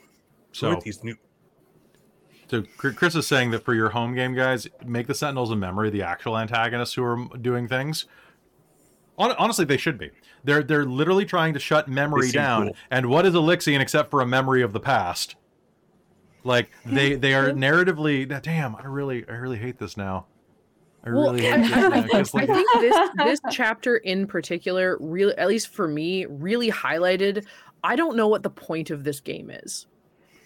so 0.53 0.75
So, 0.75 0.81
these 0.83 1.05
new? 1.05 1.17
So 2.51 2.63
Chris 2.77 3.15
is 3.15 3.27
saying 3.27 3.51
that 3.53 3.65
for 3.65 3.73
your 3.75 3.89
home 3.91 4.15
game, 4.15 4.35
guys, 4.35 4.69
make 4.85 5.07
the 5.07 5.15
Sentinels 5.15 5.51
a 5.51 5.57
memory 5.57 5.89
the 5.91 6.03
actual 6.03 6.37
antagonists 6.37 6.93
who 6.95 7.03
are 7.05 7.27
doing 7.39 7.67
things. 7.67 8.07
Honestly, 9.19 9.65
they 9.65 9.77
should 9.77 9.99
be. 9.99 10.11
They're 10.45 10.63
they're 10.63 10.85
literally 10.85 11.25
trying 11.25 11.55
to 11.55 11.61
shut 11.61 11.89
memory 11.89 12.31
down. 12.31 12.67
cool. 12.69 12.77
And 12.91 13.07
what 13.07 13.25
is 13.25 13.35
Alyxian 13.35 13.81
except 13.81 14.11
for 14.11 14.21
a 14.21 14.27
memory 14.27 14.63
of 14.63 14.73
the 14.73 14.81
past? 14.81 15.37
Like 16.45 16.71
they 16.85 17.15
they 17.15 17.35
are 17.35 17.51
narratively. 17.51 18.27
Damn, 18.43 18.75
I 18.77 18.85
really 18.87 19.25
I 19.29 19.35
really 19.35 19.59
hate 19.59 19.79
this 19.79 19.97
now. 19.97 20.27
I 21.05 21.11
Well, 21.11 21.33
really 21.33 21.49
I, 21.49 21.59
hate 21.59 21.63
this 21.69 21.73
I 21.73 21.81
now, 21.81 21.91
think, 21.91 22.11
'cause, 22.11 22.35
I 22.35 22.47
think 22.47 22.69
this 22.81 23.11
this 23.17 23.41
chapter 23.51 23.97
in 23.99 24.27
particular 24.27 24.99
really 25.01 25.37
at 25.39 25.49
least 25.49 25.69
for 25.69 25.87
me 25.87 26.27
really 26.27 26.71
highlighted 26.71 27.47
I 27.85 27.97
don't 27.97 28.17
know 28.17 28.29
what 28.29 28.43
the 28.43 28.51
point 28.51 28.91
of 28.91 29.05
this 29.05 29.21
game 29.21 29.51
is. 29.51 29.87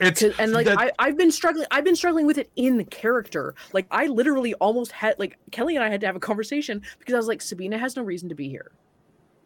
It's 0.00 0.20
'Cause- 0.22 0.34
and 0.38 0.52
like 0.52 0.66
that- 0.66 0.78
I, 0.78 0.90
I've 0.98 1.16
been 1.16 1.30
struggling 1.32 1.66
I've 1.70 1.84
been 1.84 1.96
struggling 1.96 2.26
with 2.26 2.38
it 2.38 2.50
in 2.56 2.76
the 2.76 2.84
character. 2.84 3.54
Like 3.72 3.86
I 3.90 4.06
literally 4.06 4.54
almost 4.54 4.92
had 4.92 5.18
like 5.18 5.38
Kelly 5.52 5.76
and 5.76 5.84
I 5.84 5.88
had 5.90 6.00
to 6.02 6.06
have 6.06 6.16
a 6.16 6.20
conversation 6.20 6.82
because 6.98 7.14
I 7.14 7.16
was 7.18 7.26
like 7.28 7.40
Sabina 7.42 7.78
has 7.78 7.96
no 7.96 8.02
reason 8.02 8.28
to 8.28 8.34
be 8.34 8.48
here. 8.48 8.72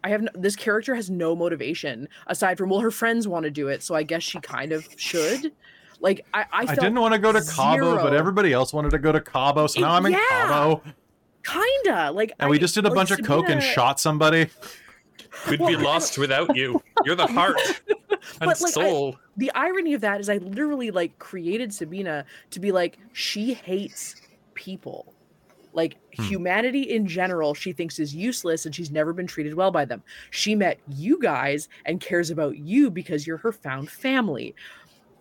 I 0.02 0.08
have 0.08 0.22
no, 0.22 0.30
this 0.34 0.56
character 0.56 0.94
has 0.94 1.10
no 1.10 1.36
motivation 1.36 2.08
aside 2.26 2.56
from 2.58 2.70
well 2.70 2.80
her 2.80 2.90
friends 2.90 3.28
want 3.28 3.44
to 3.44 3.50
do 3.50 3.68
it 3.68 3.82
so 3.82 3.94
I 3.94 4.02
guess 4.02 4.22
she 4.22 4.40
kind 4.40 4.72
of 4.72 4.88
should. 4.96 5.52
Like 6.00 6.24
I 6.32 6.40
I, 6.52 6.62
I 6.68 6.74
didn't 6.74 6.98
want 7.00 7.12
to 7.14 7.18
go 7.20 7.30
to 7.32 7.42
Cabo, 7.42 7.96
but 8.02 8.14
everybody 8.14 8.52
else 8.52 8.72
wanted 8.72 8.90
to 8.92 8.98
go 8.98 9.12
to 9.12 9.20
Cabo, 9.20 9.66
so 9.66 9.78
It- 9.78 9.82
now 9.82 9.92
I'm 9.92 10.06
in 10.06 10.12
yeah. 10.12 10.18
Cabo. 10.28 10.82
kinda 11.44 12.10
like 12.12 12.32
And 12.38 12.50
we 12.50 12.58
just 12.58 12.74
did 12.74 12.84
a 12.84 12.88
like, 12.88 12.94
bunch 12.96 13.10
of 13.10 13.22
coke 13.24 13.48
and 13.48 13.62
shot 13.62 14.00
somebody. 14.00 14.48
Could 15.44 15.58
be 15.58 15.64
Well, 15.76 15.78
I- 15.78 15.82
lost 15.82 16.18
without 16.18 16.56
you. 16.56 16.82
You're 17.04 17.14
the 17.16 17.26
heart 17.26 17.56
and 17.88 17.96
But, 18.38 18.60
like, 18.60 18.76
I- 18.76 19.12
the 19.36 19.50
irony 19.54 19.94
of 19.94 20.00
that 20.02 20.20
is 20.20 20.28
I 20.28 20.36
literally 20.38 20.90
like 20.90 21.18
created 21.18 21.72
Sabina 21.74 22.24
to 22.50 22.60
be 22.60 22.72
like 22.72 22.98
she 23.12 23.54
hates 23.54 24.16
people. 24.54 25.14
Like 25.72 25.96
Hmm. 26.16 26.24
humanity 26.24 26.82
in 26.82 27.06
general, 27.06 27.54
she 27.54 27.72
thinks 27.72 27.98
is 28.00 28.12
useless 28.14 28.66
and 28.66 28.74
she's 28.74 28.90
never 28.90 29.12
been 29.12 29.26
treated 29.28 29.54
well 29.54 29.70
by 29.70 29.84
them. 29.84 30.02
She 30.30 30.54
met 30.56 30.78
you 30.88 31.18
guys 31.20 31.68
and 31.86 32.00
cares 32.00 32.30
about 32.30 32.58
you 32.58 32.90
because 32.90 33.26
you're 33.26 33.36
her 33.38 33.52
found 33.52 33.88
family. 33.88 34.54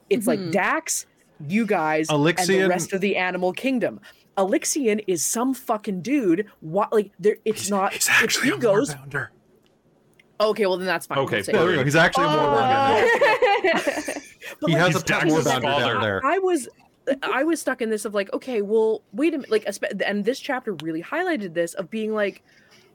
It's 0.09 0.25
like 0.25 0.39
Mhm. 0.39 0.51
Dax, 0.51 1.05
you 1.47 1.67
guys, 1.67 2.07
and 2.09 2.25
the 2.25 2.65
rest 2.67 2.93
of 2.93 3.01
the 3.01 3.15
animal 3.15 3.53
kingdom. 3.53 3.99
Alyxian 4.37 5.03
is 5.05 5.23
some 5.23 5.53
fucking 5.53 6.01
dude. 6.01 6.47
What 6.61 6.91
like 6.91 7.11
there? 7.19 7.37
It's 7.45 7.69
not. 7.69 7.93
He's 7.93 8.07
it's 8.07 8.09
actually 8.09 8.49
a 8.49 8.55
egos. 8.55 8.95
Warbounder. 10.39 10.49
Okay, 10.49 10.65
well 10.65 10.77
then 10.77 10.87
that's 10.87 11.05
fine. 11.05 11.17
Okay, 11.19 11.43
We'll 11.51 11.61
There 11.61 11.67
it. 11.67 11.71
we 11.71 11.75
go. 11.75 11.83
He's 11.83 11.95
actually 11.95 12.25
a 12.25 12.29
Warbounder. 12.29 13.09
Oh! 13.65 14.21
But, 14.61 14.71
He 14.71 14.75
like, 14.75 14.93
has 14.93 14.95
a 14.95 15.05
pet 15.05 15.21
Dax's 15.21 15.45
Warbounder 15.45 15.61
down 15.61 16.01
there. 16.01 16.25
I 16.25 16.39
was 16.39 16.67
I 17.23 17.43
was 17.43 17.59
stuck 17.61 17.81
in 17.81 17.89
this 17.89 18.05
of 18.05 18.13
like, 18.13 18.31
okay, 18.33 18.61
well, 18.61 19.03
wait 19.13 19.33
a 19.33 19.37
minute, 19.37 19.51
like, 19.51 19.65
and 20.05 20.25
this 20.25 20.39
chapter 20.39 20.73
really 20.83 21.01
highlighted 21.01 21.53
this 21.53 21.73
of 21.73 21.89
being 21.89 22.13
like, 22.13 22.43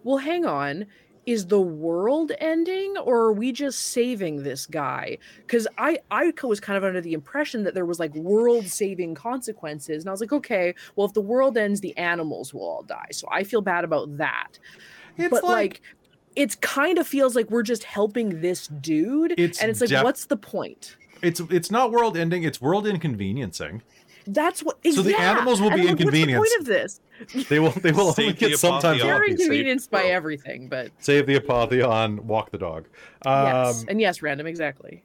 well, 0.05 0.19
hang 0.19 0.45
on, 0.47 0.87
is 1.27 1.47
the 1.47 1.61
world 1.61 2.33
ending 2.39 2.97
or 2.99 3.23
are 3.23 3.33
we 3.33 3.51
just 3.53 3.79
saving 3.93 4.43
this 4.43 4.67
guy? 4.67 5.19
Because 5.39 5.67
I 5.79 5.99
I 6.11 6.33
was 6.43 6.61
kind 6.61 6.77
of 6.77 6.85
under 6.85 7.01
the 7.01 7.13
impression 7.13 7.65
that 7.65 7.75
there 7.75 7.87
was 7.87 7.99
like 7.99 8.15
world 8.15 8.67
saving 8.67 9.15
consequences, 9.15 10.03
and 10.03 10.09
I 10.09 10.13
was 10.13 10.21
like, 10.21 10.33
okay, 10.33 10.75
well, 10.97 11.07
if 11.07 11.15
the 11.15 11.21
world 11.21 11.57
ends, 11.57 11.81
the 11.81 11.97
animals 11.97 12.53
will 12.53 12.63
all 12.63 12.83
die, 12.83 13.09
so 13.13 13.27
I 13.31 13.45
feel 13.45 13.63
bad 13.63 13.85
about 13.85 14.17
that. 14.19 14.59
It's 15.17 15.31
but 15.31 15.45
like. 15.45 15.83
It's 16.37 16.55
kind 16.57 16.99
of 16.99 17.07
feels 17.07 17.37
like 17.37 17.51
we're 17.51 17.63
just 17.63 17.85
helping 17.85 18.41
this 18.41 18.67
dude, 18.67 19.35
It's 19.39 19.61
and 19.61 19.71
it's 19.71 19.81
like, 19.81 19.91
def- 19.91 20.05
what's 20.05 20.27
the 20.27 20.37
point? 20.37 20.97
it's 21.23 21.41
it's 21.51 21.71
not 21.71 21.91
world 21.93 22.17
ending. 22.17 22.43
It's 22.43 22.61
world 22.61 22.87
inconveniencing. 22.87 23.83
That's 24.27 24.63
what. 24.63 24.79
So 24.91 25.03
the 25.03 25.15
animals 25.19 25.61
will 25.61 25.71
And 25.71 25.77
be 25.77 25.89
I'm 25.89 25.97
like, 25.97 26.05
What's 26.05 26.19
the 26.19 26.35
point 26.35 26.61
of 26.61 26.67
this? 26.67 27.01
They 27.49 27.61
will 27.61 27.71
they 27.71 27.93
will 27.93 28.01
only 28.09 28.15
Save 28.15 28.39
the 28.39 28.49
get 28.49 28.59
sometimes 28.59 29.01
apotheosis. 29.03 29.07
You're 29.07 29.25
inconvenienced 29.31 29.91
by 29.91 30.05
everything, 30.05 30.69
but 30.69 30.91
Save 30.99 31.27
the 31.27 31.39
apotheon, 31.39 32.21
walk 32.21 32.51
the 32.51 32.59
dog. 32.59 32.87
Um, 33.27 33.45
yes, 33.47 33.85
and 33.89 34.01
yes, 34.01 34.23
random, 34.23 34.47
exactly. 34.47 35.05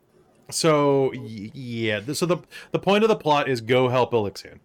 So 0.50 1.12
yeah, 1.14 2.02
so 2.14 2.26
the 2.26 2.38
the 2.72 2.80
point 2.80 3.04
of 3.04 3.10
the 3.10 3.16
plot 3.16 3.48
is 3.50 3.62
go 3.62 3.90
help 3.90 4.14
Alyxian. 4.14 4.60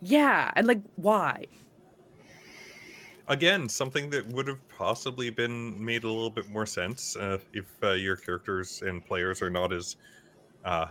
Yeah, 0.00 0.50
and 0.56 0.66
like, 0.66 0.80
why? 0.96 1.46
Again, 3.32 3.66
something 3.66 4.10
that 4.10 4.26
would 4.26 4.46
have 4.46 4.60
possibly 4.68 5.30
been 5.30 5.82
made 5.82 6.04
a 6.04 6.06
little 6.06 6.28
bit 6.28 6.50
more 6.50 6.66
sense 6.66 7.16
uh, 7.16 7.38
if 7.54 7.64
uh, 7.82 7.92
your 7.92 8.14
characters 8.14 8.82
and 8.82 9.02
players 9.02 9.40
are 9.40 9.48
not 9.48 9.72
as 9.72 9.96
uh, 10.66 10.88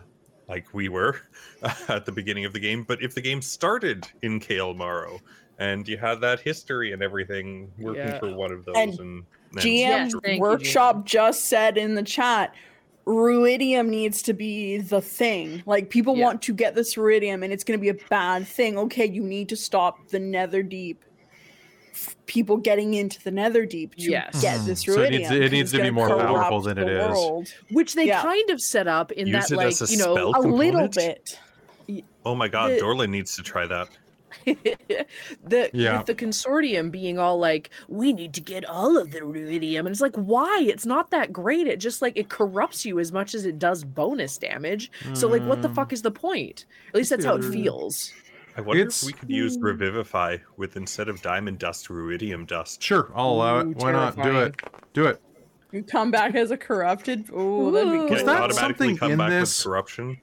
like 0.49 0.73
we 0.73 0.89
were 0.89 1.21
at 1.87 2.03
the 2.03 2.11
beginning 2.11 2.45
of 2.45 2.53
the 2.53 2.59
game. 2.59 2.83
But 2.83 3.03
if 3.03 3.13
the 3.13 3.21
game 3.21 3.43
started 3.43 4.07
in 4.23 4.39
Cael 4.39 4.75
Morrow 4.75 5.19
and 5.59 5.87
you 5.87 5.97
had 5.97 6.19
that 6.21 6.39
history 6.39 6.93
and 6.93 7.03
everything 7.03 7.71
working 7.77 8.07
Yeah. 8.07 8.19
for 8.19 8.33
one 8.33 8.51
of 8.51 8.65
those, 8.65 8.75
And 8.75 8.99
and, 8.99 9.23
GM 9.57 9.77
Yes, 9.77 10.13
thank 10.23 10.37
you, 10.37 10.41
Workshop 10.41 11.05
just 11.05 11.45
said 11.45 11.77
in 11.77 11.93
the 11.93 12.01
chat, 12.01 12.55
Ruidium 13.05 13.87
needs 13.87 14.23
to 14.23 14.33
be 14.33 14.79
the 14.79 15.01
thing. 15.01 15.61
Like 15.67 15.91
people 15.91 16.17
Yeah. 16.17 16.25
want 16.25 16.41
to 16.41 16.53
get 16.55 16.73
this 16.73 16.95
Ruidium, 16.95 17.43
and 17.43 17.53
it's 17.53 17.63
going 17.63 17.79
to 17.79 17.81
be 17.81 17.89
a 17.89 18.07
bad 18.09 18.47
thing. 18.47 18.79
Okay, 18.79 19.05
you 19.05 19.21
need 19.21 19.47
to 19.49 19.55
stop 19.55 20.07
the 20.09 20.19
Nether 20.19 20.63
Deep. 20.63 21.05
F- 21.93 22.15
People 22.25 22.57
getting 22.57 22.93
into 22.93 23.21
the 23.23 23.31
Nether 23.31 23.65
Deep 23.65 23.95
to 23.95 24.01
Yes. 24.09 24.41
get 24.41 24.65
this 24.65 24.81
So 24.83 25.01
it 25.01 25.09
needs- 25.11 25.29
it 25.31 25.41
'cause 25.41 25.51
needs 25.51 25.71
to 25.73 25.81
be 25.81 25.89
more 25.91 26.07
powerful 26.07 26.61
than 26.61 26.77
it 26.77 26.87
is. 26.89 27.09
world. 27.09 27.53
Which 27.71 27.93
they 27.95 28.07
Yeah. 28.07 28.21
kind 28.21 28.49
of 28.49 28.61
set 28.61 28.87
up 28.87 29.11
in 29.11 29.27
Use 29.27 29.49
that, 29.49 29.55
like, 29.57 29.79
you 29.91 29.97
know, 29.97 30.15
spell? 30.15 30.31
A 30.35 30.41
little 30.41 30.87
bit. 30.87 31.37
oh 32.25 32.35
my 32.35 32.47
god, 32.47 32.71
the- 32.71 32.77
Dorlin 32.79 33.09
needs 33.09 33.35
to 33.35 33.43
try 33.43 33.67
that. 33.67 33.89
the 34.45 35.69
Yeah. 35.73 35.97
with 35.97 36.07
the 36.07 36.15
consortium 36.15 36.89
being 36.91 37.19
all 37.19 37.37
like, 37.37 37.69
we 37.89 38.13
need 38.13 38.33
to 38.35 38.41
get 38.41 38.63
all 38.65 38.97
of 38.97 39.11
the 39.11 39.19
ruidium, 39.19 39.79
and 39.79 39.89
it's 39.89 40.01
like, 40.01 40.15
why? 40.15 40.59
It's 40.65 40.85
not 40.85 41.11
that 41.11 41.33
great. 41.33 41.67
It 41.67 41.77
just 41.79 42.01
like 42.01 42.13
it 42.17 42.29
corrupts 42.29 42.85
you 42.85 42.99
as 42.99 43.11
much 43.11 43.35
as 43.35 43.45
it 43.45 43.59
does 43.59 43.83
bonus 43.83 44.37
damage. 44.37 44.89
So 45.13 45.27
like, 45.27 45.43
what 45.43 45.61
the 45.61 45.67
Mm. 45.69 45.75
fuck 45.75 45.93
is 45.93 46.01
the 46.01 46.11
point? 46.11 46.65
At 46.89 46.95
least 46.95 47.09
that's 47.09 47.25
how 47.25 47.35
it 47.35 47.43
feels. 47.43 48.11
I 48.57 48.61
wonder 48.61 48.81
It's- 48.81 49.01
if 49.03 49.07
we 49.07 49.13
could 49.13 49.29
use 49.29 49.57
Revivify 49.59 50.37
with 50.57 50.75
instead 50.75 51.07
of 51.09 51.21
diamond 51.21 51.59
dust, 51.59 51.87
ruidium 51.87 52.45
dust. 52.47 52.81
Sure, 52.81 53.11
I'll 53.15 53.29
allow 53.31 53.57
Ooh, 53.61 53.71
it. 53.71 53.77
Why 53.77 53.91
not? 53.91 54.15
Do 54.21 54.39
it. 54.41 54.55
Do 54.93 55.05
it. 55.07 55.21
You 55.71 55.83
come 55.83 56.11
back 56.11 56.35
as 56.35 56.51
a 56.51 56.57
corrupted. 56.57 57.29
Oh, 57.33 57.71
that'd 57.71 57.91
be 57.91 57.97
good. 57.99 58.09
Was 58.09 58.23
that 58.23 58.41
automatically 58.41 58.87
something 58.87 58.97
come 58.97 59.11
in 59.13 59.17
back 59.17 59.29
this- 59.29 59.63
corruption. 59.63 60.19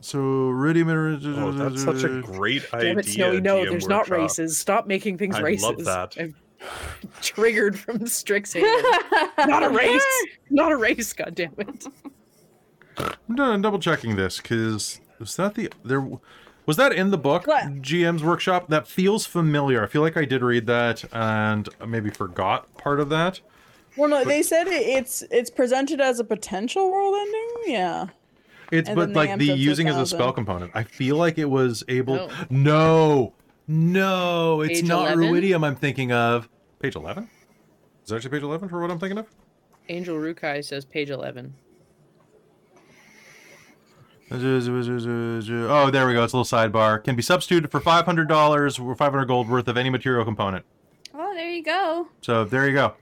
So 0.00 0.18
Ruidium. 0.18 1.38
Oh, 1.38 1.52
that's 1.52 1.82
such 1.82 2.04
a 2.04 2.20
great 2.20 2.62
idea. 2.74 2.90
Damn 2.90 2.98
it, 2.98 3.06
Snowy. 3.06 3.40
No, 3.40 3.64
GM 3.64 3.70
there's 3.70 3.88
not 3.88 4.10
races. 4.10 4.58
Stop 4.58 4.86
making 4.86 5.16
things 5.16 5.34
I 5.36 5.54
love 5.54 5.82
that. 5.86 6.14
I'm 6.20 6.34
triggered 7.22 7.78
from 7.78 8.00
Strixhaven. 8.00 8.62
not 9.48 9.62
a 9.62 9.70
race. 9.70 10.04
Not 10.50 10.72
a 10.72 10.76
race. 10.76 11.12
God 11.14 11.34
damn 11.34 11.54
it. 11.58 11.86
I'm 12.98 13.34
done 13.34 13.62
double 13.62 13.78
checking 13.78 14.16
this 14.16 14.36
because 14.40 15.00
was 15.18 15.34
that 15.36 15.54
the 15.54 15.72
there 15.84 16.06
was 16.66 16.76
that 16.76 16.92
in 16.92 17.10
the 17.10 17.18
book 17.18 17.46
What? 17.46 17.64
GM's 17.82 18.22
workshop 18.22 18.68
that 18.68 18.86
feels 18.86 19.26
familiar. 19.26 19.82
I 19.82 19.86
feel 19.86 20.02
like 20.02 20.16
I 20.16 20.24
did 20.24 20.42
read 20.42 20.66
that 20.66 21.04
and 21.12 21.68
maybe 21.86 22.10
forgot 22.10 22.72
part 22.76 23.00
of 23.00 23.08
that. 23.10 23.40
Well, 23.96 24.08
no, 24.08 24.24
they 24.24 24.42
said 24.42 24.66
it, 24.66 24.72
it's 24.72 25.22
it's 25.30 25.50
presented 25.50 26.00
as 26.00 26.18
a 26.18 26.24
potential 26.24 26.90
world 26.90 27.14
ending. 27.16 27.52
Yeah. 27.66 28.06
It's 28.72 28.88
And 28.88 28.96
but 28.96 29.10
like 29.10 29.38
the 29.38 29.46
using 29.46 29.88
as 29.88 29.96
a 29.96 30.06
spell 30.06 30.32
component. 30.32 30.72
I 30.74 30.82
feel 30.82 31.16
like 31.16 31.38
it 31.38 31.48
was 31.50 31.84
able. 31.88 32.16
No. 32.16 32.30
No, 32.50 33.32
no, 33.68 34.60
it's 34.62 34.80
Page 34.80 34.88
not 34.88 35.12
11? 35.12 35.32
Ruidium. 35.32 35.66
I'm 35.66 35.76
thinking 35.76 36.12
of 36.12 36.48
page 36.80 36.96
eleven. 36.96 37.30
Is 38.02 38.10
that 38.10 38.16
actually 38.16 38.30
page 38.30 38.42
eleven 38.42 38.68
for 38.68 38.80
what 38.80 38.90
I'm 38.90 38.98
thinking 38.98 39.18
of? 39.18 39.26
Angel 39.88 40.16
Rukai 40.16 40.64
says 40.64 40.84
page 40.84 41.10
11. 41.10 41.54
Oh, 44.30 45.90
there 45.90 46.06
we 46.06 46.14
go. 46.14 46.24
It's 46.24 46.32
a 46.32 46.36
little 46.36 46.44
sidebar. 46.44 47.02
Can 47.04 47.16
be 47.16 47.22
substituted 47.22 47.70
for 47.70 47.80
five 47.80 48.04
hundred 48.04 48.28
dollars 48.28 48.78
or 48.78 48.94
five 48.96 49.12
hundred 49.12 49.26
gold 49.26 49.48
worth 49.48 49.68
of 49.68 49.76
any 49.76 49.90
material 49.90 50.24
component. 50.24 50.64
Oh, 51.14 51.34
there 51.34 51.50
you 51.50 51.62
go. 51.62 52.08
So 52.22 52.44
there 52.44 52.66
you 52.68 52.74
go. 52.74 52.94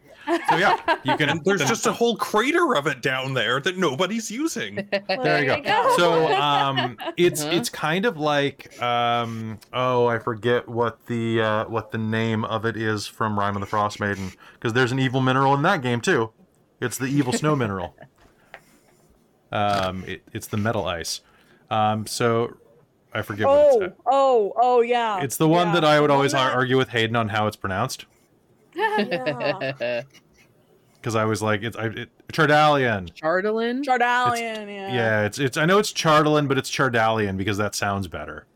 So 0.48 0.56
yeah, 0.56 0.76
you 1.04 1.16
can. 1.16 1.40
There's 1.44 1.60
then- 1.60 1.68
just 1.68 1.86
a 1.86 1.92
whole 1.92 2.16
crater 2.16 2.76
of 2.76 2.86
it 2.86 3.02
down 3.02 3.34
there 3.34 3.60
that 3.60 3.76
nobody's 3.76 4.30
using. 4.30 4.76
there 5.08 5.42
you 5.56 5.62
go. 5.64 5.94
So 5.96 6.32
um, 6.34 6.96
it's 7.16 7.42
Uh-huh. 7.42 7.50
it's 7.56 7.68
kind 7.68 8.04
of 8.06 8.16
like 8.18 8.80
um, 8.82 9.58
oh 9.72 10.06
I 10.06 10.18
forget 10.18 10.68
what 10.68 11.04
the 11.06 11.40
uh, 11.40 11.64
what 11.66 11.90
the 11.90 11.98
name 11.98 12.44
of 12.44 12.64
it 12.64 12.76
is 12.76 13.06
from 13.06 13.38
Rhyme 13.38 13.56
of 13.56 13.60
the 13.60 13.66
Frost 13.66 13.98
Maiden 14.00 14.32
because 14.54 14.72
there's 14.74 14.92
an 14.92 14.98
evil 14.98 15.20
mineral 15.20 15.54
in 15.54 15.62
that 15.62 15.82
game 15.82 16.00
too. 16.00 16.30
It's 16.80 16.98
the 16.98 17.06
evil 17.06 17.32
snow 17.32 17.54
mineral. 17.56 17.96
Um, 19.52 20.04
it, 20.06 20.22
it's 20.32 20.46
the 20.46 20.56
metal 20.56 20.86
ice. 20.86 21.20
Um, 21.70 22.06
so 22.06 22.56
I 23.12 23.22
forget 23.22 23.46
what 23.46 23.56
Oh, 23.58 23.80
it's. 23.82 23.94
oh, 24.06 24.52
oh, 24.56 24.80
yeah. 24.80 25.20
It's 25.22 25.36
the 25.36 25.48
one 25.48 25.68
yeah. 25.68 25.74
that 25.74 25.84
I 25.84 26.00
would 26.00 26.10
always 26.10 26.34
ar- 26.34 26.48
that- 26.50 26.56
argue 26.56 26.76
with 26.78 26.88
Hayden 26.88 27.16
on 27.16 27.28
how 27.28 27.46
it's 27.46 27.56
pronounced 27.56 28.06
Yeah. 28.74 30.02
because 30.94 31.14
I 31.16 31.24
was 31.24 31.42
like 31.42 31.62
it's 31.62 31.76
I, 31.76 31.86
it, 31.86 32.08
Chardalian. 32.32 33.08
Chardalyn. 33.10 33.84
Chardalian, 33.84 34.68
yeah. 34.68 34.94
Yeah, 34.94 35.24
it's 35.26 35.38
it's 35.38 35.56
I 35.58 35.66
know 35.66 35.78
it's 35.78 35.92
Chardalyn, 35.92 36.48
but 36.48 36.56
it's 36.58 36.70
Chardalian 36.70 37.36
because 37.36 37.58
that 37.58 37.74
sounds 37.74 38.08
better. 38.08 38.46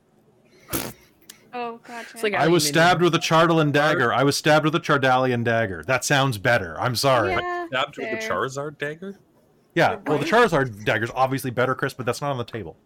Oh, 1.52 1.80
gotcha. 1.86 2.18
Like 2.22 2.34
I 2.34 2.48
was 2.48 2.66
stabbed 2.66 3.00
with 3.02 3.14
a 3.14 3.18
Chardalyn 3.18 3.72
dagger. 3.72 4.12
I 4.12 4.22
was 4.24 4.36
stabbed 4.36 4.64
with 4.66 4.74
a 4.74 4.80
Chardalian 4.80 5.42
dagger. 5.42 5.82
That 5.86 6.04
sounds 6.04 6.36
better. 6.38 6.78
I'm 6.80 6.94
sorry. 6.96 7.30
Yeah, 7.32 7.40
yeah, 7.40 7.66
Stabbed 7.68 7.96
with 7.98 8.10
the 8.10 8.16
fair. 8.18 8.30
Charizard 8.30 8.78
dagger. 8.78 9.18
Well, 10.06 10.18
the 10.18 10.24
Charizard 10.24 10.84
dagger's 10.84 11.10
obviously 11.14 11.50
better, 11.50 11.74
Chris, 11.74 11.92
but 11.92 12.06
that's 12.06 12.22
not 12.22 12.30
on 12.30 12.38
the 12.38 12.44
table. 12.44 12.76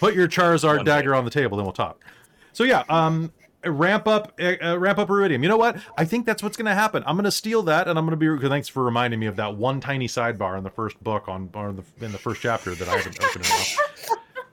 Put 0.00 0.14
your 0.14 0.28
Charizard 0.28 0.76
One 0.76 0.84
day. 0.84 0.92
dagger 0.92 1.14
on 1.14 1.24
the 1.24 1.30
table, 1.30 1.56
then 1.56 1.64
we'll 1.64 1.72
talk. 1.72 2.04
So 2.52 2.64
yeah, 2.64 2.84
um, 2.88 3.32
ramp 3.64 4.06
up, 4.08 4.32
uh, 4.40 4.54
uh, 4.62 4.78
ramp 4.78 4.98
up 4.98 5.08
Ruidium. 5.08 5.42
You 5.42 5.48
know 5.48 5.56
what? 5.56 5.76
I 5.96 6.04
think 6.04 6.26
that's 6.26 6.42
what's 6.42 6.56
going 6.56 6.66
to 6.66 6.74
happen. 6.74 7.02
I'm 7.06 7.16
going 7.16 7.24
to 7.24 7.30
steal 7.30 7.62
that, 7.64 7.88
and 7.88 7.98
I'm 7.98 8.06
going 8.06 8.18
to 8.18 8.38
be. 8.38 8.48
Thanks 8.48 8.68
for 8.68 8.84
reminding 8.84 9.20
me 9.20 9.26
of 9.26 9.36
that 9.36 9.56
one 9.56 9.80
tiny 9.80 10.08
sidebar 10.08 10.58
in 10.58 10.64
the 10.64 10.70
first 10.70 11.02
book 11.02 11.28
on, 11.28 11.50
or 11.54 11.70
in 11.70 11.76
the, 11.76 12.04
in 12.04 12.12
the 12.12 12.18
first 12.18 12.40
chapter 12.42 12.74
that 12.74 12.88
I 12.88 12.96
haven't 12.96 13.22
opened 13.22 13.46
enough. 13.46 13.76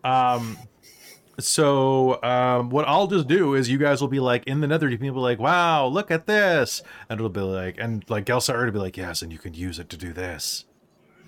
Um, 0.05 0.59
so 1.39 2.21
um, 2.21 2.69
what 2.69 2.87
I'll 2.87 3.07
just 3.07 3.27
do 3.27 3.55
is 3.55 3.69
you 3.69 3.79
guys 3.79 4.01
will 4.01 4.07
be 4.07 4.19
like 4.19 4.43
in 4.45 4.61
the 4.61 4.67
Netherdeep, 4.67 4.93
and 4.97 5.05
you'll 5.05 5.15
be 5.15 5.19
like, 5.19 5.39
wow, 5.39 5.87
look 5.87 6.11
at 6.11 6.27
this. 6.27 6.83
And 7.09 7.19
it'll 7.19 7.29
be 7.29 7.41
like, 7.41 7.77
and 7.79 8.07
like 8.07 8.25
Gelsar 8.25 8.65
will 8.65 8.71
be 8.71 8.77
like, 8.77 8.97
yes, 8.97 9.23
and 9.23 9.31
you 9.31 9.39
can 9.39 9.55
use 9.55 9.79
it 9.79 9.89
to 9.89 9.97
do 9.97 10.13
this. 10.13 10.65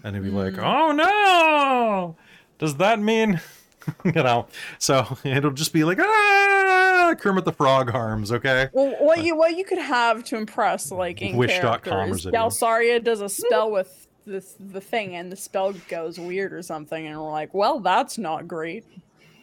And 0.03 0.15
it'll 0.15 0.25
be 0.25 0.31
like, 0.31 0.57
oh 0.57 0.91
no! 0.91 2.15
Does 2.59 2.77
that 2.77 2.99
mean, 2.99 3.41
you 4.05 4.11
know? 4.11 4.47
So 4.79 5.17
it'll 5.23 5.51
just 5.51 5.73
be 5.73 5.83
like, 5.83 5.99
ah, 5.99 7.15
Kermit 7.19 7.45
the 7.45 7.53
Frog 7.53 7.93
arms, 7.93 8.31
okay? 8.31 8.69
Well, 8.73 8.95
what 8.99 9.23
you 9.23 9.35
what 9.35 9.57
you 9.57 9.65
could 9.65 9.77
have 9.77 10.23
to 10.25 10.37
impress 10.37 10.91
like 10.91 11.21
in 11.21 11.35
Wish.com 11.35 11.81
character 11.81 12.15
is 12.15 12.23
something. 12.23 12.39
Galsariad 12.39 13.03
does 13.03 13.21
a 13.21 13.29
spell 13.29 13.71
with 13.71 14.07
this 14.25 14.55
the 14.59 14.81
thing 14.81 15.15
and 15.15 15.31
the 15.31 15.35
spell 15.35 15.73
goes 15.87 16.19
weird 16.19 16.53
or 16.53 16.61
something 16.61 17.07
and 17.07 17.17
we're 17.17 17.31
like, 17.31 17.53
well, 17.53 17.79
that's 17.79 18.17
not 18.17 18.47
great. 18.47 18.85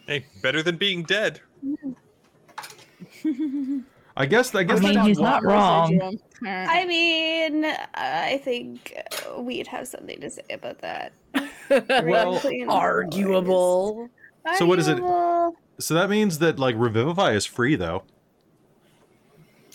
Hey, 0.07 0.27
better 0.43 0.63
than 0.63 0.77
being 0.77 1.03
dead. 1.03 1.41
I 4.17 4.27
guess, 4.27 4.55
I 4.55 4.63
guess 4.63 4.79
I 4.79 4.91
mean, 4.95 4.99
he's 5.01 5.19
not 5.19 5.43
wrong. 5.45 6.19
I 6.47 6.85
mean, 6.87 7.65
I 7.95 8.41
think 8.45 8.97
uh, 9.29 9.41
we'd 9.41 9.67
have 9.67 9.89
something 9.89 10.21
to 10.21 10.31
say 10.31 10.43
about 10.51 10.79
that. 10.81 11.13
Well, 11.71 12.39
Queen 12.41 12.69
Arguable. 12.69 14.09
So 14.57 14.67
what 14.67 14.79
is 14.79 14.87
it? 14.87 14.99
So 15.79 15.95
that 15.95 16.11
means 16.11 16.39
that 16.41 16.59
like 16.59 16.77
Revivify 16.79 17.33
is 17.33 17.47
free 17.47 17.75
though. 17.75 18.05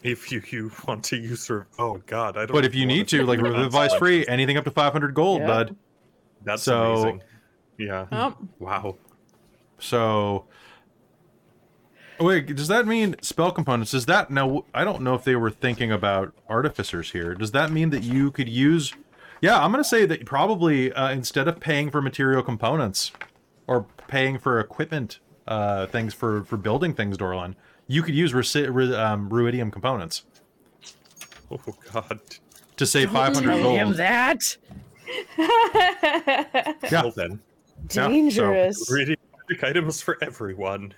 If 0.03 0.31
you, 0.31 0.41
you 0.49 0.71
want 0.87 1.03
to 1.05 1.17
use 1.17 1.47
her, 1.47 1.67
oh 1.77 2.01
god, 2.05 2.37
I 2.37 2.45
don't. 2.45 2.53
But 2.53 2.63
if 2.63 2.73
you 2.75 2.83
wanna 2.85 2.93
need 2.93 3.07
to, 3.09 3.25
like 3.25 3.41
Revivify 3.41 3.87
is 3.87 3.93
free, 3.95 4.25
anything 4.27 4.55
up 4.55 4.63
to 4.65 4.71
500 4.71 5.13
gold, 5.13 5.41
Yeah. 5.41 5.47
bud. 5.47 5.75
That's 6.45 6.63
So- 6.63 6.93
amazing. 6.93 7.21
Yeah. 7.77 8.05
Oh, 8.11 8.35
Wow. 8.59 8.95
So, 9.79 10.45
wait, 12.19 12.55
does 12.55 12.67
that 12.67 12.85
mean 12.87 13.15
spell 13.21 13.51
components? 13.51 13.91
Does 13.91 14.05
that 14.07 14.29
now? 14.31 14.65
I 14.73 14.83
don't 14.83 15.01
know 15.01 15.13
if 15.15 15.23
they 15.23 15.35
were 15.35 15.51
thinking 15.51 15.91
about 15.91 16.33
artificers 16.49 17.11
here. 17.11 17.33
Does 17.35 17.51
that 17.51 17.71
mean 17.71 17.89
that 17.91 18.03
you 18.03 18.31
could 18.31 18.49
use? 18.49 18.93
Yeah, 19.41 19.63
I'm 19.63 19.71
gonna 19.71 19.83
say 19.83 20.05
that 20.05 20.25
probably 20.25 20.91
uh, 20.93 21.09
instead 21.11 21.47
of 21.47 21.59
paying 21.59 21.89
for 21.91 22.01
material 22.01 22.43
components 22.43 23.11
or 23.67 23.85
paying 24.07 24.37
for 24.37 24.59
equipment 24.59 25.19
uh, 25.47 25.85
things 25.87 26.13
for 26.13 26.43
for 26.43 26.57
building 26.57 26.93
things, 26.93 27.17
Dorlan, 27.17 27.55
you 27.87 28.03
could 28.03 28.15
use 28.15 28.33
reci- 28.33 28.73
ri- 28.73 28.95
um, 28.95 29.29
ruidium 29.29 29.71
components 29.71 30.23
Oh 31.51 31.59
god. 31.93 32.19
to 32.77 32.85
save 32.85 33.11
500 33.11 33.43
Tell 33.43 33.57
him 33.75 33.83
gold. 33.87 33.97
that. 33.97 34.57
Yeah. 35.37 36.73
Well 36.91 37.11
then, 37.15 37.39
Yeah, 37.83 37.87
so- 37.89 38.07
dangerous. 38.09 38.91
really 38.91 39.17
magic 39.49 39.63
items 39.63 40.01
for 40.01 40.17
everyone. 40.21 40.93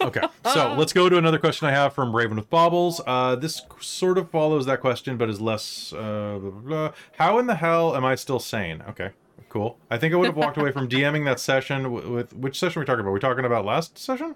Okay, 0.00 0.20
so 0.52 0.74
let's 0.78 0.92
go 0.92 1.08
to 1.08 1.16
another 1.16 1.38
question 1.38 1.68
I 1.68 1.72
have 1.72 1.92
from 1.92 2.14
Raven 2.14 2.36
with 2.36 2.50
Baubles. 2.50 3.00
Uh, 3.06 3.36
this 3.36 3.62
sort 3.80 4.18
of 4.18 4.30
follows 4.30 4.66
that 4.66 4.80
question, 4.80 5.16
but 5.16 5.28
is 5.28 5.40
less. 5.40 5.92
Uh, 5.92 6.38
blah, 6.40 6.50
blah, 6.50 6.60
blah. 6.60 6.92
How 7.18 7.38
in 7.38 7.46
the 7.46 7.56
hell 7.56 7.96
am 7.96 8.04
I 8.04 8.14
still 8.14 8.38
sane? 8.38 8.82
Okay, 8.88 9.10
cool. 9.48 9.78
I 9.90 9.98
think 9.98 10.14
I 10.14 10.16
would 10.16 10.26
have 10.26 10.36
walked 10.36 10.56
away 10.56 10.72
from 10.72 10.88
DMing 10.88 11.24
that 11.24 11.40
session 11.40 11.92
with, 11.92 12.06
with 12.06 12.34
which 12.34 12.58
session 12.58 12.80
are 12.80 12.82
we 12.82 12.86
talking 12.86 13.00
about? 13.00 13.10
Are 13.10 13.14
we 13.14 13.20
talking 13.20 13.44
about 13.44 13.64
last 13.64 13.98
session? 13.98 14.34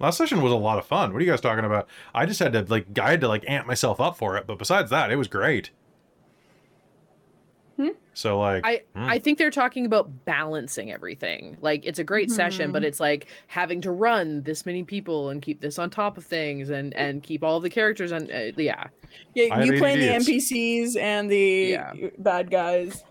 Last 0.00 0.16
session 0.16 0.42
was 0.42 0.52
a 0.52 0.56
lot 0.56 0.78
of 0.78 0.86
fun. 0.86 1.12
What 1.12 1.20
are 1.20 1.24
you 1.24 1.30
guys 1.30 1.40
talking 1.40 1.64
about? 1.64 1.88
I 2.14 2.24
just 2.24 2.38
had 2.38 2.52
to 2.52 2.62
like, 2.62 2.96
I 2.98 3.10
had 3.10 3.20
to 3.20 3.28
like 3.28 3.44
amp 3.48 3.66
myself 3.66 4.00
up 4.00 4.16
for 4.16 4.36
it. 4.36 4.46
But 4.46 4.58
besides 4.58 4.90
that, 4.90 5.10
it 5.10 5.16
was 5.16 5.26
great. 5.26 5.70
So 8.18 8.40
like, 8.40 8.66
I 8.66 8.82
hmm. 8.96 9.04
I 9.04 9.20
think 9.20 9.38
they're 9.38 9.48
talking 9.48 9.86
about 9.86 10.24
balancing 10.24 10.90
everything. 10.90 11.56
Like 11.60 11.86
it's 11.86 12.00
a 12.00 12.04
great 12.04 12.32
session, 12.32 12.72
but 12.72 12.82
it's 12.82 12.98
like 12.98 13.28
having 13.46 13.80
to 13.82 13.92
run 13.92 14.42
this 14.42 14.66
many 14.66 14.82
people 14.82 15.28
and 15.30 15.40
keep 15.40 15.60
this 15.60 15.78
on 15.78 15.88
top 15.88 16.18
of 16.18 16.24
things 16.24 16.68
and 16.70 16.92
and 16.96 17.22
keep 17.22 17.44
all 17.44 17.60
the 17.60 17.70
characters 17.70 18.10
on. 18.10 18.28
Uh, 18.28 18.50
yeah, 18.56 18.86
I 18.86 19.08
Yeah, 19.34 19.54
have 19.54 19.66
you 19.66 19.78
playing 19.78 20.00
the 20.00 20.08
NPCs 20.08 20.96
and 20.96 21.30
the 21.30 21.68
Yeah. 21.70 21.92
bad 22.18 22.50
guys. 22.50 23.04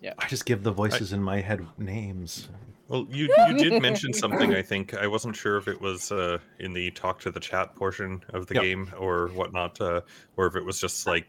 Yeah. 0.00 0.14
I 0.18 0.26
just 0.26 0.46
give 0.46 0.62
the 0.62 0.72
voices 0.72 1.12
in 1.12 1.22
my 1.22 1.42
head 1.42 1.66
names. 1.76 2.48
Well, 2.88 3.06
you 3.10 3.28
you 3.46 3.58
did 3.58 3.82
mention 3.82 4.14
something. 4.14 4.54
I 4.54 4.62
think 4.62 4.94
I 4.94 5.06
wasn't 5.06 5.36
sure 5.36 5.58
if 5.58 5.68
it 5.68 5.78
was 5.82 6.10
uh, 6.10 6.38
in 6.58 6.72
the 6.72 6.90
talk 6.92 7.20
to 7.20 7.30
the 7.30 7.40
chat 7.40 7.76
portion 7.76 8.24
of 8.30 8.46
the 8.46 8.54
Yep. 8.54 8.62
game 8.62 8.90
or 8.98 9.28
whatnot, 9.28 9.78
uh, 9.82 10.00
or 10.38 10.46
if 10.46 10.56
it 10.56 10.64
was 10.64 10.80
just 10.80 11.06
like 11.06 11.28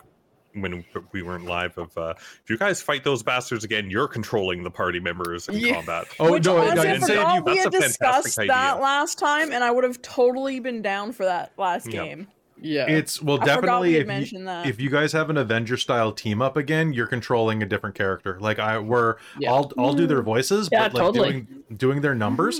when 0.53 0.83
we 1.11 1.21
weren't 1.23 1.45
live. 1.45 1.77
Of 1.77 1.97
uh, 1.97 2.13
if 2.17 2.49
you 2.49 2.57
guys 2.57 2.81
fight 2.81 3.03
those 3.03 3.23
bastards 3.23 3.63
again, 3.63 3.89
you're 3.89 4.07
controlling 4.07 4.63
the 4.63 4.71
party 4.71 4.99
members 4.99 5.47
in 5.47 5.55
Yeah. 5.57 5.75
combat. 5.75 6.07
Oh 6.19 6.31
Which 6.31 6.45
no, 6.45 6.57
I 6.57 6.71
honestly, 6.71 6.89
I 6.89 6.99
forgot 6.99 7.35
you. 7.35 7.43
we 7.43 7.53
That's 7.53 7.63
had 7.63 7.67
a 7.67 7.71
fantastic 7.81 7.99
discussed 8.23 8.39
idea. 8.39 8.47
that 8.53 8.79
last 8.81 9.17
time, 9.19 9.51
and 9.51 9.63
I 9.63 9.71
would 9.71 9.83
have 9.83 10.01
totally 10.01 10.59
been 10.59 10.81
down 10.81 11.11
for 11.11 11.25
that 11.25 11.51
last 11.57 11.87
Yeah. 11.87 12.03
game. 12.03 12.27
yeah. 12.61 12.85
It's 12.87 13.21
well 13.21 13.39
I 13.41 13.45
definitely 13.45 13.89
we 13.93 13.95
if 13.97 14.31
you, 14.31 14.45
that. 14.45 14.67
if 14.67 14.79
you 14.79 14.89
guys 14.91 15.11
have 15.13 15.29
an 15.31 15.37
Avenger 15.37 15.77
style 15.77 16.11
team 16.11 16.41
up 16.41 16.57
again, 16.57 16.93
you're 16.93 17.07
controlling 17.07 17.63
a 17.63 17.65
different 17.65 17.95
character. 17.95 18.37
Like 18.39 18.59
I 18.59 18.77
were 18.77 19.17
Yeah. 19.39 19.51
I'll 19.53 19.71
I'll 19.77 19.93
do 19.93 20.05
their 20.05 20.21
voices, 20.21 20.69
Yeah, 20.71 20.89
but 20.89 20.93
like 20.93 21.03
totally. 21.03 21.31
doing 21.31 21.47
doing 21.75 22.01
their 22.01 22.13
numbers, 22.15 22.59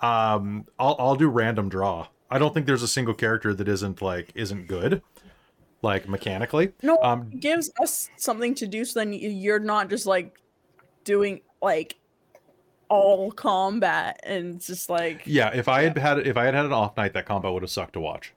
um 0.00 0.66
I'll 0.78 0.96
I'll 0.98 1.16
do 1.16 1.28
random 1.28 1.68
draw. 1.68 2.08
I 2.30 2.38
don't 2.38 2.52
think 2.52 2.66
there's 2.66 2.82
a 2.82 2.88
single 2.88 3.14
character 3.14 3.54
that 3.54 3.68
isn't 3.68 4.02
like 4.02 4.30
isn't 4.34 4.66
good. 4.68 5.02
Like 5.82 6.08
mechanically. 6.08 6.72
No, 6.82 6.98
Um 7.02 7.30
it 7.32 7.40
gives 7.40 7.70
us 7.80 8.10
something 8.16 8.54
to 8.56 8.66
do, 8.66 8.84
so 8.84 9.00
then 9.00 9.12
you're 9.12 9.60
not 9.60 9.88
just 9.90 10.06
like 10.06 10.36
doing 11.04 11.40
like 11.62 11.96
all 12.88 13.30
combat, 13.30 14.18
and 14.22 14.56
it's 14.56 14.66
just 14.66 14.88
like 14.90 15.22
yeah, 15.26 15.50
if 15.54 15.68
I 15.68 15.82
had 15.82 15.96
had 15.98 16.26
if 16.26 16.36
I 16.36 16.44
had 16.46 16.54
had 16.54 16.64
an 16.66 16.72
off 16.72 16.96
night, 16.96 17.12
that 17.12 17.26
combat 17.26 17.52
would 17.52 17.62
have 17.62 17.70
sucked 17.70 17.92
to 17.92 18.00
watch. 18.00 18.32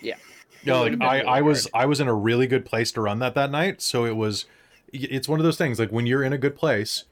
Yeah. 0.00 0.16
Yeah, 0.64 0.76
like 0.76 0.92
would've 0.92 1.02
I, 1.02 1.20
I 1.20 1.40
was 1.42 1.68
I 1.74 1.86
was 1.86 2.00
in 2.00 2.08
a 2.08 2.14
really 2.14 2.46
good 2.46 2.64
place 2.64 2.90
to 2.92 3.00
run 3.02 3.18
that 3.20 3.34
that 3.34 3.50
night, 3.50 3.80
so 3.82 4.04
it 4.04 4.16
was 4.16 4.46
it's 4.92 5.28
one 5.28 5.38
of 5.38 5.44
those 5.44 5.58
things 5.58 5.78
like 5.78 5.92
when 5.92 6.06
you're 6.06 6.22
in 6.24 6.32
a 6.32 6.38
good 6.38 6.56
place, 6.56 7.04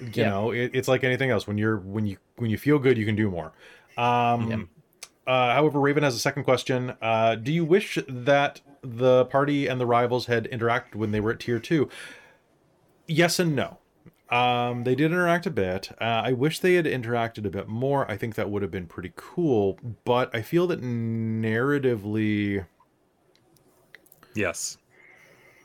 you 0.00 0.10
Yeah. 0.14 0.30
know, 0.30 0.50
it, 0.50 0.70
it's 0.74 0.88
like 0.88 1.04
anything 1.04 1.30
else. 1.30 1.46
When 1.46 1.56
you're 1.58 1.76
when 1.78 2.06
you 2.06 2.18
when 2.36 2.50
you 2.50 2.58
feel 2.58 2.78
good, 2.78 2.98
you 2.98 3.06
can 3.06 3.16
do 3.16 3.30
more. 3.30 3.52
Um 3.96 4.50
Yep. 4.50 4.60
uh, 5.26 5.52
however, 5.54 5.78
Raven 5.78 6.02
has 6.02 6.14
a 6.16 6.18
second 6.18 6.44
question. 6.44 6.94
Uh, 7.02 7.34
do 7.36 7.52
you 7.52 7.64
wish 7.64 7.98
that 8.08 8.62
the 8.82 9.24
party 9.26 9.66
and 9.66 9.80
the 9.80 9.86
rivals 9.86 10.26
had 10.26 10.44
interacted 10.50 10.94
when 10.94 11.10
they 11.10 11.20
were 11.20 11.32
at 11.32 11.40
tier 11.40 11.58
two? 11.58 11.88
Yes 13.06 13.38
and 13.38 13.56
no. 13.56 13.78
Um, 14.30 14.84
they 14.84 14.94
did 14.94 15.10
interact 15.10 15.46
a 15.46 15.50
bit. 15.50 15.90
Uh, 16.00 16.04
I 16.04 16.32
wish 16.32 16.60
they 16.60 16.74
had 16.74 16.84
interacted 16.84 17.46
a 17.46 17.50
bit 17.50 17.66
more. 17.66 18.10
I 18.10 18.16
think 18.18 18.34
that 18.34 18.50
would 18.50 18.60
have 18.60 18.70
been 18.70 18.86
pretty 18.86 19.12
cool. 19.16 19.78
But 20.04 20.34
I 20.34 20.42
feel 20.42 20.66
that 20.66 20.82
narratively, 20.82 22.66
Yes. 24.34 24.76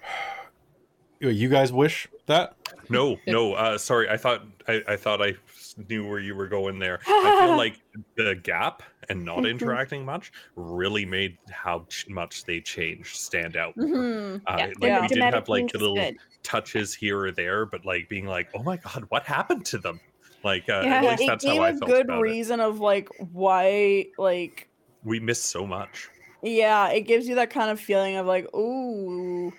you 1.20 1.50
guys 1.50 1.74
wish 1.74 2.08
that. 2.28 2.56
No, 2.90 3.18
no. 3.28 3.54
Uh, 3.54 3.78
sorry, 3.78 4.10
I 4.10 4.18
thought 4.18 4.46
I, 4.68 4.82
I 4.88 4.96
thought 4.96 5.22
I 5.22 5.36
always 5.78 5.90
knew 5.90 6.08
where 6.08 6.20
you 6.20 6.36
were 6.36 6.48
going 6.48 6.80
there. 6.80 7.00
I 7.22 7.32
feel 7.32 7.56
like 7.56 7.80
the 8.18 8.36
gap 8.36 8.84
and 9.10 9.26
not 9.26 9.46
Mhm. 9.46 9.46
interacting 9.46 10.06
much 10.06 10.32
really 10.56 11.06
made 11.06 11.38
how 11.52 11.88
much 12.08 12.46
they 12.46 12.62
changed 12.62 13.18
stand 13.18 13.56
out. 13.58 13.76
more. 13.76 13.88
Mhm. 13.88 14.46
Uh, 14.48 14.58
Yeah, 14.58 14.72
like 14.80 14.94
yeah. 14.94 15.00
we 15.00 15.08
did 15.10 15.26
Dramatic 15.26 15.34
have 15.34 15.50
like 15.50 15.70
link's 15.72 15.74
little 15.74 16.10
good. 16.10 16.18
touches 16.44 16.94
here 16.96 17.20
or 17.22 17.32
there, 17.32 17.66
but 17.66 17.86
like 17.86 18.10
being 18.10 18.26
like, 18.28 18.50
"Oh 18.54 18.64
my 18.64 18.78
god, 18.78 19.06
what 19.10 19.24
happened 19.26 19.66
to 19.68 19.80
them?" 19.80 20.02
Like 20.44 20.68
uh, 20.70 20.74
Yeah, 20.80 21.02
at 21.02 21.06
least 21.08 21.22
it 21.22 21.28
that's 21.28 21.46
gave 21.46 21.46
how 21.46 21.62
I 21.62 21.72
a 21.72 21.74
felt 21.74 21.96
good 21.96 22.08
about 22.08 22.30
it. 22.30 22.38
reason 22.38 22.60
of 22.60 22.80
like 22.80 23.08
why 23.18 24.08
like 24.18 24.70
We 25.04 25.20
missed 25.20 25.46
so 25.52 25.68
much. 25.68 26.10
yeah 26.42 26.90
it 26.90 27.02
gives 27.02 27.28
you 27.28 27.36
that 27.36 27.50
kind 27.50 27.72
of 27.72 27.80
feeling 27.80 28.16
of 28.18 28.26
like 28.26 28.46
ooh 28.56 29.58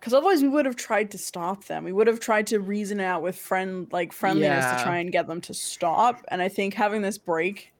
because 0.00 0.12
otherwise 0.14 0.42
we 0.42 0.48
would 0.48 0.66
have 0.66 0.76
tried 0.76 1.10
to 1.10 1.18
stop 1.18 1.64
them 1.64 1.84
we 1.84 1.92
would 1.92 2.06
have 2.06 2.20
tried 2.20 2.46
to 2.46 2.60
reason 2.60 3.00
out 3.00 3.22
with 3.22 3.36
friend 3.36 3.86
like 3.92 4.12
friendliness 4.12 4.64
Yeah. 4.64 4.76
to 4.78 4.82
try 4.84 4.98
and 4.98 5.10
get 5.12 5.26
them 5.26 5.40
to 5.42 5.54
stop 5.54 6.24
and 6.28 6.40
i 6.42 6.48
think 6.48 6.74
having 6.74 7.02
this 7.02 7.18
break 7.18 7.72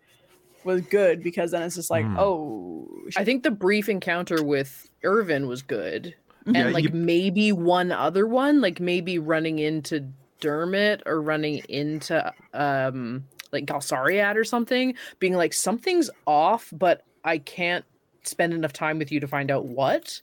was 0.65 0.81
good 0.83 1.23
because 1.23 1.53
then 1.53 1.63
it's 1.63 1.77
just 1.77 1.91
like 1.91 2.05
Hmm. 2.05 2.17
oh 2.19 2.89
I 3.17 3.25
think 3.25 3.45
the 3.45 3.53
brief 3.53 3.89
encounter 3.89 4.43
with 4.43 4.91
Irvin 5.05 5.47
was 5.47 5.63
good. 5.63 6.13
Mhm. 6.45 6.55
Yeah, 6.57 6.61
and 6.65 6.75
like 6.75 6.85
you- 6.87 6.91
maybe 6.91 7.53
one 7.53 7.93
other 7.93 8.27
one, 8.27 8.61
like 8.61 8.81
maybe 8.81 9.21
running 9.21 9.61
into 9.61 10.09
Dermot 10.41 11.05
or 11.07 11.23
running 11.23 11.59
into 11.69 12.33
um 12.53 13.25
like 13.53 13.65
Galsariad 13.65 14.35
or 14.35 14.43
something, 14.43 14.97
being 15.21 15.35
like 15.35 15.53
something's 15.53 16.11
off, 16.27 16.69
but 16.73 17.05
I 17.23 17.39
can't 17.39 17.85
spend 18.25 18.53
enough 18.53 18.73
time 18.73 18.99
with 18.99 19.13
you 19.13 19.21
to 19.21 19.29
find 19.29 19.53
out 19.53 19.67
what, 19.67 20.21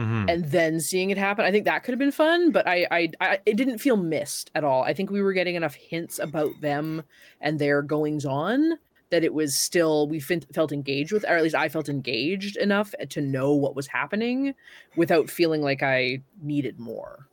Mhm. 0.00 0.30
and 0.30 0.44
then 0.46 0.80
seeing 0.80 1.10
it 1.10 1.18
happen. 1.18 1.44
I 1.44 1.50
think 1.50 1.66
that 1.66 1.84
could 1.84 1.92
have 1.92 1.98
been 1.98 2.10
fun, 2.10 2.50
but 2.52 2.66
I, 2.66 2.86
I 2.90 3.10
I 3.20 3.38
it 3.44 3.56
didn't 3.56 3.78
feel 3.78 3.96
missed 3.96 4.50
at 4.54 4.64
all. 4.64 4.82
I 4.82 4.94
think 4.94 5.10
we 5.10 5.20
were 5.22 5.32
getting 5.34 5.54
enough 5.56 5.74
hints 5.74 6.18
about 6.18 6.52
them 6.60 7.02
and 7.40 7.58
their 7.58 7.82
goings 7.82 8.24
on 8.24 8.78
that 9.10 9.24
it 9.24 9.34
was 9.34 9.56
still 9.56 10.08
we 10.08 10.20
fin- 10.20 10.44
felt 10.54 10.70
engaged 10.72 11.10
with 11.12 11.24
or 11.24 11.36
at 11.36 11.42
least 11.42 11.56
i 11.56 11.68
felt 11.68 11.88
engaged 11.88 12.56
enough 12.56 12.94
to 13.08 13.20
know 13.20 13.52
what 13.52 13.74
was 13.74 13.88
happening 13.88 14.54
without 14.96 15.28
feeling 15.28 15.62
like 15.62 15.82
i 15.82 16.22
needed 16.40 16.78
more 16.78 17.26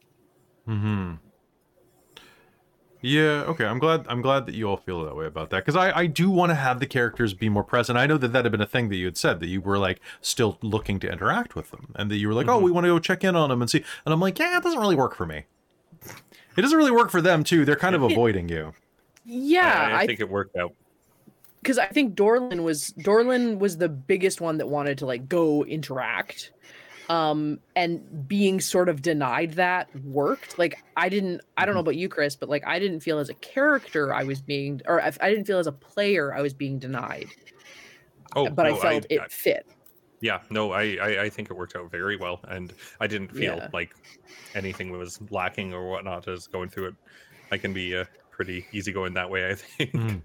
Hmm. 0.66 1.14
Yeah. 3.02 3.44
Okay. 3.48 3.66
I'm 3.66 3.80
glad. 3.80 4.06
I'm 4.10 4.22
glad 4.22 4.46
that 4.48 4.56
you 4.56 4.68
all 4.68 4.78
feel 4.78 5.04
that 5.06 5.16
way 5.16 5.26
about 5.26 5.50
that 5.52 5.66
because 5.66 5.76
I 5.76 5.92
I 5.96 6.06
do 6.08 6.30
want 6.30 6.50
to 6.50 6.56
have 6.56 6.80
the 6.80 6.88
characters 6.88 7.34
be 7.34 7.50
more 7.50 7.64
present. 7.64 7.98
I 7.98 8.08
know 8.08 8.18
that 8.18 8.34
that 8.34 8.46
had 8.46 8.52
been 8.52 8.62
a 8.62 8.66
thing 8.68 8.90
that 8.90 8.96
you 8.96 9.06
had 9.06 9.18
said 9.18 9.40
that 9.40 9.48
you 9.48 9.62
were 9.62 9.78
like 9.78 10.00
still 10.22 10.58
looking 10.62 11.00
to 11.02 11.12
interact 11.12 11.56
with 11.56 11.72
them 11.72 11.94
and 11.96 12.10
that 12.10 12.18
you 12.18 12.28
were 12.28 12.34
like, 12.34 12.48
oh, 12.48 12.58
we 12.58 12.66
mm-hmm. 12.66 12.76
want 12.76 12.86
to 12.86 12.90
go 12.90 13.00
check 13.00 13.24
in 13.24 13.36
on 13.36 13.50
them 13.50 13.62
and 13.62 13.70
see. 13.70 13.84
And 14.06 14.14
I'm 14.14 14.20
like, 14.20 14.40
yeah, 14.40 14.58
it 14.58 14.64
doesn't 14.64 14.80
really 14.80 14.96
work 14.96 15.16
for 15.16 15.26
me. 15.26 15.44
It 16.58 16.62
doesn't 16.62 16.78
really 16.78 16.92
work 16.92 17.12
for 17.12 17.22
them 17.22 17.44
too. 17.44 17.66
They're 17.66 17.76
kind 17.76 17.96
of 17.96 18.02
It- 18.04 18.12
avoiding 18.12 18.50
you. 18.50 18.74
yeah 19.26 19.90
I, 19.90 19.92
I 19.92 20.00
i 20.00 20.08
think 20.08 20.20
it 20.20 20.30
worked 20.30 20.56
out. 20.56 20.74
because 21.62 21.78
i 21.78 21.86
think 21.88 22.16
dorlin 22.16 22.64
was 22.64 22.94
dorlin 22.98 23.60
was 23.60 23.78
the 23.78 23.90
biggest 23.90 24.40
one 24.40 24.58
that 24.58 24.68
wanted 24.70 24.98
to 25.00 25.06
like 25.06 25.28
go 25.28 25.66
interact 25.66 26.52
um 27.10 27.60
and 27.76 28.28
being 28.28 28.60
sort 28.60 28.90
of 28.90 29.02
denied 29.02 29.54
that 29.54 29.88
worked 30.04 30.58
like 30.60 30.78
i 30.98 31.08
didn't 31.08 31.40
i 31.58 31.66
don't 31.66 31.74
know 31.74 31.80
about 31.82 31.96
you 31.96 32.10
chris 32.10 32.36
but 32.36 32.50
like 32.50 32.64
i 32.68 32.80
didn't 32.80 33.00
feel 33.00 33.18
as 33.20 33.30
a 33.30 33.34
character 33.36 34.14
i 34.14 34.24
was 34.24 34.42
being 34.42 34.82
or 34.88 35.02
i, 35.02 35.12
I 35.22 35.30
didn't 35.30 35.46
feel 35.46 35.60
as 35.60 35.68
a 35.68 35.72
player 35.72 36.34
i 36.36 36.42
was 36.42 36.54
being 36.54 36.80
denied 36.80 37.28
Oh, 38.36 38.50
but 38.50 38.64
no, 38.64 38.76
i 38.78 38.80
felt 38.80 39.06
it 39.10 39.22
I- 39.22 39.28
fit 39.30 39.66
yeah, 40.20 40.40
no, 40.50 40.72
I, 40.72 40.98
I 41.00 41.22
I 41.26 41.30
think 41.30 41.52
it 41.52 41.54
worked 41.54 41.76
out 41.76 41.92
very 41.92 42.18
well, 42.18 42.40
and 42.48 42.74
I 43.00 43.06
didn't 43.06 43.28
feel 43.32 43.58
Yeah. 43.58 43.68
like 43.72 43.94
anything 44.56 44.90
was 44.90 45.20
lacking 45.30 45.76
or 45.76 45.88
whatnot 45.92 46.28
as 46.28 46.48
going 46.48 46.70
through 46.70 46.88
it. 46.88 46.96
I 47.52 47.60
can 47.60 47.72
be 47.72 47.96
uh, 47.96 48.06
pretty 48.32 48.66
easygoing 48.72 49.14
that 49.14 49.30
way. 49.30 49.52
I 49.52 49.54
think. 49.54 49.92
Mhm. 49.94 50.22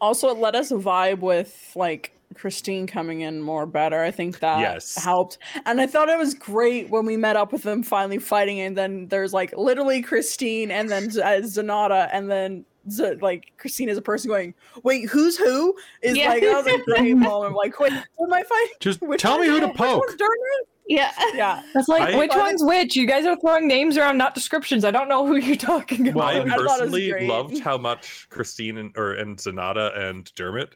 also 0.00 0.30
it 0.30 0.38
let 0.38 0.54
us 0.54 0.72
vibe 0.72 1.18
with 1.18 1.72
like 1.76 2.16
christine 2.34 2.86
coming 2.86 3.20
in 3.22 3.40
more 3.40 3.66
better 3.66 4.02
i 4.02 4.10
think 4.10 4.38
that 4.40 4.60
Yes. 4.60 4.96
helped 5.02 5.38
and 5.66 5.80
i 5.80 5.86
thought 5.86 6.08
it 6.08 6.18
was 6.18 6.34
great 6.34 6.90
when 6.90 7.06
we 7.06 7.16
met 7.16 7.36
up 7.36 7.52
with 7.52 7.62
them 7.62 7.82
finally 7.82 8.18
fighting 8.18 8.60
and 8.60 8.76
then 8.76 9.06
there's 9.08 9.32
like 9.32 9.56
literally 9.56 10.02
christine 10.02 10.70
and 10.70 10.88
then 10.90 11.10
Z- 11.10 11.22
uh, 11.22 11.40
zanata 11.42 12.08
and 12.12 12.30
then 12.30 12.64
Z- 12.90 13.16
like 13.22 13.52
christine 13.56 13.88
is 13.88 13.96
a 13.96 14.02
person 14.02 14.28
going 14.28 14.54
wait 14.82 15.08
who's 15.08 15.36
who 15.38 15.74
is 16.02 16.16
Yeah. 16.16 16.28
like 16.30 16.42
that 16.42 16.64
was 16.64 16.66
a 16.66 16.78
great 16.84 17.16
moment 17.16 17.54
like 17.54 17.78
wait 17.80 17.92
who 17.92 18.24
am 18.26 18.32
i 18.32 18.42
fighting 18.42 18.74
Just 18.80 19.00
Which 19.00 19.20
tell 19.22 19.38
me 19.38 19.46
who 19.46 19.60
to 19.60 19.68
poke. 19.68 20.06
Dermot? 20.18 20.68
Yeah. 20.86 21.10
yeah 21.34 21.62
It's 21.74 21.88
like, 21.88 22.14
I- 22.14 22.18
which 22.18 22.32
one's 22.34 22.62
which? 22.62 22.94
You 22.94 23.06
guys 23.06 23.24
are 23.24 23.36
throwing 23.40 23.66
names 23.66 23.96
around, 23.96 24.18
not 24.18 24.34
descriptions. 24.34 24.84
I 24.84 24.90
don't 24.90 25.08
know 25.08 25.26
who 25.26 25.36
you're 25.36 25.56
talking 25.72 26.08
about. 26.08 26.14
Well, 26.16 26.26
I 26.26 26.40
I 26.40 26.44
thought 26.44 26.58
it 26.58 26.62
was 26.62 26.72
personally 26.78 27.10
great. 27.10 27.26
loved 27.26 27.58
how 27.60 27.78
much 27.78 28.26
Christine 28.28 28.76
and 28.76 28.92
or 28.98 29.14
and 29.14 29.38
Zanata 29.38 29.98
and 29.98 30.30
Dermot 30.34 30.74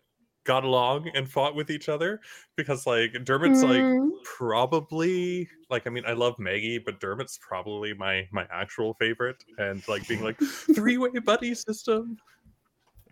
got 0.48 0.64
along 0.64 1.08
and 1.14 1.30
fought 1.30 1.54
with 1.54 1.70
each 1.70 1.90
other 1.90 2.20
because 2.56 2.86
like 2.86 3.12
Dermot's 3.22 3.62
like 3.62 3.82
Mm. 3.82 4.08
probably 4.24 5.46
like 5.68 5.86
I 5.86 5.90
mean 5.90 6.04
I 6.06 6.14
love 6.14 6.38
Maggie, 6.38 6.78
but 6.78 7.00
Dermot's 7.00 7.38
probably 7.46 7.92
my 7.92 8.26
my 8.32 8.46
actual 8.50 8.94
favorite 8.94 9.44
and 9.58 9.86
like 9.86 10.08
being 10.08 10.22
like 10.24 10.38
three 10.74 10.96
way 10.96 11.10
buddy 11.22 11.54
system. 11.54 12.16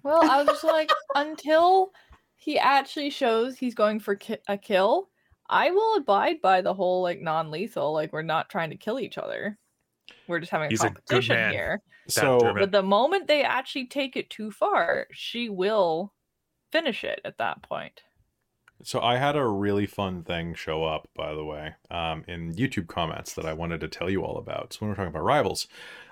Well, 0.02 0.22
I 0.30 0.38
was 0.38 0.46
just 0.46 0.64
like, 0.64 0.90
until 1.14 1.90
he 2.36 2.58
actually 2.58 3.10
shows 3.10 3.58
he's 3.58 3.74
going 3.74 4.00
for 4.00 4.14
ki- 4.14 4.38
a 4.48 4.56
kill, 4.56 5.10
I 5.50 5.70
will 5.72 5.96
abide 5.96 6.40
by 6.40 6.62
the 6.62 6.72
whole 6.72 7.02
like 7.02 7.20
non-lethal. 7.20 7.92
Like 7.92 8.12
we're 8.14 8.22
not 8.22 8.48
trying 8.48 8.70
to 8.70 8.76
kill 8.76 8.98
each 8.98 9.18
other. 9.18 9.58
We're 10.26 10.40
just 10.40 10.52
having 10.52 10.66
a 10.66 10.70
He's 10.70 10.80
competition 10.80 11.36
man. 11.36 11.52
here. 11.52 11.82
So 12.08 12.38
But 12.56 12.72
the 12.72 12.82
moment 12.82 13.26
they 13.26 13.42
actually 13.42 13.88
take 13.88 14.16
it 14.16 14.30
too 14.30 14.50
far, 14.52 15.06
she 15.12 15.48
will 15.50 16.14
finish 16.70 17.04
it 17.04 17.20
at 17.24 17.38
that 17.38 17.62
point. 17.62 18.02
So 18.82 19.00
I 19.00 19.16
had 19.16 19.36
a 19.36 19.46
really 19.46 19.86
fun 19.86 20.22
thing 20.22 20.54
show 20.54 20.84
up, 20.84 21.08
by 21.16 21.34
the 21.34 21.44
way, 21.44 21.74
um, 21.90 22.24
in 22.28 22.54
YouTube 22.54 22.88
comments 22.88 23.32
that 23.34 23.46
I 23.46 23.54
wanted 23.54 23.80
to 23.80 23.88
tell 23.88 24.10
you 24.10 24.22
all 24.22 24.36
about. 24.36 24.74
So 24.74 24.80
when 24.80 24.90
we're 24.90 24.96
talking 24.96 25.08
about 25.08 25.24
rivals, 25.24 25.66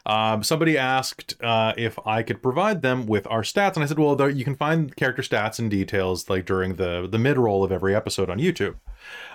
um, 0.06 0.42
somebody 0.42 0.78
asked 0.78 1.34
uh, 1.42 1.74
if 1.76 1.98
I 2.06 2.22
could 2.22 2.42
provide 2.42 2.80
them 2.80 3.06
with 3.06 3.26
our 3.26 3.42
stats, 3.42 3.74
and 3.74 3.84
I 3.84 3.86
said, 3.86 3.98
well, 3.98 4.16
there, 4.16 4.30
you 4.30 4.44
can 4.44 4.56
find 4.56 4.96
character 4.96 5.20
stats 5.20 5.58
and 5.58 5.70
details 5.70 6.30
like 6.30 6.46
during 6.46 6.76
the 6.76 7.06
the 7.06 7.18
mid 7.18 7.36
roll 7.36 7.64
of 7.64 7.70
every 7.70 7.94
episode 7.94 8.30
on 8.30 8.38
YouTube, 8.38 8.76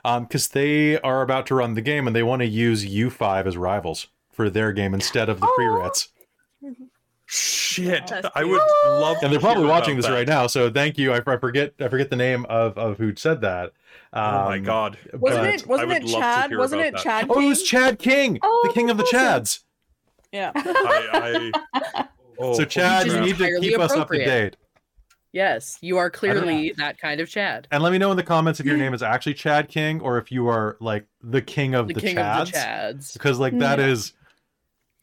because 0.03 0.49
they 0.49 0.99
are 1.01 1.21
about 1.21 1.45
to 1.47 1.55
run 1.55 1.75
the 1.75 1.81
game 1.81 2.07
and 2.07 2.15
they 2.15 2.23
want 2.23 2.41
to 2.41 2.47
use 2.47 2.83
you 2.85 3.11
five 3.11 3.45
as 3.45 3.57
rivals 3.57 4.07
for 4.31 4.49
their 4.49 4.71
game 4.71 4.93
instead 4.93 5.29
of 5.29 5.39
the 5.39 5.51
pre-writs. 5.55 6.09
Shit, 7.31 8.07
That's 8.07 8.27
I 8.33 8.43
would 8.43 8.59
love. 8.87 9.17
And 9.21 9.31
they're 9.31 9.39
probably 9.39 9.65
watching 9.65 9.95
this 9.95 10.07
that. 10.07 10.13
right 10.13 10.27
now, 10.27 10.47
so 10.47 10.71
thank 10.71 10.97
you. 10.97 11.13
I, 11.13 11.17
I 11.25 11.37
forget 11.37 11.73
I 11.79 11.87
forget 11.87 12.09
the 12.09 12.15
name 12.15 12.43
of, 12.49 12.75
of 12.75 12.97
who 12.97 13.15
said 13.15 13.41
that. 13.41 13.71
Oh 14.13 14.19
my 14.45 14.57
Um, 14.57 14.63
god! 14.63 14.97
wasn't 15.13 15.45
it 15.45 15.67
wasn't 15.67 15.91
it 15.91 16.01
would 16.03 16.09
love 16.11 16.11
to 16.11 16.19
chad 16.19 16.57
wasn't 16.57 16.81
about 16.81 16.87
it 16.87 16.93
that. 16.95 17.03
chad 17.03 17.25
Oh, 17.29 17.39
it 17.39 17.47
was 17.47 17.61
Chad 17.61 17.99
King, 17.99 18.39
Oh, 18.41 18.63
the 18.67 18.73
king 18.73 18.89
of 18.89 18.97
the. 18.97 19.03
Chads. 19.03 19.59
yeah 20.31 20.51
I, 20.55 21.51
I, 21.73 22.05
oh, 22.39 22.53
so 22.55 22.65
Chad, 22.65 23.05
you 23.05 23.19
need 23.19 23.37
to 23.37 23.43
entirely 23.43 23.69
keep 23.69 23.79
us 23.79 23.91
up 23.91 23.95
to 23.97 24.01
appropriate. 24.15 24.25
date. 24.25 24.57
yes 25.31 25.77
you 25.81 25.97
are 25.97 26.09
clearly 26.09 26.73
that 26.77 26.97
kind 26.97 27.21
of 27.21 27.29
chad 27.29 27.67
And 27.69 27.83
let 27.83 27.91
me 27.91 27.99
know 27.99 28.09
in 28.09 28.17
the 28.17 28.23
comments 28.23 28.59
if 28.59 28.65
your 28.65 28.77
name 28.83 28.95
is 28.95 29.03
actually 29.03 29.35
Chad 29.35 29.67
King 29.69 30.01
or 30.01 30.17
if 30.17 30.31
you 30.31 30.47
are 30.47 30.77
like 30.79 31.05
the 31.21 31.41
king 31.43 31.75
of 31.75 31.87
the, 31.87 31.93
the, 31.93 32.01
king 32.01 32.15
Chads. 32.15 32.41
of 32.41 32.51
the 32.51 32.57
chads 32.57 33.13
Because 33.13 33.37
like 33.37 33.57
that 33.59 33.77
Yeah. 33.77 33.85
is 33.85 34.13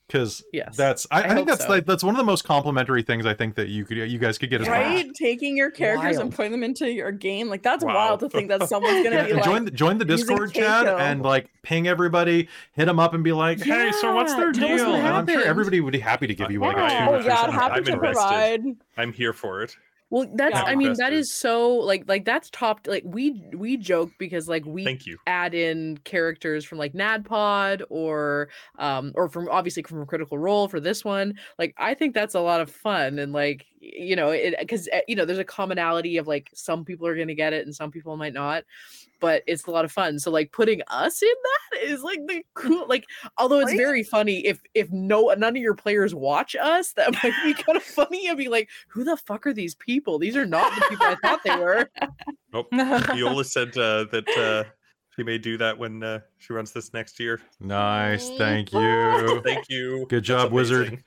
because 0.06 0.44
yes 0.52 0.76
that's 0.76 1.06
I, 1.10 1.22
I, 1.22 1.24
I 1.30 1.34
think 1.34 1.48
that's 1.48 1.64
so. 1.64 1.68
like 1.68 1.84
that's 1.84 2.04
one 2.04 2.14
of 2.14 2.18
the 2.18 2.24
most 2.24 2.44
complimentary 2.44 3.02
things 3.02 3.26
I 3.26 3.34
think 3.34 3.56
that 3.56 3.68
you 3.68 3.84
could 3.84 3.96
you 3.96 4.18
guys 4.18 4.38
could 4.38 4.50
get 4.50 4.60
as 4.60 4.68
right 4.68 5.04
well. 5.04 5.12
taking 5.14 5.56
your 5.56 5.70
characters 5.70 6.18
and 6.18 6.32
putting 6.32 6.52
them 6.52 6.62
into 6.62 6.90
your 6.90 7.10
game 7.12 7.48
like 7.48 7.62
that's 7.62 7.84
Wow. 7.84 7.94
wild 7.94 8.20
to 8.20 8.28
think 8.28 8.48
that 8.48 8.68
someone's 8.68 9.02
gonna 9.04 9.24
be 9.24 9.30
Yeah, 9.30 9.34
like 9.36 9.44
join 9.44 9.64
the, 9.64 9.70
join 9.70 9.98
the 9.98 10.04
Discord, 10.04 10.52
chat 10.54 10.86
and 10.86 11.22
like 11.22 11.48
ping 11.62 11.88
everybody, 11.88 12.48
hit 12.72 12.84
them 12.84 13.00
up, 13.00 13.14
and 13.14 13.24
be 13.24 13.32
like, 13.32 13.60
"Hey, 13.62 13.90
so 14.00 14.14
what's 14.14 14.34
their 14.34 14.52
deal?" 14.52 14.90
what 14.90 14.98
And 15.00 15.08
I'm 15.08 15.26
sure 15.26 15.44
everybody 15.44 15.80
would 15.80 15.92
be 15.92 15.98
happy 15.98 16.26
to 16.28 16.34
give 16.34 16.50
you 16.50 16.60
like 16.60 16.76
a 16.76 16.80
Yeah. 16.80 17.06
two 17.06 17.12
oh 17.12 17.14
or 17.16 17.20
yeah 17.22 17.32
oh, 17.32 17.36
something. 17.42 17.54
happy 17.60 17.74
I'm 17.74 17.84
to 17.84 17.92
invested. 17.94 18.12
provide 18.14 18.64
I'm 18.96 19.12
here 19.12 19.32
for 19.32 19.62
it. 19.62 19.76
Well 20.10 20.30
that's 20.34 20.54
Yeah. 20.54 20.62
i 20.64 20.76
mean 20.76 20.94
that 20.98 21.12
Invested. 21.12 21.26
so 21.36 21.74
like 21.74 22.04
like 22.06 22.24
that's 22.24 22.48
top 22.50 22.86
like 22.86 23.02
we 23.04 23.42
we 23.54 23.76
joke 23.76 24.10
because 24.18 24.48
like 24.48 24.64
we 24.64 24.84
Thank 24.84 25.04
you. 25.06 25.18
add 25.26 25.52
in 25.54 25.98
characters 26.04 26.64
from 26.64 26.78
like 26.78 26.92
NADDPOD 26.92 27.82
or 27.90 28.48
um 28.78 29.12
or 29.16 29.28
from 29.28 29.48
obviously 29.48 29.82
from 29.82 30.06
Critical 30.06 30.38
Role 30.38 30.68
for 30.68 30.78
this 30.80 31.04
one. 31.04 31.34
Like 31.58 31.74
I 31.76 31.94
think 31.94 32.14
that's 32.14 32.34
a 32.36 32.40
lot 32.40 32.60
of 32.60 32.70
fun 32.70 33.18
and 33.18 33.32
like 33.32 33.66
you 33.94 34.16
know 34.16 34.30
it 34.30 34.54
because 34.58 34.88
you 35.06 35.14
know 35.16 35.24
there's 35.24 35.38
a 35.38 35.44
commonality 35.44 36.16
of 36.16 36.26
like 36.26 36.50
some 36.54 36.84
people 36.84 37.06
are 37.06 37.16
gonna 37.16 37.34
get 37.34 37.52
it 37.52 37.64
and 37.66 37.74
some 37.74 37.90
people 37.90 38.16
might 38.16 38.32
not, 38.34 38.64
but 39.20 39.42
it's 39.46 39.66
a 39.66 39.70
lot 39.70 39.84
of 39.84 39.92
fun. 39.92 40.18
So 40.18 40.30
like 40.30 40.52
putting 40.52 40.82
us 40.88 41.22
in 41.22 41.28
that 41.72 41.82
is 41.82 42.02
like 42.02 42.20
the 42.26 42.42
cool 42.54 42.86
like 42.88 43.04
although 43.38 43.60
it's 43.60 43.70
Right? 43.70 43.76
very 43.76 44.02
funny 44.02 44.46
if 44.46 44.60
if 44.74 44.90
no 44.90 45.32
none 45.38 45.56
of 45.56 45.62
your 45.62 45.74
players 45.74 46.14
watch 46.14 46.56
us 46.56 46.92
that 46.94 47.12
might 47.22 47.34
be 47.44 47.54
kind 47.62 47.76
of 47.76 47.82
funny 47.82 48.28
and 48.28 48.36
be 48.38 48.48
like 48.48 48.68
who 48.88 49.04
the 49.04 49.16
fuck 49.16 49.46
are 49.46 49.52
these 49.52 49.74
people? 49.74 50.18
These 50.18 50.36
are 50.36 50.46
not 50.46 50.74
the 50.74 50.86
people 50.88 51.06
I 51.06 51.16
thought 51.22 51.40
they 51.44 51.56
were. 51.56 51.88
Nope. 52.52 52.68
Viola 52.72 53.44
said 53.44 53.76
uh, 53.76 54.04
that 54.12 54.28
uh, 54.38 54.64
she 55.14 55.22
may 55.22 55.38
do 55.38 55.56
that 55.58 55.76
when 55.78 56.02
uh, 56.02 56.20
she 56.38 56.52
runs 56.52 56.72
this 56.72 56.92
next 56.92 57.18
year. 57.20 57.40
Nice, 57.60 58.30
thank 58.38 58.72
you. 58.72 59.40
Thank 59.44 59.68
you. 59.68 60.06
Good 60.08 60.24
job, 60.24 60.52
wizard. 60.52 60.88
amazing. 60.88 61.04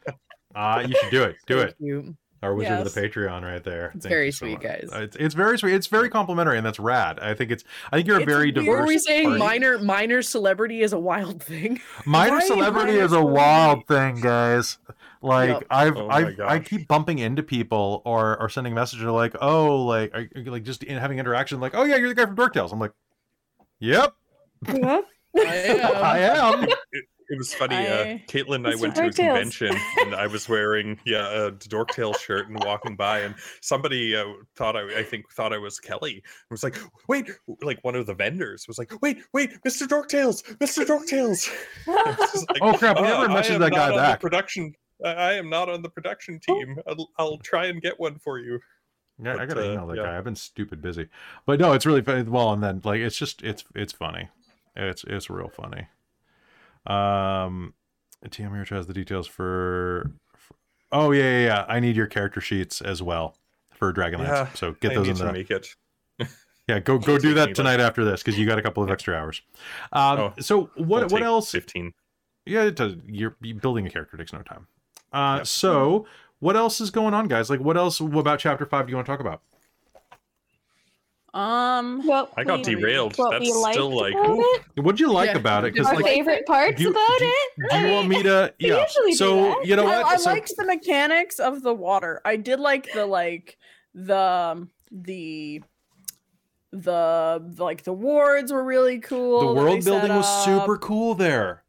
Uh, 0.56 0.84
you 0.88 0.96
should 1.00 1.12
do 1.12 1.24
it. 1.24 1.36
Do 1.46 1.58
Thank 1.60 1.70
it. 1.70 1.76
you. 1.80 2.18
Our 2.42 2.56
wizard 2.56 2.80
of 2.80 2.94
the 2.94 3.02
Patreon, 3.02 3.42
right 3.42 3.62
there. 3.64 3.92
It's 3.94 4.06
Thank 4.06 4.12
very 4.14 4.26
you 4.28 4.32
so 4.32 4.46
sweet, 4.46 4.54
much. 4.54 4.62
guys. 4.64 4.90
It's, 4.94 5.16
it's 5.18 5.36
very 5.36 5.60
sweet. 5.60 5.74
It's 5.74 5.88
very 5.88 6.10
complimentary, 6.10 6.56
and 6.58 6.66
that's 6.66 6.80
rad. 6.80 7.20
I 7.20 7.34
think 7.34 7.52
it's. 7.52 7.66
I 7.92 7.98
think 7.98 8.08
you're 8.08 8.22
a 8.22 8.26
very 8.26 8.46
weird. 8.46 8.56
diverse. 8.56 8.68
What 8.70 8.78
were 8.80 8.86
we 8.88 8.98
saying? 8.98 9.26
party. 9.26 9.40
Minor 9.40 9.80
minor 9.80 10.22
celebrity 10.22 10.82
is 10.82 10.94
a 10.94 11.00
wild 11.00 11.44
thing. 11.44 11.82
Minor 12.06 12.36
Right, 12.38 12.48
celebrity 12.48 12.94
minor 12.94 13.04
is 13.04 13.12
a 13.12 13.22
wild 13.22 13.88
thing, 13.88 14.22
guys. 14.22 14.78
Like 15.22 15.50
Yep. 15.50 15.64
I've 15.70 15.98
Oh 15.98 16.08
I've 16.10 16.40
I 16.40 16.60
keep 16.60 16.88
bumping 16.88 17.20
into 17.20 17.44
people 17.44 18.02
or 18.06 18.40
or 18.42 18.48
sending 18.48 18.74
messages 18.74 19.04
like, 19.06 19.36
oh, 19.42 19.84
like 19.84 20.16
are, 20.16 20.30
you- 20.34 20.50
like 20.52 20.64
just 20.64 20.84
in 20.84 20.98
having 20.98 21.20
interaction, 21.20 21.60
like, 21.60 21.76
oh 21.76 21.84
yeah, 21.84 21.98
you're 21.98 22.08
the 22.08 22.16
guy 22.16 22.26
from 22.26 22.36
Dork 22.36 22.54
Tales. 22.54 22.72
I'm 22.72 22.80
like, 22.80 22.94
yep, 23.82 24.14
I 24.66 24.72
am. 24.76 25.04
I 25.36 26.20
am. 26.20 26.68
It 27.30 27.38
was 27.38 27.54
funny. 27.54 27.76
Uh, 27.76 28.18
Caitlin 28.28 28.56
and 28.56 28.68
I 28.68 28.76
went 28.76 28.96
to 28.96 29.02
a 29.02 29.04
Dork 29.06 29.16
Tales. 29.16 29.38
convention, 29.56 29.78
and 30.00 30.16
I 30.16 30.26
was 30.26 30.50
wearing 30.50 31.00
yeah 31.06 31.46
a 31.46 31.52
Dork 31.52 31.90
Tale 31.90 32.14
shirt 32.14 32.50
and 32.50 32.64
walking 32.64 32.96
by, 32.96 33.20
and 33.20 33.36
somebody 33.62 34.16
uh, 34.16 34.26
thought 34.56 34.76
I, 34.76 35.00
I 35.00 35.04
think 35.04 35.32
thought 35.32 35.54
I 35.54 35.60
was 35.60 35.80
Kelly. 35.80 36.14
and 36.14 36.24
was 36.50 36.64
like, 36.64 36.78
"Wait!" 37.08 37.30
Like 37.62 37.78
one 37.84 37.94
of 37.96 38.08
the 38.08 38.16
vendors 38.16 38.68
was 38.68 38.80
like, 38.80 38.92
"Wait, 39.04 39.20
wait, 39.32 39.52
Mr. 39.66 39.88
Dork 39.88 40.10
Tales, 40.10 40.42
Mr. 40.42 40.88
Dork 40.88 41.06
Tales." 41.06 41.50
I 41.88 42.16
like, 42.50 42.62
Oh 42.62 42.74
crap, 42.74 42.98
we 42.98 43.04
"Uh, 43.04 43.10
never 43.10 43.26
I 43.32 43.34
mentioned 43.34 43.62
that 43.62 43.72
guy 43.72 43.78
not 43.78 43.92
on 43.92 43.96
the 43.98 44.02
back. 44.02 44.22
production. 44.22 44.74
I 45.06 45.10
I 45.10 45.34
am 45.34 45.50
not 45.52 45.70
on 45.70 45.84
the 45.84 45.90
production 45.90 46.40
team. 46.40 46.78
I'll, 46.88 47.10
I'll 47.20 47.38
try 47.38 47.68
and 47.68 47.80
get 47.80 48.00
one 48.00 48.18
for 48.18 48.40
you. 48.40 48.60
Yeah, 49.22 49.36
I 49.38 49.46
gotta 49.46 49.70
uh, 49.70 49.74
email 49.74 49.88
that 49.88 49.98
yeah. 49.98 50.04
guy. 50.04 50.18
I've 50.18 50.24
been 50.24 50.36
stupid 50.36 50.82
busy, 50.82 51.10
but 51.46 51.60
no, 51.60 51.74
it's 51.74 51.86
really 51.86 52.02
funny. 52.02 52.24
Well, 52.24 52.54
and 52.54 52.64
then 52.64 52.82
like 52.84 53.02
it's 53.02 53.18
just 53.18 53.44
it's 53.44 53.64
it's 53.76 53.94
funny. 53.94 54.30
It's 54.76 55.04
it's 55.06 55.30
real 55.30 55.50
funny. 55.50 55.88
Um, 56.88 57.74
TM 58.26 58.54
here 58.54 58.66
has 58.78 58.88
the 58.88 58.94
details 58.94 59.28
for, 59.28 60.12
for. 60.36 60.56
Oh 60.92 61.12
yeah, 61.12 61.24
yeah, 61.24 61.46
yeah. 61.46 61.66
I 61.68 61.80
need 61.80 61.96
your 61.96 62.08
character 62.08 62.42
sheets 62.42 62.82
as 62.82 63.02
well 63.02 63.36
for 63.72 63.94
Dragonlance. 63.94 64.28
Yeah, 64.28 64.54
so 64.54 64.74
get 64.80 64.92
I 64.92 64.96
those 64.96 65.08
in 65.08 65.16
the. 65.28 65.32
make 65.34 65.52
it. 65.52 65.68
Yeah, 66.68 66.80
go 66.80 67.00
go 67.00 67.18
do 67.18 67.34
that 67.34 67.56
tonight 67.56 67.80
after 67.80 68.06
this 68.06 68.22
because 68.22 68.38
you 68.38 68.46
got 68.46 68.60
a 68.60 68.62
couple 68.62 68.84
of 68.84 68.92
extra 68.92 69.16
hours. 69.16 69.42
Um, 69.92 70.20
Oh, 70.20 70.34
so 70.40 70.70
what 70.76 71.12
what 71.12 71.24
else? 71.24 71.50
Fifteen. 71.52 71.94
Yeah, 72.46 72.64
it 72.64 72.76
does. 72.76 72.96
You're 73.08 73.36
you- 73.42 73.56
building 73.56 73.88
a 73.88 73.90
character 73.90 74.18
takes 74.18 74.34
no 74.34 74.42
time. 74.44 74.68
Uh, 75.12 75.38
Yep. 75.38 75.48
so 75.48 76.06
what 76.40 76.56
else 76.56 76.80
is 76.80 76.92
going 76.92 77.14
on, 77.16 77.28
guys? 77.28 77.50
Like, 77.50 77.60
what 77.60 77.76
else 77.76 78.00
about 78.00 78.38
chapter 78.40 78.66
five 78.68 78.86
do 78.86 78.92
you 78.92 78.96
want 78.98 79.08
to 79.08 79.12
talk 79.12 79.20
about? 79.20 79.42
Um, 81.34 82.06
What 82.08 82.34
I 82.38 82.44
got 82.44 82.66
we- 82.66 82.76
derailed. 82.76 83.16
What 83.18 83.32
That's 83.32 83.48
still 83.48 83.92
like, 83.96 84.14
about 84.16 84.30
ooh. 84.30 84.42
it? 84.76 84.82
What'd 84.84 85.00
you 85.00 85.12
like 85.12 85.32
Yeah, 85.32 85.38
about 85.38 85.66
it? 85.66 85.76
did 85.76 85.86
Our 85.86 85.96
like, 85.96 86.06
favorite 86.06 86.46
parts 86.46 86.82
you- 86.82 86.90
about 86.90 87.20
do 87.20 87.26
it? 87.26 87.70
do 87.72 87.78
you 87.88 87.94
want 87.94 88.08
me 88.08 88.24
to? 88.24 88.54
We 88.60 88.68
Yeah. 88.70 88.82
usually 88.84 89.14
So 89.14 89.62
you 89.62 89.76
know 89.76 89.84
I, 89.88 89.98
what? 90.02 90.06
I 90.06 90.16
So- 90.18 90.30
liked 90.32 90.54
the 90.58 90.66
mechanics 90.66 91.40
of 91.40 91.62
the 91.62 91.74
water. 91.74 92.22
I 92.26 92.36
did 92.36 92.60
like 92.60 92.92
the 92.94 93.06
like 93.06 93.58
the 93.94 94.68
the 94.92 95.62
the 96.72 97.42
like 97.58 97.84
the 97.84 97.94
wards 97.94 98.52
were 98.52 98.64
really 98.64 99.00
cool. 99.00 99.40
the 99.56 99.62
world 99.62 99.84
building 99.86 100.16
was 100.16 100.46
super 100.46 100.78
cool 100.78 101.16
there. 101.16 101.64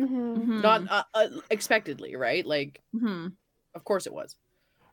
Mhm. 0.00 0.46
Mhm. 0.46 0.62
Not 0.62 0.88
uh, 0.88 1.02
uh, 1.12 1.28
expectedly, 1.50 2.14
right? 2.14 2.46
Like, 2.46 2.80
Mhm. 2.94 3.32
of 3.74 3.84
course 3.84 4.06
it 4.06 4.12
was. 4.12 4.36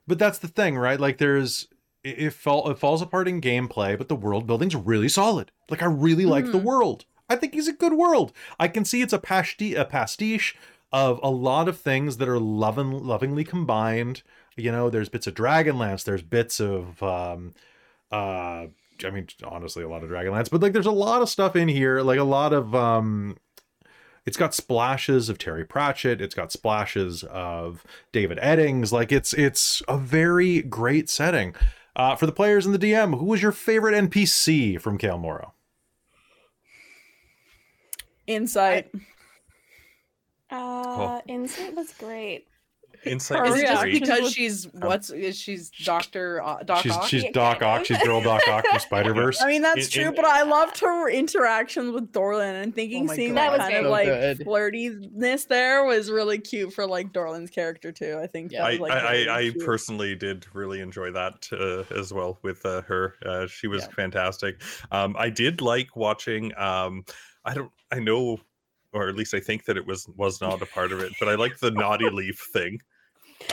But 0.08 0.18
that's 0.18 0.40
the 0.40 0.48
thing, 0.48 0.76
right? 0.80 1.00
Like 1.00 1.20
there's 1.20 1.68
it, 2.06 2.20
it 2.20 2.34
fall 2.34 2.70
it 2.70 2.78
falls 2.78 3.02
apart 3.02 3.28
in 3.28 3.42
gameplay, 3.42 3.98
but 3.98 4.08
the 4.08 4.16
world 4.16 4.46
building's 4.48 4.76
really 4.76 5.10
solid. 5.10 5.52
Like 5.70 5.82
I 5.82 5.88
really 5.88 6.26
like 6.26 6.46
the 6.46 6.60
Mhm. 6.60 6.64
world. 6.64 7.06
I 7.28 7.36
think 7.36 7.54
he's 7.56 7.68
a 7.68 7.74
good 7.74 7.94
world. 7.94 8.32
I 8.60 8.68
can 8.68 8.86
see 8.86 9.02
it's 9.02 9.14
a 9.14 9.18
pastiche, 9.20 9.76
a 9.76 9.84
pastiche 9.86 10.56
of 10.94 11.20
a 11.24 11.30
lot 11.30 11.68
of 11.68 11.80
things 11.80 12.18
that 12.18 12.30
are 12.30 12.40
loving, 12.40 12.92
lovingly 12.92 13.44
combined. 13.44 14.22
You 14.56 14.72
know, 14.72 14.90
there's 14.90 15.10
bits 15.10 15.28
of 15.28 15.34
Dragonlance, 15.34 16.04
there's 16.06 16.22
bits 16.22 16.60
of 16.62 17.02
um 17.04 17.54
uh 18.12 18.68
I 19.04 19.10
mean 19.12 19.28
honestly 19.44 19.84
a 19.84 19.90
lot 19.90 20.04
of 20.04 20.10
Dragonlance, 20.10 20.50
but 20.50 20.62
like 20.62 20.74
there's 20.74 20.86
a 20.86 20.92
lot 20.92 21.22
of 21.22 21.30
stuff 21.30 21.56
in 21.56 21.68
here, 21.68 22.02
like 22.02 22.20
a 22.20 22.24
lot 22.24 22.54
of 22.54 22.74
um 22.76 23.38
it's 24.26 24.38
got 24.38 24.54
splashes 24.56 25.30
of 25.30 25.38
Terry 25.38 25.64
Pratchett. 25.66 26.20
It's 26.22 26.34
got 26.34 26.52
splashes 26.52 27.24
of 27.24 27.84
David 28.12 28.40
Eddings. 28.40 28.92
Like 28.92 29.12
it's 29.12 29.34
it's 29.34 29.82
a 29.88 29.98
very 29.98 30.62
great 30.62 31.10
setting. 31.10 31.54
Uh, 31.96 32.16
for 32.16 32.26
the 32.26 32.32
players 32.32 32.66
in 32.66 32.74
the 32.74 32.80
DM, 32.80 33.18
who 33.18 33.26
was 33.26 33.42
your 33.42 33.54
favorite 33.54 33.96
NPC 33.96 34.80
from 34.82 34.98
Cael 34.98 35.20
Morrow? 35.20 35.54
Insight. 38.28 38.92
Uh, 40.50 41.22
Insight 41.28 41.76
was 41.76 41.94
great. 41.94 42.48
Insight 43.06 43.48
Is 43.48 43.56
is 43.56 43.62
it 43.62 43.68
just 43.68 43.84
because 43.86 44.32
she's 44.34 44.68
what's 44.74 45.10
is 45.10 45.38
she's 45.38 45.70
Doctor 45.84 46.42
uh, 46.44 46.64
Doc 46.64 46.84
she's 46.84 46.92
Ock? 46.94 47.08
she's 47.08 47.24
Doc 47.34 47.60
kind 47.60 47.80
Ock. 47.80 47.86
She's 47.86 47.98
girl 48.04 48.22
Doc 48.22 48.42
Ock 48.48 48.66
from 48.68 48.80
Spider 48.80 49.14
Verse. 49.14 49.42
I 49.42 49.48
mean 49.48 49.62
that's 49.62 49.86
In- 49.86 49.92
true, 50.02 50.10
in- 50.10 50.16
but 50.16 50.26
I 50.26 50.44
loved 50.44 50.80
her 50.80 51.10
interactions 51.10 51.92
with 51.94 52.12
Dorlin 52.12 52.62
and 52.64 52.74
thinking 52.74 53.10
Oh 53.10 53.14
seeing 53.14 53.36
God. 53.36 53.38
that, 53.38 53.44
That 53.46 53.52
was 53.52 53.60
kind 53.62 53.72
very 53.74 53.86
of 53.86 53.92
like 53.92 54.38
good. 54.38 54.48
flirtiness 54.48 55.48
there 55.48 55.86
was 55.86 56.10
really 56.12 56.38
cute 56.40 56.74
for 56.74 56.86
like 56.88 57.12
Dorlin's 57.14 57.50
character 57.50 57.92
too. 57.92 58.20
I 58.22 58.28
think 58.28 58.52
Yeah. 58.52 58.66
I, 58.66 58.72
was 58.72 58.80
like 58.80 58.92
I, 58.92 59.00
very 59.12 59.30
I, 59.30 59.40
I 59.48 59.52
personally 59.66 60.16
did 60.16 60.46
really 60.54 60.80
enjoy 60.82 61.12
that 61.12 61.48
uh, 61.52 61.84
as 61.98 62.14
well 62.14 62.40
with 62.42 62.66
uh, 62.66 62.82
her. 62.84 63.16
Uh, 63.26 63.48
she 63.48 63.68
was 63.68 63.84
Yeah. 63.84 63.90
fantastic. 63.96 64.62
Um, 64.92 65.16
I 65.18 65.30
did 65.30 65.62
like 65.62 65.96
watching. 65.96 66.52
Um, 66.58 67.06
I 67.44 67.54
don't. 67.54 67.72
I 67.92 68.00
know, 68.00 68.40
or 68.94 69.08
at 69.08 69.16
least 69.16 69.34
I 69.34 69.40
think 69.40 69.66
that 69.66 69.78
it 69.78 69.86
was 69.86 70.08
was 70.18 70.42
not 70.42 70.62
a 70.62 70.66
part 70.66 70.92
of 70.92 71.00
it, 71.00 71.14
but 71.20 71.30
I 71.30 71.36
like 71.36 71.60
the 71.60 71.70
naughty 71.84 72.10
leaf 72.10 72.40
thing. 72.52 72.80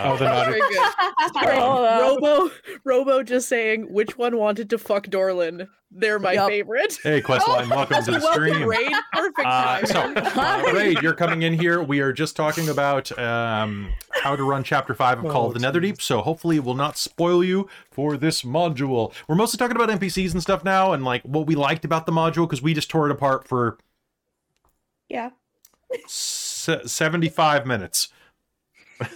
Oh, 0.00 0.16
the 0.16 0.24
naughty- 0.24 0.50
Very 0.52 0.60
good. 0.60 0.92
Sorry. 1.34 1.58
Oh, 1.58 2.18
Robo 2.20 2.54
Robo 2.84 3.22
just 3.22 3.48
saying 3.48 3.92
which 3.92 4.16
one 4.16 4.36
wanted 4.36 4.70
to 4.70 4.78
fuck 4.78 5.06
Dorlin. 5.06 5.68
They're 5.90 6.18
my 6.18 6.32
Yup. 6.32 6.48
favorite. 6.48 6.98
Hey, 7.02 7.20
Questline, 7.20 7.68
welcome 7.76 8.02
to 8.02 8.10
the 8.12 8.18
Welcome, 8.18 8.32
stream. 8.48 8.66
Raid. 8.66 8.92
Perfect 9.12 9.46
Uh, 9.46 9.84
so, 9.84 10.00
uh, 10.16 10.72
Raid, 10.72 11.02
you're 11.02 11.12
coming 11.14 11.42
in 11.42 11.52
here. 11.52 11.82
We 11.82 12.00
are 12.00 12.14
just 12.14 12.34
talking 12.34 12.70
about 12.70 13.16
um, 13.18 13.92
how 14.10 14.34
to 14.34 14.42
run 14.42 14.64
Chapter 14.64 14.94
5 14.94 15.24
of 15.24 15.30
Call 15.30 15.48
of 15.48 15.54
the 15.54 15.60
Netherdeep, 15.60 16.00
so 16.00 16.22
hopefully 16.22 16.56
it 16.56 16.64
will 16.64 16.74
not 16.74 16.96
spoil 16.96 17.44
you 17.44 17.68
for 17.90 18.16
this 18.16 18.40
module. 18.42 19.12
We're 19.28 19.34
mostly 19.34 19.58
talking 19.58 19.76
about 19.76 19.90
NPCs 19.90 20.32
and 20.32 20.40
stuff 20.40 20.64
now, 20.64 20.94
and 20.94 21.04
like 21.04 21.22
what 21.24 21.46
we 21.46 21.54
liked 21.54 21.84
about 21.84 22.06
the 22.06 22.12
module, 22.12 22.46
because 22.48 22.62
we 22.62 22.72
just 22.72 22.88
tore 22.88 23.04
it 23.06 23.12
apart 23.12 23.46
for 23.46 23.76
yeah. 25.10 25.30
se- 26.06 26.86
75 26.86 27.66
minutes. 27.66 28.08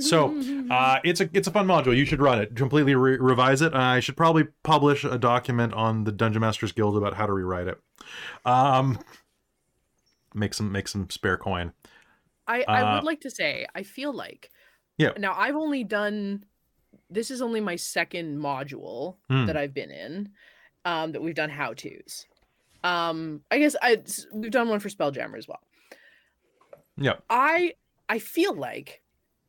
So 0.00 0.34
uh, 0.70 1.00
it's 1.04 1.20
a 1.20 1.30
it's 1.32 1.48
a 1.48 1.50
fun 1.50 1.66
module. 1.66 1.96
You 1.96 2.04
should 2.04 2.20
run 2.20 2.38
it. 2.40 2.54
Completely 2.56 2.94
re- 2.94 3.16
revise 3.18 3.62
it. 3.62 3.74
I 3.74 4.00
should 4.00 4.16
probably 4.16 4.44
publish 4.62 5.04
a 5.04 5.18
document 5.18 5.72
on 5.74 6.04
the 6.04 6.12
Dungeon 6.12 6.40
Masters 6.40 6.72
Guild 6.72 6.96
about 6.96 7.14
how 7.14 7.26
to 7.26 7.32
rewrite 7.32 7.66
it. 7.68 7.78
Um, 8.44 8.98
make 10.34 10.54
some 10.54 10.70
make 10.72 10.88
some 10.88 11.08
spare 11.10 11.36
coin. 11.36 11.72
I, 12.46 12.62
I 12.66 12.82
Uh, 12.82 12.94
would 12.96 13.04
like 13.04 13.20
to 13.22 13.30
say, 13.30 13.66
I 13.74 13.82
feel 13.84 14.12
like. 14.12 14.50
Yeah. 14.98 15.12
Now 15.18 15.34
I've 15.36 15.56
only 15.56 15.84
done. 15.84 16.44
This 17.08 17.30
is 17.30 17.40
only 17.42 17.60
my 17.60 17.76
second 17.76 18.38
module 18.38 19.16
Hmm. 19.28 19.46
that 19.46 19.56
I've 19.56 19.74
been 19.74 19.90
in, 19.90 20.30
um, 20.84 21.12
that 21.12 21.22
we've 21.22 21.34
done 21.34 21.50
how 21.50 21.72
tos. 21.74 22.26
Um, 22.84 23.42
I 23.50 23.58
guess 23.58 23.76
I 23.80 24.02
we've 24.32 24.50
done 24.50 24.68
one 24.68 24.80
for 24.80 24.88
Spelljammer 24.88 25.36
as 25.38 25.48
well. 25.48 25.60
Yeah. 26.96 27.14
I 27.28 27.74
I 28.08 28.18
feel 28.18 28.54
like 28.54 28.99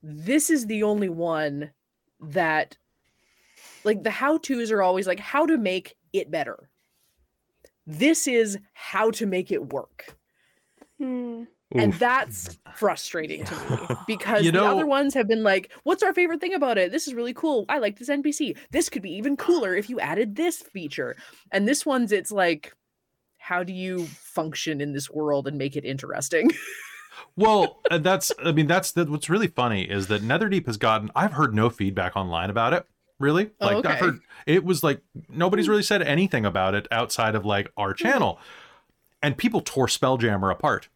this 0.03 0.49
is 0.49 0.65
the 0.65 0.83
only 0.83 1.09
one 1.09 1.71
that 2.19 2.77
like 3.83 4.03
the 4.03 4.11
how 4.11 4.37
to's 4.37 4.71
are 4.71 4.81
always 4.81 5.07
like 5.07 5.19
how 5.19 5.45
to 5.45 5.57
make 5.57 5.95
it 6.13 6.29
better. 6.31 6.69
This 7.87 8.27
is 8.27 8.57
how 8.73 9.11
to 9.11 9.25
make 9.25 9.51
it 9.51 9.73
work. 9.73 10.15
Hmm. 10.97 11.43
And 11.73 11.93
that's 11.93 12.59
frustrating 12.75 13.45
to 13.45 13.55
me 13.55 13.95
because 14.07 14.43
You 14.43 14.51
the 14.51 14.63
other 14.63 14.85
ones 14.85 15.13
have 15.13 15.27
been 15.27 15.43
like, 15.43 15.71
what's 15.83 16.03
our 16.03 16.13
favorite 16.13 16.41
thing 16.41 16.53
about 16.53 16.77
it? 16.77 16.91
This 16.91 17.07
is 17.07 17.13
really 17.13 17.33
cool. 17.33 17.65
I 17.69 17.79
like 17.79 17.97
this 17.97 18.09
NPC. 18.09 18.57
This 18.71 18.89
could 18.89 19.01
be 19.01 19.13
even 19.13 19.37
cooler 19.37 19.73
if 19.73 19.89
you 19.89 19.99
added 19.99 20.35
this 20.35 20.57
feature. 20.57 21.15
And 21.51 21.67
this 21.67 21.85
one's, 21.85 22.11
it's 22.11 22.31
like, 22.31 22.73
how 23.37 23.63
do 23.63 23.73
you 23.73 24.05
function 24.05 24.81
in 24.81 24.91
this 24.91 25.09
world 25.09 25.47
and 25.47 25.57
make 25.57 25.77
it 25.77 25.85
interesting? 25.85 26.51
Well, 27.35 27.79
uh, 27.89 27.97
that's 27.97 28.31
I 28.43 28.51
mean 28.51 28.67
that's 28.67 28.91
that. 28.93 29.09
What's 29.09 29.29
really 29.29 29.47
funny 29.47 29.83
is 29.83 30.07
that 30.07 30.21
Netherdeep 30.21 30.65
has 30.65 30.77
gotten. 30.77 31.11
I've 31.15 31.33
heard 31.33 31.53
no 31.53 31.69
feedback 31.69 32.15
online 32.15 32.49
about 32.49 32.73
it. 32.73 32.85
Really, 33.19 33.51
Oh, 33.61 33.67
like 33.67 33.75
okay. 33.77 33.89
I've 33.89 33.99
heard 33.99 34.19
it 34.47 34.63
was 34.63 34.83
like 34.83 35.01
nobody's 35.29 35.69
really 35.69 35.83
said 35.83 36.01
anything 36.01 36.45
about 36.45 36.73
it 36.73 36.87
outside 36.91 37.35
of 37.35 37.45
like 37.45 37.71
our 37.77 37.93
channel, 37.93 38.39
and 39.21 39.37
people 39.37 39.61
tore 39.61 39.85
Spelljammer 39.87 40.51
apart. 40.51 40.89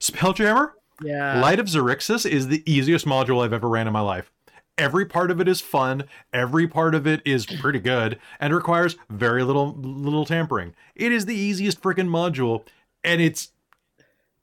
Spelljammer, 0.00 0.72
yeah. 1.02 1.40
Light 1.40 1.60
of 1.60 1.66
Xaryxis 1.66 2.28
is 2.28 2.48
the 2.48 2.62
easiest 2.70 3.06
module 3.06 3.44
I've 3.44 3.52
ever 3.52 3.68
ran 3.68 3.86
in 3.86 3.92
my 3.92 4.00
life. 4.00 4.32
Every 4.76 5.06
part 5.06 5.30
of 5.30 5.40
it 5.40 5.48
is 5.48 5.60
fun. 5.60 6.04
Every 6.32 6.68
part 6.68 6.94
of 6.94 7.06
it 7.06 7.20
is 7.24 7.46
pretty 7.46 7.80
good 7.80 8.18
and 8.38 8.54
requires 8.54 8.96
very 9.10 9.42
little 9.42 9.74
little 9.74 10.24
tampering. 10.24 10.74
It 10.94 11.12
is 11.12 11.26
the 11.26 11.34
easiest 11.34 11.80
freaking 11.80 12.08
module, 12.08 12.64
and 13.04 13.20
it's 13.20 13.52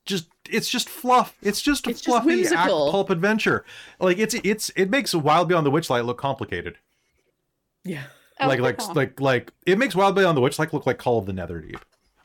just 0.06 0.28
it's 0.50 0.70
just 0.70 0.88
fluff. 0.90 1.36
It's 1.42 1.62
just 1.62 1.88
a 1.88 1.90
It's 1.92 2.02
just 2.02 2.24
fluffy 2.24 2.46
act 2.48 2.70
pulp 2.70 3.10
adventure. 3.10 3.66
Like 4.00 4.18
it's 4.20 4.34
it's 4.44 4.70
it 4.76 4.90
makes 4.90 5.14
Wild 5.16 5.48
Beyond 5.48 5.66
the 5.66 5.72
Witchlight 5.72 6.06
look 6.06 6.18
complicated. 6.18 6.78
Yeah. 7.84 8.04
Oh, 8.40 8.48
like 8.48 8.60
like 8.60 8.80
wow. 8.80 8.94
like 8.94 9.20
like 9.20 9.52
it 9.66 9.78
makes 9.78 9.96
Wild 9.96 10.16
Beyond 10.16 10.38
the 10.38 10.42
Witchlight 10.42 10.74
look 10.74 10.86
like 10.86 10.98
Call 10.98 11.18
of 11.20 11.26
the 11.26 11.32
Netherdeep, 11.34 11.82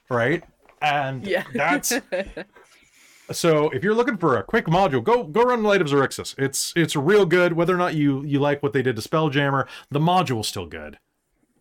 right? 0.09 0.43
And 0.83 1.27
Yeah. 1.27 1.45
that's 1.55 1.93
so 3.33 3.71
if 3.71 3.85
you're 3.85 3.95
looking 3.95 4.17
for 4.17 4.37
a 4.37 4.43
quick 4.43 4.67
module, 4.67 5.03
go 5.03 5.23
go 5.25 5.43
run 5.43 5.63
Light 5.63 5.81
of 5.81 5.87
Xaryxis. 5.87 6.35
It's 6.39 6.73
it's 6.77 6.97
real 6.97 7.27
good. 7.27 7.53
Whether 7.53 7.75
or 7.75 7.79
not 7.79 7.95
you 7.95 8.23
you 8.25 8.41
like 8.41 8.63
what 8.63 8.73
they 8.73 8.83
did 8.83 8.97
to 8.97 9.03
Spelljammer, 9.03 9.67
the 9.91 10.01
module's 10.01 10.49
still 10.49 10.67
good. 10.67 10.99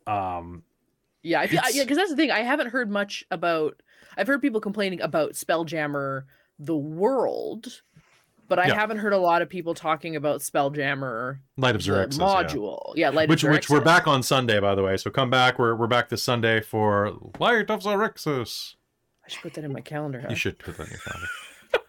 Um, 0.07 0.63
Yeah, 1.21 1.41
I 1.41 1.47
feel, 1.47 1.59
It's- 1.59 1.75
yeah, 1.75 1.83
because 1.83 1.97
that's 1.97 2.09
the 2.09 2.15
thing. 2.15 2.31
I 2.31 2.39
haven't 2.39 2.67
heard 2.71 2.89
much 2.89 3.23
about. 3.29 3.81
I've 4.19 4.27
heard 4.27 4.41
people 4.41 4.59
complaining 4.61 5.01
about 5.01 5.31
Spelljammer, 5.31 6.23
the 6.59 6.75
world, 6.75 7.81
but 8.47 8.59
I 8.59 8.67
Yeah. 8.67 8.75
haven't 8.75 8.97
heard 8.97 9.13
a 9.13 9.17
lot 9.17 9.41
of 9.41 9.49
people 9.49 9.73
talking 9.73 10.15
about 10.15 10.41
Spelljammer, 10.41 11.39
Light 11.57 11.75
of 11.75 11.83
the 11.83 11.91
Xaryxis, 11.91 12.19
module. 12.19 12.93
Yeah, 12.95 13.09
Light 13.09 13.29
which 13.29 13.43
of 13.43 13.51
which 13.51 13.69
we're 13.69 13.79
back 13.81 14.07
on 14.07 14.21
Sunday, 14.23 14.59
by 14.59 14.75
the 14.75 14.83
way. 14.83 14.97
So 14.97 15.09
come 15.09 15.29
back. 15.29 15.57
We're 15.57 15.75
we're 15.75 15.87
back 15.87 16.09
this 16.09 16.21
Sunday 16.23 16.59
for 16.61 17.11
Light 17.39 17.69
of 17.69 17.79
Xaryxis. 17.81 18.75
I 19.25 19.29
should 19.29 19.41
put 19.41 19.53
that 19.53 19.63
in 19.63 19.71
my 19.71 19.81
calendar. 19.81 20.21
Huh? 20.21 20.27
You 20.31 20.35
should 20.35 20.59
put 20.59 20.75
that 20.77 20.83
in 20.87 20.89
your 20.91 20.99
calendar. 20.99 21.27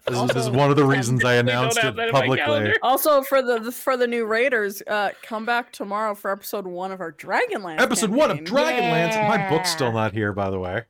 This 0.07 0.19
is, 0.19 0.29
this 0.29 0.45
is 0.47 0.51
one 0.51 0.71
of 0.71 0.77
the 0.77 0.85
reasons 0.85 1.25
I 1.25 1.35
announced 1.35 1.79
it 1.79 1.95
that 1.95 2.09
in 2.09 2.13
my 2.13 2.21
publicly. 2.23 2.75
Also 2.83 3.23
for 3.23 3.43
the 3.43 3.61
the- 3.61 3.71
for 3.73 3.97
the 3.97 4.09
new 4.09 4.27
raiders, 4.27 4.83
uh, 4.89 5.11
come 5.23 5.45
back 5.47 5.73
tomorrow 5.73 6.15
for 6.17 6.33
episode 6.33 6.67
one 6.67 6.91
of 6.91 7.01
our 7.01 7.13
Dragonlance. 7.13 7.81
Episode 7.81 8.11
one 8.11 8.31
of 8.31 8.39
campaign. 8.39 8.55
Dragonlance. 8.55 9.29
My 9.29 9.49
book's 9.49 9.71
still 9.71 9.93
not 9.93 10.13
here, 10.13 10.33
by 10.33 10.51
the 10.51 10.59
way. 10.59 10.85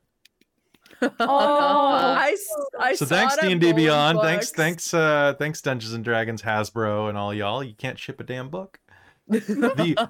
Oh, 1.01 1.15
I, 1.27 2.31
s- 2.33 2.47
I 2.79 2.95
So 2.95 3.05
thanks 3.05 3.37
D 3.37 3.51
and 3.51 3.59
D 3.61 3.73
Beyond. 3.73 4.19
Thanks, 4.21 4.47
Books. 4.47 4.55
thanks, 4.57 4.93
uh, 4.93 5.33
thanks 5.39 5.61
Dungeons 5.61 5.93
and 5.93 6.03
Dragons, 6.03 6.41
Hasbro, 6.43 7.09
and 7.09 7.17
all 7.17 7.33
y'all. 7.33 7.63
You 7.63 7.73
can't 7.73 7.97
ship 7.99 8.19
a 8.19 8.23
damn 8.23 8.49
book. 8.49 8.79
the 9.27 9.39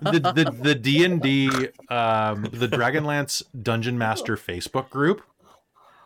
the 0.01 0.19
the 0.33 0.51
the 0.51 0.75
D 0.75 1.03
and 1.05 1.21
D 1.21 1.47
um 1.89 2.43
the 2.51 2.67
Dragonlance 2.67 3.43
Dungeon 3.61 3.97
Master 3.97 4.35
Facebook 4.35 4.89
group 4.89 5.21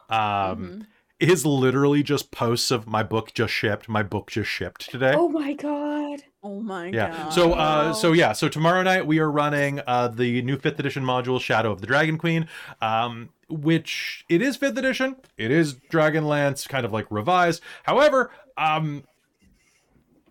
um 0.10 0.18
Mhm. 0.58 0.86
is 1.20 1.46
literally 1.46 2.04
just 2.04 2.32
posts 2.32 2.72
of 2.72 2.88
my 2.88 3.04
book 3.04 3.34
just 3.34 3.54
shipped. 3.54 3.88
My 3.88 4.04
book 4.04 4.30
just 4.32 4.50
shipped 4.50 4.90
today. 4.90 5.14
Oh 5.16 5.30
my 5.30 5.54
god. 5.54 6.24
Oh 6.44 6.60
my 6.60 6.88
yeah. 6.88 7.10
god. 7.10 7.30
So 7.34 7.54
uh 7.54 7.94
so 7.94 8.12
yeah, 8.12 8.34
so 8.34 8.50
tomorrow 8.50 8.84
night 8.84 9.08
we 9.08 9.20
are 9.20 9.32
running 9.32 9.82
uh 9.88 10.10
the 10.10 10.42
new 10.42 10.58
5th 10.58 10.78
edition 10.80 11.04
module 11.04 11.40
Shadow 11.40 11.72
of 11.72 11.82
the 11.82 11.88
Dragon 11.88 12.18
Queen 12.18 12.48
um 12.82 13.30
which 13.50 14.26
it 14.30 14.42
is 14.42 14.58
5th 14.58 14.78
edition. 14.78 15.18
It 15.38 15.52
is 15.52 15.76
Dragonlance 15.76 16.68
kind 16.68 16.86
of 16.86 16.94
like 16.94 17.08
revised. 17.10 17.62
However, 17.84 18.32
um 18.58 19.04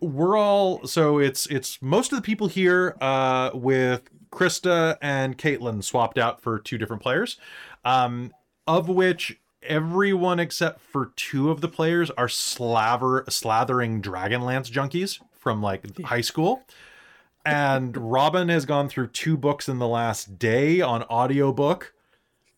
we're 0.01 0.37
all 0.37 0.85
so 0.85 1.19
it's 1.19 1.45
it's 1.47 1.81
most 1.81 2.11
of 2.11 2.17
the 2.17 2.21
people 2.21 2.47
here 2.47 2.95
uh 3.01 3.51
with 3.53 4.09
Krista 4.31 4.97
and 5.01 5.37
Caitlin 5.37 5.83
swapped 5.83 6.17
out 6.17 6.41
for 6.41 6.59
two 6.59 6.77
different 6.77 7.01
players. 7.01 7.37
Um 7.83 8.31
of 8.67 8.89
which 8.89 9.39
everyone 9.63 10.39
except 10.39 10.81
for 10.81 11.11
two 11.15 11.49
of 11.49 11.61
the 11.61 11.67
players 11.67 12.11
are 12.11 12.29
slaver 12.29 13.23
slathering 13.23 14.01
Dragonlance 14.01 14.69
junkies 14.71 15.19
from 15.31 15.61
like 15.61 15.99
high 16.01 16.21
school. 16.21 16.63
And 17.45 18.11
Robin 18.11 18.49
has 18.49 18.65
gone 18.65 18.89
through 18.89 19.09
two 19.09 19.37
books 19.37 19.69
in 19.69 19.77
the 19.77 19.87
last 19.87 20.39
day 20.39 20.81
on 20.81 21.03
audiobook 21.03 21.93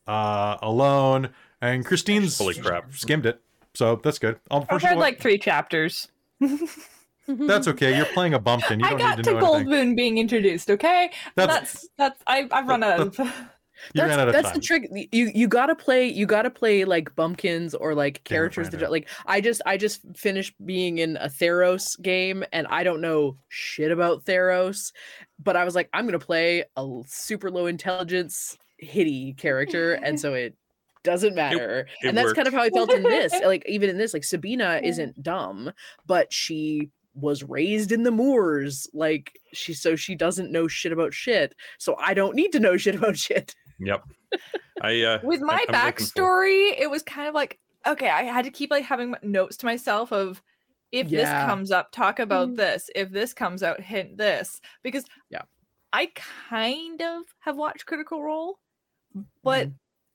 uh 0.07 0.57
alone 0.61 1.29
and 1.61 1.85
Christine's 1.85 2.37
Holy 2.37 2.55
crap. 2.55 2.93
skimmed 2.93 3.25
it. 3.25 3.41
So 3.73 3.99
that's 4.03 4.19
good. 4.19 4.39
I've 4.49 4.67
first 4.67 4.85
of 4.85 4.91
read 4.91 4.97
like 4.99 5.19
three 5.19 5.37
chapters. 5.37 6.07
that's 7.27 7.67
okay. 7.67 7.95
You're 7.95 8.05
playing 8.07 8.33
a 8.33 8.39
bumpkin. 8.39 8.79
You 8.79 8.85
I 8.85 8.89
don't 8.91 8.99
got 8.99 9.17
need 9.17 9.23
to 9.25 9.33
to 9.33 9.39
know 9.39 9.53
anything. 9.55 9.67
Goldmoon 9.73 9.95
being 9.95 10.17
introduced. 10.17 10.69
Okay, 10.69 11.11
That's- 11.35 11.73
that's 11.73 11.89
that's, 11.97 12.23
I 12.27 12.47
I've 12.51 12.67
run 12.67 12.83
out 12.83 12.99
of. 12.99 13.19
You 13.93 14.01
that's, 14.01 14.09
ran 14.09 14.19
out 14.19 14.27
of 14.27 14.33
that's 14.33 14.47
time. 14.47 14.55
the 14.55 14.61
trick. 14.61 14.89
You 15.11 15.31
you 15.35 15.47
gotta 15.47 15.75
play. 15.75 16.07
You 16.07 16.25
gotta 16.25 16.49
play 16.49 16.83
like 16.83 17.15
bumpkins 17.15 17.75
or 17.75 17.93
like 17.93 18.23
Damn 18.23 18.35
characters 18.35 18.71
that 18.71 18.89
like. 18.89 19.07
I 19.27 19.39
just 19.39 19.61
I 19.67 19.77
just 19.77 20.01
finished 20.15 20.55
being 20.65 20.97
in 20.97 21.15
a 21.17 21.27
Theros 21.27 22.01
game 22.01 22.43
and 22.51 22.65
I 22.71 22.83
don't 22.83 23.01
know 23.01 23.37
shit 23.49 23.91
about 23.91 24.25
Theros, 24.25 24.93
but 25.43 25.55
I 25.55 25.63
was 25.63 25.75
like 25.75 25.89
I'm 25.93 26.07
gonna 26.07 26.17
play 26.17 26.63
a 26.75 26.87
super 27.05 27.51
low 27.51 27.67
intelligence 27.67 28.57
hitty 28.77 29.33
character, 29.33 29.93
and 29.93 30.19
so 30.23 30.33
it 30.33 30.55
doesn't 31.03 31.35
matter. 31.35 31.87
it 32.01 32.07
and 32.07 32.17
that's 32.17 32.33
kind 32.33 32.47
of 32.47 32.53
how 32.53 32.61
I 32.61 32.69
felt 32.69 32.91
in 32.93 33.03
this. 33.03 33.33
Like 33.45 33.63
even 33.67 33.89
in 33.89 33.97
this, 33.97 34.13
like 34.13 34.23
Sabina 34.23 34.81
isn't 34.83 35.21
dumb, 35.23 35.71
but 36.05 36.31
she 36.33 36.89
was 37.19 37.43
raised 37.43 37.91
in 37.91 38.03
the 38.03 38.11
moors 38.11 38.87
like 38.93 39.39
she 39.51 39.73
so 39.73 39.95
she 39.95 40.13
doesn't 40.13 40.51
know 40.51 40.67
shit 40.67 40.91
about 40.91 41.11
shit 41.15 41.55
so 41.79 41.95
i 41.97 42.13
don't 42.13 42.35
need 42.35 42.51
to 42.51 42.59
know 42.59 42.77
shit 42.77 42.93
about 42.93 43.17
shit 43.17 43.55
Yep. 43.79 44.03
I 44.83 45.01
uh 45.01 45.19
With 45.23 45.41
my 45.41 45.53
I'm 45.53 45.65
for- 45.65 45.73
backstory, 45.73 46.79
it 46.79 46.91
was 46.91 47.01
kind 47.01 47.27
of 47.27 47.33
like 47.33 47.57
okay, 47.87 48.09
I 48.09 48.21
had 48.23 48.45
to 48.45 48.51
keep 48.51 48.69
like 48.69 48.83
having 48.85 49.15
notes 49.23 49.57
to 49.57 49.65
myself 49.65 50.11
of 50.11 50.43
if 50.91 51.09
Yeah. 51.09 51.21
this 51.21 51.49
comes 51.49 51.71
up, 51.71 51.91
talk 51.91 52.19
about 52.19 52.49
Mm. 52.49 52.57
this. 52.57 52.89
If 52.95 53.09
this 53.09 53.33
comes 53.33 53.63
out, 53.63 53.81
hint 53.81 54.17
this. 54.17 54.61
Because 54.83 55.05
Yeah. 55.31 55.41
I 55.93 56.11
kind 56.49 57.01
of 57.01 57.23
have 57.39 57.55
watched 57.57 57.85
Critical 57.87 58.21
Role, 58.21 58.59
but 59.43 59.69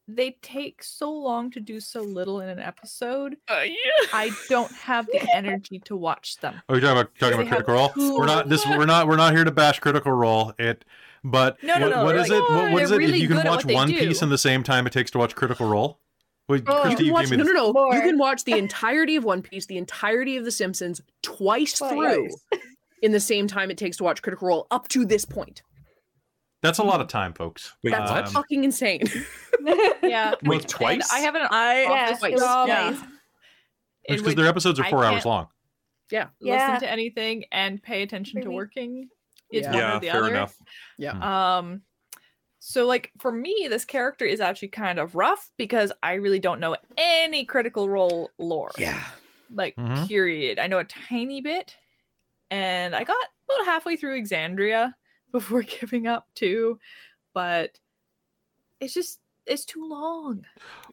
they 0.09 0.37
take 0.43 0.83
so 0.83 1.13
long 1.13 1.51
to 1.53 1.61
do 1.61 1.79
so 1.81 2.03
little 2.03 2.41
in 2.41 2.49
an 2.49 2.59
episode. 2.59 3.37
Uh, 3.49 3.61
yeah. 3.65 4.07
I 4.13 4.31
don't 4.49 4.73
have 4.73 5.07
the 5.07 5.27
energy 5.35 5.79
to 5.85 5.97
watch 5.97 6.37
them. 6.39 6.61
Oh, 6.69 6.75
you're 6.75 6.81
talking 6.81 7.01
about 7.01 7.19
talking 7.19 7.35
about 7.41 7.49
critical 7.49 7.75
role. 7.75 7.89
too 7.91 8.17
We're 8.19 8.27
not 8.27 8.49
this. 8.49 8.67
We're 8.67 8.85
not. 8.85 9.07
We're 9.09 9.17
not 9.17 9.33
here 9.35 9.45
to 9.45 9.51
bash 9.53 9.79
critical 9.81 10.13
role. 10.13 10.53
It. 10.59 10.85
But 11.25 11.63
No, 11.63 11.79
no, 11.79 11.87
what, 11.87 11.91
no, 11.97 12.05
what 12.05 12.13
they're 12.13 12.19
like, 12.23 12.31
it? 12.31 12.53
What, 12.53 12.73
what 12.73 12.83
it? 12.83 12.97
really 12.97 13.15
if 13.15 13.23
you 13.23 13.29
can 13.29 13.37
watch 13.39 13.47
what 13.47 13.67
they 13.69 13.75
one 13.75 13.89
piece 13.89 14.19
do. 14.19 14.25
in 14.25 14.31
the 14.31 14.39
same 14.39 14.65
time 14.65 14.87
it 14.89 14.93
takes 14.93 15.11
to 15.13 15.19
watch 15.19 15.37
critical 15.37 15.69
role. 15.69 16.01
Wait, 16.49 16.65
Oh, 16.67 16.81
Christy, 16.83 17.05
You 17.05 17.07
you 17.07 17.13
can 17.13 17.13
watch, 17.15 17.23
gave 17.31 17.39
no, 17.39 17.45
me 17.45 17.53
no, 17.53 17.67
this. 17.67 17.75
no. 17.75 17.93
You 17.93 18.01
can 18.03 18.19
watch 18.19 18.43
the 18.45 18.59
entirety 18.59 19.15
of 19.15 19.23
One 19.23 19.41
Piece, 19.43 19.67
the 19.67 19.79
entirety 19.79 20.37
of 20.37 20.45
The 20.45 20.51
Simpsons 20.51 21.01
twice 21.23 21.79
through 21.79 22.29
in 23.03 23.13
the 23.13 23.21
same 23.21 23.47
time 23.47 23.71
it 23.71 23.79
takes 23.79 23.97
to 23.99 24.05
watch 24.05 24.21
Critical 24.21 24.49
Role 24.49 24.67
up 24.73 24.89
to 24.89 25.05
this 25.07 25.25
point. 25.25 25.63
That's 26.63 26.79
a 26.79 26.83
lot 26.85 27.01
of 27.01 27.09
time, 27.09 27.33
folks. 27.35 27.73
Wait, 27.83 27.91
That's 27.91 28.11
what? 28.11 28.29
fucking 28.29 28.65
insane. 28.65 29.03
Yeah. 30.03 30.35
Wait, 30.45 30.63
and 30.63 30.69
twice? 30.69 31.13
I 31.13 31.21
have 31.21 31.35
an 31.37 31.47
I 31.51 31.85
office 31.85 32.19
Twice. 32.19 32.39
job 32.41 32.67
Yeah. 32.69 32.89
in 34.09 34.17
because 34.17 34.35
their 34.35 34.47
episodes 34.49 34.81
are 34.81 34.85
four 34.85 35.05
hours 35.05 35.25
long. 35.25 35.47
yeah. 36.11 36.29
Yeah. 36.41 36.73
listen 36.73 36.81
to 36.81 36.91
anything 36.91 37.45
and 37.53 37.81
pay 37.83 38.03
attention 38.03 38.43
to 38.43 38.51
working. 38.51 39.09
It's 39.51 39.67
Yeah. 39.67 39.71
one 39.73 39.79
Yeah, 39.79 39.97
or 39.97 40.01
the 40.01 40.07
fair 40.11 40.25
other. 40.25 40.31
enough. 40.35 40.57
Yeah. 40.99 41.57
Um 41.59 41.83
so 42.59 42.87
like 42.87 43.13
for 43.21 43.31
me 43.31 43.69
this 43.71 43.85
character 43.85 44.25
is 44.25 44.41
actually 44.41 44.69
kind 44.69 44.99
of 44.99 45.15
rough 45.15 45.51
because 45.57 45.93
I 46.03 46.15
really 46.15 46.41
don't 46.41 46.59
know 46.61 46.77
any 46.99 47.45
critical 47.45 47.89
role 47.89 48.31
lore. 48.39 48.73
Yeah. 48.79 49.01
Like 49.55 49.77
Mhm. 49.77 50.09
period. 50.09 50.59
I 50.59 50.67
know 50.67 50.79
a 50.81 50.85
tiny 50.85 51.41
bit 51.41 51.77
and 52.51 52.97
I 52.97 53.05
got 53.05 53.17
about 53.49 53.67
halfway 53.67 53.95
through 53.97 54.21
Exandria 54.21 54.95
before 55.33 55.63
giving 55.81 56.07
up 56.07 56.29
too, 56.35 56.79
but 57.35 57.79
it's 58.81 58.95
just 58.95 59.19
it's 59.47 59.65
too 59.65 59.85
long. 59.89 60.45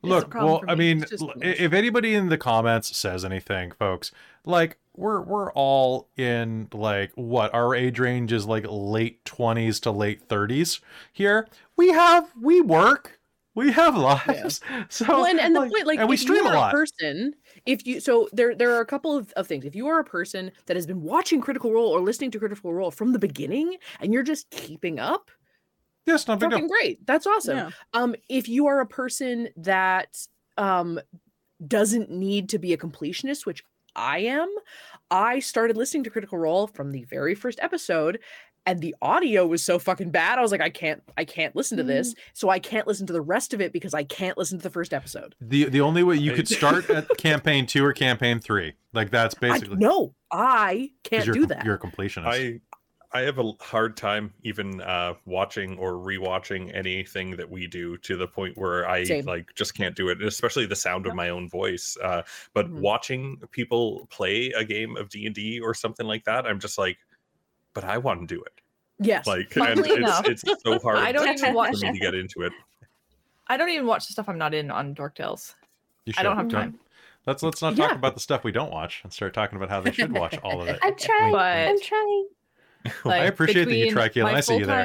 Look, 0.01 0.33
well, 0.33 0.59
for 0.61 0.69
I 0.69 0.73
me. 0.75 0.93
mean, 0.93 1.01
It's 1.03 1.11
just 1.11 1.21
l- 1.23 1.29
too 1.29 1.39
i- 1.43 1.47
much. 1.49 1.59
if 1.59 1.73
anybody 1.73 2.15
in 2.15 2.29
the 2.29 2.37
comments 2.37 2.97
says 2.97 3.23
anything, 3.23 3.71
folks, 3.71 4.11
like 4.45 4.77
we're 4.95 5.21
we're 5.21 5.51
all 5.53 6.07
in 6.17 6.67
like 6.73 7.11
what 7.15 7.53
our 7.53 7.75
age 7.75 7.99
range 7.99 8.33
is 8.33 8.45
like 8.47 8.65
late 8.67 9.23
twenties 9.25 9.79
to 9.81 9.91
late 9.91 10.23
thirties 10.27 10.79
here. 11.13 11.47
We 11.75 11.89
have 11.91 12.31
we 12.41 12.59
work, 12.61 13.19
we 13.53 13.71
have 13.71 13.95
lives. 13.97 14.61
So 14.89 15.05
well, 15.07 15.25
and, 15.27 15.39
and 15.39 15.55
the 15.55 15.67
point, 15.67 15.85
like, 15.85 15.99
and 15.99 16.09
we 16.09 16.15
if 16.15 16.21
stream 16.21 16.45
a 16.45 16.49
lot. 16.53 16.71
person, 16.73 17.35
if 17.65 17.85
you 17.85 17.99
so 17.99 18.29
there 18.31 18.55
there 18.55 18.73
are 18.73 18.81
a 18.81 18.85
couple 18.85 19.15
of, 19.15 19.31
of 19.33 19.47
things. 19.47 19.65
If 19.65 19.75
you 19.75 19.87
are 19.87 19.99
a 19.99 20.03
person 20.03 20.51
that 20.65 20.75
has 20.75 20.85
been 20.85 21.01
watching 21.01 21.41
Critical 21.41 21.71
Role 21.71 21.89
or 21.89 22.01
listening 22.01 22.31
to 22.31 22.39
Critical 22.39 22.73
Role 22.73 22.91
from 22.91 23.13
the 23.13 23.19
beginning, 23.19 23.77
and 23.99 24.13
you're 24.13 24.23
just 24.23 24.49
keeping 24.49 24.99
up, 24.99 25.31
yes, 26.05 26.27
not 26.27 26.41
a 26.41 26.49
fucking 26.49 26.67
great. 26.67 27.05
That's 27.05 27.27
awesome. 27.27 27.57
Yeah. 27.57 27.69
Um, 27.93 28.15
if 28.29 28.47
you 28.47 28.67
are 28.67 28.79
a 28.79 28.87
person 28.87 29.49
that 29.57 30.17
um 30.57 30.99
doesn't 31.67 32.09
need 32.09 32.49
to 32.49 32.59
be 32.59 32.73
a 32.73 32.77
completionist, 32.77 33.45
which 33.45 33.63
I 33.95 34.19
am, 34.19 34.53
I 35.11 35.39
started 35.39 35.75
listening 35.75 36.03
to 36.05 36.09
Critical 36.09 36.37
Role 36.37 36.67
from 36.67 36.91
the 36.91 37.03
very 37.03 37.35
first 37.35 37.59
episode. 37.61 38.19
And 38.69 38.81
the 38.81 38.95
audio 39.01 39.47
was 39.47 39.63
so 39.63 39.79
fucking 39.79 40.11
bad. 40.11 40.37
I 40.37 40.41
was 40.43 40.51
like, 40.51 40.61
I 40.61 40.69
can't, 40.69 41.01
I 41.17 41.25
can't 41.25 41.55
listen 41.55 41.77
to 41.77 41.83
this. 41.83 42.13
So 42.33 42.49
I 42.49 42.59
can't 42.59 42.85
listen 42.85 43.07
to 43.07 43.13
the 43.13 43.21
rest 43.21 43.51
of 43.51 43.61
it 43.61 43.73
because 43.73 43.95
I 43.95 44.03
can't 44.03 44.37
listen 44.37 44.59
to 44.59 44.63
the 44.63 44.69
first 44.69 44.93
episode. 44.93 45.33
The 45.41 45.65
the 45.65 45.81
only 45.81 46.03
way 46.03 46.17
you 46.17 46.33
could 46.33 46.47
start 46.47 46.87
at 46.91 47.07
campaign 47.17 47.65
two 47.65 47.83
or 47.83 47.93
campaign 47.93 48.39
three, 48.39 48.75
like 48.93 49.09
that's 49.09 49.33
I, 49.35 49.39
basically 49.39 49.77
no, 49.77 50.13
I 50.31 50.91
can't 51.03 51.25
you're, 51.25 51.33
do 51.33 51.45
that. 51.47 51.65
You're 51.65 51.75
a 51.75 51.79
completionist. 51.79 52.27
I 52.27 52.61
I 53.11 53.21
have 53.21 53.39
a 53.39 53.53
hard 53.59 53.97
time 53.97 54.35
even 54.43 54.81
uh, 54.81 55.15
watching 55.25 55.79
or 55.79 55.93
rewatching 55.93 56.71
anything 56.75 57.37
that 57.37 57.49
we 57.49 57.65
do 57.65 57.97
to 57.97 58.15
the 58.17 58.27
point 58.27 58.55
where 58.55 58.87
I 58.87 59.03
Same. 59.03 59.25
like 59.25 59.47
just 59.55 59.73
can't 59.75 59.95
do 59.95 60.09
it, 60.09 60.21
especially 60.21 60.67
the 60.67 60.75
sound 60.75 61.07
of 61.07 61.15
my 61.15 61.29
own 61.29 61.49
voice. 61.49 61.97
Uh, 62.03 62.21
but 62.53 62.67
Mhm. 62.67 62.81
watching 62.81 63.41
people 63.49 64.07
play 64.11 64.51
a 64.51 64.63
game 64.63 64.95
of 64.95 65.09
D 65.09 65.25
and 65.25 65.33
D 65.33 65.59
or 65.59 65.73
something 65.73 66.05
like 66.05 66.25
that, 66.25 66.45
I'm 66.45 66.59
just 66.59 66.77
like, 66.77 66.99
but 67.73 67.83
I 67.83 67.97
want 67.97 68.21
to 68.21 68.35
do 68.35 68.43
it. 68.43 68.58
Yes. 68.99 69.25
Like, 69.27 69.55
and 69.55 69.65
Funnily 69.65 69.89
it's, 69.89 69.97
enough, 69.97 70.27
it's 70.27 70.43
so 70.63 70.79
hard 70.83 70.97
I 70.97 71.11
don't 71.11 71.27
even 71.29 71.37
for 71.51 71.53
watch- 71.53 71.81
me 71.81 71.91
to 71.93 71.99
get 71.99 72.13
into 72.15 72.41
it. 72.41 72.51
I 73.47 73.57
don't 73.57 73.69
even 73.69 73.87
watch 73.87 74.05
the 74.07 74.13
stuff 74.13 74.29
I'm 74.29 74.37
not 74.37 74.53
in 74.53 74.69
on 74.69 74.93
Dork 74.93 75.15
Tales. 75.15 75.55
You 76.05 76.13
I 76.17 76.23
don't 76.23 76.35
have 76.37 76.49
time. 76.49 76.79
Let's 77.25 77.43
let's 77.43 77.61
not 77.61 77.75
talk 77.75 77.91
Yeah. 77.91 77.95
about 77.95 78.13
the 78.13 78.19
stuff 78.19 78.43
we 78.43 78.51
don't 78.51 78.71
watch 78.71 79.01
and 79.03 79.11
start 79.11 79.33
talking 79.33 79.57
about 79.57 79.69
how 79.69 79.81
they 79.81 79.91
should 79.91 80.11
watch 80.11 80.37
all 80.43 80.61
of 80.61 80.67
it. 80.67 80.79
I'm 80.83 80.95
trying. 80.95 81.31
But- 81.31 81.67
I'm 81.69 81.79
trying. 81.81 82.27
Like, 83.05 83.21
I 83.21 83.25
appreciate 83.25 83.65
that 83.65 83.75
you 83.75 83.85
between 83.85 83.93
try, 83.93 84.09
Caitlin. 84.09 84.33
I 84.35 84.39
see 84.39 84.57
you 84.57 84.65
there. 84.65 84.79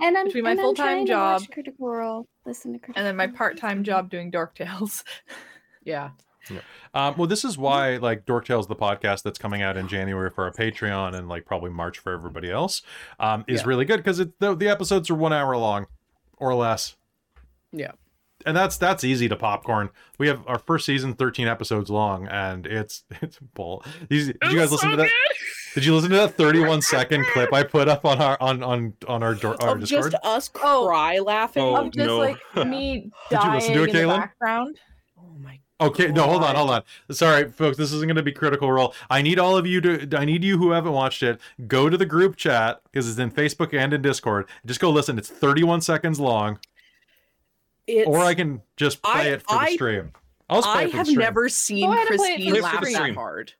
And 0.00 0.18
I'm, 0.18 0.26
Between 0.26 0.44
my 0.44 0.50
and 0.50 0.60
I'm 0.60 0.64
full-time 0.64 0.86
trying 0.86 1.06
to 1.06 1.12
watch 1.14 1.42
job 1.42 1.50
Critical 1.52 1.88
Role, 1.88 2.26
listen 2.44 2.72
to 2.72 2.78
Critical 2.78 2.98
And 2.98 3.06
then 3.06 3.16
my 3.16 3.28
part-time 3.28 3.84
job 3.84 4.10
doing 4.10 4.30
Dork 4.30 4.54
Tales. 4.54 5.04
Yeah. 5.84 6.10
Um, 6.94 7.14
well, 7.16 7.26
this 7.26 7.44
is 7.44 7.56
why 7.56 7.96
like 7.96 8.26
Dork 8.26 8.44
Tales, 8.46 8.66
the 8.66 8.76
podcast 8.76 9.22
that's 9.22 9.38
coming 9.38 9.62
out 9.62 9.76
in 9.76 9.88
January 9.88 10.30
for 10.30 10.44
our 10.44 10.52
Patreon 10.52 11.14
and 11.14 11.28
like 11.28 11.46
probably 11.46 11.70
March 11.70 11.98
for 11.98 12.12
everybody 12.12 12.50
else, 12.50 12.82
um, 13.20 13.44
is 13.48 13.60
Yeah. 13.62 13.68
really 13.68 13.84
good 13.84 13.98
because 13.98 14.18
the, 14.18 14.54
the 14.54 14.68
episodes 14.68 15.08
are 15.10 15.14
one 15.14 15.32
hour 15.32 15.56
long 15.56 15.86
or 16.36 16.54
less. 16.54 16.96
Yeah. 17.72 17.92
and 18.44 18.56
that's 18.56 18.76
that's 18.76 19.04
easy 19.04 19.28
to 19.28 19.36
popcorn. 19.36 19.88
We 20.18 20.26
have 20.28 20.42
our 20.48 20.58
first 20.58 20.84
season, 20.84 21.14
thirteen 21.14 21.46
episodes 21.48 21.88
long, 21.90 22.26
and 22.28 22.66
it's 22.66 23.04
it's 23.22 23.38
bull. 23.54 23.84
These, 24.08 24.26
did 24.26 24.52
you 24.52 24.58
guys 24.58 24.70
listen 24.72 24.90
to 24.90 24.96
that? 24.96 25.10
Did 25.74 25.86
you 25.86 25.94
listen 25.94 26.10
to 26.10 26.16
that 26.16 26.36
thirty-one 26.36 26.82
second 26.82 27.24
clip 27.32 27.50
I 27.54 27.62
put 27.62 27.88
up 27.88 28.04
on 28.04 28.20
our 28.20 28.36
on 28.42 28.62
on 28.62 28.92
on 29.08 29.22
our, 29.22 29.34
door, 29.34 29.56
our 29.62 29.76
Of 29.76 29.80
just 29.80 29.92
Discord? 29.92 30.14
us 30.22 30.50
Oh. 30.62 30.86
cry 30.88 31.18
laughing. 31.20 31.62
Oh, 31.62 31.76
of 31.76 31.92
just 31.92 32.06
no. 32.06 32.18
like 32.18 32.36
me 32.66 32.94
Did 33.30 33.36
you 33.36 33.38
dying 33.38 33.54
listen 33.54 33.74
to 33.74 33.82
it, 33.84 33.94
in 33.94 34.08
the 34.08 34.14
background. 34.14 34.78
Oh 35.18 35.32
my 35.40 35.60
Okay, 35.86 36.08
no, 36.12 36.22
hold 36.24 36.44
on, 36.44 36.54
hold 36.54 36.70
on. 36.70 36.82
Sorry, 37.10 37.50
folks, 37.50 37.76
this 37.76 37.92
isn't 37.92 38.06
going 38.06 38.16
to 38.16 38.22
be 38.22 38.32
critical 38.32 38.70
role. 38.70 38.94
I 39.10 39.20
need 39.22 39.38
all 39.38 39.56
of 39.56 39.66
you 39.66 39.80
to. 39.80 40.16
I 40.16 40.24
need 40.24 40.44
you 40.44 40.58
who 40.58 40.70
haven't 40.70 40.92
watched 40.92 41.22
it. 41.22 41.40
Go 41.66 41.88
to 41.88 41.96
the 41.96 42.06
group 42.06 42.36
chat 42.36 42.80
because 42.84 43.08
it's 43.08 43.18
in 43.18 43.30
Facebook 43.30 43.76
and 43.76 43.92
in 43.92 44.00
Discord. 44.02 44.46
Just 44.66 44.80
go 44.80 44.90
listen. 44.90 45.18
It's 45.18 45.28
31 45.28 45.80
seconds 45.80 46.20
long, 46.20 46.58
It's, 47.86 48.06
or 48.06 48.20
I 48.20 48.34
can 48.34 48.62
just 48.76 49.02
play 49.02 49.12
I- 49.30 49.34
it 49.34 49.42
for 49.42 49.58
the 49.58 49.66
stream. 49.72 50.12
I'll 50.50 50.58
just 50.60 50.70
play 50.72 50.82
I 50.82 50.84
it 50.84 50.86
for 50.86 50.90
the 50.92 50.96
have 50.98 51.06
stream. 51.06 51.18
never 51.18 51.48
seen 51.48 51.84
oh, 51.84 51.88
Go 51.88 51.94
ahead 51.94 52.08
and 52.08 52.16
play 52.18 52.28
it 52.28 52.36
for 52.36 52.50
Christine 52.50 52.62
laugh 52.62 52.80
that 52.82 52.92
stream. 52.92 53.14
hard. 53.14 53.52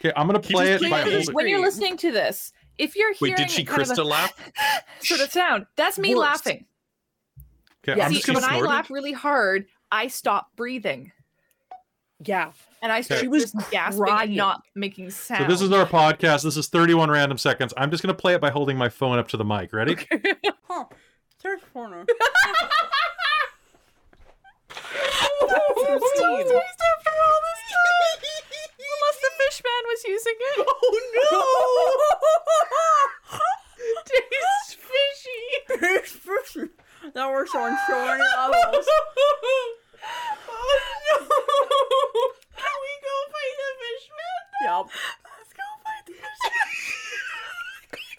Okay, 0.00 0.12
I'm 0.14 0.28
going 0.28 0.40
to 0.40 0.48
play 0.48 0.72
it 0.74 0.80
by 0.90 1.00
holding. 1.02 1.26
when 1.34 1.48
you're 1.48 1.60
listening 1.60 1.96
to 1.98 2.12
this, 2.12 2.52
if 2.76 2.94
you're 2.94 3.12
hearing 3.14 3.18
Wait, 3.20 3.28
hearing 3.38 3.48
did 3.48 3.50
she 3.50 3.62
it 3.62 3.64
kind 3.66 3.82
of 3.82 3.88
Krista 3.88 3.98
a 3.98 4.04
laugh? 4.04 4.32
sort 5.00 5.20
of 5.20 5.30
sound, 5.32 5.66
that's 5.76 5.98
me 5.98 6.14
Worse. 6.14 6.20
laughing. 6.22 6.66
Okay, 7.82 7.98
Yeah, 7.98 8.04
I'm 8.04 8.10
See, 8.10 8.16
just 8.16 8.26
going 8.26 8.34
when 8.40 8.44
to. 8.48 8.54
I 8.56 8.60
laugh 8.60 8.90
really 8.90 9.12
hard, 9.12 9.66
I 9.90 10.06
stop 10.08 10.54
breathing 10.54 11.10
Yeah. 12.24 12.50
and 12.82 12.90
I 12.90 13.00
start 13.02 13.20
She 13.20 13.28
was 13.28 13.52
just 13.52 13.70
gasping 13.70 14.04
crying. 14.04 14.28
and 14.30 14.36
not 14.36 14.62
making 14.74 15.10
sound. 15.10 15.42
So 15.44 15.48
this 15.48 15.60
is 15.60 15.70
our 15.72 15.86
podcast. 15.86 16.42
This 16.42 16.56
is 16.56 16.66
31 16.68 17.10
random 17.10 17.38
seconds. 17.38 17.72
I'm 17.76 17.90
just 17.90 18.02
going 18.02 18.14
to 18.14 18.20
play 18.20 18.34
it 18.34 18.40
by 18.40 18.50
holding 18.50 18.76
my 18.76 18.88
phone 18.88 19.18
up 19.18 19.28
to 19.28 19.36
the 19.36 19.44
mic. 19.44 19.72
Ready? 19.72 19.96
Huh. 20.70 20.84
Third 21.40 21.60
corner. 21.72 22.04
Christine. 24.68 26.46
Unless 28.90 29.18
the 29.20 29.30
fish 29.38 29.62
man 29.64 29.82
was 29.86 30.04
using 30.04 30.34
it. 30.38 30.66
Oh 30.68 31.00
no! 33.30 33.38
Tastes 34.04 34.74
fishy. 34.74 35.40
Tastes 35.80 36.16
fishy. 36.16 36.68
That 37.14 37.30
works 37.30 37.54
on 37.54 37.76
so 37.86 38.04
many 38.04 38.22
levels. 38.36 38.86
Oh 40.04 40.80
no! 41.06 41.18
Can 42.56 42.76
we 42.82 42.92
go 43.04 43.14
fight 43.32 43.56
the 43.58 43.70
fishman? 43.80 44.42
Yep. 44.64 44.84
Let's 45.24 45.52
go 45.54 45.66
fight 45.84 46.04
the 46.06 46.12
fishman. 46.14 46.68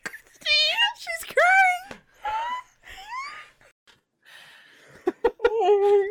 Christine, 0.04 0.94
she's 0.98 1.24
crying. 1.36 2.00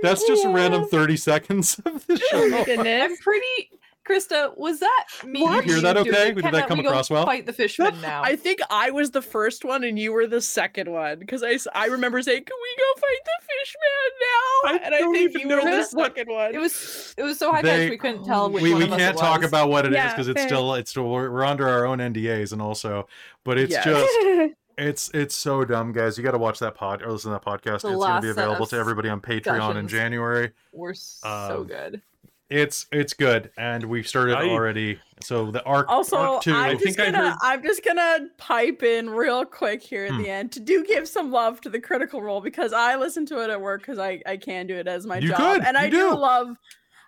That's 0.02 0.22
just 0.26 0.44
a 0.44 0.48
random 0.50 0.86
30 0.86 1.16
seconds 1.16 1.80
of 1.84 2.06
the 2.06 2.20
oh 2.32 2.64
show. 2.64 2.82
I'm 2.82 3.16
pretty. 3.16 3.70
Krista, 4.08 4.56
was 4.56 4.80
that 4.80 5.04
me? 5.24 5.46
Did 5.46 5.66
you 5.66 5.72
hear 5.74 5.80
that 5.82 5.92
doing 5.96 6.08
okay? 6.08 6.32
Did 6.32 6.42
Can 6.42 6.52
that 6.52 6.68
come 6.68 6.78
we 6.78 6.86
across 6.86 7.10
well? 7.10 7.26
Fight 7.26 7.46
the 7.46 7.52
fishman 7.52 8.00
now. 8.02 8.22
I 8.22 8.36
think 8.36 8.60
I 8.70 8.90
was 8.90 9.10
the 9.10 9.22
first 9.22 9.64
one 9.64 9.84
and 9.84 9.98
you 9.98 10.12
were 10.12 10.26
the 10.26 10.40
second 10.40 10.90
one 10.90 11.18
because 11.18 11.42
I, 11.42 11.58
I 11.74 11.86
remember 11.86 12.22
saying, 12.22 12.44
"Can 12.44 12.56
we 12.62 12.82
go 12.82 13.00
fight 13.00 13.24
the 13.24 13.46
fishman 13.46 14.10
now?" 14.20 14.70
I 14.70 14.86
and 14.86 14.94
I 14.94 14.98
don't 15.00 15.14
think 15.14 15.30
even 15.30 15.40
you 15.42 15.48
were 15.48 15.62
know 15.62 15.70
the 15.70 15.76
this 15.76 15.92
one. 15.92 16.04
second 16.06 16.28
one. 16.32 16.54
It 16.54 16.58
was 16.58 17.14
it 17.16 17.22
was 17.22 17.38
so 17.38 17.52
high 17.52 17.62
pitched 17.62 17.90
we 17.90 17.98
couldn't 17.98 18.24
tell 18.24 18.50
which 18.50 18.62
we, 18.62 18.70
one 18.72 18.78
we 18.82 18.84
of 18.90 18.98
can't 18.98 19.16
it 19.16 19.20
talk 19.20 19.42
about 19.42 19.68
what 19.68 19.84
it 19.84 19.92
is 19.92 19.96
Yeah, 19.96 20.10
because 20.12 20.28
it's 20.28 20.40
fair. 20.40 20.48
still 20.48 20.74
it's 20.74 20.90
still 20.90 21.08
we're, 21.08 21.30
we're 21.30 21.44
under 21.44 21.68
our 21.68 21.84
own 21.86 21.98
NDAs 21.98 22.52
and 22.52 22.62
also 22.62 23.06
but 23.44 23.58
it's 23.58 23.72
Yes. 23.72 23.84
just 23.84 24.54
it's 24.78 25.10
it's 25.12 25.34
so 25.34 25.64
dumb 25.64 25.92
guys 25.92 26.16
you 26.16 26.24
got 26.24 26.30
to 26.30 26.38
watch 26.38 26.58
that 26.60 26.74
pod 26.74 27.02
or 27.02 27.10
listen 27.12 27.32
to 27.32 27.38
that 27.38 27.44
podcast 27.44 27.82
The 27.82 27.88
it's 27.88 27.96
going 27.98 28.14
to 28.16 28.20
be 28.22 28.30
available 28.30 28.66
to 28.66 28.76
everybody 28.76 29.08
on 29.08 29.20
Patreon 29.20 29.76
in. 29.76 29.88
January 29.88 30.52
We're 30.72 30.94
so 30.94 31.58
Um, 31.60 31.66
good. 31.66 32.02
It's 32.50 32.86
it's 32.92 33.12
good 33.12 33.50
and 33.58 33.84
we've 33.84 34.08
started 34.08 34.36
I- 34.36 34.48
already 34.48 34.98
so 35.20 35.50
the 35.50 35.62
arc 35.64 35.86
Also, 35.88 36.16
arc 36.16 36.42
two 36.42 36.52
I'm 36.54 36.70
I 36.70 36.72
just 36.74 36.84
think 36.84 36.96
gonna 36.96 37.30
heard- 37.30 37.38
I'm 37.42 37.62
just 37.62 37.84
gonna 37.84 38.28
pipe 38.38 38.82
in 38.82 39.10
real 39.10 39.44
quick 39.44 39.82
here 39.82 40.06
at 40.06 40.12
Hmm. 40.12 40.22
the 40.22 40.30
end 40.30 40.52
to 40.52 40.60
do 40.60 40.84
give 40.84 41.06
some 41.08 41.30
love 41.30 41.60
to 41.62 41.68
the 41.68 41.80
critical 41.80 42.22
role 42.22 42.40
because 42.40 42.72
I 42.72 42.96
listen 42.96 43.26
to 43.26 43.42
it 43.44 43.50
at 43.50 43.60
work 43.60 43.82
because 43.82 43.98
I 43.98 44.22
I 44.24 44.36
can 44.38 44.66
do 44.66 44.76
it 44.76 44.86
as 44.88 45.06
my 45.06 45.18
You 45.18 45.28
job 45.28 45.38
could, 45.38 45.64
and 45.66 45.76
I 45.76 45.86
you 45.86 45.90
do 45.90 46.10
do. 46.10 46.14
love. 46.16 46.56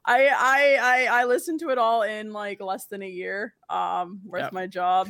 I 0.05 0.27
I 0.29 0.79
I 1.11 1.21
I 1.21 1.25
listened 1.25 1.61
to 1.61 1.71
it 1.71 1.79
all 1.79 2.03
in 2.03 2.33
like 2.33 2.61
less 2.61 2.87
than 2.87 3.03
a 3.03 3.09
year 3.09 3.55
um 3.71 4.21
with 4.27 4.43
Yeah. 4.43 4.51
my 4.53 4.67
job. 4.67 5.09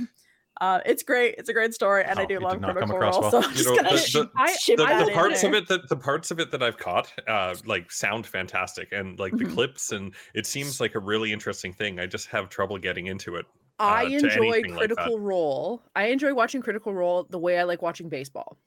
Uh, 0.60 0.78
it's 0.84 1.02
great. 1.02 1.34
It's 1.38 1.48
a 1.48 1.54
great 1.54 1.72
story, 1.72 2.04
and 2.04 2.18
Oh, 2.18 2.22
I 2.22 2.26
do 2.26 2.38
love 2.38 2.52
did 2.52 2.60
not 2.60 2.72
critical 2.74 2.98
role. 2.98 3.20
well. 3.22 3.30
So 3.30 3.38
I'm 3.42 3.50
You 3.50 3.56
just 3.56 3.68
know, 3.70 3.76
gonna 3.76 3.90
the- 3.92 3.96
sh- 3.96 4.12
the- 4.12 4.30
I- 4.36 4.52
ship 4.56 4.76
the, 4.76 4.84
that 4.86 5.06
the 5.06 5.12
parts 5.12 5.42
of 5.44 5.54
it 5.54 5.68
that 5.68 5.88
the 5.88 5.96
parts 5.96 6.30
of 6.30 6.38
it 6.38 6.50
that 6.50 6.62
I've 6.62 6.76
caught 6.76 7.12
uh 7.26 7.54
like 7.64 7.90
sound 7.90 8.26
fantastic 8.26 8.92
and 8.92 9.18
like 9.18 9.32
the 9.36 9.44
Mhm. 9.46 9.54
clips 9.54 9.92
and 9.92 10.14
it 10.34 10.44
seems 10.46 10.78
like 10.80 10.94
a 10.94 10.98
really 10.98 11.32
interesting 11.32 11.72
thing 11.72 11.98
i 11.98 12.04
just 12.06 12.26
have 12.28 12.48
trouble 12.50 12.76
getting 12.78 13.06
into 13.06 13.36
it 13.36 13.46
I 13.78 14.04
uh, 14.04 14.08
to 14.08 14.14
enjoy 14.16 14.28
anything 14.28 14.70
like. 14.74 14.78
Critical 14.90 15.18
Role. 15.18 15.80
I 15.96 16.08
enjoy 16.08 16.34
watching 16.34 16.60
Critical 16.60 16.92
Role 16.92 17.26
the 17.30 17.38
way 17.38 17.58
I 17.58 17.62
like 17.62 17.80
watching 17.80 18.10
baseball. 18.10 18.58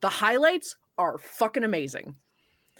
The 0.00 0.08
highlights 0.08 0.76
are 0.96 1.18
fucking 1.18 1.64
amazing. 1.64 2.14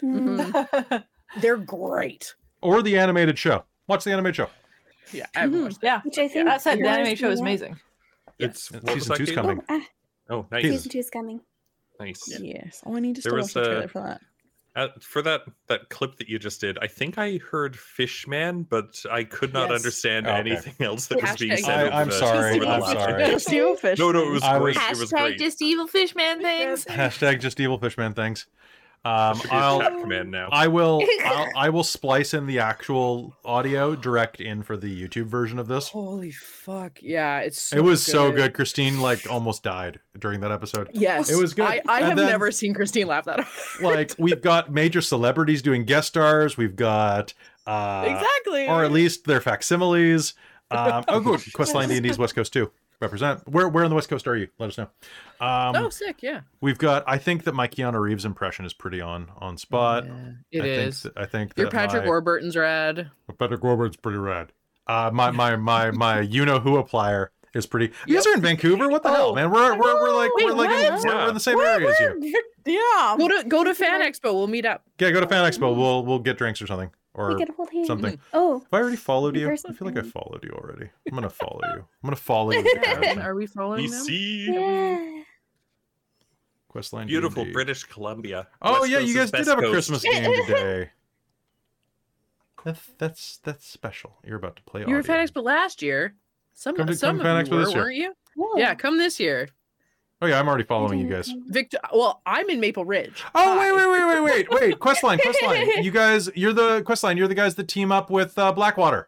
Mm. 0.01 1.03
They're 1.41 1.57
great. 1.57 2.33
or 2.61 2.81
the 2.81 2.97
animated 2.97 3.37
show 3.37 3.65
watch 3.87 4.05
the 4.05 4.11
animated 4.13 4.37
show 4.37 4.49
Yeah, 5.11 5.25
I 5.35 5.41
haven't 5.41 5.59
Mhm. 5.73 5.77
yeah. 5.81 5.99
Which 6.03 6.17
I 6.17 6.29
think 6.29 6.45
That 6.45 6.61
said, 6.61 6.79
the 6.79 6.87
animated 6.87 7.19
show 7.19 7.29
is 7.29 7.41
amazing. 7.41 7.77
It's 8.39 8.71
Yeah, 8.71 8.93
season 8.93 9.15
two's 9.15 9.31
coming. 9.31 9.59
Oh, 9.69 9.79
ah, 9.81 9.85
oh 10.29 10.45
nice 10.51 10.63
season 10.63 10.91
two 10.91 10.99
is 10.99 11.09
coming. 11.09 11.41
nice 11.99 12.39
Yes. 12.41 12.81
Oh, 12.85 12.95
I 12.95 12.99
need 12.99 13.15
to 13.17 13.21
There 13.21 13.31
still 13.31 13.41
watch 13.41 13.53
the 13.53 13.63
trailer 13.63 13.83
uh, 13.83 13.87
for 13.87 14.01
that. 14.03 14.21
Uh, 14.75 14.87
for 15.01 15.21
that 15.23 15.41
that 15.67 15.89
clip 15.89 16.15
that 16.17 16.29
you 16.29 16.37
just 16.37 16.61
did 16.61 16.77
i 16.79 16.85
think 16.85 17.17
i 17.17 17.37
heard 17.51 17.75
fishman 17.75 18.61
but 18.61 19.03
i 19.11 19.23
could 19.23 19.51
not 19.51 19.69
Yes. 19.71 19.79
understand 19.79 20.27
Oh, 20.27 20.29
okay. 20.29 20.39
anything 20.51 20.75
else 20.85 21.07
that 21.07 21.19
was 21.21 21.35
being 21.37 21.57
said 21.57 21.89
I, 21.91 22.01
I'm 22.01 22.11
sorry, 22.11 22.51
over 22.57 22.65
the 22.65 22.71
I'm 22.71 22.81
sorry. 22.83 23.23
bit. 23.23 23.31
Just 23.31 23.51
evil 23.51 23.75
fish. 23.75 23.97
no 23.97 24.11
no 24.11 24.29
it 24.29 24.31
was 24.31 24.43
I 24.43 24.59
great 24.59 24.75
was- 24.77 24.99
it 24.99 25.01
was 25.01 25.09
great 25.11 25.39
just 25.39 25.61
evil 25.63 25.87
fishman 25.87 26.41
things. 26.43 26.85
hashtag 26.85 27.41
just 27.41 27.59
evil 27.59 27.79
fishman 27.79 28.13
things 28.13 28.45
um 29.05 29.37
Should 29.37 29.49
be 29.49 29.55
a 29.55 29.59
I'll 29.59 30.01
command 30.01 30.31
now 30.31 30.49
I 30.51 30.67
will 30.67 31.01
I'll, 31.25 31.47
I 31.55 31.69
will 31.69 31.83
splice 31.83 32.33
in 32.33 32.47
the 32.47 32.59
actual 32.59 33.35
audio 33.45 33.95
direct 33.95 34.41
in 34.41 34.61
for 34.63 34.75
the 34.75 35.07
YouTube 35.07 35.27
version 35.27 35.57
of 35.57 35.67
this. 35.67 35.87
Holy 35.89 36.31
fuck. 36.31 36.99
Yeah, 37.01 37.39
it's 37.39 37.61
so 37.61 37.77
it 37.77 37.83
was 37.83 38.03
so 38.03 38.31
good. 38.31 38.53
Christine 38.53 38.99
like 38.99 39.29
almost 39.29 39.63
died 39.63 39.99
during 40.17 40.41
that 40.41 40.51
episode. 40.51 40.89
Yes. 40.93 41.29
It 41.29 41.37
was 41.37 41.53
good. 41.53 41.65
I, 41.65 41.81
I 41.87 42.01
have 42.01 42.17
then- 42.17 42.27
never 42.27 42.51
seen 42.51 42.73
Christine 42.73 43.07
laugh 43.07 43.25
that 43.25 43.41
hard. 43.41 43.81
Like 43.81 44.15
we've 44.19 44.41
got 44.41 44.71
major 44.71 45.01
celebrities 45.01 45.61
doing 45.61 45.85
guest 45.85 46.09
stars. 46.09 46.57
We've 46.57 46.75
got 46.75 47.33
uh 47.65 48.03
exactly. 48.05 48.67
or 48.67 48.83
at 48.83 48.91
least 48.91 49.25
their 49.25 49.41
facsimiles. 49.41 50.33
Um, 50.71 51.03
oh, 51.07 51.19
good. 51.19 51.39
Questline 51.39 51.87
D&D's 51.87 52.19
West 52.19 52.35
Coast 52.35 52.53
too. 52.53 52.71
Represent. 53.01 53.47
Where 53.47 53.69
where 53.69 53.83
on 53.85 53.89
the 53.89 53.95
West 53.95 54.09
Coast 54.09 54.27
are 54.27 54.35
you? 54.35 54.49
Let 54.59 54.67
us 54.69 54.77
know. 54.77 54.89
Um, 55.39 55.75
oh, 55.77 55.89
sick. 55.89 56.21
Yeah. 56.21 56.41
We've 56.59 56.77
got. 56.77 57.03
I 57.07 57.17
think 57.17 57.45
that 57.45 57.53
my 57.53 57.67
Keanu 57.67 57.99
Reeves 57.99 58.25
impression 58.25 58.65
is 58.65 58.73
pretty 58.73 58.99
on 58.99 59.31
on 59.37 59.57
spot. 59.57 60.05
Yeah, 60.05 60.31
it 60.51 60.63
I 60.63 60.67
is. 60.67 61.03
Think, 61.03 61.15
th- 61.15 61.25
I 61.25 61.29
think 61.29 61.53
Your 61.55 61.67
that 61.67 61.71
Patrick 61.73 62.03
my, 62.03 62.07
Warburton's 62.09 62.57
rad. 62.57 63.09
Patrick 63.37 63.63
Warburton's 63.63 63.95
pretty 63.97 64.17
rad. 64.17 64.51
Uh, 64.85 65.11
my 65.13 65.31
my 65.31 65.55
my 65.55 65.91
my 65.91 66.19
you 66.35 66.43
know 66.45 66.59
who 66.59 66.71
applier 66.81 67.27
is 67.53 67.65
pretty. 67.65 67.93
You 68.05 68.15
guys 68.15 68.27
are 68.27 68.33
in 68.33 68.41
Vancouver. 68.41 68.89
What 68.89 69.03
the 69.03 69.09
hell, 69.11 69.29
Oh. 69.29 69.35
man? 69.35 69.49
We're 69.49 69.77
we're, 69.77 69.93
we're 70.01 70.15
like 70.15 70.35
Wait, 70.35 70.45
we're 70.47 70.51
like 70.53 70.69
in, 70.69 70.93
what? 70.95 71.03
we're, 71.05 71.15
we're 71.15 71.27
in 71.29 71.33
the 71.35 71.39
same 71.39 71.59
area 71.59 71.89
as 71.89 71.99
you. 71.99 72.41
Yeah. 72.65 73.15
Go 73.17 73.27
to 73.29 73.43
go 73.47 73.63
to 73.63 73.73
Fan 73.73 74.01
Expo. 74.01 74.33
We'll 74.33 74.45
meet 74.47 74.65
up. 74.65 74.83
Yeah, 74.99 75.09
go 75.11 75.21
to 75.21 75.27
Fan 75.27 75.49
Expo. 75.49 75.75
We'll 75.75 76.05
we'll 76.05 76.19
get 76.19 76.37
drinks 76.37 76.61
or 76.61 76.67
something, 76.67 76.91
or 77.19 77.29
we 77.35 77.45
could 77.45 77.53
hold 77.55 77.69
hands. 77.71 77.87
something. 77.87 78.19
Oh, 78.33 78.59
Have 78.59 78.67
I 78.73 78.77
already 78.77 78.95
followed 78.95 79.35
you? 79.35 79.49
I 79.51 79.55
feel 79.57 79.75
like 79.87 79.97
I 79.97 80.01
followed 80.03 80.43
you 80.43 80.51
already. 80.51 80.89
I'm 81.07 81.13
gonna 81.15 81.29
follow 81.43 81.59
you. 81.73 81.79
I'm 81.79 81.85
gonna 82.07 82.15
follow 82.15 82.51
you. 82.51 82.63
Yeah. 82.83 83.25
Are 83.27 83.35
we 83.35 83.45
following 83.45 83.89
them? 83.89 84.05
BC, 84.07 84.45
yeah. 84.47 85.23
Questline. 86.73 87.07
beautiful 87.07 87.43
D&D. 87.43 87.53
British 87.53 87.83
Columbia. 87.83 88.47
Oh 88.61 88.81
West 88.81 88.91
yeah, 88.91 88.97
Coast 88.99 89.07
you 89.09 89.15
guys 89.15 89.31
did 89.31 89.47
have 89.47 89.57
a 89.57 89.61
coast. 89.61 89.73
Christmas 89.73 90.03
game 90.03 90.45
today. 90.45 90.89
That's 92.63 92.81
that's 92.97 93.37
that's 93.43 93.65
special. 93.67 94.17
You're 94.25 94.37
about 94.37 94.55
to 94.57 94.63
play. 94.63 94.81
You 94.81 94.87
were 94.87 94.99
at 94.99 95.09
audio. 95.09 95.13
Fan 95.15 95.27
Expo 95.27 95.43
last 95.43 95.81
year. 95.81 96.13
Some, 96.53 96.75
Come 96.75 96.87
to- 96.87 96.95
some 96.95 97.17
come 97.17 97.19
to 97.19 97.23
Fan 97.23 97.45
you 97.45 97.55
were, 97.57 97.65
this 97.65 97.73
year. 97.73 97.83
weren't 97.83 97.95
you? 97.95 98.13
Whoa. 98.35 98.57
Yeah, 98.57 98.75
come 98.75 98.97
this 98.97 99.19
year. 99.19 99.47
Oh 100.21 100.25
yeah, 100.27 100.39
I'm 100.39 100.47
already 100.49 100.65
following 100.65 100.99
you 100.99 101.07
guys. 101.09 101.33
Victor. 101.47 101.77
Well, 101.93 102.21
I'm 102.25 102.49
in 102.49 102.59
Maple 102.59 102.83
Ridge. 102.85 103.23
Oh 103.35 103.57
Hi. 103.57 103.71
wait, 103.71 103.87
wait, 103.87 103.87
wait, 103.87 104.05
wait, 104.23 104.49
wait, 104.49 104.61
wait! 104.61 104.79
Questline, 104.79 105.17
Questline. 105.19 105.83
You 105.83 105.91
guys, 105.91 106.29
you're 106.35 106.51
the 106.53 106.81
Questline. 106.81 107.17
You're 107.17 107.27
the 107.29 107.35
guys 107.35 107.55
that 107.55 107.67
team 107.69 107.91
up 107.91 108.09
with 108.09 108.37
uh, 108.37 108.51
Blackwater. 108.51 109.07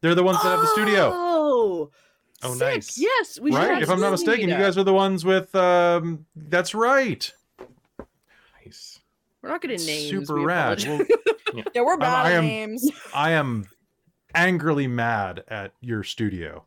They're 0.00 0.14
the 0.14 0.22
ones 0.22 0.42
that 0.42 0.50
have 0.50 0.60
the 0.60 0.66
studio, 0.68 1.10
Oh. 1.14 1.90
Oh, 2.42 2.52
sick. 2.54 2.60
nice. 2.60 2.96
Yes, 2.98 3.40
we 3.40 3.50
should 3.50 3.58
right? 3.58 3.82
If 3.82 3.90
I'm 3.90 4.00
not 4.00 4.12
mistaken, 4.12 4.46
meet 4.46 4.52
you 4.52 4.58
guys 4.62 4.78
are 4.78 4.84
the 4.84 4.92
ones 4.94 5.24
with. 5.24 5.52
Um, 5.56 6.24
that's 6.36 6.72
right. 6.74 7.32
Nice. 8.64 9.00
We're 9.42 9.48
not 9.48 9.60
going 9.60 9.76
to 9.76 9.84
name. 9.84 10.08
Super 10.10 10.40
rad. 10.40 10.84
Well, 11.54 11.64
Yeah, 11.74 11.82
we're 11.82 11.96
bad 11.96 12.26
I 12.26 12.30
am, 12.32 12.44
names. 12.44 12.90
I 13.14 13.30
am 13.32 13.66
angrily 14.34 14.86
mad 14.86 15.42
at 15.48 15.72
your 15.80 16.04
studio. 16.04 16.64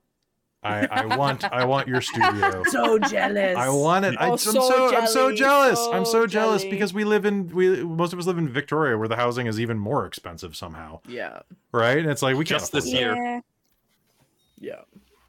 I, 0.64 0.86
I 0.92 1.06
want 1.18 1.44
I 1.46 1.66
want 1.66 1.88
your 1.88 2.02
studio. 2.02 2.64
so 2.68 3.00
jealous. 3.00 3.58
I 3.58 3.70
want 3.70 4.06
it. 4.06 4.16
I, 4.20 4.28
Oh, 4.28 4.32
I'm 4.34 4.38
so 4.38 4.52
so 4.52 4.96
I'm 4.96 5.08
so 5.08 5.34
jelly, 5.34 5.36
jealous. 5.38 5.80
I'm 5.92 6.06
so 6.06 6.12
so 6.12 6.28
jealous 6.28 6.62
jelly. 6.62 6.72
because 6.72 6.94
we 6.94 7.04
live 7.04 7.26
in 7.26 7.48
we 7.50 7.84
most 7.84 8.14
of 8.14 8.20
us 8.20 8.28
live 8.28 8.38
in 8.38 8.48
Victoria 8.48 8.96
where 8.98 9.08
the 9.08 9.16
housing 9.16 9.48
is 9.48 9.60
even 9.60 9.80
more 9.80 10.06
expensive 10.06 10.56
somehow, 10.56 11.00
Yeah. 11.08 11.40
right? 11.72 11.98
And 11.98 12.10
it's 12.12 12.22
like 12.22 12.36
we 12.38 12.46
can't 12.46 12.62
Just 12.62 12.72
this 12.74 12.86
afford 12.94 12.98
it. 12.98 13.00
year. 13.02 13.16
Yeah. 13.26 13.40
Yeah. 14.60 14.82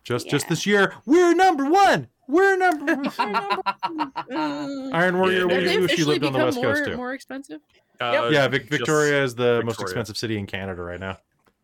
just 0.04 0.28
just 0.28 0.48
this 0.50 0.66
year 0.66 0.92
we're 1.06 1.34
number 1.34 1.64
one. 1.68 2.08
We're 2.28 2.56
number 2.58 2.94
one. 3.16 4.12
Iron 4.94 5.18
Warrior. 5.18 5.48
Yeah. 5.48 5.54
Have 5.54 5.62
We 5.62 5.64
they 5.64 5.84
officially 5.84 6.18
lived 6.18 6.24
on 6.26 6.32
the 6.34 6.38
become 6.38 6.46
west 6.46 6.56
more, 6.62 6.74
coast 6.74 6.84
too. 6.90 6.96
more 6.96 7.12
expensive? 7.14 7.60
Uh, 8.00 8.28
Yeah, 8.30 8.48
Vic- 8.48 8.68
Victoria 8.68 9.22
is 9.24 9.34
the 9.34 9.62
most 9.64 9.80
expensive 9.80 10.16
city 10.16 10.38
in 10.38 10.46
Canada 10.46 10.82
right 10.82 11.00
now. 11.00 11.18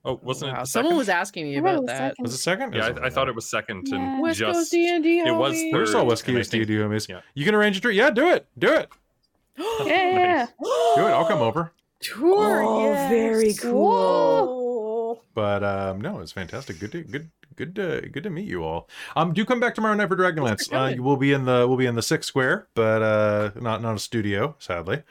Oh, 0.04 0.18
wasn't 0.22 0.52
Wow. 0.52 0.62
it? 0.62 0.66
Someone 0.66 0.90
second? 0.92 0.98
was 0.98 1.08
asking 1.08 1.44
me 1.46 1.58
I 1.58 1.60
thought 1.60 1.68
it 1.68 1.74
about 1.74 1.86
that. 1.86 1.96
second. 1.98 2.22
Was 2.22 2.34
it 2.34 2.38
second? 2.38 2.74
Yeah, 2.74 2.86
I, 3.02 3.06
I 3.06 3.10
thought 3.10 3.28
it 3.28 3.34
was 3.34 3.50
second, 3.50 3.88
Yeah. 3.88 3.96
and 3.96 4.22
West 4.22 4.40
Coast 4.40 4.58
just 4.58 4.70
D&D. 4.72 5.18
it 5.20 5.32
was 5.34 5.54
homie. 5.54 5.72
We're 5.72 5.78
third. 5.80 5.88
still 5.88 6.06
West 6.06 6.26
and 6.28 6.36
I 6.36 6.40
Coast 6.40 6.50
think- 6.52 6.66
DDMs. 6.68 7.08
yeah. 7.08 7.20
You 7.34 7.44
can 7.44 7.54
arrange 7.54 7.76
a 7.76 7.80
trip. 7.80 7.94
Yeah, 7.94 8.10
do 8.10 8.28
it. 8.30 8.46
Do 8.58 8.72
it. 8.74 8.88
Yeah, 9.58 9.86
yeah. 9.86 10.46
Do 10.94 11.02
it. 11.06 11.10
I'll 11.10 11.26
come 11.26 11.40
over. 11.42 11.72
Tour. 12.00 12.62
Oh, 12.62 12.84
yes. 12.92 13.10
very 13.10 13.54
cool. 13.54 15.22
But 15.34 15.64
um, 15.64 16.00
no, 16.00 16.20
it's 16.20 16.32
fantastic. 16.32 16.78
Good 16.78 16.92
to 16.92 17.02
good 17.02 17.30
good 17.56 17.74
to 17.74 18.08
good 18.12 18.22
to 18.22 18.30
meet 18.30 18.46
you 18.46 18.62
all. 18.64 18.88
Um, 19.16 19.32
do 19.32 19.44
come 19.44 19.58
back 19.60 19.74
tomorrow 19.74 19.94
night 19.94 20.08
for 20.08 20.16
Dragonlance. 20.16 20.72
Uh, 20.72 21.00
we'll 21.02 21.16
be 21.16 21.32
in 21.32 21.44
the 21.44 21.66
we'll 21.66 21.76
be 21.76 21.86
in 21.86 21.94
the 21.96 22.02
sixth 22.02 22.28
square, 22.28 22.68
but 22.74 23.02
uh, 23.02 23.50
not 23.60 23.82
not 23.82 23.96
a 23.96 23.98
studio, 23.98 24.54
sadly. 24.60 25.02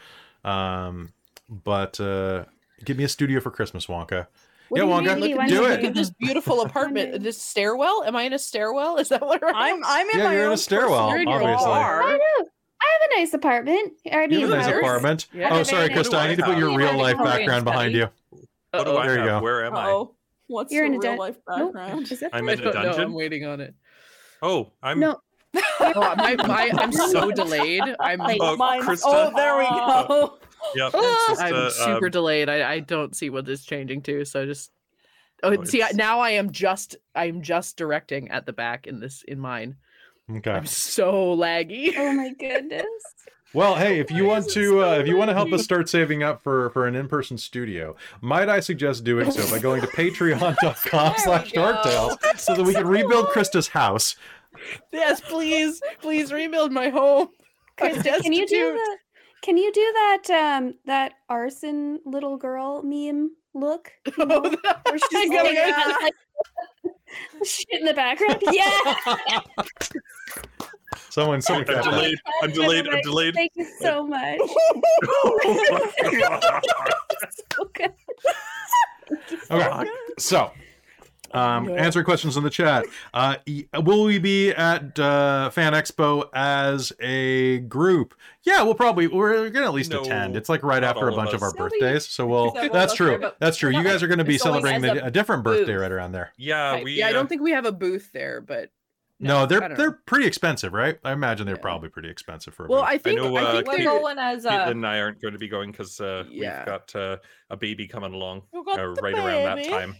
Um, 0.45 1.11
but 1.49 1.99
uh, 1.99 2.45
give 2.85 2.97
me 2.97 3.03
a 3.03 3.09
studio 3.09 3.39
for 3.41 3.51
Christmas, 3.51 3.87
Wonka. 3.87 4.27
What 4.69 4.79
yeah, 4.79 4.83
do 4.85 4.89
you 4.89 4.95
Wonka, 4.95 5.19
mean? 5.21 5.31
Look 5.35 5.39
at 5.41 5.49
do 5.49 5.55
this, 5.55 5.65
it. 5.67 5.69
Look 5.71 5.83
at 5.83 5.93
this 5.95 6.09
beautiful 6.11 6.61
apartment. 6.61 7.23
This 7.23 7.41
stairwell. 7.41 8.03
Am 8.05 8.15
I 8.15 8.23
in 8.23 8.33
a 8.33 8.39
stairwell? 8.39 8.97
Is 8.97 9.09
that 9.09 9.21
what 9.21 9.41
we're 9.41 9.49
I'm 9.53 9.81
I'm 9.85 10.09
in 10.09 10.17
Yeah, 10.19 10.23
my 10.25 10.33
you're 10.33 10.41
in 10.43 10.47
a 10.49 10.51
own 10.51 10.57
stairwell, 10.57 11.09
personal 11.09 11.09
You're 11.09 11.21
in 11.21 11.27
your 11.27 11.41
obviously. 11.43 11.65
bar. 11.67 12.03
I 12.03 12.11
know. 12.17 12.49
I 12.79 12.97
have 13.01 13.11
a 13.11 13.19
nice 13.19 13.33
apartment. 13.33 13.93
I 14.11 14.25
You 14.25 14.39
have 14.41 14.49
a 14.51 14.55
nice 14.57 14.67
Yours? 14.67 14.79
apartment. 14.79 15.27
Yeah. 15.33 15.49
Oh, 15.51 15.63
sorry, 15.63 15.89
Krista. 15.89 16.11
nice. 16.11 16.13
I 16.13 16.27
need 16.29 16.35
to 16.37 16.43
put 16.45 16.57
your 16.57 16.77
real 16.77 16.95
life 16.97 17.17
background 17.17 17.65
behind 17.65 17.93
you. 17.93 18.07
What 18.29 18.85
do 18.85 18.91
Uh-oh. 18.91 18.97
I 18.97 19.07
There 19.07 19.15
you 19.15 19.21
have? 19.21 19.39
go. 19.39 19.43
Where 19.43 19.65
am 19.65 19.75
I? 19.75 19.87
Oh, 19.89 20.15
what's 20.47 20.71
You're 20.71 20.85
your 20.85 20.93
in 20.93 20.99
a 20.99 20.99
real 20.99 21.11
dun- 21.11 21.17
life 21.17 21.37
background? 21.45 22.11
Is? 22.11 22.23
I'm 22.33 22.47
I 22.49 22.53
in 22.53 22.59
a 22.59 22.63
don't 22.63 22.73
dungeon. 22.73 23.01
I'm 23.03 23.13
waiting 23.13 23.45
on 23.45 23.61
it. 23.61 23.73
Oh, 24.41 24.71
I'm. 24.83 24.99
No. 24.99 25.19
Oh, 25.79 26.13
my, 26.17 26.35
my, 26.35 26.71
I'm 26.77 26.91
so 26.91 27.31
delayed. 27.35 27.81
I'm 27.99 28.19
Like- 28.19 28.37
Oh, 28.41 28.55
Mine's- 28.57 28.85
Krista. 28.85 29.01
oh, 29.05 29.31
there 29.35 29.57
we 29.57 29.65
oh. 29.69 30.05
go. 30.07 30.37
Yep. 30.75 30.91
just, 30.93 31.41
I'm 31.41 31.53
uh, 31.53 31.69
super 31.69 32.05
um, 32.07 32.11
delayed. 32.11 32.49
I, 32.49 32.73
I 32.73 32.79
don't 32.79 33.15
see 33.15 33.29
what 33.29 33.45
this 33.45 33.63
changing 33.65 34.01
to. 34.03 34.25
So 34.25 34.45
just 34.45 34.71
oh, 35.43 35.55
Oh, 35.57 35.63
see 35.63 35.83
I- 35.83 35.91
now 35.93 36.19
I 36.19 36.31
am 36.31 36.51
just 36.51 36.95
I'm 37.15 37.41
just 37.41 37.77
directing 37.77 38.29
at 38.31 38.45
the 38.45 38.53
back 38.53 38.87
in 38.87 38.99
this 38.99 39.23
in 39.27 39.39
mine. 39.39 39.75
Okay. 40.29 40.51
I'm 40.51 40.65
so 40.65 41.35
laggy. 41.37 41.93
Oh 41.97 42.13
my 42.13 42.33
goodness. 42.39 42.85
Well, 43.53 43.75
hey, 43.75 43.99
if 44.01 44.11
you 44.11 44.25
Why 44.25 44.33
want 44.33 44.49
to, 44.49 44.65
so 44.69 44.81
uh, 44.81 44.95
if 44.95 45.07
you 45.07 45.15
want 45.15 45.29
to 45.29 45.33
help 45.33 45.53
us 45.53 45.63
start 45.63 45.87
saving 45.87 46.21
up 46.21 46.43
for 46.43 46.69
for 46.71 46.85
an 46.85 46.95
in-person 46.95 47.37
studio, 47.37 47.95
might 48.21 48.49
I 48.49 48.59
suggest 48.59 49.05
doing 49.05 49.31
so 49.31 49.49
by 49.49 49.57
going 49.59 49.79
to 49.81 49.87
Patreon.com/slash 50.61 51.51
There 51.53 51.65
we 51.65 51.71
go. 51.71 51.81
Dorktales 51.81 52.39
so 52.39 52.55
that 52.55 52.63
we 52.63 52.73
can 52.73 52.85
rebuild 52.87 53.27
Krista's 53.27 53.69
house. 53.69 54.17
yes, 54.91 55.21
please, 55.21 55.81
please 56.01 56.33
rebuild 56.33 56.73
my 56.73 56.89
home. 56.89 57.29
I'm 57.79 57.95
Krista, 57.95 58.21
can 58.21 58.33
you 58.33 58.45
do 58.47 58.55
destitute. 58.55 58.73
the 58.75 58.97
can 59.47 59.55
you 59.55 59.71
do 59.71 59.91
that 59.93 60.29
um 60.57 60.73
that 60.85 61.13
arson 61.29 62.01
little 62.05 62.35
girl 62.35 62.83
meme 62.83 63.31
look? 63.53 63.93
You 64.17 64.25
know, 64.25 64.41
Oh, 64.43 64.49
that- 64.49 64.81
where 64.89 64.97
she's 64.99 65.15
I 65.15 65.27
gotta 65.29 65.47
sitting 65.49 65.71
go- 65.71 65.81
on, 65.81 66.01
like, 66.03 66.13
shit 67.47 67.79
in 67.79 67.85
the 67.85 67.93
background. 67.93 68.43
Yeah. 68.51 69.39
Someone, 71.09 71.41
someone 71.41 71.63
I'm 71.69 71.75
got 71.75 71.83
that. 71.85 71.91
delayed. 71.91 72.17
I'm 72.43 72.51
delayed. 72.51 72.87
I'm 72.89 73.01
delayed. 73.01 73.33
Thank 73.35 73.53
you 73.55 73.65
so 73.81 74.05
much. 74.05 74.39
Oh 74.41 75.93
my 76.03 76.19
God. 76.19 76.63
So 77.49 77.69
good. 77.73 77.93
Okay, 79.49 79.89
so 80.19 80.51
um, 81.33 81.69
Yeah. 81.69 81.75
answering 81.75 82.05
questions 82.05 82.37
in 82.37 82.43
the 82.43 82.49
chat. 82.49 82.85
Uh, 83.13 83.35
will 83.83 84.03
we 84.03 84.19
be 84.19 84.51
at 84.51 84.97
uh, 84.99 85.49
Fan 85.49 85.73
Expo 85.73 86.29
as 86.33 86.91
a 86.99 87.59
group? 87.59 88.13
Yeah, 88.43 88.63
we'll 88.63 88.75
probably 88.75 89.07
we're 89.07 89.49
gonna 89.49 89.65
at 89.67 89.73
least 89.73 89.91
No, 89.91 90.01
attend. 90.01 90.35
It's 90.37 90.49
like 90.49 90.63
right 90.63 90.83
after 90.83 91.07
a 91.07 91.11
all 91.11 91.19
of 91.19 91.25
bunch 91.25 91.33
of 91.33 91.41
our 91.41 91.49
us. 91.49 91.55
No, 91.57 91.63
we- 91.65 91.69
birthdays, 91.79 92.05
so 92.07 92.25
we'll. 92.27 92.53
Several 92.53 92.73
That's 92.73 92.93
of 92.93 92.93
us 92.93 92.93
are, 92.93 92.95
true. 92.95 93.19
but 93.19 93.37
That's 93.39 93.57
true. 93.57 93.71
You 93.71 93.83
guys 93.83 94.01
are 94.03 94.07
going 94.07 94.19
to 94.19 94.23
be 94.25 94.37
celebrating 94.37 94.85
a 94.85 95.05
a 95.07 95.11
different 95.11 95.43
birthday 95.43 95.73
booth. 95.73 95.81
right 95.81 95.91
around 95.91 96.11
there. 96.13 96.31
Yeah, 96.37 96.71
Right. 96.71 96.83
we. 96.83 96.93
yeah, 96.93 97.07
I 97.07 97.09
uh, 97.09 97.13
don't 97.13 97.27
think 97.27 97.41
we 97.41 97.51
have 97.51 97.65
a 97.65 97.71
booth 97.71 98.11
there, 98.13 98.39
but 98.41 98.69
No, 99.19 99.39
I 99.39 99.45
they're 99.47 99.59
they're 99.75 99.89
know. 99.91 99.95
pretty 100.05 100.27
expensive, 100.27 100.73
right? 100.73 100.97
I 101.03 101.11
imagine 101.11 101.45
they're 101.45 101.55
Yeah. 101.55 101.61
probably 101.61 101.89
pretty 101.89 102.09
expensive 102.09 102.53
for. 102.53 102.65
A 102.65 102.69
well, 102.69 102.81
booth. 102.81 102.89
I 102.89 102.97
think 102.99 103.19
know, 103.19 103.35
I 103.35 103.41
uh, 103.43 103.51
think 103.53 103.67
We're 103.67 103.77
Kate- 103.77 103.85
going 103.85 104.17
as 104.19 104.45
Caitlin 104.45 104.71
and 104.71 104.85
I 104.87 104.99
aren't 105.01 105.21
going 105.21 105.33
to 105.33 105.39
be 105.39 105.47
going 105.49 105.71
because 105.71 105.99
uh, 105.99 106.23
Yeah. 106.29 106.59
we've 106.59 106.65
got 106.67 106.95
uh, 106.95 107.17
a 107.49 107.57
baby 107.57 107.87
coming 107.87 108.13
along 108.13 108.43
got 108.53 108.79
uh, 108.79 108.93
the 108.93 109.01
right 109.01 109.13
around 109.13 109.57
that 109.57 109.65
time. 109.69 109.95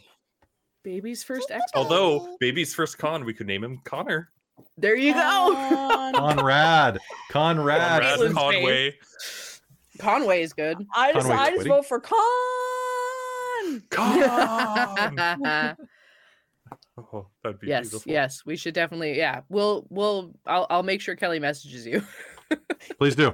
Baby's 0.84 1.24
first 1.24 1.50
expo. 1.50 1.60
Although 1.76 2.38
baby's 2.40 2.74
first 2.74 2.98
con, 2.98 3.26
we 3.26 3.34
could 3.34 3.48
name 3.48 3.64
him 3.64 3.80
Connor. 3.84 4.30
there 4.78 4.96
you 4.96 5.14
go. 5.14 6.12
Conrad, 6.16 6.98
Conrad. 7.32 8.02
Conrad 8.02 8.04
Caitlin's 8.04 8.34
Conway. 8.34 8.96
Conway 10.00 10.42
is 10.44 10.54
good. 10.54 10.78
I 10.96 11.12
just 11.14 11.28
Conway 11.28 11.42
I 11.44 11.50
just 11.52 11.66
Twitty. 11.66 11.70
vote 11.70 11.86
for 11.86 12.00
Con. 12.00 12.18
Con. 13.90 15.78
oh, 17.14 17.28
that'd 17.44 17.60
be 17.60 17.68
yes, 17.68 17.90
beautiful. 17.90 18.12
yes, 18.12 18.46
we 18.46 18.56
should 18.56 18.74
definitely. 18.74 19.18
Yeah, 19.18 19.42
we'll 19.50 19.86
we'll. 19.90 20.34
I'll 20.46 20.68
I'll 20.70 20.84
make 20.84 21.02
sure 21.02 21.16
Kelly 21.16 21.40
messages 21.40 21.86
you. 21.86 22.02
Please 22.98 23.16
do. 23.16 23.34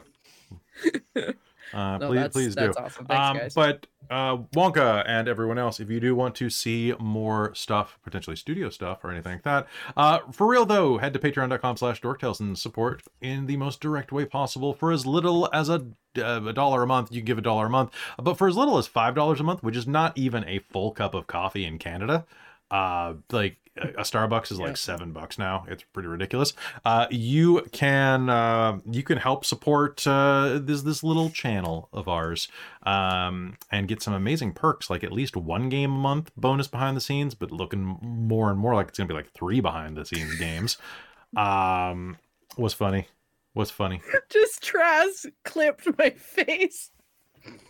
Uh, 1.74 1.98
No, 1.98 2.08
please, 2.10 2.16
that's, 2.20 2.34
please 2.34 2.56
do. 2.56 2.62
that's 2.66 2.78
awesome. 2.78 3.06
Thanks, 3.06 3.30
um, 3.30 3.38
guys. 3.38 3.54
but 3.54 3.88
uh, 4.10 4.38
Wonka 4.56 5.04
and 5.08 5.28
everyone 5.28 5.58
else, 5.58 5.80
if 5.80 5.90
you 5.90 6.00
do 6.00 6.16
want 6.16 6.36
to 6.36 6.50
see 6.50 6.94
more 7.00 7.54
stuff, 7.56 7.98
potentially 8.04 8.36
studio 8.36 8.70
stuff 8.70 9.04
or 9.04 9.12
anything 9.12 9.34
like 9.34 9.44
that, 9.44 9.68
uh, 9.96 10.20
for 10.32 10.48
real 10.48 10.66
though, 10.66 10.98
head 10.98 11.14
to 11.14 11.20
patreon.com 11.20 11.78
slash 11.78 12.02
dorktales 12.02 12.40
and 12.40 12.58
support 12.58 13.04
in 13.22 13.46
the 13.46 13.58
most 13.58 13.80
direct 13.80 14.12
way 14.12 14.26
possible 14.26 14.74
for 14.74 14.92
as 14.92 15.06
little 15.06 15.50
as 15.54 15.70
a, 15.70 15.86
uh, 16.18 16.44
a 16.46 16.54
dollar 16.54 16.84
a 16.84 16.88
month. 16.88 17.12
You 17.12 17.22
give 17.22 17.38
a 17.38 17.42
dollar 17.42 17.68
a 17.68 17.70
month, 17.70 17.92
but 18.22 18.38
for 18.38 18.48
as 18.48 18.56
little 18.56 18.78
as 18.78 18.88
$5 18.88 19.40
a 19.40 19.44
month, 19.44 19.64
which 19.64 19.78
is 19.78 19.88
not 19.88 20.18
even 20.18 20.44
a 20.48 20.60
full 20.60 20.92
cup 20.92 21.14
of 21.14 21.28
coffee 21.28 21.66
in 21.66 21.80
Canada, 21.80 22.26
uh, 22.72 23.14
like 23.32 23.58
a 23.78 23.88
a 23.88 24.02
Starbucks 24.04 24.52
is 24.52 24.60
Yeah. 24.60 24.66
like 24.68 24.78
seven 24.78 25.12
bucks 25.14 25.38
now. 25.38 25.66
It's 25.68 25.84
pretty 25.94 26.08
ridiculous. 26.08 26.54
Uh, 26.86 27.08
you 27.10 27.62
can 27.72 28.30
uh, 28.30 28.80
you 28.92 29.04
can 29.04 29.18
help 29.18 29.46
support 29.46 30.06
uh, 30.08 30.60
this 30.62 30.84
this 30.84 31.04
little 31.04 31.30
channel 31.30 31.90
of 31.92 32.08
ours 32.08 32.48
um, 32.84 33.58
and 33.72 33.88
get 33.88 34.02
some 34.02 34.14
amazing 34.14 34.54
perks, 34.54 34.90
like 34.90 35.04
at 35.04 35.12
least 35.12 35.36
one 35.36 35.70
game 35.70 35.92
a 35.94 35.98
month 35.98 36.32
bonus 36.38 36.68
behind 36.68 36.96
the 36.98 37.02
scenes, 37.02 37.34
but 37.36 37.52
looking 37.52 37.98
more 38.02 38.50
and 38.50 38.60
more 38.60 38.76
like 38.76 38.90
it's 38.90 38.98
gonna 38.98 39.08
be 39.08 39.14
like 39.14 39.32
three 39.34 39.60
behind 39.60 39.98
the 39.98 40.06
scenes 40.06 40.36
games. 40.36 40.78
Um, 41.36 42.18
was 42.58 42.74
funny. 42.76 43.08
What's 43.54 43.72
funny. 43.72 44.02
Just 44.30 44.62
Traz 44.64 45.26
clipped 45.44 45.88
my 45.98 46.12
face. 46.12 46.92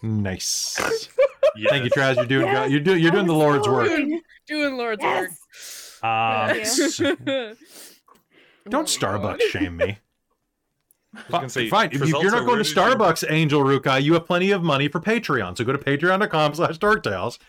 Nice. 0.02 0.78
Yes. 0.80 1.08
Thank 1.70 1.86
you, 1.86 1.90
Traz. 1.92 2.16
You're 2.18 2.26
doing 2.26 2.48
Yes, 2.48 2.70
you're 2.72 2.80
doing 2.82 3.02
you're 3.02 3.12
doing 3.12 3.26
the 3.28 3.34
Lord's 3.34 3.66
so 3.66 3.72
work. 3.72 3.88
good. 3.88 4.20
Doing 4.48 4.76
Lord's 4.78 5.02
Yes. 5.02 5.40
Uh, 6.04 6.48
Thank 6.50 6.62
s- 6.62 7.00
work. 7.00 7.20
don't 7.26 9.00
Oh 9.02 9.08
my 9.10 9.18
God. 9.20 9.40
Starbucks 9.40 9.42
shame 9.52 9.78
me. 9.78 9.98
I 11.16 11.18
was 11.18 11.26
Fi- 11.30 11.38
gonna 11.38 11.50
say, 11.50 11.70
Fine. 11.70 11.90
If 11.94 12.08
you, 12.08 12.22
you're 12.22 12.32
not 12.32 12.46
going 12.46 12.58
to 12.58 12.64
did 12.64 12.76
you- 12.76 12.82
Starbucks, 12.82 13.24
Angel 13.30 13.64
Rukai, 13.64 14.02
you 14.04 14.14
have 14.14 14.26
plenty 14.26 14.52
of 14.52 14.64
money 14.64 14.88
for 14.88 15.00
Patreon. 15.00 15.58
So 15.58 15.64
go 15.64 15.72
to 15.72 15.78
patreon.com 15.78 16.56
slash 16.56 16.78
dorktales. 16.80 17.38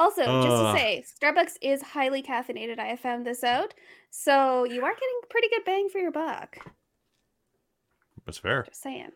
Also, 0.00 0.24
just 0.24 0.48
to 0.48 0.72
say, 0.76 1.04
Starbucks 1.22 1.58
is 1.62 1.80
highly 1.80 2.24
caffeinated. 2.24 2.80
I 2.80 2.86
have 2.86 2.98
found 2.98 3.24
this 3.24 3.44
out. 3.44 3.72
So 4.10 4.64
you 4.64 4.82
are 4.84 4.92
getting 4.92 5.20
pretty 5.30 5.48
good 5.48 5.64
bang 5.64 5.88
for 5.88 5.98
your 5.98 6.10
buck. 6.10 6.56
That's 8.26 8.38
fair. 8.38 8.64
Just 8.64 8.82
saying. 8.82 9.10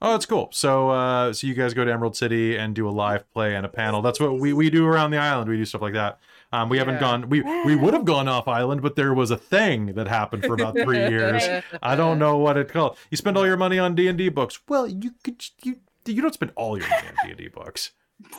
Oh, 0.00 0.12
that's 0.12 0.26
cool. 0.26 0.48
So, 0.52 0.90
uh, 0.90 1.32
so 1.32 1.48
you 1.48 1.54
guys 1.54 1.74
go 1.74 1.84
to 1.84 1.92
Emerald 1.92 2.16
City 2.16 2.56
and 2.56 2.76
do 2.76 2.88
a 2.88 2.90
live 2.90 3.28
play 3.32 3.56
and 3.56 3.66
a 3.66 3.68
panel. 3.68 4.02
That's 4.02 4.20
what 4.20 4.38
we, 4.38 4.52
we 4.52 4.70
do 4.70 4.86
around 4.86 5.10
the 5.10 5.18
island. 5.18 5.50
We 5.50 5.56
do 5.56 5.64
stuff 5.64 5.82
like 5.82 5.94
that. 5.94 6.20
Um, 6.52 6.68
we 6.68 6.78
haven't 6.78 6.98
gone. 6.98 7.28
We 7.28 7.42
we 7.64 7.76
would 7.76 7.94
have 7.94 8.04
gone 8.04 8.26
off 8.26 8.48
island, 8.48 8.82
but 8.82 8.96
there 8.96 9.14
was 9.14 9.30
a 9.30 9.36
thing 9.36 9.94
that 9.94 10.08
happened 10.08 10.44
for 10.44 10.54
about 10.54 10.74
three 10.76 10.98
years. 11.08 11.44
I 11.82 11.94
don't 11.94 12.18
know 12.18 12.38
what 12.38 12.56
it 12.56 12.68
called. 12.68 12.96
You 13.10 13.16
spend 13.16 13.36
all 13.36 13.46
your 13.46 13.56
money 13.56 13.78
on 13.78 13.94
D 13.94 14.08
and 14.08 14.18
D 14.18 14.28
books. 14.30 14.58
Well, 14.68 14.88
you 14.88 15.12
could 15.22 15.44
you 15.62 15.76
you 16.06 16.20
don't 16.22 16.34
spend 16.34 16.52
all 16.56 16.76
your 16.76 16.88
money 16.88 17.06
on 17.08 17.14
D 17.24 17.28
and 17.30 17.38
D 17.38 17.48
books. 17.48 17.92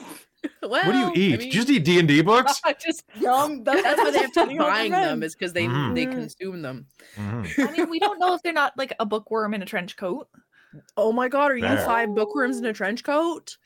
Well, 0.63 0.71
What 0.71 0.91
do 0.91 0.97
you 0.97 1.05
I 1.05 1.13
eat? 1.13 1.39
mean, 1.39 1.51
Just 1.51 1.69
eat 1.69 1.85
D 1.85 1.99
and 1.99 2.07
D 2.07 2.21
books. 2.23 2.61
I 2.65 2.73
just 2.73 3.03
Yum. 3.19 3.63
that's 3.63 3.83
why 3.99 4.09
they 4.09 4.17
have 4.21 4.31
to 4.33 4.39
Depending 4.39 4.59
on 4.59 4.65
the 4.65 4.71
buying 4.71 4.91
them 4.91 5.21
is 5.21 5.35
because 5.35 5.53
they 5.53 5.65
Mhm. 5.67 5.93
they 5.93 6.07
Mm. 6.07 6.11
consume 6.13 6.63
them. 6.63 6.87
Mhm. 7.15 7.67
I 7.67 7.71
mean, 7.71 7.89
we 7.91 7.99
don't 7.99 8.17
know 8.19 8.33
if 8.33 8.41
they're 8.41 8.51
not 8.51 8.75
like 8.75 8.91
a 8.99 9.05
bookworm 9.05 9.53
in 9.53 9.61
a 9.61 9.65
trench 9.65 9.95
coat. 9.97 10.27
Oh 10.97 11.11
my 11.11 11.27
god, 11.27 11.51
are 11.51 11.57
you 11.57 11.61
Fair. 11.67 11.85
five 11.85 12.15
bookworms 12.15 12.57
in 12.57 12.65
a 12.65 12.73
trench 12.73 13.03
coat? 13.03 13.57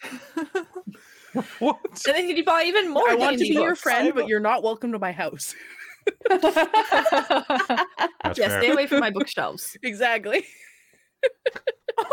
What? 1.59 1.79
And 2.07 2.15
then 2.15 2.29
you 2.29 2.43
buy 2.43 2.63
even 2.65 2.89
more. 2.89 3.09
I 3.09 3.15
want 3.15 3.37
to 3.37 3.43
D&D 3.43 3.55
be 3.55 3.61
your 3.61 3.75
friend, 3.75 4.13
but 4.13 4.27
you're 4.27 4.39
not 4.39 4.63
welcome 4.63 4.91
to 4.91 4.99
my 4.99 5.11
house. 5.11 5.53
That's 6.29 6.43
yeah, 8.37 8.47
fair. 8.47 8.61
stay 8.61 8.71
away 8.71 8.87
from 8.87 8.99
my 8.99 9.09
bookshelves. 9.09 9.75
exactly. 9.83 10.45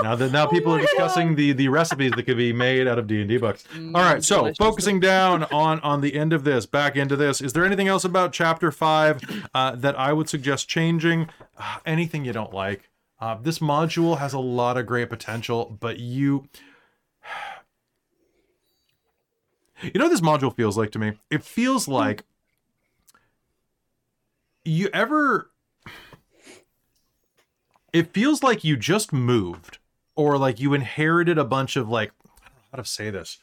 Now 0.02 0.14
that 0.14 0.32
now 0.32 0.46
Oh 0.46 0.50
people 0.50 0.72
are 0.72 0.78
my 0.78 0.82
discussing 0.82 1.34
the 1.34 1.52
the 1.52 1.68
recipes 1.68 2.12
that 2.12 2.22
could 2.22 2.36
be 2.36 2.52
made 2.52 2.86
out 2.88 2.98
of 2.98 3.06
D 3.06 3.20
and 3.20 3.28
D 3.28 3.36
books. 3.36 3.64
All 3.76 4.00
right, 4.00 4.24
so 4.24 4.36
Delicious. 4.36 4.56
focusing 4.58 5.00
down 5.00 5.44
on 5.44 5.80
on 5.80 6.00
the 6.00 6.14
end 6.14 6.32
of 6.32 6.44
this, 6.44 6.66
back 6.66 6.96
into 6.96 7.16
this. 7.16 7.40
Is 7.40 7.52
there 7.52 7.64
anything 7.64 7.88
else 7.88 8.04
about 8.04 8.32
chapter 8.32 8.72
five 8.72 9.20
uh, 9.54 9.74
that 9.76 9.98
I 9.98 10.12
would 10.12 10.28
suggest 10.28 10.68
changing? 10.68 11.28
Uh, 11.58 11.78
anything 11.84 12.24
you 12.24 12.32
don't 12.32 12.54
like? 12.54 12.88
Uh, 13.20 13.36
this 13.40 13.60
module 13.60 14.18
has 14.18 14.32
a 14.32 14.38
lot 14.38 14.76
of 14.76 14.86
great 14.86 15.08
potential, 15.08 15.76
but 15.78 16.00
you, 16.00 16.48
you 19.82 19.92
know, 19.94 20.04
what 20.04 20.10
this 20.10 20.20
module 20.20 20.54
feels 20.54 20.76
like 20.76 20.90
to 20.92 20.98
me. 20.98 21.12
It 21.30 21.44
feels 21.44 21.88
like 21.88 22.24
you 24.64 24.88
ever. 24.92 25.50
It 27.92 28.12
feels 28.12 28.42
like 28.42 28.64
you 28.64 28.76
just 28.76 29.12
moved, 29.12 29.78
or 30.16 30.38
like 30.38 30.60
you 30.60 30.72
inherited 30.72 31.36
a 31.38 31.44
bunch 31.44 31.76
of 31.76 31.88
like 31.88 32.10
I 32.10 32.46
don't 32.46 32.54
know 32.54 32.62
how 32.72 32.82
to 32.82 32.84
say 32.88 33.10
this. 33.10 33.38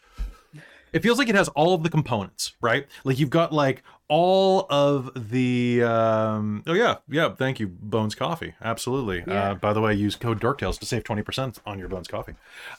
It 0.91 1.03
feels 1.03 1.19
like 1.19 1.29
it 1.29 1.35
has 1.35 1.49
all 1.49 1.75
of 1.75 1.83
the 1.83 1.89
components, 1.89 2.53
right? 2.61 2.87
Like 3.03 3.19
you've 3.19 3.29
got 3.29 3.53
like 3.53 3.83
all 4.07 4.65
of 4.71 5.11
the 5.29 5.83
um 5.83 6.63
oh 6.65 6.73
yeah, 6.73 6.95
yeah, 7.07 7.29
thank 7.35 7.59
you, 7.59 7.67
Bones 7.67 8.15
Coffee. 8.15 8.55
Absolutely. 8.61 9.23
Yeah. 9.27 9.51
Uh 9.51 9.55
by 9.55 9.73
the 9.73 9.81
way, 9.81 9.93
use 9.93 10.15
code 10.15 10.41
DorkTales 10.41 10.79
to 10.79 10.85
save 10.85 11.03
20% 11.03 11.59
on 11.65 11.77
your 11.77 11.89
Bones 11.89 12.07
Coffee. 12.07 12.33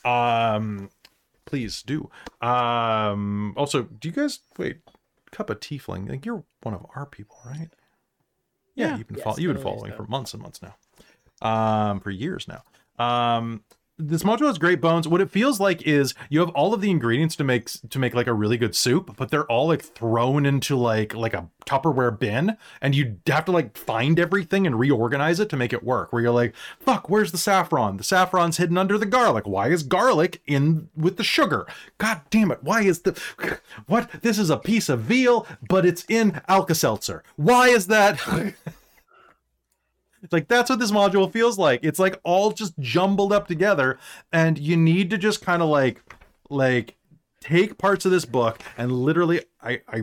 Um 0.05 0.91
please 1.51 1.83
do. 1.83 2.09
Um 2.41 3.53
also, 3.57 3.83
do 3.83 4.09
you 4.09 4.15
guys 4.15 4.39
wait, 4.57 4.79
Cup 5.33 5.51
of 5.51 5.61
Tiefling, 5.61 6.09
like 6.09 6.25
you're 6.25 6.45
one 6.63 6.75
of 6.75 6.87
our 6.95 7.07
people, 7.07 7.37
right? 7.45 7.71
Yeah, 8.75 8.89
Yeah. 8.91 8.97
you've 8.99 9.09
been 9.09 9.17
Yes, 9.17 9.25
follow- 9.25 9.37
you've 9.39 9.55
been 9.55 9.63
following 9.63 9.91
so. 9.93 9.97
for 9.97 10.05
months 10.05 10.33
and 10.35 10.43
months 10.43 10.61
now. 10.63 10.75
Um 11.51 12.01
for 12.01 12.11
years 12.11 12.47
now. 12.49 12.63
Um 13.05 13.65
this 14.01 14.23
module 14.23 14.47
has 14.47 14.59
great 14.59 14.81
bones. 14.81 15.07
What 15.07 15.21
it 15.21 15.31
feels 15.31 15.61
like 15.61 15.83
is 15.83 16.15
you 16.29 16.41
have 16.41 16.51
all 16.51 16.75
of 16.75 16.81
the 16.81 16.91
ingredients 16.91 17.37
to 17.37 17.45
make 17.45 17.71
to 17.89 17.99
make 17.99 18.15
like 18.15 18.27
a 18.27 18.33
really 18.33 18.57
good 18.57 18.75
soup, 18.75 19.15
but 19.17 19.31
they're 19.31 19.47
all 19.47 19.69
like 19.69 19.83
thrown 19.83 20.47
into 20.47 20.77
like 20.77 21.15
like 21.15 21.35
a 21.35 21.49
Tupperware 21.67 22.19
bin, 22.19 22.57
and 22.81 22.95
you 22.95 23.19
have 23.27 23.45
to 23.45 23.53
like 23.53 23.77
find 23.77 24.19
everything 24.19 24.67
and 24.67 24.79
reorganize 24.79 25.39
it 25.39 25.49
to 25.51 25.57
make 25.57 25.73
it 25.73 25.85
work. 25.85 26.13
Where 26.13 26.23
you're 26.23 26.33
like, 26.33 26.55
"Fuck, 26.81 27.09
where's 27.09 27.33
the 27.33 27.39
saffron? 27.39 27.97
The 27.97 28.05
saffron's 28.05 28.57
hidden 28.57 28.79
under 28.79 28.99
the 28.99 29.07
garlic. 29.07 29.47
Why 29.47 29.69
is 29.69 29.83
garlic 29.83 30.43
in 30.47 30.89
with 30.97 31.17
the 31.17 31.25
sugar? 31.25 31.67
God 31.99 32.23
damn 32.31 32.51
it! 32.51 32.63
Why 32.63 32.83
is 32.83 33.01
the 33.01 33.21
what? 33.87 34.11
This 34.23 34.39
is 34.39 34.51
a 34.51 34.57
piece 34.57 34.89
of 34.89 35.01
veal, 35.01 35.47
but 35.69 35.87
it's 35.87 36.05
in 36.09 36.41
Alka 36.49 36.75
Seltzer. 36.75 37.23
Why 37.37 37.69
is 37.69 37.87
that?" 37.87 38.19
Like 40.31 40.49
that's 40.49 40.71
what 40.71 40.79
this 40.79 40.91
module 40.91 41.33
feels 41.33 41.59
like. 41.59 41.81
It's 41.83 41.99
like 41.99 42.21
all 42.25 42.51
just 42.53 42.79
jumbled 42.79 43.33
up 43.33 43.49
together 43.49 43.99
and 44.33 44.59
you 44.59 44.77
need 44.77 45.11
to 45.11 45.19
just 45.19 45.43
kind 45.43 45.63
of 45.63 45.69
like 45.69 46.03
like 46.49 46.97
take 47.41 47.79
parts 47.79 48.05
of 48.05 48.11
this 48.11 48.25
book 48.25 48.63
and 48.77 48.93
literally 48.93 49.41
I 49.63 49.81
I 49.89 50.03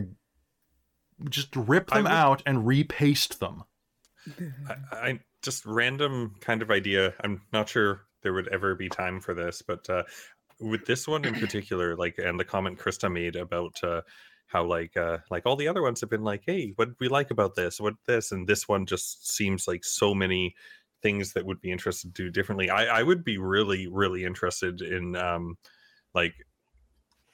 just 1.28 1.54
rip 1.54 1.90
them 1.90 2.06
out 2.06 2.42
and 2.46 2.66
repaste 2.66 3.40
them. 3.40 3.64
I, 4.68 4.74
I 4.92 5.20
just 5.42 5.64
random 5.66 6.34
kind 6.40 6.62
of 6.62 6.70
idea. 6.70 7.14
I'm 7.22 7.42
not 7.52 7.68
sure 7.68 8.02
there 8.22 8.32
would 8.32 8.48
ever 8.48 8.74
be 8.74 8.88
time 8.88 9.20
for 9.20 9.34
this, 9.34 9.62
but 9.62 9.88
uh, 9.88 10.02
with 10.60 10.86
this 10.86 11.06
one 11.06 11.24
in 11.24 11.34
particular, 11.34 11.96
like, 11.96 12.18
and 12.18 12.38
the 12.38 12.44
comment 12.44 12.78
Krista 12.78 13.10
made 13.10 13.36
about 13.36 13.82
uh, 13.82 14.02
how 14.48 14.64
like 14.64 14.96
uh, 14.96 15.18
like 15.30 15.46
all 15.46 15.56
the 15.56 15.68
other 15.68 15.82
ones 15.82 16.00
have 16.00 16.10
been 16.10 16.24
like, 16.24 16.42
hey, 16.46 16.72
what 16.76 16.90
we 17.00 17.08
like 17.08 17.30
about 17.30 17.54
this? 17.54 17.80
What 17.80 17.94
this? 18.06 18.32
And 18.32 18.48
this 18.48 18.68
one 18.68 18.86
just 18.86 19.28
seems 19.30 19.68
like 19.68 19.84
so 19.84 20.14
many 20.14 20.54
things 21.02 21.32
that 21.34 21.46
would 21.46 21.60
be 21.60 21.70
interested 21.70 22.14
to 22.14 22.24
do 22.24 22.30
differently. 22.30 22.70
I, 22.70 23.00
I 23.00 23.02
would 23.02 23.24
be 23.24 23.38
really 23.38 23.86
really 23.88 24.24
interested 24.24 24.80
in 24.82 25.16
um, 25.16 25.58
like 26.14 26.34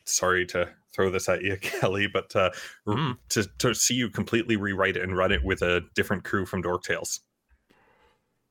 sorry 0.05 0.47
to 0.47 0.75
throw 0.93 1.11
this 1.11 1.29
at 1.29 1.43
you 1.43 1.57
kelly 1.61 2.07
but 2.07 2.35
uh 2.37 2.51
Mm. 2.87 3.19
to, 3.31 3.45
to 3.59 3.75
see 3.75 3.95
you 3.95 4.11
completely 4.11 4.57
rewrite 4.57 4.97
it 4.97 5.03
and 5.03 5.17
run 5.17 5.33
it 5.33 5.45
with 5.45 5.63
a 5.63 5.83
different 5.95 6.25
crew 6.25 6.47
from 6.47 6.63
dork 6.63 6.83
tales 6.85 7.21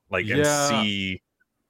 like 0.10 0.30
and 0.30 0.46
Yeah. 0.46 0.46
see 0.46 1.22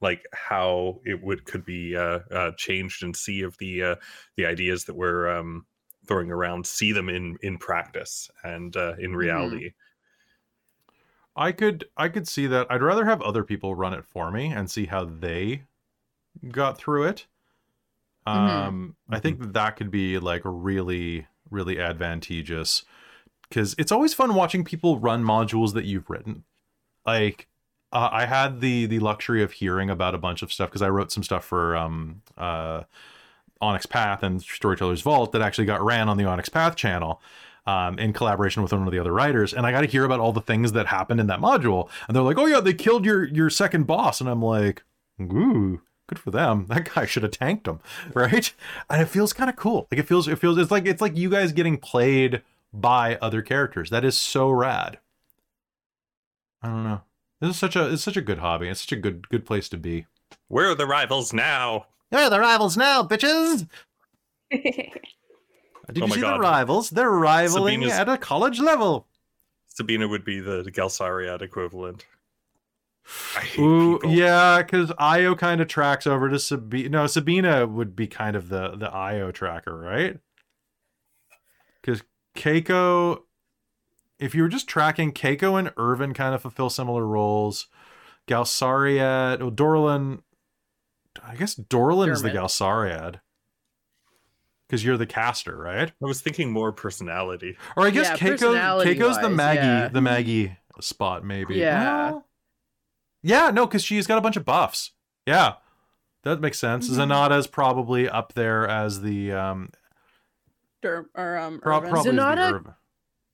like 0.01 0.25
how 0.33 0.99
it 1.05 1.21
would 1.23 1.45
could 1.45 1.65
be 1.65 1.95
uh, 1.95 2.19
uh 2.31 2.51
changed 2.57 3.03
and 3.03 3.15
see 3.15 3.41
if 3.41 3.57
the 3.57 3.83
uh 3.83 3.95
the 4.35 4.45
ideas 4.45 4.85
that 4.85 4.95
we're 4.95 5.27
um 5.29 5.65
throwing 6.05 6.31
around 6.31 6.65
see 6.67 6.91
them 6.91 7.09
in 7.09 7.37
in 7.41 7.57
practice 7.57 8.29
and 8.43 8.75
uh 8.75 8.93
in 8.99 9.15
reality 9.15 9.71
I 11.35 11.51
could 11.51 11.85
I 11.97 12.09
could 12.09 12.27
see 12.27 12.47
that. 12.47 12.67
I'd 12.71 12.81
rather 12.83 13.05
have 13.05 13.21
other 13.21 13.43
people 13.43 13.75
run 13.75 13.93
it 13.93 14.05
for 14.05 14.31
me 14.31 14.47
and 14.47 14.69
see 14.69 14.85
how 14.85 15.05
they 15.05 15.63
got 16.51 16.77
through 16.77 17.05
it. 17.05 17.27
Mhm. 18.27 18.31
Um 18.31 18.95
I 19.09 19.19
think 19.19 19.39
that 19.39 19.53
that 19.53 19.75
could 19.75 19.91
be 19.91 20.19
like 20.19 20.41
really 20.45 21.27
really 21.49 21.79
advantageous 21.79 22.83
cuz 23.51 23.75
it's 23.77 23.91
always 23.91 24.13
fun 24.13 24.35
watching 24.35 24.63
people 24.63 24.99
run 24.99 25.23
modules 25.23 25.73
that 25.73 25.85
you've 25.85 26.09
written. 26.09 26.45
Like 27.05 27.49
uh, 27.93 28.09
I 28.11 28.25
had 28.25 28.61
the 28.61 28.87
the 28.87 28.99
luxury 28.99 29.43
of 29.43 29.53
hearing 29.53 29.89
about 29.89 30.15
a 30.15 30.19
bunch 30.19 30.41
of 30.43 30.53
stuff 30.53 30.71
cuz 30.71 30.81
I 30.81 30.89
wrote 30.89 31.11
some 31.11 31.23
stuff 31.23 31.45
for 31.45 31.75
um 31.77 32.21
uh 32.37 32.83
Onyx 33.63 33.85
Path 33.85 34.23
and 34.23 34.41
Storyteller's 34.41 35.01
Vault 35.01 35.31
that 35.31 35.41
actually 35.41 35.65
got 35.65 35.81
ran 35.83 36.09
on 36.09 36.17
the 36.17 36.25
Onyx 36.25 36.49
Path 36.49 36.75
channel 36.75 37.21
um, 37.65 37.97
in 37.97 38.13
collaboration 38.13 38.61
with 38.61 38.73
one 38.73 38.85
of 38.85 38.91
the 38.91 38.99
other 38.99 39.13
writers. 39.13 39.53
And 39.53 39.65
I 39.65 39.71
got 39.71 39.81
to 39.81 39.87
hear 39.87 40.03
about 40.03 40.19
all 40.19 40.33
the 40.33 40.41
things 40.41 40.73
that 40.73 40.87
happened 40.87 41.19
in 41.19 41.27
that 41.27 41.39
module. 41.39 41.89
And 42.07 42.15
they're 42.15 42.23
like, 42.23 42.37
"Oh 42.37 42.45
yeah, 42.45 42.59
they 42.59 42.73
killed 42.73 43.05
your 43.05 43.23
your 43.23 43.49
second 43.49 43.87
boss," 43.87 44.19
and 44.21 44.29
I'm 44.29 44.41
like, 44.41 44.83
"Ooh." 45.21 45.81
Good 46.07 46.19
for 46.19 46.31
them. 46.31 46.65
That 46.69 46.93
guy 46.93 47.05
should 47.05 47.23
have 47.23 47.31
tanked 47.31 47.65
him, 47.65 47.79
right? 48.13 48.53
And 48.89 49.01
it 49.01 49.05
feels 49.05 49.31
kind 49.31 49.49
of 49.49 49.55
cool. 49.55 49.87
Like 49.89 49.99
it 50.01 50.07
feels, 50.07 50.27
it 50.27 50.37
feels, 50.37 50.57
it's 50.57 50.69
like 50.69 50.85
it's 50.85 51.01
like 51.01 51.15
you 51.15 51.29
guys 51.29 51.53
getting 51.53 51.77
played 51.77 52.41
by 52.73 53.15
other 53.21 53.41
characters. 53.41 53.89
That 53.89 54.03
is 54.03 54.19
so 54.19 54.49
rad. 54.49 54.99
I 56.61 56.67
don't 56.67 56.83
know. 56.83 57.01
This 57.39 57.51
is 57.51 57.57
such 57.57 57.75
a, 57.77 57.91
it's 57.91 58.03
such 58.03 58.17
a 58.17 58.21
good 58.21 58.39
hobby. 58.39 58.67
It's 58.67 58.81
such 58.81 58.91
a 58.91 58.97
good, 58.97 59.29
good 59.29 59.45
place 59.45 59.69
to 59.69 59.77
be. 59.77 60.05
where 60.49 60.69
are 60.69 60.75
the 60.75 60.85
rivals 60.85 61.31
now 61.33 61.85
They're 62.13 62.29
the 62.29 62.39
rivals 62.39 62.77
now, 62.77 63.01
bitches. 63.01 63.67
Did 64.51 65.01
Oh 66.03 66.05
you 66.05 66.13
see 66.13 66.21
the 66.21 66.37
rivals? 66.39 66.91
They're 66.91 67.09
rivaling 67.09 67.81
Sabina's- 67.81 67.93
at 67.99 68.07
a 68.07 68.17
college 68.19 68.59
level. 68.59 69.07
sabina 69.67 70.07
would 70.07 70.23
be 70.23 70.39
the 70.39 70.61
galsariad 70.63 71.41
equivalent 71.41 72.05
I 73.35 73.39
hate 73.41 73.59
Ooh, 73.59 73.95
people. 73.97 74.11
yeah, 74.15 74.61
because 74.61 74.91
Io 74.99 75.33
kind 75.35 75.59
of 75.59 75.67
tracks 75.67 76.05
over 76.07 76.29
to 76.29 76.37
Sabina. 76.39 76.89
No, 76.89 77.07
Sabina 77.07 77.65
would 77.67 77.95
be 77.97 78.05
kind 78.07 78.35
of 78.37 78.47
the 78.49 78.75
the 78.77 78.89
Io 78.93 79.31
tracker, 79.31 79.75
right? 79.77 80.19
Because 81.81 82.03
Keiko, 82.37 83.23
if 84.19 84.33
you 84.33 84.43
were 84.43 84.47
just 84.49 84.69
tracking, 84.69 85.11
Keiko 85.11 85.59
and 85.59 85.73
Irvin 85.75 86.13
kind 86.13 86.33
of 86.33 86.41
fulfill 86.43 86.69
similar 86.69 87.05
roles. 87.05 87.67
Galsariad, 88.27 89.39
well, 89.41 89.51
Dorlin, 89.51 90.21
I 91.25 91.35
guess 91.35 91.55
Dorlin's 91.55 92.21
the 92.21 92.29
Dermot. 92.29 92.43
Galsariad. 92.49 93.19
Because 94.67 94.83
you're 94.83 94.97
the 94.97 95.05
caster, 95.05 95.55
right? 95.55 95.89
I 96.01 96.05
was 96.05 96.21
thinking 96.21 96.51
more 96.51 96.71
personality. 96.71 97.57
Or 97.77 97.85
I 97.85 97.89
guess 97.91 98.07
Yeah, 98.09 98.15
Keiko, 98.17 98.83
Keiko's 98.83 99.19
the 99.19 99.29
Maggie, 99.29 99.59
yeah. 99.59 99.87
the 99.89 100.01
Maggie 100.01 100.57
spot, 100.81 101.23
maybe. 101.23 101.55
Yeah. 101.55 102.11
Well, 102.11 102.25
Yeah, 103.21 103.51
no, 103.51 103.67
because 103.67 103.83
she's 103.83 104.07
got 104.07 104.17
a 104.17 104.21
bunch 104.21 104.35
of 104.37 104.45
buffs. 104.45 104.91
Yeah, 105.27 105.55
that 106.23 106.41
makes 106.41 106.57
sense. 106.59 106.89
Mhm. 106.89 106.95
Zanata's 107.07 107.45
probably 107.47 108.09
up 108.09 108.33
there 108.33 108.67
as 108.67 109.01
the 109.01 109.31
um, 109.33 109.69
Dur- 110.81 111.09
or 111.13 111.37
um, 111.37 111.59
pro- 111.59 111.77
Irvin. 111.77 111.89
probably 111.91 112.09
as 112.11 112.15
the 112.15 112.21
Zanata- 112.21 112.53
Irv- 112.53 112.73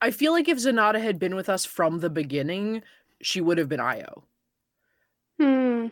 I 0.02 0.12
feel 0.12 0.32
like 0.34 0.48
if 0.50 0.58
Zanata 0.58 1.02
had 1.02 1.20
been 1.20 1.36
with 1.36 1.48
us 1.50 1.66
from 1.66 2.00
the 2.00 2.10
beginning, 2.10 2.84
she 3.22 3.40
would 3.42 3.58
have 3.58 3.70
been 3.70 3.80
Io. 3.80 4.24
Hmm. 5.40 5.88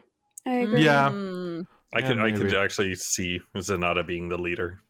I 0.45 0.51
agree. 0.59 0.83
Yeah. 0.85 1.09
Mm, 1.09 1.67
I 1.95 1.99
Yeah, 1.99 2.07
could 2.07 2.19
I 2.19 2.31
could 2.31 2.53
actually 2.55 2.95
see 2.95 3.39
Zanata 3.55 4.05
being 4.05 4.29
the 4.29 4.37
leader. 4.37 4.81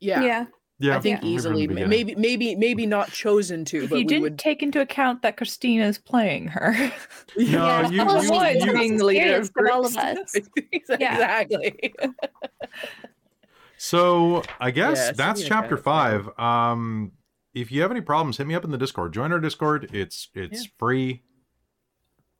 Yeah. 0.00 0.22
Yeah. 0.22 0.46
Yeah, 0.80 0.96
I 0.96 1.00
think 1.00 1.22
maybe 1.22 1.38
from 1.38 1.54
the 1.54 1.60
easily. 1.60 1.86
Maybe, 1.86 2.14
maybe, 2.16 2.56
maybe 2.56 2.84
not 2.84 3.12
chosen 3.12 3.64
to, 3.66 3.84
If 3.84 3.90
but 3.90 3.96
you 4.00 4.00
we 4.00 4.08
didn't 4.08 4.22
would. 4.22 4.38
take 4.40 4.60
into 4.60 4.80
account 4.80 5.22
that 5.22 5.36
Christina 5.36 5.84
is 5.86 5.98
playing 5.98 6.48
her. 6.48 6.72
No, 7.36 7.42
Yeah. 7.44 7.88
you, 7.90 8.04
Well, 8.04 8.16
you, 8.22 8.28
Someone's 8.28 8.64
you- 8.64 8.72
being 8.72 8.96
the 8.96 9.04
leader 9.04 9.36
of 9.36 9.40
Experienced 9.44 9.72
all 9.72 9.86
of 9.86 9.96
us. 9.96 10.34
Exactly. 10.72 11.94
So 13.76 14.42
I 14.60 14.70
guess 14.70 14.98
Yeah, 14.98 15.12
that's 15.12 15.44
chapter 15.44 15.76
kind 15.76 15.84
five. 15.84 16.38
Um, 16.38 17.12
if 17.54 17.70
you 17.70 17.82
have 17.82 17.90
any 17.90 18.00
problems, 18.00 18.36
hit 18.38 18.46
me 18.46 18.54
up 18.54 18.64
in 18.64 18.70
the 18.70 18.78
Discord. 18.78 19.12
Join 19.12 19.32
our 19.32 19.40
Discord. 19.40 19.90
It's 19.92 20.28
it's 20.34 20.66
free. 20.78 21.22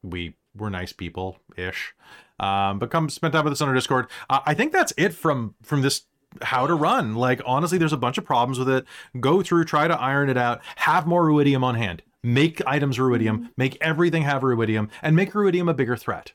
We 0.03 0.37
we're 0.57 0.71
nice 0.71 0.93
people 0.93 1.39
ish. 1.57 1.95
Um, 2.41 2.79
but 2.79 2.91
come 2.91 3.09
spend 3.09 3.33
time 3.33 3.45
with 3.45 3.53
us 3.53 3.61
on 3.61 3.69
our 3.69 3.75
Discord. 3.75 4.09
Uh, 4.29 4.41
I 4.45 4.55
think 4.55 4.73
that's 4.73 4.93
it 4.97 5.15
from 5.15 5.55
from 5.63 5.83
this 5.83 6.03
how 6.43 6.67
to 6.67 6.75
run. 6.75 7.15
Like 7.15 7.41
honestly, 7.47 7.79
there's 7.79 7.93
a 7.93 7.99
bunch 7.99 8.19
of 8.19 8.25
problems 8.25 8.59
with 8.59 8.69
it. 8.69 8.85
Go 9.21 9.43
through, 9.43 9.65
try 9.65 9.87
to 9.87 10.01
iron 10.01 10.29
it 10.29 10.37
out. 10.37 10.61
Have 10.77 11.07
more 11.07 11.25
ruidium 11.25 11.63
on 11.63 11.77
hand. 11.77 12.03
Make 12.23 12.61
items 12.67 12.99
ruidium. 12.99 13.51
Make 13.57 13.79
everything 13.81 14.23
have 14.23 14.43
ruidium, 14.43 14.89
and 15.03 15.15
make 15.15 15.33
ruidium 15.33 15.71
a 15.71 15.75
bigger 15.75 15.97
threat. 15.97 16.33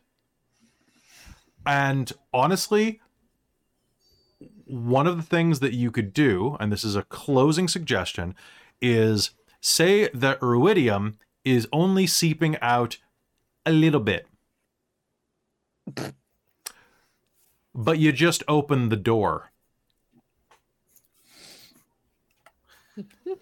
And 1.66 2.12
honestly, 2.34 3.02
one 4.66 5.08
of 5.08 5.18
the 5.18 5.24
things 5.24 5.60
that 5.60 5.74
you 5.74 5.92
could 5.92 6.14
do, 6.14 6.56
and 6.60 6.72
this 6.72 6.84
is 6.84 6.96
a 6.96 7.04
closing 7.04 7.68
suggestion, 7.68 8.36
is 8.82 9.32
say 9.62 10.10
that 10.14 10.40
Ruidium 10.40 11.16
is 11.44 11.68
only 11.74 12.06
seeping 12.08 12.58
out 12.62 12.98
a 13.66 13.72
little 13.72 14.00
bit. 14.00 14.28
But 17.74 18.00
you 18.00 18.12
just 18.12 18.44
open 18.48 18.90
the 18.90 18.98
door. 18.98 19.52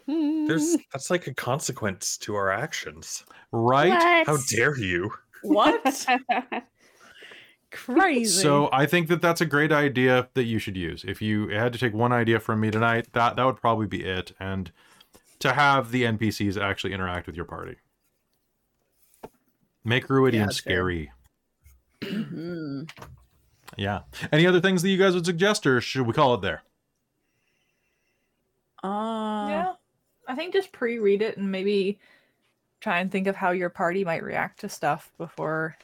There's 0.05 0.77
that's 0.91 1.09
like 1.09 1.27
a 1.27 1.33
consequence 1.33 2.17
to 2.19 2.35
our 2.35 2.51
actions. 2.51 3.23
Right? 3.51 3.89
What? 3.89 4.27
How 4.27 4.37
dare 4.49 4.77
you? 4.77 5.11
what? 5.41 6.05
Crazy. 7.71 8.41
So 8.41 8.69
I 8.71 8.85
think 8.85 9.07
that 9.09 9.21
that's 9.21 9.41
a 9.41 9.45
great 9.45 9.71
idea 9.71 10.29
that 10.35 10.45
you 10.45 10.57
should 10.57 10.77
use. 10.77 11.03
If 11.05 11.21
you 11.21 11.49
had 11.49 11.73
to 11.73 11.79
take 11.79 11.93
one 11.93 12.13
idea 12.13 12.39
from 12.39 12.61
me 12.61 12.71
tonight, 12.71 13.09
that 13.13 13.35
that 13.35 13.45
would 13.45 13.57
probably 13.57 13.87
be 13.87 14.03
it. 14.05 14.31
And 14.39 14.71
to 15.39 15.53
have 15.53 15.91
the 15.91 16.03
NPCs 16.03 16.59
actually 16.61 16.93
interact 16.93 17.27
with 17.27 17.35
your 17.35 17.45
party. 17.45 17.75
Make 19.83 20.07
Ruidium 20.07 20.33
Yeah, 20.33 20.45
that's 20.45 20.59
fair. 20.59 20.73
scary. 20.73 21.11
Mhm. 22.01 22.89
Yeah. 23.77 24.01
Any 24.31 24.47
other 24.47 24.61
things 24.61 24.81
that 24.81 24.89
you 24.89 24.97
guys 24.97 25.13
would 25.13 25.25
suggest, 25.25 25.65
or 25.67 25.81
should 25.81 26.07
we 26.07 26.13
call 26.13 26.33
it 26.35 26.41
there? 26.41 26.63
Uh, 28.83 29.47
yeah. 29.49 29.73
I 30.27 30.35
think 30.35 30.53
just 30.53 30.71
pre-read 30.71 31.21
it 31.21 31.37
and 31.37 31.51
maybe 31.51 31.99
try 32.79 32.99
and 32.99 33.11
think 33.11 33.27
of 33.27 33.35
how 33.35 33.51
your 33.51 33.69
party 33.69 34.03
might 34.05 34.23
react 34.23 34.59
to 34.61 34.69
stuff 34.69 35.11
before 35.17 35.75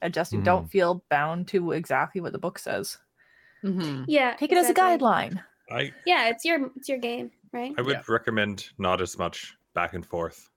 adjusting. 0.00 0.40
Mhm. 0.40 0.44
Don't 0.44 0.70
feel 0.70 1.04
bound 1.08 1.48
to 1.48 1.72
exactly 1.72 2.20
what 2.20 2.32
the 2.32 2.38
book 2.38 2.58
says. 2.58 2.98
Mhm. 3.62 4.04
yeah. 4.08 4.34
Take 4.34 4.50
it 4.52 4.58
as 4.58 4.68
a 4.68 4.74
guideline. 4.74 5.42
I 5.70 5.92
Yeah, 6.04 6.28
it's 6.28 6.44
your 6.44 6.70
it's 6.76 6.88
your 6.88 6.98
game, 6.98 7.30
right? 7.52 7.72
I 7.78 7.82
would 7.82 7.92
Yeah. 7.94 8.02
recommend 8.08 8.70
not 8.78 9.00
as 9.00 9.16
much 9.16 9.56
back 9.74 9.94
and 9.94 10.04
forth. 10.04 10.50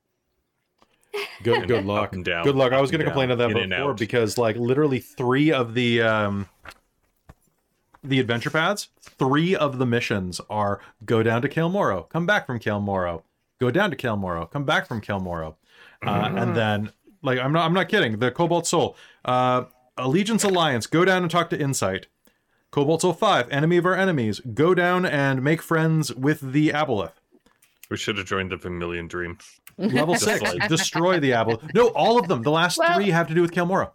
Good 1.44 1.68
good 1.68 1.86
luck. 1.94 2.14
and 2.14 2.24
down, 2.26 2.44
Good 2.44 2.56
luck. 2.56 2.72
I 2.74 2.82
was 2.82 2.92
going 2.92 3.00
to 3.00 3.06
complain 3.06 3.30
down, 3.30 3.40
of 3.42 3.54
that 3.54 3.70
before 3.70 3.94
because 3.94 4.38
like 4.38 4.56
literally 4.58 5.00
3 5.00 5.52
of 5.52 5.74
the 5.74 6.02
um 6.02 6.48
the 8.04 8.20
adventure 8.20 8.50
paths, 8.52 8.90
3 9.02 9.56
of 9.56 9.78
the 9.80 9.86
missions 9.86 10.40
are 10.50 10.80
go 11.06 11.24
down 11.24 11.42
to 11.42 11.50
Cael 11.50 11.72
Morrow, 11.72 12.04
come 12.04 12.26
back 12.26 12.46
from 12.46 12.60
Cael 12.60 12.82
Morrow, 12.82 13.24
go 13.60 13.72
down 13.72 13.90
to 13.90 13.96
Cael 13.98 14.18
Morrow, 14.18 14.46
come 14.46 14.64
back 14.64 14.88
from 14.88 15.02
Cael 15.02 15.22
Morrow. 15.22 15.58
Uh, 16.06 16.26
Mm-hmm. 16.28 16.38
and 16.38 16.56
then 16.56 16.92
like 17.24 17.40
I'm 17.40 17.52
not 17.52 17.66
I'm 17.66 17.74
not 17.74 17.90
kidding. 17.90 18.20
The 18.20 18.32
Cobalt 18.32 18.68
Soul, 18.68 18.96
uh 19.24 19.64
Allegiance 19.98 20.44
Alliance, 20.44 20.88
go 20.88 21.06
down 21.06 21.22
and 21.24 21.32
talk 21.32 21.50
to 21.52 21.60
Insight. 21.60 22.08
Cobalt 22.70 23.02
Soul 23.02 23.14
5, 23.14 23.50
enemy 23.50 23.78
of 23.78 23.86
our 23.86 23.96
enemies, 23.96 24.42
go 24.54 24.74
down 24.76 25.06
and 25.06 25.42
make 25.42 25.62
friends 25.62 26.14
with 26.14 26.42
the 26.52 26.70
Aboleth. 26.70 27.14
We 27.90 27.98
should 27.98 28.18
have 28.18 28.26
joined 28.28 28.52
the 28.52 28.58
Vermilion 28.58 29.08
Dream. 29.08 29.38
Level 29.78 30.16
six, 30.16 30.42
like- 30.42 30.68
destroy 30.70 31.20
the 31.20 31.32
Aboleth. 31.32 31.74
No, 31.74 31.88
all 31.90 32.18
of 32.20 32.28
them. 32.28 32.42
The 32.42 32.52
last 32.52 32.78
Well- 32.78 32.96
three 32.96 33.10
have 33.10 33.28
to 33.28 33.34
do 33.34 33.42
with 33.42 33.52
Cael 33.52 33.68
Morrow. 33.68 33.94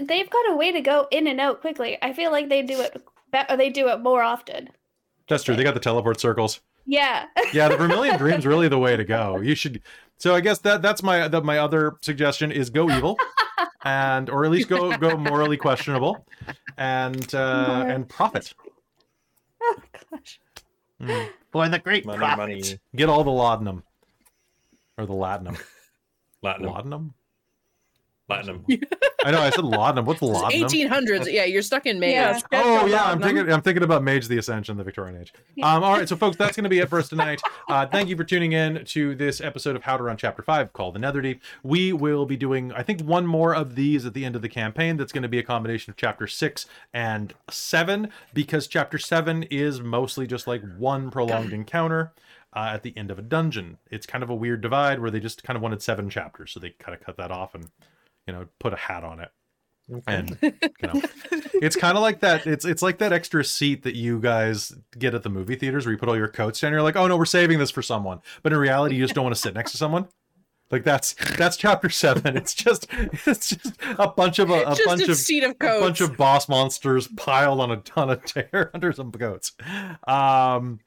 They've 0.00 0.28
got 0.30 0.50
a 0.50 0.56
way 0.56 0.70
to 0.72 0.80
go 0.80 1.08
in 1.10 1.26
and 1.26 1.40
out 1.40 1.60
quickly. 1.60 1.98
I 2.02 2.12
feel 2.12 2.30
like 2.30 2.48
they 2.48 2.62
do 2.62 2.80
it 2.80 3.02
be- 3.32 3.38
or 3.48 3.56
they 3.56 3.70
do 3.70 3.88
it 3.88 4.00
more 4.00 4.22
often. 4.22 4.68
That's 5.28 5.42
true. 5.44 5.56
They 5.56 5.64
got 5.64 5.74
the 5.74 5.80
teleport 5.80 6.20
circles. 6.20 6.60
Yeah. 6.86 7.26
Yeah, 7.52 7.68
the 7.68 7.76
Vermilion 7.76 8.16
Dream's 8.18 8.46
really 8.46 8.68
the 8.68 8.78
way 8.78 8.96
to 8.96 9.04
go. 9.04 9.40
You 9.40 9.54
should. 9.54 9.82
So 10.18 10.34
I 10.34 10.40
guess 10.40 10.58
that 10.60 10.82
that's 10.82 11.02
my 11.02 11.28
that 11.28 11.44
my 11.44 11.58
other 11.58 11.96
suggestion 12.02 12.52
is 12.52 12.68
go 12.70 12.90
evil, 12.90 13.16
and 13.84 14.28
or 14.28 14.44
at 14.44 14.50
least 14.50 14.68
go 14.68 14.96
go 14.98 15.16
morally 15.16 15.56
questionable, 15.56 16.26
and 16.76 17.34
uh, 17.34 17.84
and 17.88 18.06
profit. 18.08 18.52
oh 19.62 19.76
gosh. 20.10 20.40
Mm. 21.02 21.28
For 21.52 21.68
the 21.68 21.78
great 21.78 22.04
Money, 22.04 22.18
profit. 22.18 22.38
money. 22.38 22.78
Get 22.94 23.08
all 23.08 23.24
the 23.24 23.30
laudanum, 23.30 23.82
or 24.96 25.06
the 25.06 25.12
latinum. 25.14 25.58
Latinum. 26.44 26.66
Laudanum. 26.66 27.14
Latinum. 28.30 28.82
I 29.24 29.32
know 29.32 29.40
I 29.40 29.50
said 29.50 29.64
laudanum. 29.64 30.04
What's 30.04 30.22
It's 30.22 30.30
laudanum? 30.30 30.68
1800s. 30.68 31.32
Yeah, 31.32 31.44
you're 31.44 31.62
stuck 31.62 31.86
in 31.86 31.98
May. 31.98 32.12
Yeah. 32.12 32.38
Oh 32.52 32.86
yeah, 32.86 33.04
I'm 33.04 33.20
thinking. 33.20 33.50
I'm 33.50 33.62
thinking 33.62 33.82
about 33.82 34.04
Mage 34.04 34.28
the 34.28 34.38
Ascension, 34.38 34.76
the 34.76 34.84
Victorian 34.84 35.20
Age. 35.20 35.32
Um, 35.62 35.82
all 35.82 35.94
right, 35.94 36.08
so 36.08 36.14
folks, 36.14 36.36
that's 36.36 36.56
going 36.56 36.64
to 36.64 36.70
be 36.70 36.78
it 36.78 36.88
for 36.88 36.98
us 37.00 37.08
tonight. 37.08 37.40
Uh, 37.68 37.84
thank 37.86 38.08
you 38.08 38.16
for 38.16 38.22
tuning 38.22 38.52
in 38.52 38.84
to 38.84 39.14
this 39.16 39.40
episode 39.40 39.74
of 39.74 39.82
How 39.82 39.96
to 39.96 40.04
Run 40.04 40.16
Chapter 40.16 40.42
Five, 40.42 40.72
called 40.72 40.94
the 40.94 41.00
Netherdeep. 41.00 41.40
We 41.64 41.92
will 41.92 42.26
be 42.26 42.36
doing, 42.36 42.72
I 42.72 42.82
think, 42.84 43.00
one 43.00 43.26
more 43.26 43.54
of 43.54 43.74
these 43.74 44.06
at 44.06 44.14
the 44.14 44.24
end 44.24 44.36
of 44.36 44.42
the 44.42 44.48
campaign. 44.48 44.96
That's 44.96 45.12
going 45.12 45.22
to 45.22 45.28
be 45.28 45.38
a 45.38 45.42
combination 45.42 45.90
of 45.90 45.96
Chapter 45.96 46.28
Six 46.28 46.66
and 46.94 47.34
Seven, 47.50 48.10
because 48.32 48.68
Chapter 48.68 48.98
Seven 48.98 49.42
is 49.44 49.80
mostly 49.80 50.26
just 50.28 50.46
like 50.46 50.62
one 50.76 51.10
prolonged 51.10 51.52
encounter. 51.52 52.12
Uh, 52.54 52.70
at 52.72 52.82
the 52.82 52.96
end 52.96 53.10
of 53.10 53.18
a 53.18 53.22
dungeon, 53.22 53.76
it's 53.90 54.06
kind 54.06 54.24
of 54.24 54.30
a 54.30 54.34
weird 54.34 54.62
divide 54.62 55.00
where 55.00 55.10
they 55.10 55.20
just 55.20 55.42
kind 55.44 55.54
of 55.56 55.62
wanted 55.62 55.82
seven 55.82 56.08
chapters, 56.08 56.50
so 56.50 56.58
they 56.58 56.70
kind 56.70 56.96
of 56.96 57.04
cut 57.04 57.16
that 57.18 57.30
off 57.30 57.54
and, 57.54 57.68
you 58.28 58.32
know, 58.34 58.46
put 58.60 58.72
a 58.72 58.76
hat 58.76 59.02
on 59.02 59.18
it. 59.20 59.30
And 60.06 60.36
you 60.42 60.52
know 60.82 61.00
it's 61.62 61.74
kind 61.74 61.96
of 61.96 62.02
like 62.02 62.20
that 62.20 62.46
it's 62.46 62.66
it's 62.66 62.82
like 62.82 62.98
that 62.98 63.10
extra 63.10 63.42
seat 63.42 63.84
that 63.84 63.94
you 63.96 64.20
guys 64.20 64.74
get 64.98 65.14
at 65.14 65.22
the 65.22 65.30
movie 65.30 65.56
theaters 65.56 65.86
where 65.86 65.92
you 65.94 65.98
put 65.98 66.10
all 66.10 66.16
your 66.16 66.28
coats 66.28 66.60
down 66.60 66.72
you're 66.72 66.82
like 66.82 66.94
oh 66.96 67.06
no 67.06 67.16
we're 67.16 67.24
saving 67.24 67.58
this 67.58 67.70
for 67.70 67.80
someone. 67.80 68.20
But 68.42 68.52
in 68.52 68.58
reality 68.58 68.96
you 68.96 69.02
just 69.02 69.14
don't 69.14 69.24
want 69.24 69.34
to 69.34 69.40
sit 69.40 69.54
next 69.54 69.70
to 69.72 69.78
someone? 69.78 70.06
Like 70.70 70.84
that's 70.84 71.14
that's 71.38 71.56
chapter 71.56 71.88
seven. 71.88 72.36
It's 72.36 72.52
just 72.52 72.86
it's 72.90 73.48
just 73.48 73.78
a 73.98 74.08
bunch 74.08 74.38
of 74.38 74.50
a, 74.50 74.60
a 74.60 74.76
bunch 74.84 75.08
a 75.08 75.12
of 75.12 75.16
seat 75.16 75.42
of 75.42 75.52
a 75.52 75.54
coats. 75.54 75.80
bunch 75.80 76.00
of 76.02 76.18
boss 76.18 76.50
monsters 76.50 77.08
piled 77.16 77.58
on 77.58 77.70
a 77.70 77.78
ton 77.78 78.10
of 78.10 78.22
tear 78.26 78.70
under 78.74 78.92
some 78.92 79.10
goats 79.10 79.52
um 80.06 80.80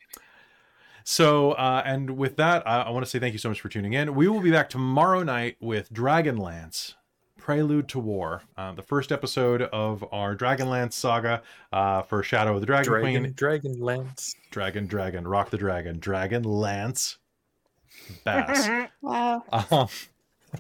so 1.04 1.54
uh 1.54 1.82
and 1.84 2.12
with 2.18 2.38
that 2.38 2.68
i, 2.68 2.82
I 2.84 2.90
want 2.92 3.04
to 3.04 3.10
say 3.10 3.18
thank 3.18 3.34
you 3.34 3.40
so 3.40 3.50
much 3.50 3.62
for 3.62 3.70
tuning 3.70 3.94
in. 3.94 4.14
We 4.14 4.28
will 4.28 4.42
be 4.42 4.52
back 4.52 4.70
tomorrow 4.70 5.24
night 5.24 5.58
with 5.60 5.92
dragonlance 5.92 6.94
prelude 7.42 7.88
to 7.90 8.00
war 8.00 8.44
uh, 8.58 8.72
the 8.74 8.82
first 8.84 9.12
episode 9.12 9.64
of 9.64 10.06
our 10.12 10.36
dragonlance 10.36 10.94
saga 10.94 11.42
uh 11.74 12.02
for 12.04 12.22
shadow 12.22 12.54
of 12.54 12.60
the 12.62 12.66
dragon, 12.68 12.92
Dragon, 12.92 13.22
queen 13.24 13.34
Dragon 13.36 13.80
Lance. 13.80 14.36
dragon 14.52 14.86
dragon 14.86 15.28
rock 15.28 15.50
the 15.50 15.58
dragon 15.58 16.00
dragon 16.00 16.44
lance 16.44 17.18
bass 18.24 18.70
Wow. 19.02 19.44
um, 19.52 19.88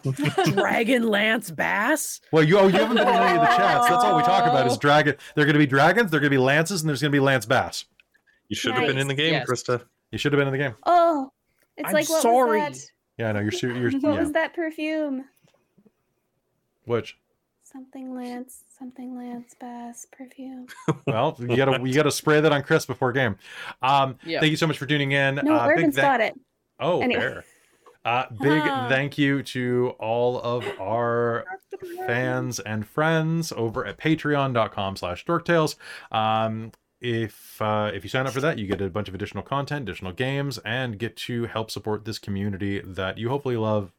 Dragon 0.53 1.03
Lance 1.09 1.51
Bass. 1.51 2.21
Well, 2.31 2.43
you 2.43 2.57
oh 2.57 2.67
you 2.67 2.73
haven't 2.79 2.95
been 2.95 3.07
in 3.07 3.13
any 3.13 3.35
of 3.37 3.41
the 3.41 3.47
chats. 3.57 3.89
That's 3.89 4.03
all 4.05 4.15
we 4.15 4.23
talk 4.23 4.45
about 4.45 4.65
is 4.65 4.77
dragon. 4.77 5.15
They're 5.35 5.43
going 5.43 5.53
to 5.53 5.59
be 5.59 5.65
dragons. 5.67 6.09
They're 6.11 6.21
going 6.21 6.31
to 6.31 6.37
be 6.37 6.41
lances, 6.41 6.81
and 6.81 6.87
there's 6.87 7.01
going 7.01 7.11
to 7.11 7.15
be 7.15 7.19
lance 7.19 7.45
bass. 7.45 7.83
You 8.47 8.55
should 8.55 8.73
have 8.73 8.87
been 8.87 8.97
in 8.97 9.09
the 9.09 9.13
game, 9.13 9.33
Yes. 9.33 9.49
Krista. 9.49 9.83
You 10.11 10.17
should 10.17 10.31
have 10.31 10.39
been 10.39 10.47
in 10.47 10.53
the 10.53 10.57
game. 10.57 10.75
Oh, 10.85 11.29
it's 11.75 11.89
I'm 11.89 11.93
like 11.93 12.07
what 12.09 12.21
sorry. 12.21 12.61
was 12.61 12.85
that? 12.85 12.91
Yeah, 13.21 13.31
no, 13.33 13.41
you're 13.41 13.51
su- 13.51 13.75
you're 13.77 13.91
What 13.99 14.13
yeah. 14.13 14.19
was 14.21 14.31
that 14.31 14.53
perfume? 14.53 15.25
Which 16.91 17.17
Something 17.63 18.13
Lance, 18.13 18.65
something 18.77 19.15
Lance 19.17 19.55
Bass 19.59 20.05
perfume. 20.11 20.67
well, 21.07 21.35
you 21.39 21.55
gotta 21.55 21.79
you 21.87 21.93
gotta 21.93 22.11
spray 22.11 22.41
that 22.41 22.51
on 22.51 22.63
Chris 22.63 22.85
before 22.85 23.13
game. 23.13 23.37
Um, 23.81 24.17
Yeah. 24.25 24.41
thank 24.41 24.51
you 24.51 24.57
so 24.57 24.67
much 24.67 24.77
for 24.77 24.85
tuning 24.85 25.13
in. 25.13 25.35
No, 25.35 25.55
uh, 25.55 25.67
big 25.67 25.77
Irvin's 25.77 25.95
thank- 25.95 26.05
got 26.05 26.19
it. 26.21 26.33
Oh, 26.79 27.01
Anyway. 27.01 27.21
fair. 27.21 27.45
Uh, 28.03 28.25
big 28.41 28.61
thank 28.89 29.17
you 29.17 29.41
to 29.43 29.93
all 29.99 30.41
of 30.41 30.65
our 30.81 31.45
fans 32.07 32.59
and 32.59 32.85
friends 32.85 33.51
over 33.53 33.85
at 33.85 33.97
patreon.com 33.97 34.95
slash 34.97 35.23
dorktales 35.25 35.75
um 36.11 36.71
if 36.99 37.59
uh, 37.61 37.89
if 37.93 38.03
you 38.03 38.09
sign 38.09 38.27
up 38.27 38.33
for 38.33 38.41
that 38.41 38.59
you 38.59 38.67
get 38.67 38.81
a 38.81 38.89
bunch 38.89 39.07
of 39.07 39.15
additional 39.15 39.43
content 39.43 39.87
additional 39.87 40.11
games 40.11 40.57
and 40.65 40.99
get 40.99 41.15
to 41.15 41.45
help 41.45 41.71
support 41.71 42.05
this 42.05 42.19
community 42.19 42.79
that 42.85 43.17
you 43.17 43.29
hopefully 43.29 43.55
love 43.57 43.91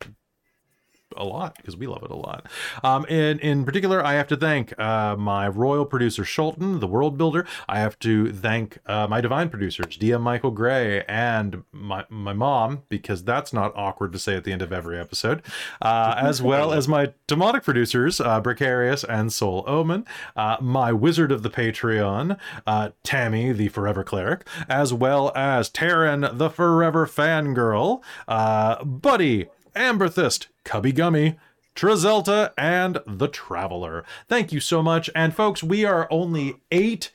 a 1.17 1.25
lot 1.25 1.57
because 1.57 1.77
we 1.77 1.87
love 1.87 2.03
it 2.03 2.11
a 2.11 2.17
lot. 2.17 2.47
Um, 2.83 3.07
and 3.09 3.41
in 3.41 3.65
particular, 3.65 4.05
I 4.05 4.15
have 4.15 4.29
to 4.29 4.37
thank 4.37 4.79
uh, 4.79 5.17
my 5.17 5.49
royal 5.49 5.85
producer 5.85 6.23
Schulten, 6.23 6.81
the 6.81 6.87
world 6.87 7.19
builder. 7.19 7.47
I 7.69 7.79
have 7.81 7.99
to 8.01 8.33
thank 8.33 8.79
uh, 8.87 9.07
my 9.09 9.21
divine 9.21 9.49
producers, 9.49 9.97
DM 9.97 10.21
Michael 10.21 10.51
Gray, 10.51 11.05
and 11.09 11.65
my 11.73 12.05
my 12.09 12.33
mom 12.33 12.83
because 12.89 13.25
that's 13.25 13.53
not 13.53 13.73
awkward 13.77 14.13
to 14.13 14.19
say 14.19 14.37
at 14.37 14.45
the 14.45 14.53
end 14.53 14.63
of 14.63 14.73
every 14.73 14.99
episode, 14.99 15.43
uh, 15.81 16.15
as 16.19 16.43
well 16.43 16.73
as 16.73 16.89
my 16.89 17.13
demonic 17.27 17.63
producers, 17.63 18.21
uh, 18.21 18.41
Precarious 18.41 19.05
and 19.05 19.33
Soul 19.33 19.65
Omen, 19.67 20.05
uh, 20.37 20.57
my 20.61 20.93
wizard 20.93 21.33
of 21.33 21.43
the 21.43 21.51
Patreon, 21.51 22.39
uh, 22.67 22.91
Tammy, 23.03 23.53
the 23.53 23.69
forever 23.69 24.05
cleric, 24.05 24.47
as 24.69 24.93
well 24.93 25.33
as 25.35 25.71
Taryn, 25.71 26.39
the 26.39 26.51
forever 26.51 27.07
fangirl, 27.07 28.03
uh, 28.29 28.83
Buddy. 28.85 29.49
Amberthist, 29.75 30.47
Cubby 30.65 30.93
Gummy, 30.93 31.37
Trazelta, 31.75 32.53
and 32.57 33.01
The 33.07 33.29
Traveler. 33.29 34.05
Thank 34.29 34.53
you 34.53 34.61
so 34.61 34.83
much. 34.83 35.09
And 35.15 35.35
folks, 35.35 35.63
we 35.63 35.85
are 35.85 36.07
only 36.11 36.57
eight, 36.71 37.11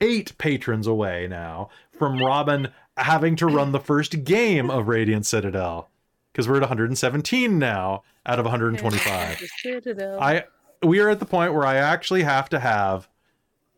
eight 0.00 0.36
patrons 0.38 0.86
away 0.86 1.26
now 1.28 1.68
from 1.92 2.18
Robin 2.18 2.68
having 2.96 3.36
to 3.36 3.46
run 3.46 3.72
the 3.72 3.80
first 3.80 4.24
game 4.24 4.70
of 4.70 4.88
Radiant 4.88 5.26
Citadel. 5.26 5.88
Because 6.32 6.48
we're 6.48 6.56
at 6.56 6.62
117 6.62 7.58
now 7.58 8.02
out 8.26 8.38
of 8.38 8.44
125. 8.44 9.42
I 10.20 10.44
we 10.82 10.98
are 11.00 11.08
at 11.08 11.18
the 11.18 11.26
point 11.26 11.54
where 11.54 11.64
I 11.64 11.76
actually 11.76 12.24
have 12.24 12.48
to 12.50 12.58
have 12.58 13.08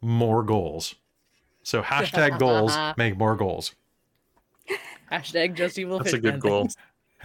more 0.01 0.43
goals. 0.43 0.95
So 1.63 1.83
hashtag 1.83 2.39
goals 2.39 2.77
make 2.97 3.17
more 3.17 3.37
goals. 3.37 3.75
Hashtag 5.13 5.55
just 5.55 5.79
evil 5.79 5.99
That's 5.99 6.15
a 6.15 6.19
good 6.19 6.41
goal. 6.41 6.69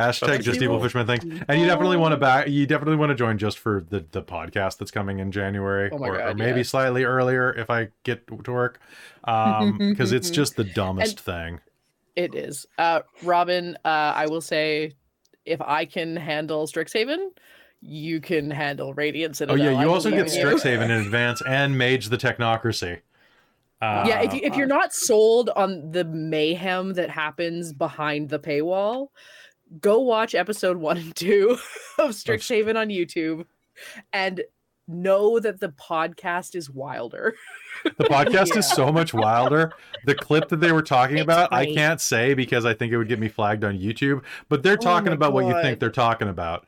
Things. 0.01 0.19
Hashtag 0.19 0.43
just 0.43 0.61
evil. 0.61 0.81
fishman 0.81 1.07
thing. 1.07 1.43
And 1.47 1.59
you 1.59 1.67
definitely 1.67 1.97
want 1.97 2.13
to 2.13 2.17
back 2.17 2.47
you 2.47 2.65
definitely 2.67 2.97
want 2.97 3.09
to 3.09 3.15
join 3.15 3.37
just 3.37 3.59
for 3.59 3.85
the 3.89 4.05
the 4.11 4.21
podcast 4.21 4.77
that's 4.77 4.91
coming 4.91 5.19
in 5.19 5.31
January 5.31 5.89
Oh 5.91 5.97
or, 5.97 6.21
or 6.21 6.33
maybe 6.33 6.59
yeah. 6.59 6.63
slightly 6.63 7.03
earlier 7.03 7.53
if 7.53 7.69
I 7.69 7.89
get 8.03 8.27
to 8.27 8.51
work. 8.51 8.79
Um 9.23 9.77
because 9.89 10.11
it's 10.11 10.29
just 10.29 10.55
the 10.55 10.63
dumbest 10.63 11.19
thing. 11.19 11.59
It 12.15 12.35
is. 12.35 12.65
Uh, 12.77 13.01
Robin, 13.23 13.77
uh, 13.85 13.87
I 13.87 14.27
will 14.27 14.41
say, 14.41 14.95
if 15.45 15.61
I 15.61 15.85
can 15.85 16.15
handle 16.15 16.67
Strixhaven, 16.67 17.29
you 17.81 18.19
can 18.21 18.51
handle 18.51 18.93
Radiant 18.93 19.33
Oh 19.33 19.37
Citadel. 19.37 19.57
yeah, 19.57 19.81
you 19.81 19.89
also 19.89 20.09
get. 20.09 20.27
Strixhaven 20.27 20.83
in 20.83 20.91
advance 20.91 21.41
and 21.47 21.77
Mage 21.77 22.09
the 22.09 22.17
Technocracy. 22.17 22.99
Uh, 23.81 24.05
yeah, 24.07 24.21
if, 24.21 24.33
you, 24.33 24.41
if 24.43 24.55
you're 24.55 24.67
not 24.67 24.93
sold 24.93 25.49
on 25.55 25.89
the 25.91 26.03
mayhem 26.03 26.93
that 26.93 27.09
happens 27.09 27.73
behind 27.73 28.29
the 28.29 28.37
paywall, 28.37 29.07
go 29.79 29.99
watch 29.99 30.35
episode 30.35 30.77
one 30.77 30.97
and 30.97 31.15
two 31.15 31.51
of 31.99 32.11
Strixhaven 32.11 32.75
on 32.75 32.89
YouTube 32.89 33.45
and 34.11 34.41
know 34.87 35.39
that 35.39 35.59
the 35.59 35.69
podcast 35.69 36.55
is 36.55 36.69
wilder. 36.69 37.35
The 37.97 38.03
podcast 38.03 38.55
is 38.55 38.69
so 38.69 38.91
much 38.91 39.11
wilder. 39.11 39.71
The 40.05 40.13
clip 40.13 40.49
that 40.49 40.57
they 40.57 40.71
were 40.71 40.83
talking 40.83 41.17
It's 41.17 41.23
about, 41.23 41.51
I 41.51 41.65
can't 41.65 41.99
say 41.99 42.35
because 42.35 42.63
I 42.63 42.75
think 42.75 42.93
it 42.93 42.97
would 42.97 43.07
get 43.07 43.17
me 43.17 43.27
flagged 43.27 43.63
on 43.63 43.79
YouTube. 43.79 44.23
But 44.49 44.61
they're 44.61 44.73
Oh 44.73 44.83
talking 44.83 45.09
my 45.09 45.15
about 45.15 45.33
what 45.33 45.47
you 45.47 45.59
think 45.63 45.79
they're 45.79 45.89
talking 45.89 46.27
about. 46.27 46.67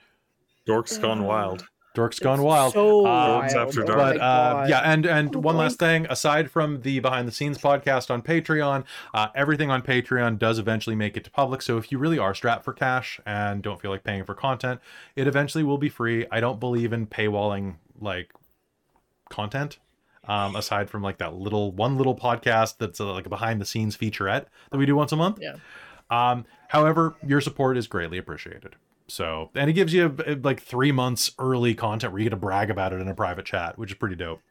Dork's 0.66 0.98
gone 0.98 1.22
mm. 1.22 1.26
wild. 1.26 1.68
Dork's 1.94 2.20
Gone 2.20 2.40
It's 2.40 2.44
Wild. 2.44 2.74
So 2.74 3.02
Uh, 3.02 3.04
wild. 3.04 3.44
After 3.54 3.84
Oh 3.84 3.86
Dark. 3.86 3.98
but 3.98 4.18
uh, 4.22 4.66
yeah, 4.68 4.80
and 4.80 5.06
and 5.06 5.36
Oh 5.36 5.40
one 5.40 5.56
boy. 5.56 5.62
last 5.62 5.78
thing, 5.80 6.08
aside 6.10 6.50
from 6.50 6.82
the 6.82 7.00
behind 7.00 7.28
the 7.28 7.32
scenes 7.32 7.58
podcast 7.58 8.10
on 8.10 8.22
Patreon, 8.22 8.84
uh, 9.14 9.28
everything 9.36 9.70
on 9.70 9.82
Patreon 9.82 10.40
does 10.40 10.58
eventually 10.60 10.96
make 10.96 11.16
it 11.18 11.24
to 11.26 11.32
public. 11.32 11.62
So 11.62 11.78
if 11.78 11.92
you 11.92 11.98
really 12.00 12.18
are 12.18 12.34
strapped 12.34 12.64
for 12.66 12.74
cash 12.74 13.20
and 13.26 13.62
don't 13.62 13.80
feel 13.80 13.92
like 13.92 14.04
paying 14.04 14.24
for 14.24 14.34
content, 14.34 14.80
it 15.16 15.28
eventually 15.28 15.64
will 15.64 15.78
be 15.78 15.90
free. 15.90 16.26
I 16.32 16.40
don't 16.40 16.60
believe 16.60 16.94
in 16.94 17.06
paywalling 17.08 17.76
like 18.00 18.32
content. 19.30 19.80
Um, 20.26 20.56
aside 20.56 20.90
from 20.90 21.02
like 21.04 21.18
that 21.18 21.34
little 21.34 21.74
one 21.74 21.98
little 21.98 22.16
podcast 22.16 22.78
that's 22.78 23.02
uh, 23.02 23.12
like 23.12 23.26
a 23.26 23.30
behind 23.30 23.60
the 23.60 23.66
scenes 23.66 23.98
featurette 23.98 24.46
that 24.72 24.78
we 24.78 24.86
do 24.86 24.96
once 24.96 25.12
a 25.12 25.18
month. 25.18 25.38
Yeah. 25.42 25.56
Um, 26.10 26.46
however, 26.70 27.16
your 27.28 27.42
support 27.42 27.76
is 27.76 27.88
greatly 27.88 28.18
appreciated. 28.18 28.78
So, 29.08 29.50
and 29.56 29.70
it 29.70 29.74
gives 29.74 29.94
you 29.94 30.16
uh, 30.26 30.36
like 30.44 30.62
three 30.62 30.92
months 30.92 31.32
early 31.40 31.76
content 31.76 32.14
where 32.14 32.20
you 32.20 32.26
get 32.26 32.30
to 32.32 32.36
brag 32.38 32.70
about 32.70 32.94
it 32.94 33.02
in 33.02 33.08
a 33.08 33.14
private 33.14 33.46
chat, 33.46 33.78
which 33.78 33.92
is 33.92 33.98
pretty 33.98 34.16
dope. 34.16 34.42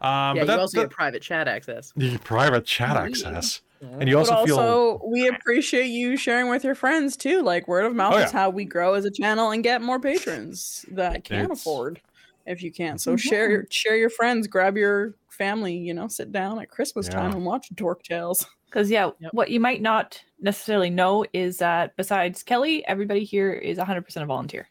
Um, 0.00 0.36
yeah, 0.36 0.42
but 0.42 0.46
that, 0.46 0.54
you 0.54 0.60
also 0.60 0.80
that- 0.80 0.88
get 0.88 0.90
private 0.90 1.22
chat 1.22 1.48
access. 1.48 1.92
you 1.96 2.10
get 2.12 2.24
private 2.24 2.64
chat 2.64 2.96
Ooh. 2.96 3.00
access, 3.00 3.60
and 3.80 4.08
you 4.08 4.16
But 4.16 4.30
also 4.30 4.44
feel 4.46 4.58
also, 4.58 5.00
we 5.06 5.28
appreciate 5.28 5.86
you 5.88 6.16
sharing 6.16 6.48
with 6.48 6.64
your 6.64 6.74
friends 6.74 7.16
too. 7.16 7.42
Like 7.42 7.68
word 7.68 7.84
of 7.84 7.94
mouth 7.94 8.14
Oh, 8.14 8.18
is 8.18 8.30
how 8.32 8.50
we 8.50 8.64
grow 8.64 8.94
as 8.94 9.04
a 9.04 9.10
channel 9.10 9.50
and 9.50 9.62
get 9.62 9.82
more 9.82 10.00
patrons 10.00 10.84
that 10.92 11.24
can 11.24 11.44
It's- 11.44 11.60
afford 11.60 12.00
if 12.46 12.62
you 12.62 12.72
can. 12.72 12.98
So 12.98 13.16
share 13.16 13.50
your 13.50 13.66
share 13.70 13.96
your 13.96 14.10
friends, 14.10 14.46
grab 14.46 14.76
your 14.76 15.14
family, 15.28 15.76
you 15.76 15.92
know, 15.94 16.08
sit 16.08 16.32
down 16.32 16.60
at 16.60 16.68
Christmas 16.70 17.08
time 17.08 17.32
and 17.32 17.44
watch 17.44 17.68
Dork 17.74 18.02
Tales. 18.02 18.46
Because 18.66 18.90
yeah, 18.90 19.10
Yep. 19.20 19.34
what 19.34 19.50
you 19.50 19.60
might 19.60 19.82
not 19.82 20.20
necessarily 20.44 20.90
know 20.90 21.24
is 21.32 21.58
that 21.58 21.96
besides 21.96 22.42
Kelly, 22.42 22.86
everybody 22.86 23.24
here 23.24 23.52
is 23.52 23.78
100% 23.78 24.22
a 24.22 24.26
volunteer. 24.26 24.68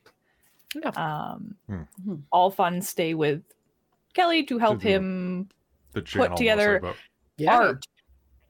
Yeah. 0.76 0.90
Um, 0.90 1.56
Hmm. 1.68 1.82
Mhm. 2.08 2.22
All 2.32 2.50
funds 2.52 2.88
stay 2.88 3.14
with 3.14 3.42
Kelly 4.14 4.44
to 4.46 4.58
help 4.60 4.80
do. 4.80 4.88
him 4.88 5.50
the 5.92 6.02
channel 6.02 6.36
together- 6.38 6.80
mostly, 6.82 7.48
art, 7.48 7.86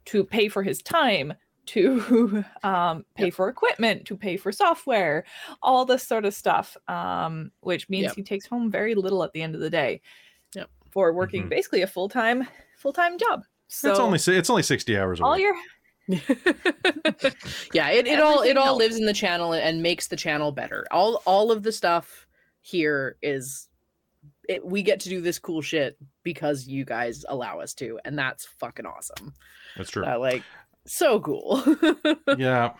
to 0.06 0.24
pay 0.24 0.48
for 0.50 0.64
his 0.64 0.82
time, 0.82 1.34
to 1.68 2.44
um, 2.64 3.06
pay 3.16 3.30
for 3.30 3.48
equipment, 3.50 4.06
to 4.06 4.18
pay 4.18 4.36
for 4.38 4.52
software, 4.52 5.24
all 5.62 5.86
this 5.86 6.04
sort 6.06 6.26
of 6.26 6.34
stuff, 6.34 6.76
um, 6.90 7.52
which 7.62 7.90
means 7.90 8.04
Yep. 8.08 8.16
he 8.18 8.24
takes 8.24 8.46
home 8.46 8.70
very 8.70 8.96
little 8.96 9.24
at 9.24 9.32
the 9.34 9.42
end 9.42 9.56
of 9.56 9.62
the 9.62 9.70
day. 9.70 10.02
Yep. 10.56 10.70
For 10.92 11.14
working 11.14 11.46
Mhm. 11.46 11.50
basically 11.50 11.82
a 11.82 11.88
full 11.88 12.10
time 12.10 12.48
full 12.78 12.94
time 12.94 13.18
job. 13.18 13.44
So 13.70 13.90
it's 13.92 14.00
only 14.00 14.20
it's 14.38 14.50
only 14.50 14.64
sixty 14.64 14.98
hours. 14.98 15.20
A 15.20 15.24
all 15.24 15.34
week. 15.34 15.42
your 15.44 15.56
yeah, 16.08 17.90
it, 17.90 18.08
it 18.08 18.20
all 18.20 18.42
it 18.42 18.58
all 18.58 18.66
helps. 18.66 18.80
lives 18.80 18.98
in 18.98 19.06
the 19.06 19.14
channel 19.14 19.54
and 19.54 19.82
makes 19.82 20.08
the 20.08 20.16
channel 20.16 20.52
better. 20.52 20.86
All 20.92 21.22
all 21.26 21.52
of 21.52 21.64
the 21.64 21.72
stuff 21.72 22.28
here 22.62 23.18
is 23.22 23.70
it, 24.50 24.66
we 24.66 24.84
get 24.84 25.00
to 25.02 25.10
do 25.10 25.22
this 25.22 25.40
cool 25.40 25.62
shit 25.62 25.98
because 26.24 26.68
you 26.68 26.84
guys 26.86 27.26
allow 27.30 27.60
us 27.60 27.74
to, 27.76 28.00
and 28.04 28.18
that's 28.18 28.46
fucking 28.46 28.86
awesome. 28.86 29.34
That's 29.78 29.92
true. 29.92 30.06
Uh, 30.06 30.20
like 30.20 30.44
so 30.86 31.20
cool. 31.20 31.64
yeah, 32.38 32.74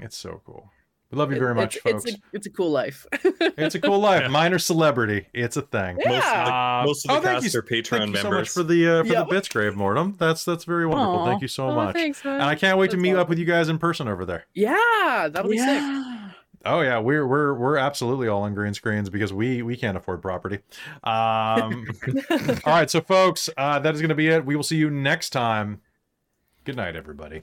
it's 0.00 0.16
so 0.16 0.40
cool. 0.46 0.70
We 1.12 1.18
love 1.18 1.30
you 1.30 1.38
very 1.38 1.54
much, 1.54 1.76
it's, 1.76 1.82
folks. 1.84 2.04
It's 2.06 2.14
a, 2.16 2.20
it's 2.32 2.46
a 2.46 2.50
cool 2.50 2.70
life. 2.70 3.06
It's 3.58 3.74
a 3.74 3.80
cool 3.80 3.98
life. 3.98 4.22
Yeah. 4.22 4.28
Minor 4.28 4.58
celebrity. 4.58 5.26
It's 5.34 5.56
a 5.58 5.62
thing. 5.62 5.98
Yeah. 6.00 6.10
Most 6.10 6.24
of 6.24 6.46
the, 6.46 6.52
Uh, 6.52 6.82
most 6.86 7.04
of 7.04 7.08
the 7.08 7.14
oh, 7.14 7.20
thank 7.20 7.42
cast 7.42 7.54
you- 7.54 7.60
are 7.60 7.62
Patreon 7.62 7.98
Thank 7.98 8.10
you 8.10 8.16
so 8.16 8.22
much 8.24 8.32
members. 8.32 8.52
for 8.54 8.62
the 8.62 8.88
uh, 8.88 9.02
for 9.04 9.12
Yep. 9.12 9.28
the 9.28 9.34
bits, 9.34 9.48
Grave 9.48 9.76
Mortem. 9.76 10.16
That's 10.18 10.44
that's 10.44 10.64
very 10.64 10.86
wonderful. 10.86 11.18
Aw. 11.20 11.26
Thank 11.26 11.42
you 11.42 11.48
so 11.48 11.68
Oh, 11.68 11.74
much. 11.74 11.94
thanks, 11.94 12.24
man. 12.24 12.34
And 12.36 12.44
I 12.44 12.54
can't 12.54 12.78
wait 12.78 12.90
to 12.92 12.96
That's 12.96 13.02
meet 13.02 13.14
up 13.16 13.28
with 13.28 13.38
you 13.38 13.44
guys 13.44 13.68
in 13.68 13.78
person 13.78 14.08
over 14.08 14.24
there. 14.24 14.46
Yeah, 14.54 15.28
that'll 15.30 15.50
be 15.50 15.58
sick. 15.58 15.82
Oh 16.64 16.80
yeah, 16.80 16.98
we're 16.98 17.26
we're 17.26 17.52
we're 17.54 17.76
absolutely 17.76 18.28
all 18.28 18.42
on 18.42 18.54
green 18.54 18.72
screens 18.72 19.10
because 19.10 19.32
we 19.32 19.60
we 19.62 19.76
can't 19.76 19.96
afford 19.98 20.22
property. 20.22 20.60
Um, 21.04 21.86
all 22.30 22.72
right, 22.72 22.88
so 22.88 23.00
folks, 23.02 23.50
uh, 23.58 23.78
that 23.80 23.94
is 23.94 24.00
going 24.00 24.08
to 24.10 24.14
be 24.14 24.28
it. 24.28 24.46
We 24.46 24.56
will 24.56 24.62
see 24.62 24.76
you 24.76 24.88
next 24.88 25.30
time. 25.30 25.80
Good 26.64 26.76
night, 26.76 26.96
everybody. 26.96 27.42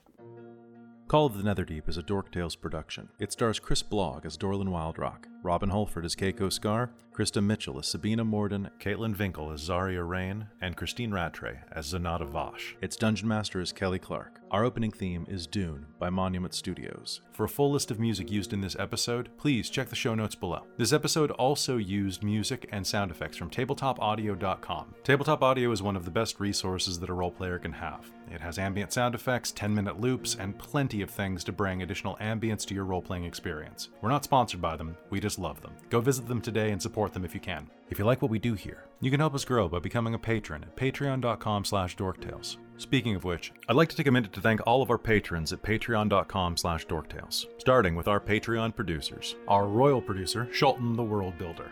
Call 1.10 1.26
of 1.26 1.36
the 1.36 1.44
Netherdeep 1.44 1.90
is 1.90 1.98
a 1.98 2.04
Dork 2.04 2.32
Tales 2.32 2.56
production. 2.56 3.10
It 3.18 3.32
stars 3.32 3.58
Chris 3.58 3.82
Blogg 3.82 4.28
as 4.28 4.38
Dorlin 4.38 4.68
Wildrock, 4.68 5.24
Robin 5.42 5.70
Holford 5.70 6.06
as 6.06 6.16
Keiko 6.16 6.52
Scar, 6.52 6.92
Krista 7.14 7.44
Mitchell 7.44 7.80
as 7.80 7.88
Sabina 7.88 8.24
Morden, 8.24 8.70
Caitlin 8.80 9.16
Vinkel 9.16 9.54
as 9.54 9.62
Zaria 9.62 10.04
Rain, 10.04 10.48
and 10.62 10.76
Christine 10.76 11.12
Rattray 11.12 11.60
as 11.72 11.94
Zanata 11.94 12.26
Vosh. 12.26 12.76
Its 12.82 12.96
Dungeon 12.96 13.28
Master 13.28 13.60
is 13.60 13.72
Kelly 13.72 14.00
Clark. 14.00 14.40
Our 14.52 14.64
opening 14.64 14.92
theme 14.92 15.28
is 15.30 15.46
Dune 15.46 15.86
by 16.00 16.10
Monument 16.10 16.56
Studios. 16.56 17.22
For 17.34 17.44
a 17.44 17.50
full 17.50 17.72
list 17.72 17.92
of 17.92 18.00
music 18.00 18.32
used 18.32 18.52
in 18.52 18.62
this 18.62 18.76
episode, 18.80 19.30
please 19.38 19.70
check 19.70 19.90
the 19.90 19.96
show 19.96 20.16
notes 20.16 20.34
below. 20.34 20.64
This 20.78 20.92
episode 20.92 21.30
also 21.32 21.78
used 21.78 22.24
music 22.24 22.68
and 22.72 22.86
sound 22.86 23.12
effects 23.12 23.38
from 23.38 23.52
tabletopaudio.com. 23.52 24.96
Tabletop 25.04 25.44
Audio 25.44 25.72
is 25.72 25.84
one 25.84 25.96
of 25.96 26.06
the 26.06 26.12
best 26.12 26.40
resources 26.40 27.00
that 27.00 27.10
a 27.10 27.14
role 27.14 27.32
player 27.32 27.60
can 27.60 27.74
have. 27.74 28.10
It 28.32 28.42
has 28.42 28.58
ambient 28.58 28.92
sound 28.92 29.14
effects, 29.14 29.52
10 29.52 29.74
minute 29.74 30.00
loops, 30.00 30.36
and 30.36 30.58
plenty 30.58 31.02
of 31.02 31.12
things 31.12 31.44
to 31.44 31.52
bring 31.52 31.82
additional 31.84 32.18
ambience 32.18 32.66
to 32.68 32.74
your 32.74 32.86
role 32.86 33.02
playing 33.02 33.26
experience. 33.26 33.90
We're 34.02 34.10
not 34.10 34.24
sponsored 34.24 34.62
by 34.62 34.76
them, 34.76 34.98
we 35.12 35.20
just 35.20 35.29
love 35.38 35.62
them. 35.62 35.74
Go 35.90 36.02
visit 36.02 36.28
them 36.28 36.42
today 36.42 36.72
and 36.72 36.82
support 36.82 37.14
them 37.14 37.26
if 37.26 37.36
you 37.36 37.40
can. 37.40 37.70
If 37.90 38.00
you 38.00 38.06
like 38.06 38.22
what 38.22 38.32
we 38.32 38.40
do 38.40 38.54
here, 38.54 38.86
you 39.02 39.12
can 39.12 39.20
help 39.20 39.36
us 39.36 39.46
grow 39.46 39.68
by 39.68 39.80
becoming 39.80 40.14
a 40.14 40.20
patron 40.20 40.64
at 40.64 40.76
patreon.com 40.76 41.66
slash 41.66 41.96
dorktales. 41.98 42.58
Speaking 42.78 43.16
of 43.16 43.26
which, 43.26 43.52
I'd 43.68 43.76
like 43.76 43.90
to 43.90 43.96
take 43.96 44.08
a 44.08 44.12
minute 44.12 44.32
to 44.34 44.42
thank 44.42 44.66
all 44.66 44.82
of 44.82 44.90
our 44.90 44.98
patrons 44.98 45.52
at 45.52 45.62
patreon.com 45.62 46.56
slash 46.56 46.88
dorktales, 46.88 47.46
starting 47.58 47.94
with 47.94 48.08
our 48.08 48.22
Patreon 48.22 48.74
producers. 48.74 49.36
Our 49.48 49.68
royal 49.68 50.02
producer, 50.02 50.48
Shulton 50.52 50.96
the 50.96 51.04
World 51.04 51.38
Builder. 51.38 51.70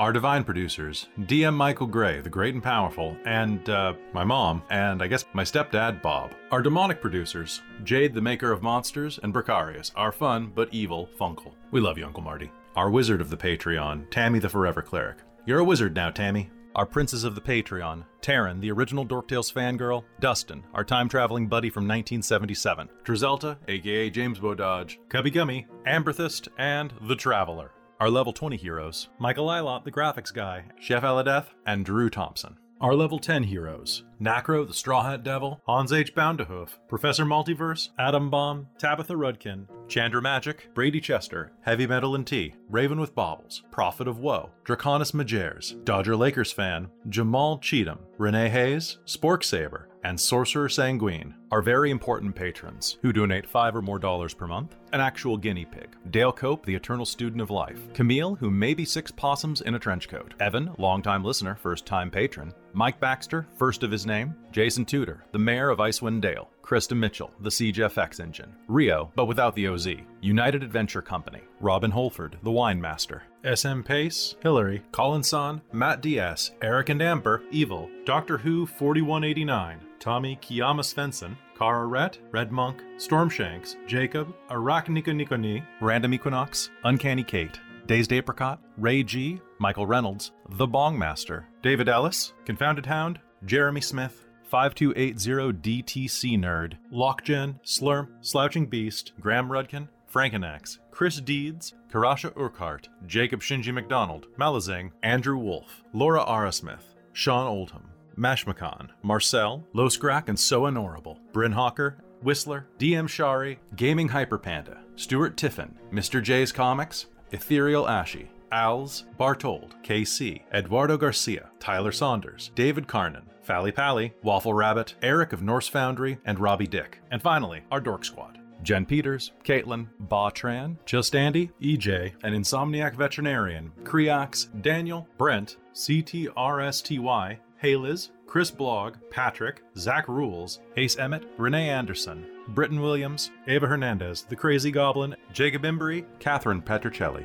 Our 0.00 0.14
divine 0.14 0.44
producers, 0.44 1.08
DM 1.18 1.52
Michael 1.52 1.86
Gray, 1.86 2.20
the 2.20 2.30
great 2.30 2.54
and 2.54 2.62
powerful, 2.62 3.18
and 3.26 3.68
uh, 3.68 3.92
my 4.14 4.24
mom, 4.24 4.62
and 4.70 5.02
I 5.02 5.08
guess 5.08 5.26
my 5.34 5.42
stepdad, 5.42 6.00
Bob. 6.00 6.32
Our 6.50 6.62
demonic 6.62 7.02
producers, 7.02 7.60
Jade, 7.84 8.14
the 8.14 8.22
maker 8.22 8.50
of 8.50 8.62
monsters, 8.62 9.20
and 9.22 9.34
Bricarius, 9.34 9.92
our 9.96 10.10
fun 10.10 10.52
but 10.54 10.72
evil 10.72 11.10
Funkle. 11.20 11.52
We 11.70 11.80
love 11.80 11.98
you, 11.98 12.06
Uncle 12.06 12.22
Marty. 12.22 12.50
Our 12.76 12.88
wizard 12.88 13.20
of 13.20 13.30
the 13.30 13.36
Patreon, 13.36 14.08
Tammy 14.10 14.38
the 14.38 14.48
Forever 14.48 14.80
Cleric. 14.80 15.18
You're 15.44 15.58
a 15.58 15.64
wizard 15.64 15.94
now, 15.94 16.10
Tammy. 16.10 16.50
Our 16.76 16.86
princes 16.86 17.24
of 17.24 17.34
the 17.34 17.40
Patreon, 17.40 18.04
Taryn, 18.22 18.60
the 18.60 18.70
original 18.70 19.04
Dorktales 19.04 19.52
fangirl, 19.52 20.04
Dustin, 20.20 20.62
our 20.72 20.84
time 20.84 21.08
traveling 21.08 21.48
buddy 21.48 21.68
from 21.68 21.82
1977, 21.82 22.88
Drizelta, 23.02 23.56
aka 23.66 24.08
James 24.08 24.38
Bododge, 24.38 24.98
Cubby 25.08 25.30
Gummy, 25.30 25.66
Amberthist, 25.84 26.46
and 26.58 26.94
The 27.02 27.16
Traveler. 27.16 27.72
Our 27.98 28.08
level 28.08 28.32
20 28.32 28.56
heroes, 28.56 29.08
Michael 29.18 29.48
Ilott, 29.48 29.82
the 29.82 29.90
graphics 29.90 30.32
guy, 30.32 30.66
Chef 30.78 31.02
Eladeth, 31.02 31.48
and 31.66 31.84
Drew 31.84 32.08
Thompson. 32.08 32.56
Our 32.80 32.94
level 32.94 33.18
10 33.18 33.42
heroes, 33.42 34.04
Nacro, 34.18 34.64
the 34.64 34.72
Straw 34.72 35.02
Hat 35.02 35.22
Devil, 35.22 35.60
Hans 35.66 35.92
H. 35.92 36.14
Bounderhoof, 36.14 36.78
Professor 36.88 37.26
Multiverse, 37.26 37.90
Atom 37.98 38.30
Bomb, 38.30 38.68
Tabitha 38.78 39.12
Rudkin, 39.12 39.66
Chandra 39.86 40.22
Magic, 40.22 40.70
Brady 40.72 40.98
Chester, 40.98 41.52
Heavy 41.60 41.86
Metal 41.86 42.14
and 42.14 42.26
Tea, 42.26 42.54
Raven 42.70 42.98
with 42.98 43.14
Baubles, 43.14 43.62
Prophet 43.70 44.08
of 44.08 44.20
Woe, 44.20 44.48
Draconis 44.64 45.12
Majers, 45.12 45.74
Dodger 45.84 46.16
Lakers 46.16 46.52
fan, 46.52 46.88
Jamal 47.10 47.58
Cheatham, 47.58 47.98
Renee 48.16 48.48
Hayes, 48.48 48.96
Spork 49.04 49.44
Saber, 49.44 49.90
and 50.04 50.18
Sorcerer 50.18 50.68
Sanguine 50.68 51.34
are 51.50 51.60
very 51.60 51.90
important 51.90 52.34
patrons 52.34 52.96
who 53.02 53.12
donate 53.12 53.46
five 53.46 53.76
or 53.76 53.82
more 53.82 53.98
dollars 53.98 54.32
per 54.32 54.46
month. 54.46 54.76
An 54.92 55.00
actual 55.00 55.36
guinea 55.36 55.66
pig. 55.66 55.94
Dale 56.10 56.32
Cope, 56.32 56.64
the 56.64 56.74
eternal 56.74 57.04
student 57.04 57.42
of 57.42 57.50
life. 57.50 57.92
Camille, 57.92 58.36
who 58.36 58.50
may 58.50 58.72
be 58.72 58.84
six 58.84 59.10
possums 59.10 59.60
in 59.60 59.74
a 59.74 59.78
trench 59.78 60.08
coat. 60.08 60.34
Evan, 60.40 60.70
longtime 60.78 61.22
listener, 61.22 61.54
first 61.54 61.84
time 61.84 62.10
patron. 62.10 62.54
Mike 62.72 63.00
Baxter, 63.00 63.46
first 63.56 63.82
of 63.82 63.90
his 63.90 64.06
name. 64.06 64.34
Jason 64.52 64.84
Tudor, 64.84 65.24
the 65.32 65.38
mayor 65.38 65.70
of 65.70 65.78
Icewind 65.78 66.20
Dale. 66.20 66.48
Krista 66.62 66.96
Mitchell, 66.96 67.32
the 67.40 67.50
Siege 67.50 67.78
FX 67.78 68.20
engine. 68.20 68.54
Rio, 68.68 69.10
but 69.16 69.24
without 69.26 69.56
the 69.56 69.66
OZ. 69.66 69.88
United 70.20 70.62
Adventure 70.62 71.02
Company. 71.02 71.40
Robin 71.60 71.90
Holford, 71.90 72.38
the 72.44 72.50
wine 72.50 72.80
master. 72.80 73.24
SM 73.44 73.80
Pace, 73.80 74.36
Hillary, 74.40 74.82
Colin 74.92 75.22
Son, 75.22 75.62
Matt 75.72 76.00
Diaz, 76.00 76.52
Eric 76.62 76.90
and 76.90 77.02
Amber, 77.02 77.42
Evil, 77.50 77.90
Doctor 78.04 78.38
Who 78.38 78.66
4189, 78.66 79.80
Tommy 79.98 80.36
Kiyama 80.36 80.82
Svensson, 80.82 81.36
Kara 81.58 81.86
Rhett, 81.86 82.18
Red 82.30 82.52
Monk, 82.52 82.82
Stormshanks, 82.98 83.76
Jacob, 83.86 84.32
Arachniconiconi, 84.50 85.64
Random 85.80 86.14
Equinox, 86.14 86.70
Uncanny 86.84 87.24
Kate, 87.24 87.58
Dazed 87.86 88.12
Apricot, 88.12 88.60
Ray 88.78 89.02
G, 89.02 89.40
Michael 89.58 89.86
Reynolds, 89.86 90.32
The 90.50 90.66
Bong 90.66 90.98
Master, 90.98 91.48
David 91.62 91.88
Ellis, 91.90 92.32
Confounded 92.46 92.86
Hound, 92.86 93.20
Jeremy 93.44 93.82
Smith, 93.82 94.26
5280DTC 94.50 96.38
Nerd, 96.38 96.76
Lockgen, 96.92 97.60
Slurm, 97.62 98.08
Slouching 98.22 98.66
Beast, 98.66 99.12
Graham 99.20 99.48
Rudkin, 99.48 99.88
Frankenax, 100.12 100.78
Chris 100.90 101.20
Deeds, 101.20 101.74
Karasha 101.92 102.32
Urquhart, 102.36 102.88
Jacob 103.06 103.40
Shinji 103.40 103.72
McDonald, 103.72 104.26
Malazing, 104.38 104.90
Andrew 105.02 105.36
Wolf, 105.36 105.84
Laura 105.92 106.24
Arasmith, 106.24 106.94
Sean 107.12 107.46
Oldham, 107.46 107.90
Mashmakan, 108.16 108.88
Marcel, 109.02 109.64
Losgrak 109.74 110.28
and 110.28 110.38
So 110.38 110.64
Honorable, 110.66 111.18
Bryn 111.32 111.52
Hawker, 111.52 111.98
Whistler, 112.22 112.66
DM 112.78 113.08
Shari, 113.08 113.58
Gaming 113.76 114.08
Hyperpanda, 114.08 114.78
Stuart 114.96 115.36
Tiffin, 115.36 115.74
Mr. 115.92 116.22
J's 116.22 116.52
Comics, 116.52 117.06
Ethereal 117.32 117.88
Ashy, 117.88 118.30
Als, 118.52 119.04
Bartold, 119.18 119.72
KC, 119.82 120.42
Eduardo 120.52 120.96
Garcia, 120.96 121.50
Tyler 121.58 121.92
Saunders, 121.92 122.50
David 122.54 122.86
Carnan, 122.86 123.24
Fally 123.46 123.74
Pally, 123.74 124.12
Waffle 124.22 124.54
Rabbit, 124.54 124.94
Eric 125.02 125.32
of 125.32 125.42
Norse 125.42 125.68
Foundry, 125.68 126.18
and 126.24 126.38
Robbie 126.38 126.66
Dick. 126.66 127.00
And 127.10 127.20
finally, 127.20 127.62
our 127.70 127.80
Dork 127.80 128.04
Squad. 128.04 128.38
Jen 128.62 128.84
Peters, 128.84 129.32
Caitlin, 129.42 129.88
Ba 129.98 130.30
Tran, 130.30 130.76
Just 130.84 131.16
Andy, 131.16 131.50
EJ, 131.62 132.12
an 132.22 132.34
Insomniac 132.34 132.94
Veterinarian, 132.94 133.72
Creox, 133.84 134.48
Daniel, 134.62 135.08
Brent, 135.16 135.56
CTRSTY, 135.74 137.38
Hayliz, 137.62 138.10
Chris 138.26 138.50
Blog, 138.50 138.96
Patrick, 139.10 139.62
Zach 139.76 140.08
Rules, 140.08 140.60
Ace 140.76 140.98
Emmett, 140.98 141.24
Renee 141.36 141.68
Anderson, 141.70 142.26
Britton 142.48 142.80
Williams, 142.80 143.30
Ava 143.48 143.66
Hernandez, 143.66 144.22
The 144.28 144.36
Crazy 144.36 144.70
Goblin, 144.70 145.16
Jacob 145.32 145.62
Embry, 145.62 146.04
Catherine 146.18 146.62
Petricelli, 146.62 147.24